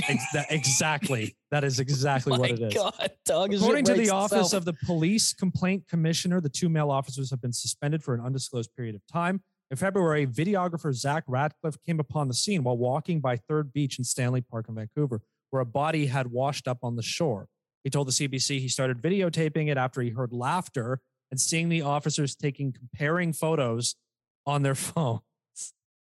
Exactly. 0.49 1.35
That 1.51 1.63
is 1.63 1.79
exactly 1.79 2.31
what 2.37 2.49
it 2.49 2.59
is. 2.59 2.73
God, 2.73 3.11
dog 3.25 3.53
is 3.53 3.61
According 3.61 3.85
to 3.85 3.93
the 3.93 4.09
office 4.09 4.53
of 4.53 4.65
the 4.65 4.73
police 4.85 5.31
complaint 5.31 5.87
commissioner, 5.87 6.41
the 6.41 6.49
two 6.49 6.67
male 6.67 6.89
officers 6.89 7.29
have 7.29 7.41
been 7.41 7.53
suspended 7.53 8.03
for 8.03 8.15
an 8.15 8.21
undisclosed 8.21 8.71
period 8.75 8.95
of 8.95 9.01
time. 9.05 9.41
In 9.69 9.77
February, 9.77 10.25
videographer 10.25 10.91
Zach 10.91 11.23
Radcliffe 11.27 11.77
came 11.85 11.99
upon 11.99 12.27
the 12.27 12.33
scene 12.33 12.63
while 12.63 12.77
walking 12.77 13.19
by 13.19 13.37
Third 13.37 13.71
Beach 13.71 13.99
in 13.99 14.03
Stanley 14.03 14.41
Park 14.41 14.65
in 14.67 14.73
Vancouver, 14.73 15.21
where 15.51 15.61
a 15.61 15.65
body 15.65 16.07
had 16.07 16.31
washed 16.31 16.67
up 16.67 16.79
on 16.81 16.95
the 16.95 17.03
shore. 17.03 17.47
He 17.83 17.91
told 17.91 18.07
the 18.07 18.11
CBC 18.11 18.59
he 18.59 18.67
started 18.67 18.99
videotaping 18.99 19.69
it 19.69 19.77
after 19.77 20.01
he 20.01 20.09
heard 20.09 20.33
laughter 20.33 21.01
and 21.29 21.39
seeing 21.39 21.69
the 21.69 21.83
officers 21.83 22.35
taking 22.35 22.73
comparing 22.73 23.31
photos 23.31 23.95
on 24.47 24.63
their 24.63 24.75
phone. 24.89 25.19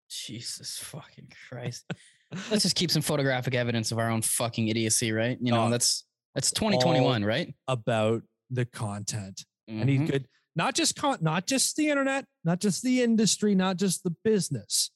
Jesus 0.08 0.78
fucking 0.78 1.30
Christ. 1.48 1.84
Let's 2.50 2.62
just 2.62 2.76
keep 2.76 2.90
some 2.90 3.02
photographic 3.02 3.54
evidence 3.54 3.92
of 3.92 3.98
our 3.98 4.10
own 4.10 4.22
fucking 4.22 4.68
idiocy, 4.68 5.12
right? 5.12 5.38
You 5.40 5.52
know, 5.52 5.66
Oh. 5.66 5.70
that's 5.70 6.04
that's 6.34 6.50
2021, 6.52 7.24
right? 7.24 7.54
About 7.66 8.22
the 8.50 8.64
content. 8.64 9.44
and 9.66 9.88
he 9.88 9.98
could 9.98 10.22
mm-hmm. 10.22 10.56
not 10.56 10.74
just 10.74 10.96
con- 10.96 11.18
not 11.20 11.46
just 11.46 11.76
the 11.76 11.88
internet, 11.90 12.24
not 12.44 12.60
just 12.60 12.82
the 12.82 13.02
industry, 13.02 13.54
not 13.54 13.76
just 13.76 14.02
the 14.02 14.14
business. 14.24 14.90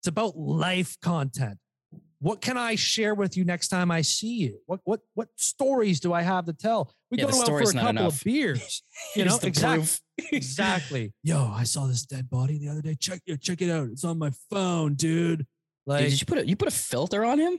It's 0.00 0.08
about 0.08 0.36
life 0.36 0.96
content. 1.02 1.58
What 2.24 2.40
can 2.40 2.56
I 2.56 2.74
share 2.74 3.14
with 3.14 3.36
you 3.36 3.44
next 3.44 3.68
time 3.68 3.90
I 3.90 4.00
see 4.00 4.36
you? 4.38 4.58
What 4.64 4.80
what 4.84 5.00
what 5.12 5.28
stories 5.36 6.00
do 6.00 6.14
I 6.14 6.22
have 6.22 6.46
to 6.46 6.54
tell? 6.54 6.90
We 7.10 7.18
Yeah, 7.18 7.24
go 7.30 7.38
out 7.42 7.46
for 7.48 7.60
a 7.60 7.64
couple 7.66 7.88
enough. 7.90 8.16
of 8.16 8.24
beers. 8.24 8.82
You 9.14 9.26
know, 9.26 9.38
exactly. 9.42 9.86
exactly. 10.32 11.12
Yo, 11.22 11.52
I 11.54 11.64
saw 11.64 11.86
this 11.86 12.06
dead 12.06 12.30
body 12.30 12.56
the 12.58 12.70
other 12.70 12.80
day. 12.80 12.94
Check 12.98 13.20
it, 13.26 13.42
check 13.42 13.60
it 13.60 13.70
out. 13.70 13.88
It's 13.88 14.04
on 14.04 14.18
my 14.18 14.30
phone, 14.48 14.94
dude. 14.94 15.40
Dude, 15.40 15.46
Like, 15.84 16.04
did 16.08 16.18
you 16.18 16.26
put 16.26 16.38
a 16.38 16.48
you 16.48 16.56
put 16.56 16.68
a 16.68 16.70
filter 16.70 17.26
on 17.26 17.38
him? 17.38 17.58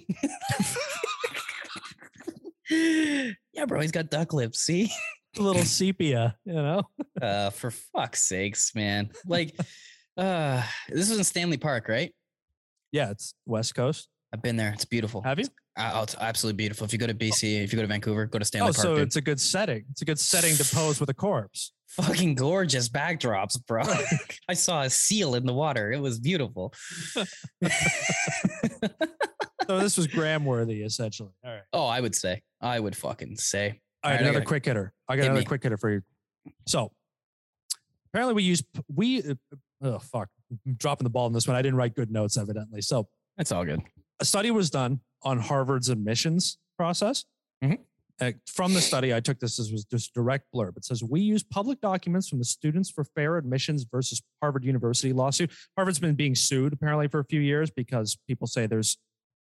yeah, 3.54 3.66
bro, 3.68 3.82
he's 3.82 3.92
got 3.92 4.10
duck 4.10 4.34
lips. 4.34 4.62
See, 4.62 4.92
a 5.38 5.42
little 5.42 5.62
sepia, 5.64 6.36
you 6.46 6.54
know? 6.54 6.84
uh, 7.22 7.52
for 7.52 7.70
fuck's 7.70 8.24
sakes, 8.24 8.74
man. 8.74 9.12
Like, 9.28 9.56
uh, 10.18 10.64
this 10.90 11.10
was 11.10 11.18
in 11.20 11.24
Stanley 11.24 11.58
Park, 11.58 11.88
right? 11.88 12.14
Yeah, 12.92 13.12
it's 13.12 13.36
West 13.46 13.76
Coast. 13.76 14.08
I've 14.36 14.42
been 14.42 14.58
there. 14.58 14.74
It's 14.74 14.84
beautiful. 14.84 15.22
Have 15.22 15.40
you? 15.40 15.46
Uh, 15.78 15.92
oh, 15.96 16.04
it's 16.04 16.16
absolutely 16.20 16.58
beautiful. 16.58 16.84
If 16.86 16.92
you 16.92 17.00
go 17.00 17.08
to 17.08 17.14
BC, 17.14 17.64
if 17.64 17.72
you 17.72 17.78
go 17.78 17.84
to 17.84 17.88
Vancouver, 17.88 18.26
go 18.26 18.38
to 18.38 18.44
Stanley 18.44 18.70
Oh, 18.70 18.74
Park. 18.74 18.84
so 18.84 18.96
dude. 18.96 19.04
it's 19.08 19.16
a 19.16 19.22
good 19.22 19.40
setting. 19.40 19.86
It's 19.92 20.02
a 20.02 20.06
good 20.06 20.20
setting 20.20 20.56
to 20.58 20.76
pose 20.76 21.00
with 21.00 21.10
a 21.10 21.14
corpse. 21.14 21.72
fucking 21.88 22.36
gorgeous 22.36 22.90
backdrops, 22.90 23.56
bro. 23.66 23.84
I 24.50 24.54
saw 24.56 24.82
a 24.82 24.90
seal 24.90 25.36
in 25.36 25.46
the 25.46 25.54
water. 25.54 25.94
It 25.94 26.02
was 26.02 26.20
beautiful. 26.20 26.74
So 29.68 29.80
this 29.80 29.98
was 29.98 30.06
Graham 30.06 30.46
worthy, 30.46 30.84
essentially. 30.84 31.32
All 31.44 31.52
right. 31.52 31.64
oh, 31.74 31.88
I 31.88 32.00
would 32.00 32.14
say. 32.14 32.44
I 32.62 32.80
would 32.80 32.96
fucking 32.96 33.38
say. 33.38 33.66
All 33.66 33.72
right, 33.72 33.82
All 34.04 34.12
right, 34.12 34.22
another 34.22 34.34
gotta- 34.34 34.46
quick 34.46 34.66
hitter. 34.66 34.94
I 35.10 35.16
got 35.16 35.24
another 35.26 35.40
me. 35.40 35.46
quick 35.46 35.64
hitter 35.64 35.78
for 35.78 35.90
you. 35.90 36.02
So 36.68 36.92
apparently 38.14 38.36
we 38.36 38.44
use 38.44 38.62
we 38.94 39.24
uh, 39.24 39.34
oh 39.82 39.98
fuck 39.98 40.30
I'm 40.52 40.76
dropping 40.76 41.06
the 41.06 41.10
ball 41.10 41.26
on 41.26 41.34
this 41.34 41.48
one. 41.48 41.56
I 41.58 41.64
didn't 41.64 41.78
write 41.78 41.96
good 41.96 42.12
notes 42.12 42.38
evidently. 42.38 42.82
So 42.84 43.08
That's 43.38 43.52
all 43.52 43.66
good. 43.66 43.82
A 44.20 44.26
study 44.26 44.52
was 44.52 44.70
done 44.70 45.00
on 45.24 45.40
Harvard's 45.40 45.90
admissions 45.90 46.58
process. 46.78 47.26
Mhm. 47.64 47.80
Uh, 48.22 48.32
from 48.48 48.74
the 48.74 48.80
study, 48.80 49.14
I 49.14 49.20
took 49.20 49.40
this 49.40 49.60
as 49.60 49.72
was 49.74 49.84
just 49.84 50.14
direct 50.14 50.46
blurb. 50.54 50.78
It 50.78 50.86
says 50.86 51.04
we 51.04 51.20
use 51.20 51.44
public 51.44 51.82
documents 51.82 52.30
from 52.30 52.40
the 52.40 52.46
Students 52.46 52.90
for 52.90 53.04
Fair 53.04 53.36
Admissions 53.38 53.86
versus 53.92 54.22
Harvard 54.42 54.64
University 54.64 55.12
lawsuit. 55.12 55.52
Harvard's 55.76 56.00
been 56.00 56.16
being 56.16 56.34
sued 56.36 56.72
apparently 56.72 57.10
for 57.10 57.20
a 57.20 57.26
few 57.26 57.42
years 57.42 57.70
because 57.72 58.18
people 58.28 58.48
say 58.48 58.68
there's 58.68 58.98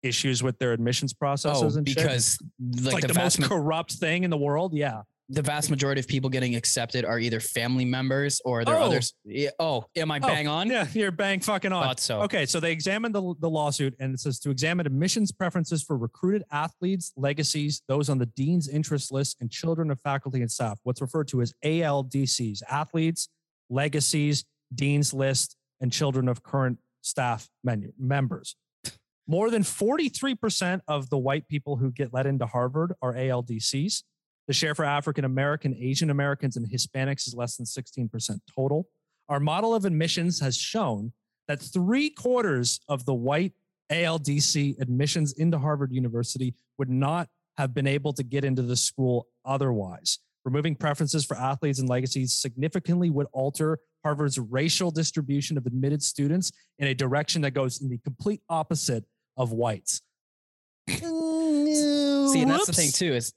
issues 0.03 0.43
with 0.43 0.59
their 0.59 0.73
admissions 0.73 1.13
processes 1.13 1.75
Oh, 1.75 1.77
and 1.79 1.87
shit. 1.87 1.97
because 1.97 2.37
It's 2.73 2.83
like, 2.83 2.93
like, 2.95 3.01
the, 3.07 3.13
the, 3.13 3.19
most 3.19 3.39
ma- 3.39 3.47
corrupt 3.47 3.93
thing 3.93 4.23
in 4.25 4.29
the 4.29 4.37
world. 4.37 4.73
Yeah. 4.73 5.03
The 5.29 5.41
vast 5.41 5.69
majority 5.69 5.99
of 5.99 6.07
people 6.07 6.29
getting 6.29 6.55
accepted 6.55 7.03
are 7.03 7.19
either 7.19 7.39
family 7.41 7.83
members 7.83 8.39
or 8.45 8.63
there 8.63 8.75
are 8.75 8.81
Oh. 8.81 8.85
others. 8.85 9.13
Yeah, 9.25 9.49
Oh, 9.59 9.85
am 9.95 10.09
I 10.09 10.19
Oh, 10.23 10.27
bang 10.27 10.47
on? 10.47 10.69
Yeah, 10.69 10.87
you're 10.93 11.11
bang 11.11 11.41
fucking 11.41 11.73
on. 11.73 11.83
Thought 11.83 11.99
so. 11.99 12.21
Okay, 12.21 12.45
so 12.45 12.59
they 12.61 12.71
examined 12.71 13.13
the, 13.13 13.35
the 13.39 13.49
lawsuit 13.49 13.93
and 13.99 14.13
it 14.13 14.19
says 14.21 14.39
to 14.39 14.49
examine 14.49 14.85
admissions 14.85 15.31
preferences 15.33 15.83
for 15.83 15.97
recruited 15.97 16.43
athletes, 16.51 17.11
legacies, 17.17 17.81
those 17.89 18.09
on 18.09 18.19
the 18.19 18.25
dean's 18.25 18.69
interest 18.69 19.11
list, 19.11 19.35
and 19.41 19.51
children 19.51 19.91
of 19.91 19.99
faculty 19.99 20.41
and 20.41 20.49
staff, 20.51 20.79
what's 20.83 21.01
referred 21.01 21.27
to 21.29 21.41
as 21.41 21.53
ALDCs, 21.65 22.61
athletes, 22.69 23.27
legacies, 23.69 24.45
dean's 24.73 25.13
list, 25.13 25.57
and 25.81 25.91
children 25.91 26.29
of 26.29 26.41
current 26.41 26.79
staff 27.01 27.49
menu, 27.65 27.91
members. 27.99 28.55
More 29.27 29.49
than 29.51 29.63
43% 29.63 30.79
of 30.87 31.09
the 31.09 31.17
white 31.17 31.47
people 31.49 31.75
who 31.75 31.91
get 31.91 32.13
let 32.13 32.25
into 32.25 32.45
Harvard 32.45 32.93
are 33.01 33.13
ALDCs. 33.13 34.03
The 34.47 34.53
share 34.53 34.75
for 34.75 34.85
African 34.85 35.25
American, 35.25 35.75
Asian 35.75 36.09
Americans, 36.09 36.55
and 36.55 36.65
Hispanics 36.67 37.27
is 37.27 37.35
less 37.35 37.57
than 37.57 37.65
16% 37.65 38.39
total. 38.55 38.87
Our 39.29 39.39
model 39.39 39.75
of 39.75 39.83
admissions 39.83 40.39
has 40.39 40.57
shown 40.57 41.11
that 41.47 41.61
three 41.61 42.09
quarters 42.09 42.79
of 42.87 43.05
the 43.05 43.13
white 43.13 43.53
ALDC 43.91 44.79
admissions 44.79 45.33
into 45.33 45.57
Harvard 45.57 45.91
University 45.91 46.55
would 46.77 46.89
not 46.89 47.27
have 47.57 47.73
been 47.73 47.87
able 47.87 48.13
to 48.13 48.23
get 48.23 48.45
into 48.45 48.61
the 48.61 48.75
school 48.75 49.27
otherwise. 49.45 50.19
Removing 50.45 50.75
preferences 50.75 51.25
for 51.25 51.35
athletes 51.35 51.79
and 51.79 51.89
legacies 51.89 52.33
significantly 52.33 53.09
would 53.09 53.27
alter 53.33 53.79
Harvard's 54.03 54.39
racial 54.39 54.91
distribution 54.91 55.57
of 55.57 55.65
admitted 55.65 56.01
students 56.01 56.51
in 56.79 56.87
a 56.87 56.93
direction 56.93 57.41
that 57.41 57.51
goes 57.51 57.81
in 57.81 57.89
the 57.89 57.97
complete 57.97 58.41
opposite 58.49 59.03
of 59.35 59.51
whites. 59.51 60.01
See, 60.87 61.01
and 61.01 62.51
that's 62.51 62.67
the 62.67 62.73
thing 62.73 62.91
too 62.91 63.13
is 63.13 63.33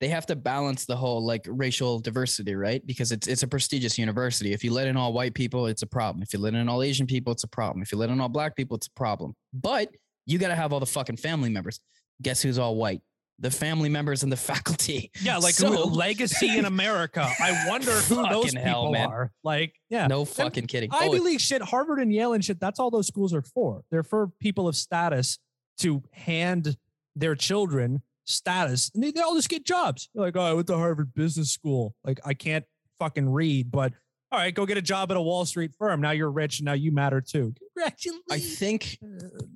they 0.00 0.08
have 0.08 0.26
to 0.26 0.36
balance 0.36 0.84
the 0.86 0.96
whole 0.96 1.24
like 1.24 1.44
racial 1.48 1.98
diversity, 1.98 2.54
right? 2.54 2.84
Because 2.86 3.10
it's 3.12 3.26
it's 3.26 3.42
a 3.42 3.48
prestigious 3.48 3.98
university. 3.98 4.52
If 4.52 4.62
you 4.62 4.72
let 4.72 4.86
in 4.86 4.96
all 4.96 5.12
white 5.12 5.34
people, 5.34 5.66
it's 5.66 5.82
a 5.82 5.86
problem. 5.86 6.22
If 6.22 6.32
you 6.32 6.38
let 6.38 6.54
in 6.54 6.68
all 6.68 6.82
Asian 6.82 7.06
people, 7.06 7.32
it's 7.32 7.44
a 7.44 7.48
problem. 7.48 7.82
If 7.82 7.90
you 7.92 7.98
let 7.98 8.10
in 8.10 8.20
all 8.20 8.28
black 8.28 8.54
people, 8.56 8.76
it's 8.76 8.86
a 8.86 8.92
problem. 8.92 9.34
But 9.52 9.88
you 10.26 10.38
got 10.38 10.48
to 10.48 10.54
have 10.54 10.72
all 10.72 10.80
the 10.80 10.86
fucking 10.86 11.16
family 11.16 11.50
members. 11.50 11.80
Guess 12.22 12.42
who's 12.42 12.58
all 12.58 12.76
white? 12.76 13.00
The 13.40 13.50
family 13.50 13.88
members 13.88 14.22
and 14.24 14.30
the 14.30 14.36
faculty. 14.52 15.10
Yeah, 15.20 15.38
like 15.38 15.54
So- 15.54 15.70
legacy 15.88 16.58
in 16.58 16.64
America. 16.64 17.28
I 17.40 17.66
wonder 17.68 17.92
who 17.92 18.16
those 18.28 18.46
Fucking 18.52 18.60
hell, 18.60 18.92
people 18.92 19.10
are. 19.10 19.32
Like, 19.42 19.74
yeah. 19.88 20.06
No 20.06 20.24
fucking 20.24 20.66
kidding. 20.66 20.90
Oh, 20.92 20.98
Ivy 20.98 21.20
League 21.20 21.40
shit, 21.40 21.62
Harvard 21.62 21.98
and 22.00 22.12
Yale 22.12 22.32
and 22.34 22.44
shit, 22.44 22.60
that's 22.60 22.78
all 22.78 22.90
those 22.90 23.06
schools 23.06 23.32
are 23.32 23.42
for. 23.42 23.82
They're 23.90 24.02
for 24.02 24.28
people 24.40 24.68
of 24.68 24.76
status 24.76 25.38
to 25.78 26.02
hand 26.12 26.76
their 27.16 27.34
children 27.36 28.02
status 28.28 28.90
and 28.94 29.02
they, 29.02 29.10
they 29.10 29.20
all 29.20 29.34
just 29.34 29.48
get 29.48 29.64
jobs. 29.64 30.08
You're 30.14 30.24
like, 30.24 30.36
oh, 30.36 30.40
I 30.40 30.52
went 30.52 30.66
to 30.68 30.76
Harvard 30.76 31.14
Business 31.14 31.50
School. 31.50 31.94
Like, 32.04 32.20
I 32.24 32.34
can't 32.34 32.64
fucking 32.98 33.28
read, 33.28 33.70
but 33.70 33.92
all 34.30 34.38
right, 34.38 34.54
go 34.54 34.66
get 34.66 34.76
a 34.76 34.82
job 34.82 35.10
at 35.10 35.16
a 35.16 35.22
Wall 35.22 35.46
Street 35.46 35.72
firm. 35.78 36.02
Now 36.02 36.10
you're 36.10 36.30
rich 36.30 36.58
and 36.58 36.66
now 36.66 36.74
you 36.74 36.92
matter 36.92 37.22
too. 37.22 37.54
Congratulations. 37.74 38.22
I 38.30 38.38
think 38.38 38.98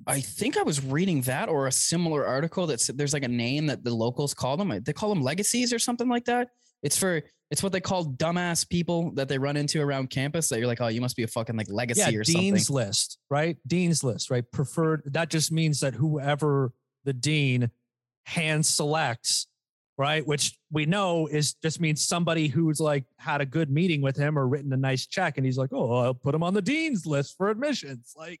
I 0.07 0.19
think 0.19 0.57
I 0.57 0.63
was 0.63 0.83
reading 0.83 1.21
that 1.21 1.47
or 1.47 1.67
a 1.67 1.71
similar 1.71 2.25
article 2.25 2.65
that 2.67 2.81
said 2.81 2.97
there's 2.97 3.13
like 3.13 3.23
a 3.23 3.27
name 3.27 3.67
that 3.67 3.83
the 3.83 3.93
locals 3.93 4.33
call 4.33 4.57
them. 4.57 4.81
They 4.83 4.93
call 4.93 5.09
them 5.09 5.21
legacies 5.21 5.73
or 5.73 5.79
something 5.79 6.09
like 6.09 6.25
that. 6.25 6.49
It's 6.81 6.97
for 6.97 7.21
it's 7.51 7.61
what 7.61 7.71
they 7.71 7.81
call 7.81 8.05
dumbass 8.05 8.67
people 8.67 9.11
that 9.11 9.29
they 9.29 9.37
run 9.37 9.57
into 9.57 9.79
around 9.79 10.09
campus 10.09 10.49
that 10.49 10.57
you're 10.57 10.67
like, 10.67 10.81
oh, 10.81 10.87
you 10.87 11.01
must 11.01 11.15
be 11.15 11.21
a 11.21 11.27
fucking 11.27 11.55
like 11.55 11.67
legacy 11.69 12.01
yeah, 12.01 12.07
or 12.07 12.23
dean's 12.23 12.31
something. 12.31 12.53
Dean's 12.53 12.69
list, 12.71 13.19
right? 13.29 13.57
Dean's 13.67 14.03
list, 14.03 14.31
right? 14.31 14.43
Preferred. 14.51 15.03
That 15.05 15.29
just 15.29 15.51
means 15.51 15.81
that 15.81 15.93
whoever 15.93 16.73
the 17.03 17.13
dean 17.13 17.69
hand 18.23 18.65
selects, 18.65 19.47
right? 19.97 20.25
Which 20.25 20.57
we 20.71 20.85
know 20.85 21.27
is 21.27 21.53
just 21.55 21.79
means 21.81 22.05
somebody 22.05 22.47
who's 22.47 22.79
like 22.79 23.05
had 23.17 23.41
a 23.41 23.45
good 23.45 23.69
meeting 23.69 24.01
with 24.01 24.15
him 24.17 24.37
or 24.39 24.47
written 24.47 24.71
a 24.73 24.77
nice 24.77 25.05
check, 25.05 25.37
and 25.37 25.45
he's 25.45 25.57
like, 25.57 25.71
oh, 25.73 25.93
I'll 25.97 26.13
put 26.13 26.33
him 26.35 26.43
on 26.43 26.53
the 26.53 26.61
dean's 26.61 27.05
list 27.05 27.35
for 27.37 27.49
admissions. 27.49 28.13
Like, 28.17 28.39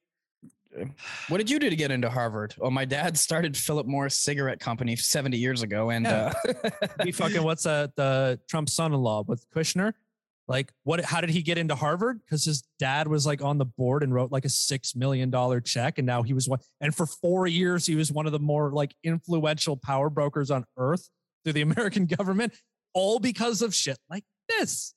What 1.29 1.37
did 1.37 1.49
you 1.51 1.59
do 1.59 1.69
to 1.69 1.75
get 1.75 1.91
into 1.91 2.09
Harvard? 2.09 2.55
Oh, 2.59 2.71
my 2.71 2.85
dad 2.85 3.17
started 3.17 3.55
Philip 3.55 3.85
Morris 3.85 4.17
Cigarette 4.17 4.59
Company 4.59 4.95
70 4.95 5.37
years 5.37 5.61
ago, 5.61 5.91
and 5.91 6.05
Yeah. 6.05 6.33
uh, 6.45 6.87
he 7.03 7.11
fucking 7.11 7.43
what's 7.43 7.63
that? 7.63 7.95
The 7.95 8.39
Trump's 8.49 8.73
son-in-law 8.73 9.25
with 9.27 9.45
Kushner. 9.51 9.93
Like, 10.47 10.71
what? 10.83 11.03
How 11.05 11.21
did 11.21 11.29
he 11.29 11.41
get 11.41 11.57
into 11.57 11.73
Harvard? 11.75 12.19
Because 12.25 12.43
his 12.43 12.63
dad 12.79 13.07
was 13.07 13.25
like 13.25 13.41
on 13.41 13.57
the 13.57 13.65
board 13.65 14.03
and 14.03 14.13
wrote 14.13 14.31
like 14.31 14.43
a 14.45 14.49
six 14.49 14.95
million 14.95 15.29
dollar 15.29 15.61
check, 15.61 15.97
and 15.99 16.05
now 16.05 16.21
he 16.23 16.33
was 16.33 16.49
one. 16.49 16.59
And 16.81 16.93
for 16.93 17.05
four 17.05 17.47
years, 17.47 17.85
he 17.85 17.95
was 17.95 18.11
one 18.11 18.25
of 18.25 18.31
the 18.33 18.39
more 18.39 18.71
like 18.71 18.93
influential 19.03 19.77
power 19.77 20.09
brokers 20.09 20.51
on 20.51 20.65
earth 20.77 21.09
through 21.43 21.53
the 21.53 21.61
American 21.69 22.05
government, 22.07 22.53
all 22.93 23.19
because 23.19 23.61
of 23.61 23.73
shit 23.73 23.97
like 24.09 24.25
this. 24.49 24.93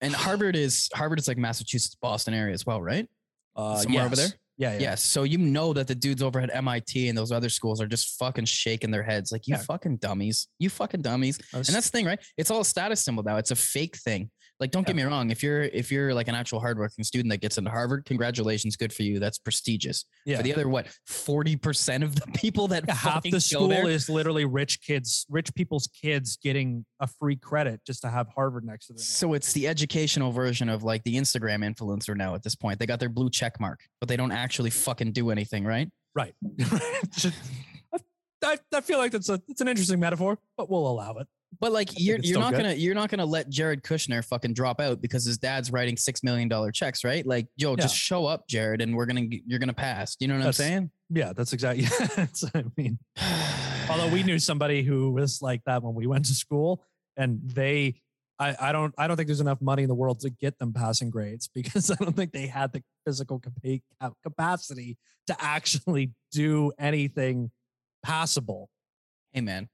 and 0.00 0.14
Harvard 0.14 0.54
is 0.54 0.88
Harvard 0.94 1.18
is 1.18 1.26
like 1.26 1.36
Massachusetts, 1.38 1.96
Boston 2.00 2.32
area 2.34 2.54
as 2.54 2.64
well, 2.64 2.80
right? 2.80 3.08
Uh, 3.56 3.76
Somewhere 3.78 4.04
over 4.04 4.14
there? 4.16 4.28
Yeah, 4.56 4.74
yeah. 4.74 4.78
Yes. 4.78 5.02
So 5.02 5.22
you 5.24 5.38
know 5.38 5.72
that 5.72 5.88
the 5.88 5.94
dudes 5.94 6.22
over 6.22 6.38
at 6.38 6.54
MIT 6.54 7.08
and 7.08 7.16
those 7.18 7.32
other 7.32 7.48
schools 7.48 7.80
are 7.80 7.86
just 7.86 8.18
fucking 8.18 8.44
shaking 8.44 8.90
their 8.90 9.02
heads 9.02 9.32
like, 9.32 9.48
you 9.48 9.54
Yeah. 9.54 9.62
fucking 9.62 9.96
dummies. 9.96 10.48
You 10.58 10.68
fucking 10.68 11.00
dummies. 11.00 11.38
And 11.54 11.64
that's 11.64 11.88
the 11.88 11.96
thing, 11.96 12.04
right? 12.06 12.20
It's 12.36 12.50
all 12.50 12.60
a 12.60 12.64
status 12.64 13.02
symbol 13.02 13.22
now. 13.22 13.38
It's 13.38 13.50
a 13.50 13.56
fake 13.56 13.96
thing. 13.96 14.30
Like, 14.60 14.70
don't 14.70 14.86
get 14.86 14.94
me 14.94 15.02
wrong. 15.02 15.30
If 15.30 15.42
you're 15.42 15.62
if 15.62 15.90
you're 15.90 16.12
like 16.12 16.28
an 16.28 16.34
actual 16.34 16.60
hardworking 16.60 17.02
student 17.02 17.30
that 17.30 17.40
gets 17.40 17.56
into 17.56 17.70
Harvard, 17.70 18.04
congratulations, 18.04 18.76
good 18.76 18.92
for 18.92 19.02
you. 19.02 19.18
That's 19.18 19.38
prestigious. 19.38 20.04
Yeah. 20.26 20.36
For 20.36 20.42
the 20.42 20.52
other 20.52 20.68
what, 20.68 20.86
forty 21.06 21.56
percent 21.56 22.04
of 22.04 22.14
the 22.14 22.26
people 22.34 22.68
that 22.68 22.84
Yeah, 22.86 22.94
half 22.94 23.22
the 23.22 23.40
school 23.40 23.68
there, 23.68 23.88
is 23.88 24.10
literally 24.10 24.44
rich 24.44 24.82
kids, 24.82 25.26
rich 25.30 25.54
people's 25.54 25.88
kids 25.88 26.38
getting 26.42 26.84
a 27.00 27.06
free 27.06 27.36
credit 27.36 27.80
just 27.86 28.02
to 28.02 28.10
have 28.10 28.28
Harvard 28.28 28.64
next 28.64 28.88
to 28.88 28.92
them. 28.92 28.98
So 28.98 29.32
it's 29.32 29.52
the 29.54 29.66
educational 29.66 30.30
version 30.30 30.68
of 30.68 30.82
like 30.82 31.02
the 31.04 31.16
Instagram 31.16 31.64
influencer 31.64 32.14
now 32.14 32.34
at 32.34 32.42
this 32.42 32.54
point. 32.54 32.78
They 32.78 32.86
got 32.86 33.00
their 33.00 33.08
blue 33.08 33.30
check 33.30 33.58
mark, 33.58 33.80
but 33.98 34.08
they 34.08 34.16
don't 34.16 34.32
actually 34.32 34.70
fucking 34.70 35.12
do 35.12 35.30
anything, 35.30 35.64
right? 35.64 35.88
Right. 36.14 36.34
I, 38.42 38.58
I 38.74 38.80
feel 38.80 38.98
like 38.98 39.12
that's 39.12 39.28
a 39.28 39.40
it's 39.48 39.60
an 39.60 39.68
interesting 39.68 40.00
metaphor, 40.00 40.38
but 40.56 40.70
we'll 40.70 40.86
allow 40.86 41.14
it. 41.14 41.28
But 41.58 41.72
like 41.72 41.90
you're 41.98 42.18
you're 42.22 42.38
not 42.38 42.52
good. 42.52 42.62
gonna 42.62 42.74
you're 42.74 42.94
not 42.94 43.10
gonna 43.10 43.26
let 43.26 43.48
Jared 43.50 43.82
Kushner 43.82 44.24
fucking 44.24 44.54
drop 44.54 44.80
out 44.80 45.00
because 45.02 45.24
his 45.24 45.36
dad's 45.36 45.72
writing 45.72 45.96
six 45.96 46.22
million 46.22 46.48
dollar 46.48 46.70
checks, 46.70 47.02
right? 47.02 47.26
Like, 47.26 47.48
yo, 47.56 47.74
just 47.76 47.96
show 47.96 48.24
up, 48.24 48.46
Jared, 48.48 48.80
and 48.80 48.94
we're 48.94 49.06
gonna 49.06 49.26
you're 49.46 49.58
gonna 49.58 49.72
pass. 49.72 50.16
You 50.20 50.28
know 50.28 50.34
what 50.34 50.44
That's- 50.44 50.60
I'm 50.60 50.66
saying? 50.66 50.90
Yeah, 51.10 51.32
that's 51.34 51.52
exactly. 51.52 51.84
that's 52.16 52.44
what 52.44 52.56
I 52.56 52.64
mean, 52.76 52.98
although 53.90 54.08
we 54.08 54.22
knew 54.22 54.38
somebody 54.38 54.82
who 54.84 55.10
was 55.10 55.42
like 55.42 55.62
that 55.66 55.82
when 55.82 55.94
we 55.94 56.06
went 56.06 56.26
to 56.26 56.34
school, 56.34 56.84
and 57.16 57.40
they, 57.42 58.00
I, 58.38 58.54
I 58.60 58.72
don't, 58.72 58.94
I 58.96 59.08
don't 59.08 59.16
think 59.16 59.26
there's 59.26 59.40
enough 59.40 59.60
money 59.60 59.82
in 59.82 59.88
the 59.88 59.94
world 59.96 60.20
to 60.20 60.30
get 60.30 60.56
them 60.60 60.72
passing 60.72 61.10
grades 61.10 61.48
because 61.52 61.90
I 61.90 61.96
don't 61.96 62.14
think 62.14 62.30
they 62.32 62.46
had 62.46 62.72
the 62.72 62.82
physical 63.04 63.42
capacity 64.22 64.98
to 65.26 65.36
actually 65.40 66.12
do 66.30 66.70
anything 66.78 67.50
passable. 68.04 68.70
hey 69.32 69.40
man, 69.40 69.68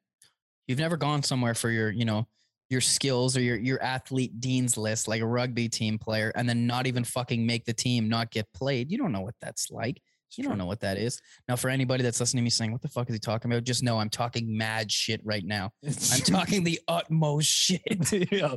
you've 0.67 0.79
never 0.79 0.97
gone 0.97 1.23
somewhere 1.23 1.55
for 1.55 1.71
your, 1.71 1.91
you 1.91 2.05
know, 2.05 2.27
your 2.69 2.81
skills 2.81 3.37
or 3.37 3.41
your 3.41 3.57
your 3.57 3.81
athlete 3.81 4.41
dean's 4.41 4.77
list 4.77 5.07
like 5.07 5.21
a 5.21 5.27
rugby 5.27 5.69
team 5.69 5.99
player 5.99 6.33
and 6.35 6.49
then 6.49 6.67
not 6.67 6.87
even 6.87 7.05
fucking 7.05 7.47
make 7.47 7.65
the 7.65 7.73
team, 7.73 8.09
not 8.09 8.31
get 8.31 8.47
played. 8.53 8.91
You 8.91 8.99
don't 8.99 9.13
know 9.13 9.21
what 9.21 9.37
that's 9.41 9.71
like. 9.71 10.01
You 10.37 10.45
don't 10.45 10.59
know 10.59 10.67
what 10.67 10.81
that 10.81 10.99
is. 10.99 11.21
Now, 11.49 11.57
for 11.57 11.71
anybody 11.71 12.03
that's 12.03 12.21
listening 12.21 12.43
to 12.43 12.45
me 12.45 12.51
saying, 12.51 12.73
what 12.73 12.83
the 12.83 12.89
fuck 12.89 13.09
is 13.09 13.15
he 13.15 13.19
talking 13.19 13.51
about? 13.51 13.65
Just 13.65 13.83
know 13.83 13.99
I'm 13.99 14.11
talking 14.11 14.57
mad 14.57 14.91
shit 14.93 15.21
right 15.25 15.45
now. 15.45 15.71
I'm 15.87 16.21
talking 16.21 16.65
the 16.65 16.81
utmost 16.89 17.49
shit. 17.49 17.81
Yeah. 18.31 18.57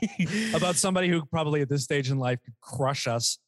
about 0.54 0.76
somebody 0.76 1.08
who 1.08 1.24
probably 1.26 1.60
at 1.60 1.68
this 1.68 1.84
stage 1.84 2.10
in 2.10 2.18
life 2.18 2.38
could 2.44 2.54
crush 2.60 3.06
us, 3.06 3.38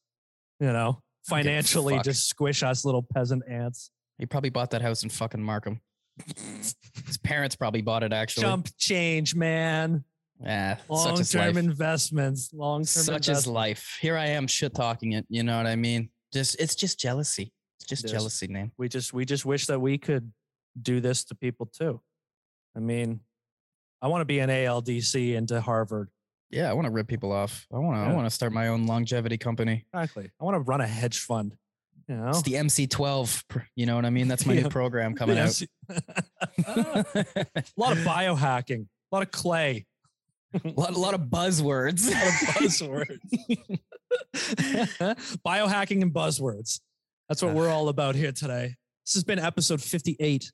you 0.59 0.67
know, 0.67 1.01
I 1.31 1.35
don't 1.35 1.43
give 1.43 1.51
a 1.51 1.53
financially, 1.53 1.99
just 2.03 2.29
squish 2.29 2.63
us 2.63 2.85
little 2.85 3.05
peasant 3.13 3.43
ants. 3.49 3.89
He 4.17 4.25
probably 4.25 4.49
bought 4.49 4.71
that 4.71 4.81
house 4.81 5.03
in 5.03 5.09
fucking 5.09 5.41
Markham. 5.41 5.81
His 7.05 7.17
parents 7.23 7.55
probably 7.55 7.81
bought 7.81 8.03
it 8.03 8.13
actually. 8.13 8.43
Jump 8.43 8.69
change, 8.77 9.35
man. 9.35 10.03
Yeah, 10.39 10.77
long 10.89 11.21
term 11.23 11.57
investments. 11.57 12.51
Long 12.53 12.81
term 12.81 12.85
Such 12.85 13.29
is 13.29 13.47
life. 13.47 13.97
Here 14.01 14.17
I 14.17 14.27
am 14.27 14.47
shit 14.47 14.73
talking 14.73 15.13
it. 15.13 15.25
You 15.29 15.43
know 15.43 15.57
what 15.57 15.67
I 15.67 15.75
mean? 15.75 16.09
Just 16.31 16.59
it's 16.59 16.75
just 16.75 16.99
jealousy. 16.99 17.53
It's 17.79 17.87
just 17.87 18.05
It 18.05 18.09
jealousy, 18.09 18.47
man. 18.47 18.71
We 18.77 18.89
just 18.89 19.13
we 19.13 19.25
just 19.25 19.45
wish 19.45 19.67
that 19.67 19.79
we 19.79 19.97
could 19.97 20.31
do 20.81 20.99
this 20.99 21.23
to 21.25 21.35
people 21.35 21.67
too. 21.67 22.01
I 22.75 22.79
mean, 22.79 23.21
I 24.01 24.07
want 24.07 24.21
to 24.21 24.25
be 24.25 24.39
an 24.39 24.49
ALDC 24.49 25.35
into 25.35 25.61
Harvard. 25.61 26.09
Yeah, 26.49 26.69
I 26.69 26.73
want 26.73 26.85
to 26.85 26.91
rip 26.91 27.07
people 27.07 27.31
off. 27.31 27.65
I 27.73 27.77
want 27.77 27.97
to. 27.97 28.11
I 28.11 28.13
want 28.13 28.25
to 28.25 28.29
start 28.29 28.53
my 28.53 28.67
own 28.67 28.85
longevity 28.85 29.37
company. 29.37 29.85
Exactly. 29.93 30.29
I 30.39 30.43
want 30.43 30.55
to 30.55 30.59
run 30.59 30.81
a 30.81 30.87
hedge 30.87 31.19
fund. 31.19 31.55
You 32.07 32.15
know, 32.15 32.29
It's 32.29 32.41
the 32.41 32.53
MC12. 32.53 33.43
You 33.75 33.85
know 33.85 33.95
what 33.95 34.05
I 34.05 34.09
mean? 34.09 34.27
That's 34.27 34.45
my 34.45 34.55
new 34.55 34.69
program 34.69 35.15
coming 35.17 35.37
out. 35.37 35.61
a 35.89 37.05
lot 37.77 37.93
of 37.93 38.03
biohacking, 38.03 38.81
a 38.81 39.15
lot 39.15 39.23
of 39.23 39.31
clay, 39.31 39.85
a 40.53 40.69
lot, 40.75 40.95
a 40.95 40.99
lot 40.99 41.13
of 41.13 41.21
buzzwords. 41.21 42.07
a 42.07 42.11
lot 42.11 42.27
of 42.27 42.33
buzzwords. 42.55 43.79
biohacking 45.45 46.01
and 46.01 46.13
buzzwords. 46.13 46.81
That's 47.29 47.41
what 47.41 47.53
we're 47.53 47.69
ah. 47.69 47.75
all 47.75 47.89
about 47.89 48.15
here 48.15 48.31
today. 48.31 48.75
This 49.05 49.13
has 49.15 49.23
been 49.23 49.39
episode 49.39 49.81
58 49.81 50.51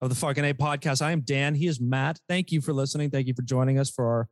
of 0.00 0.08
the 0.08 0.14
fucking 0.14 0.44
A 0.44 0.54
podcast. 0.54 1.02
I 1.02 1.12
am 1.12 1.20
Dan. 1.20 1.54
He 1.54 1.66
is 1.66 1.80
Matt. 1.80 2.18
Thank 2.28 2.52
you 2.52 2.60
for 2.60 2.72
listening. 2.72 3.10
Thank 3.10 3.26
you 3.26 3.34
for 3.34 3.42
joining 3.42 3.78
us 3.78 3.90
for 3.90 4.06
our 4.06 4.28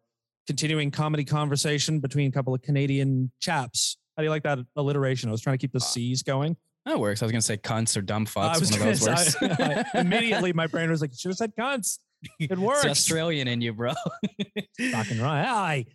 continuing 0.46 0.90
comedy 0.90 1.24
conversation 1.24 2.00
between 2.00 2.28
a 2.28 2.32
couple 2.32 2.54
of 2.54 2.62
Canadian 2.62 3.30
chaps. 3.40 3.96
How 4.20 4.22
do 4.22 4.26
you 4.26 4.30
like 4.32 4.42
that 4.42 4.58
alliteration? 4.76 5.30
I 5.30 5.32
was 5.32 5.40
trying 5.40 5.54
to 5.56 5.58
keep 5.62 5.72
the 5.72 5.78
uh, 5.78 5.80
C's 5.80 6.22
going. 6.22 6.58
that 6.84 7.00
works. 7.00 7.22
I 7.22 7.24
was 7.24 7.32
gonna 7.32 7.40
say 7.40 7.56
cunts 7.56 7.96
or 7.96 8.02
dumb 8.02 8.26
I 8.36 8.52
fucks. 8.54 8.60
was 8.60 8.70
One 8.70 8.80
of 8.82 8.86
those 8.86 9.08
works. 9.08 9.36
I- 9.40 9.84
I- 9.94 10.00
immediately 10.00 10.52
my 10.52 10.66
brain 10.66 10.90
was 10.90 11.00
like, 11.00 11.10
you 11.12 11.16
should 11.18 11.30
have 11.30 11.38
said 11.38 11.52
cunts. 11.58 12.00
It 12.38 12.50
It's 12.50 12.60
works. 12.60 12.84
Australian 12.84 13.48
in 13.48 13.62
you, 13.62 13.72
bro. 13.72 13.94
Fucking 14.92 15.20
right. 15.22 15.46
I 15.46 15.86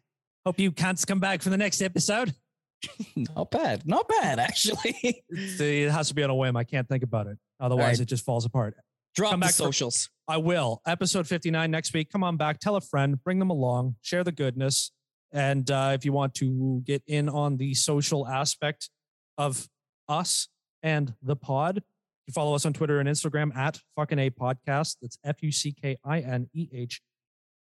hope 0.44 0.60
you 0.60 0.72
cunts 0.72 1.06
come 1.06 1.20
back 1.20 1.44
for 1.44 1.52
the 1.52 1.58
next 1.58 1.84
episode. 1.84 2.34
not 3.16 3.52
bad. 3.52 3.86
Not 3.88 4.08
bad, 4.08 4.40
actually. 4.40 4.96
See, 5.36 5.86
uh, 5.86 5.88
It 5.88 5.92
has 5.92 6.08
to 6.08 6.16
be 6.16 6.24
on 6.24 6.32
a 6.32 6.36
whim. 6.36 6.58
I 6.58 6.64
can't 6.64 6.90
think 6.90 7.04
about 7.04 7.28
it. 7.28 7.38
Otherwise, 7.60 8.00
right. 8.00 8.00
it 8.00 8.06
just 8.06 8.26
falls 8.26 8.46
apart. 8.46 8.76
Drop 9.16 9.30
Come 9.32 9.40
back 9.42 9.52
for- 9.52 9.56
socials. 9.58 10.10
I 10.28 10.38
will. 10.38 10.82
Episode 10.88 11.28
59 11.28 11.70
next 11.70 11.94
week. 11.94 12.10
Come 12.12 12.24
on 12.24 12.38
back. 12.38 12.60
Tell 12.60 12.76
a 12.76 12.82
friend. 12.82 13.24
Bring 13.24 13.38
them 13.38 13.52
along. 13.52 13.98
Share 14.02 14.24
the 14.24 14.32
goodness. 14.32 14.92
And 15.32 15.70
uh, 15.70 15.92
if 15.94 16.06
you 16.06 16.14
want 16.14 16.34
to 16.36 16.82
get 16.86 17.04
in 17.08 17.28
on 17.30 17.58
the 17.58 17.74
social 17.74 18.28
aspect 18.28 18.90
of 19.38 19.68
us 20.08 20.48
and 20.84 21.14
the 21.22 21.36
pod, 21.36 21.82
you 22.28 22.32
follow 22.34 22.56
us 22.56 22.66
on 22.66 22.74
Twitter 22.74 23.00
and 23.00 23.08
Instagram 23.10 23.56
at 23.56 23.80
fucking 23.96 24.18
a 24.20 24.30
podcast. 24.30 24.98
That's 25.02 25.18
F 25.24 25.44
U 25.44 25.52
C 25.52 25.72
K 25.74 25.98
I 26.04 26.20
N 26.20 26.50
E 26.54 26.70
H 26.74 27.02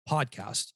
podcast. 0.10 0.74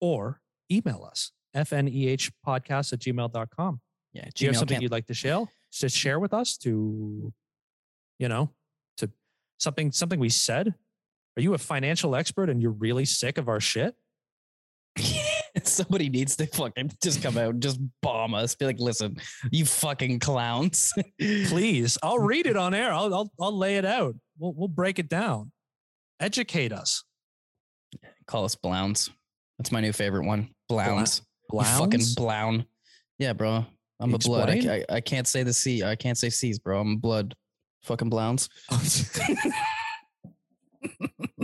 Or 0.00 0.40
email 0.70 1.04
us 1.10 1.32
fneh 1.54 2.30
podcast 2.46 2.92
at 2.92 2.98
gmail.com. 3.00 3.80
Yeah, 4.12 4.24
Do 4.34 4.44
you 4.44 4.48
have 4.50 4.56
something 4.56 4.74
can't- 4.74 4.82
you'd 4.82 4.92
like 4.92 5.06
to 5.06 5.14
share? 5.14 5.44
To 5.80 5.88
share 5.90 6.18
with 6.18 6.32
us 6.32 6.56
to, 6.58 7.32
you 8.18 8.28
know, 8.28 8.50
to 8.98 9.10
something 9.58 9.92
something 9.92 10.18
we 10.18 10.28
said? 10.30 10.74
Are 11.36 11.42
you 11.42 11.52
a 11.52 11.58
financial 11.58 12.14
expert 12.16 12.48
and 12.48 12.62
you're 12.62 12.70
really 12.70 13.04
sick 13.04 13.36
of 13.36 13.46
our 13.48 13.60
shit? 13.60 13.94
Somebody 15.76 16.08
needs 16.08 16.36
to 16.36 16.46
fucking 16.46 16.92
just 17.02 17.22
come 17.22 17.36
out 17.36 17.50
and 17.50 17.62
just 17.62 17.78
bomb 18.02 18.34
us. 18.34 18.54
Be 18.54 18.64
like, 18.64 18.80
listen, 18.80 19.18
you 19.50 19.66
fucking 19.66 20.20
clowns. 20.20 20.92
Please, 21.20 21.98
I'll 22.02 22.18
read 22.18 22.46
it 22.46 22.56
on 22.56 22.72
air. 22.72 22.92
I'll 22.92 23.14
I'll, 23.14 23.30
I'll 23.38 23.56
lay 23.56 23.76
it 23.76 23.84
out. 23.84 24.14
We'll 24.38 24.54
we'll 24.54 24.68
break 24.68 24.98
it 24.98 25.10
down. 25.10 25.52
Educate 26.18 26.72
us. 26.72 27.04
Call 28.26 28.46
us 28.46 28.54
Blowns. 28.54 29.10
That's 29.58 29.70
my 29.70 29.82
new 29.82 29.92
favorite 29.92 30.26
one. 30.26 30.48
Blowns. 30.68 31.20
You 31.52 31.62
fucking 31.62 32.00
blown. 32.16 32.64
Yeah, 33.18 33.34
bro. 33.34 33.66
I'm 34.00 34.14
a 34.14 34.18
blood. 34.18 34.50
I, 34.50 34.84
I, 34.90 34.96
I 34.96 35.00
can't 35.00 35.26
say 35.26 35.42
the 35.42 35.52
C. 35.52 35.82
I 35.82 35.94
can't 35.94 36.18
say 36.18 36.30
C's, 36.30 36.58
bro. 36.58 36.80
I'm 36.80 36.96
blood. 36.96 37.34
Fucking 37.82 38.08
Blowns. 38.08 38.48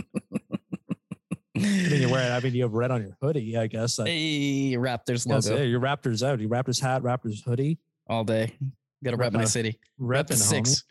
I 1.63 1.89
mean, 1.89 2.01
you're 2.01 2.09
wearing. 2.09 2.31
I 2.31 2.39
mean, 2.39 2.53
you 2.53 2.63
have 2.63 2.73
red 2.73 2.91
on 2.91 3.01
your 3.01 3.15
hoodie. 3.21 3.57
I 3.57 3.67
guess. 3.67 3.95
That, 3.97 4.07
hey, 4.07 4.73
Raptors 4.77 5.27
logo 5.27 5.61
it. 5.61 5.67
Your 5.67 5.79
Raptors 5.79 6.25
out. 6.25 6.39
Your 6.39 6.49
Raptors 6.49 6.81
hat. 6.81 7.01
Raptors 7.01 7.43
hoodie. 7.43 7.79
all 8.07 8.23
day. 8.23 8.55
Gotta 9.03 9.17
rep 9.17 9.33
my 9.33 9.41
Repping 9.43 9.47
city. 9.47 9.79
Rep 9.97 10.27
the 10.27 10.35
Repping 10.35 10.37
six. 10.37 10.83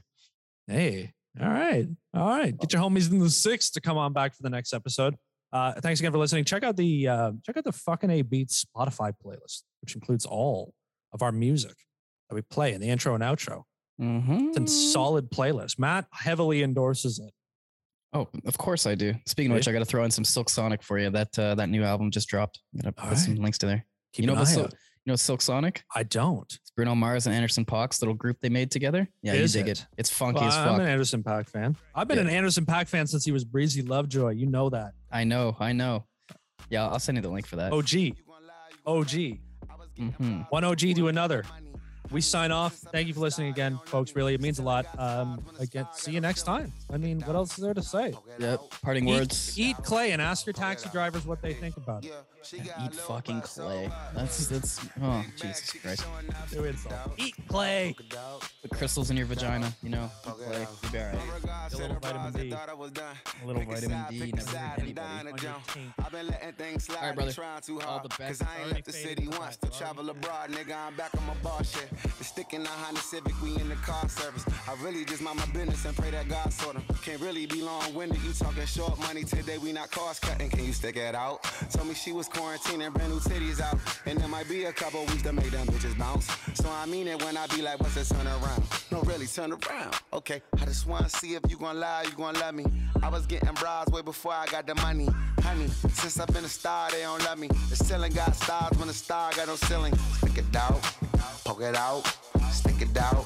homie. 0.68 0.74
Hey, 0.74 1.12
all 1.40 1.48
right, 1.48 1.88
all 2.14 2.28
right. 2.28 2.56
Get 2.58 2.72
your 2.72 2.82
homies 2.82 3.10
in 3.10 3.18
the 3.18 3.30
six 3.30 3.70
to 3.70 3.80
come 3.80 3.96
on 3.96 4.12
back 4.12 4.34
for 4.34 4.42
the 4.42 4.50
next 4.50 4.72
episode. 4.74 5.16
Uh, 5.52 5.72
thanks 5.80 6.00
again 6.00 6.12
for 6.12 6.18
listening. 6.18 6.44
Check 6.44 6.62
out 6.62 6.76
the 6.76 7.08
uh, 7.08 7.32
check 7.44 7.56
out 7.56 7.64
the 7.64 7.72
fucking 7.72 8.10
A 8.10 8.22
Beats 8.22 8.64
Spotify 8.64 9.12
playlist, 9.24 9.62
which 9.80 9.94
includes 9.94 10.24
all 10.26 10.72
of 11.12 11.22
our 11.22 11.32
music 11.32 11.74
that 12.28 12.34
we 12.34 12.42
play 12.42 12.72
in 12.72 12.80
the 12.80 12.88
intro 12.88 13.14
and 13.14 13.22
outro. 13.22 13.64
Mm-hmm. 14.00 14.48
It's 14.54 14.58
a 14.58 14.66
solid 14.92 15.30
playlist. 15.30 15.78
Matt 15.78 16.06
heavily 16.12 16.62
endorses 16.62 17.18
it. 17.18 17.32
Oh, 18.14 18.28
of 18.46 18.58
course 18.58 18.86
I 18.86 18.94
do. 18.94 19.14
Speaking 19.26 19.50
of 19.52 19.56
which, 19.56 19.68
I 19.68 19.72
got 19.72 19.78
to 19.78 19.84
throw 19.86 20.04
in 20.04 20.10
some 20.10 20.24
Silk 20.24 20.50
Sonic 20.50 20.82
for 20.82 20.98
you. 20.98 21.08
That 21.10 21.38
uh, 21.38 21.54
that 21.54 21.68
new 21.70 21.82
album 21.82 22.10
just 22.10 22.28
dropped. 22.28 22.60
I'm 22.74 22.80
gonna 22.80 22.92
put 22.92 23.08
All 23.10 23.16
some 23.16 23.36
links 23.36 23.58
to 23.58 23.66
there. 23.66 23.86
Keep 24.12 24.26
you 24.26 24.34
know 24.34 24.44
Sil- 24.44 24.64
out. 24.66 24.72
you 25.06 25.10
know 25.12 25.16
Silk 25.16 25.40
Sonic? 25.40 25.82
I 25.94 26.02
don't. 26.02 26.44
It's 26.52 26.70
Bruno 26.76 26.94
Mars 26.94 27.26
and 27.26 27.34
Anderson 27.34 27.64
.Paak's 27.64 28.02
little 28.02 28.14
group 28.14 28.36
they 28.42 28.50
made 28.50 28.70
together. 28.70 29.08
Yeah, 29.22 29.32
Is 29.32 29.54
you 29.54 29.62
dig 29.62 29.70
it? 29.70 29.78
it. 29.80 29.86
It's 29.96 30.10
funky 30.10 30.40
Well, 30.40 30.48
as 30.48 30.54
I'm 30.56 30.80
an 30.80 30.86
Anderson 30.86 31.22
.Paak 31.22 31.48
fan. 31.48 31.74
I've 31.94 32.06
been 32.06 32.18
Yeah. 32.18 32.24
an 32.24 32.30
Anderson 32.30 32.66
.Paak 32.66 32.88
fan 32.88 33.06
since 33.06 33.24
he 33.24 33.32
was 33.32 33.44
Breezy 33.46 33.80
Lovejoy. 33.80 34.30
You 34.32 34.46
know 34.46 34.68
that. 34.68 34.92
I 35.10 35.24
know, 35.24 35.56
I 35.58 35.72
know. 35.72 36.04
Yeah, 36.68 36.86
I'll 36.88 36.98
send 37.00 37.16
you 37.16 37.22
the 37.22 37.30
link 37.30 37.46
for 37.46 37.56
that. 37.56 37.72
OG. 37.72 38.16
OG. 38.86 39.38
Mhm. 39.98 40.46
One 40.50 40.64
OG 40.64 40.94
to 40.94 41.08
another. 41.08 41.44
We 42.12 42.20
sign 42.20 42.52
off. 42.52 42.74
Thank 42.74 43.08
you 43.08 43.14
for 43.14 43.20
listening 43.20 43.48
again, 43.48 43.78
folks. 43.86 44.14
Really, 44.14 44.34
it 44.34 44.40
means 44.40 44.58
a 44.58 44.62
lot. 44.62 44.86
Um, 44.98 45.42
again, 45.58 45.86
see 45.94 46.12
you 46.12 46.20
next 46.20 46.42
time. 46.42 46.72
I 46.92 46.96
mean, 46.98 47.20
what 47.22 47.34
else 47.34 47.56
is 47.58 47.64
there 47.64 47.74
to 47.74 47.82
say? 47.82 48.14
Yep. 48.38 48.60
Parting 48.82 49.08
Eat, 49.08 49.12
words. 49.12 49.58
eat 49.58 49.76
clay 49.78 50.12
and 50.12 50.20
ask 50.20 50.46
your 50.46 50.52
taxi 50.52 50.88
drivers 50.90 51.24
what 51.26 51.40
they 51.42 51.54
think 51.54 51.76
about 51.76 52.04
it. 52.04 52.12
Eat 52.52 52.94
fucking 52.94 53.40
clay. 53.42 53.88
That's 54.14 54.48
that's. 54.48 54.80
Oh 55.00 55.24
Jesus 55.36 55.72
Christ. 55.80 56.04
Eat 57.16 57.34
clay. 57.48 57.94
Put 58.62 58.70
crystals 58.72 59.10
in 59.10 59.16
your 59.16 59.26
vagina. 59.26 59.72
You 59.82 59.90
know. 59.90 60.10
Eat 60.26 60.32
clay. 60.34 60.66
You'll 60.82 60.92
be 60.92 60.98
alright. 60.98 61.72
A 61.72 61.76
little 61.76 61.96
vitamin 62.00 62.32
D. 62.32 62.50
A 62.50 63.46
little 63.46 63.62
vitamin 63.62 64.04
D. 64.10 64.32
Never 64.34 64.56
hurt 64.56 64.78
anybody. 64.80 65.02
On 65.18 65.24
your 65.26 65.36
taint. 65.68 65.92
I've 66.04 66.10
been 66.12 66.26
letting 66.26 66.52
things 66.52 66.84
slide. 66.84 66.96
All 66.98 67.06
right, 67.06 67.14
brother. 67.14 67.32
Trying 67.32 67.60
too 67.60 67.80
All 67.80 67.86
hard. 67.86 68.02
the 68.04 68.08
best. 68.08 68.40
Cause 68.40 68.42
I 68.42 68.62
ain't 68.62 68.72
left 68.72 68.84
the 68.86 68.92
city 68.92 69.28
once 69.28 69.56
to 69.58 69.70
travel 69.70 70.10
abroad. 70.10 70.50
Nigga, 70.50 70.74
I'm 70.86 70.96
back 70.96 71.10
on 71.16 71.24
my 71.26 71.34
bar 71.44 71.62
shit. 71.62 71.88
The 72.18 72.24
stick 72.24 72.52
in 72.54 72.62
the 72.62 72.68
Honda 72.68 73.00
Civic, 73.00 73.34
we 73.42 73.56
in 73.56 73.68
the 73.68 73.76
car 73.76 74.08
service. 74.08 74.44
I 74.68 74.74
really 74.82 75.04
just 75.04 75.22
mind 75.22 75.38
my 75.38 75.46
business 75.46 75.84
and 75.84 75.96
pray 75.96 76.10
that 76.10 76.28
God 76.28 76.52
sort 76.52 76.76
'em. 76.76 76.84
Can't 77.04 77.20
really 77.20 77.46
be 77.46 77.62
long 77.62 77.94
winded. 77.94 78.22
You 78.22 78.32
talking 78.32 78.66
short 78.66 78.98
money 79.00 79.24
today, 79.24 79.58
we 79.58 79.72
not 79.72 79.90
cost 79.90 80.22
cutting. 80.22 80.50
Can 80.50 80.64
you 80.64 80.72
stick 80.72 80.96
it 80.96 81.14
out? 81.14 81.42
Told 81.72 81.88
me 81.88 81.94
she 81.94 82.12
was 82.12 82.28
quarantining, 82.28 82.92
brand 82.92 83.12
new 83.12 83.20
titties 83.20 83.60
out. 83.60 83.78
And 84.06 84.20
there 84.20 84.28
might 84.28 84.48
be 84.48 84.64
a 84.64 84.72
couple 84.72 85.04
weeks 85.06 85.22
to 85.22 85.32
make 85.32 85.50
them 85.50 85.66
bitches 85.66 85.98
bounce. 85.98 86.26
So 86.54 86.70
I 86.70 86.86
mean 86.86 87.08
it 87.08 87.22
when 87.22 87.36
I 87.36 87.46
be 87.48 87.62
like, 87.62 87.80
what's 87.80 87.94
the 87.94 88.04
turn 88.04 88.26
around? 88.26 88.62
No, 88.90 89.00
really, 89.02 89.26
turn 89.26 89.52
around. 89.52 89.94
Okay, 90.12 90.42
I 90.60 90.64
just 90.64 90.86
wanna 90.86 91.08
see 91.08 91.34
if 91.34 91.42
you 91.48 91.56
gon' 91.56 91.80
lie, 91.80 92.04
you 92.04 92.12
gon' 92.12 92.34
love 92.34 92.54
me. 92.54 92.66
I 93.02 93.08
was 93.08 93.26
getting 93.26 93.54
bras 93.54 93.88
way 93.88 94.02
before 94.02 94.32
I 94.32 94.46
got 94.46 94.66
the 94.66 94.74
money. 94.76 95.08
Honey, 95.42 95.68
since 95.92 96.20
I've 96.20 96.28
been 96.28 96.44
a 96.44 96.48
star, 96.48 96.90
they 96.90 97.00
don't 97.00 97.22
love 97.24 97.38
me. 97.38 97.48
The 97.68 97.76
ceiling 97.76 98.12
got 98.12 98.36
stars 98.36 98.78
when 98.78 98.86
the 98.88 98.94
star 98.94 99.32
got 99.32 99.48
no 99.48 99.56
ceiling. 99.56 99.92
Stick 100.18 100.38
it 100.38 100.56
out, 100.56 100.80
poke 101.44 101.62
it 101.62 101.76
out, 101.76 102.02
stick 102.50 102.80
it 102.80 102.96
out, 102.96 103.24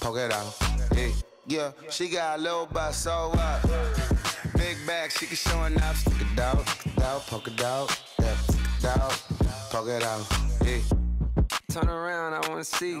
poke 0.00 0.18
it 0.18 0.32
out. 0.32 0.56
Yeah, 0.94 1.08
yeah, 1.46 1.70
she 1.90 2.08
got 2.08 2.38
a 2.38 2.42
little 2.42 2.66
butt, 2.66 2.94
so 2.94 3.30
what? 3.32 3.62
Big 4.56 4.76
bag, 4.86 5.10
she 5.12 5.26
can 5.26 5.36
show 5.36 5.64
enough. 5.64 5.96
Stick 5.98 6.26
it 6.32 6.38
out, 6.38 6.68
stick 6.68 6.96
it 6.96 7.02
out, 7.02 7.26
poke 7.26 7.48
it 7.48 7.62
out, 7.62 8.00
yeah, 8.20 8.34
stick 8.36 8.60
it 8.78 8.84
out, 8.86 9.22
poke 9.70 9.88
it 9.88 10.02
out. 10.02 10.26
Yeah. 10.64 10.78
Turn 11.70 11.88
around, 11.88 12.34
I 12.34 12.48
wanna 12.48 12.64
see. 12.64 13.00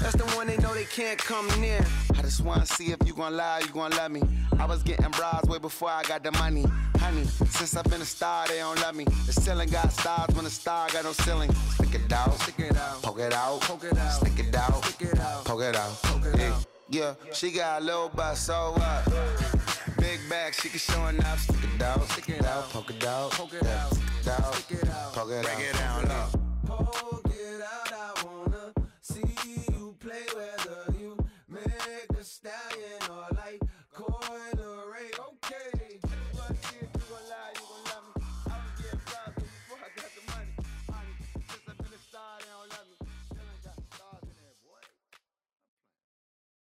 That's 0.00 0.16
the 0.16 0.24
one 0.36 0.46
they 0.46 0.56
know 0.58 0.74
they 0.74 0.84
can't 0.84 1.18
come 1.18 1.48
near. 1.60 1.84
I 2.16 2.22
just 2.22 2.42
wanna 2.42 2.66
see 2.66 2.92
if 2.92 2.98
you 3.06 3.14
gon' 3.14 3.36
lie, 3.36 3.60
you 3.60 3.72
gon' 3.72 3.90
love 3.92 4.10
me. 4.10 4.22
I 4.58 4.64
was 4.66 4.82
getting 4.82 5.10
bras 5.10 5.44
way 5.44 5.58
before 5.58 5.90
I 5.90 6.02
got 6.02 6.22
the 6.22 6.32
money. 6.32 6.64
Honey, 6.98 7.24
since 7.24 7.76
I've 7.76 7.84
been 7.84 8.02
a 8.02 8.06
star, 8.06 8.46
they 8.48 8.58
don't 8.58 8.80
love 8.80 8.94
me. 8.94 9.04
The 9.04 9.32
ceiling 9.32 9.68
got 9.68 9.92
stars 9.92 10.34
when 10.34 10.44
the 10.44 10.50
star 10.50 10.88
got 10.90 11.04
no 11.04 11.12
ceiling. 11.12 11.52
Stick 11.74 11.94
it 11.94 12.12
out, 12.12 12.34
stick 12.40 12.58
it 12.58 12.76
out, 12.76 13.02
poke 13.02 13.20
it 13.20 13.32
out, 13.32 13.60
poke 13.60 13.84
it 13.84 13.98
out, 13.98 14.12
stick 14.12 14.38
it 14.38 14.54
out, 14.54 14.84
stick 14.84 15.08
it 15.12 15.18
out, 15.18 15.44
poke 15.44 15.62
it 15.62 15.76
out, 15.76 16.02
poke 16.02 16.24
it 16.34 16.40
out. 16.40 16.66
Yeah, 16.88 17.14
she 17.32 17.50
got 17.50 17.82
a 17.82 17.84
little 17.84 18.08
butt, 18.08 18.36
so 18.36 18.72
what? 18.76 19.04
Big 19.98 20.20
bag, 20.28 20.54
she 20.54 20.68
can 20.68 20.78
show 20.78 21.06
enough. 21.06 21.40
Stick 21.40 21.56
it 21.74 21.82
out, 21.82 22.08
stick 22.10 22.28
it 22.28 22.44
out, 22.44 22.70
poke 22.70 22.90
it 22.90 23.04
out, 23.04 23.30
poke 23.32 23.54
it 23.54 23.66
out, 23.66 23.92
stick 23.92 24.04
it 24.20 24.28
out, 24.28 24.52
poke 24.52 24.70
it 24.70 24.88
out, 24.88 25.12
poke 25.12 25.30
it 25.30 25.36
out. 25.36 25.42
Break 25.44 25.68
it 25.68 25.74
down, 25.74 26.02
look. 26.04 26.46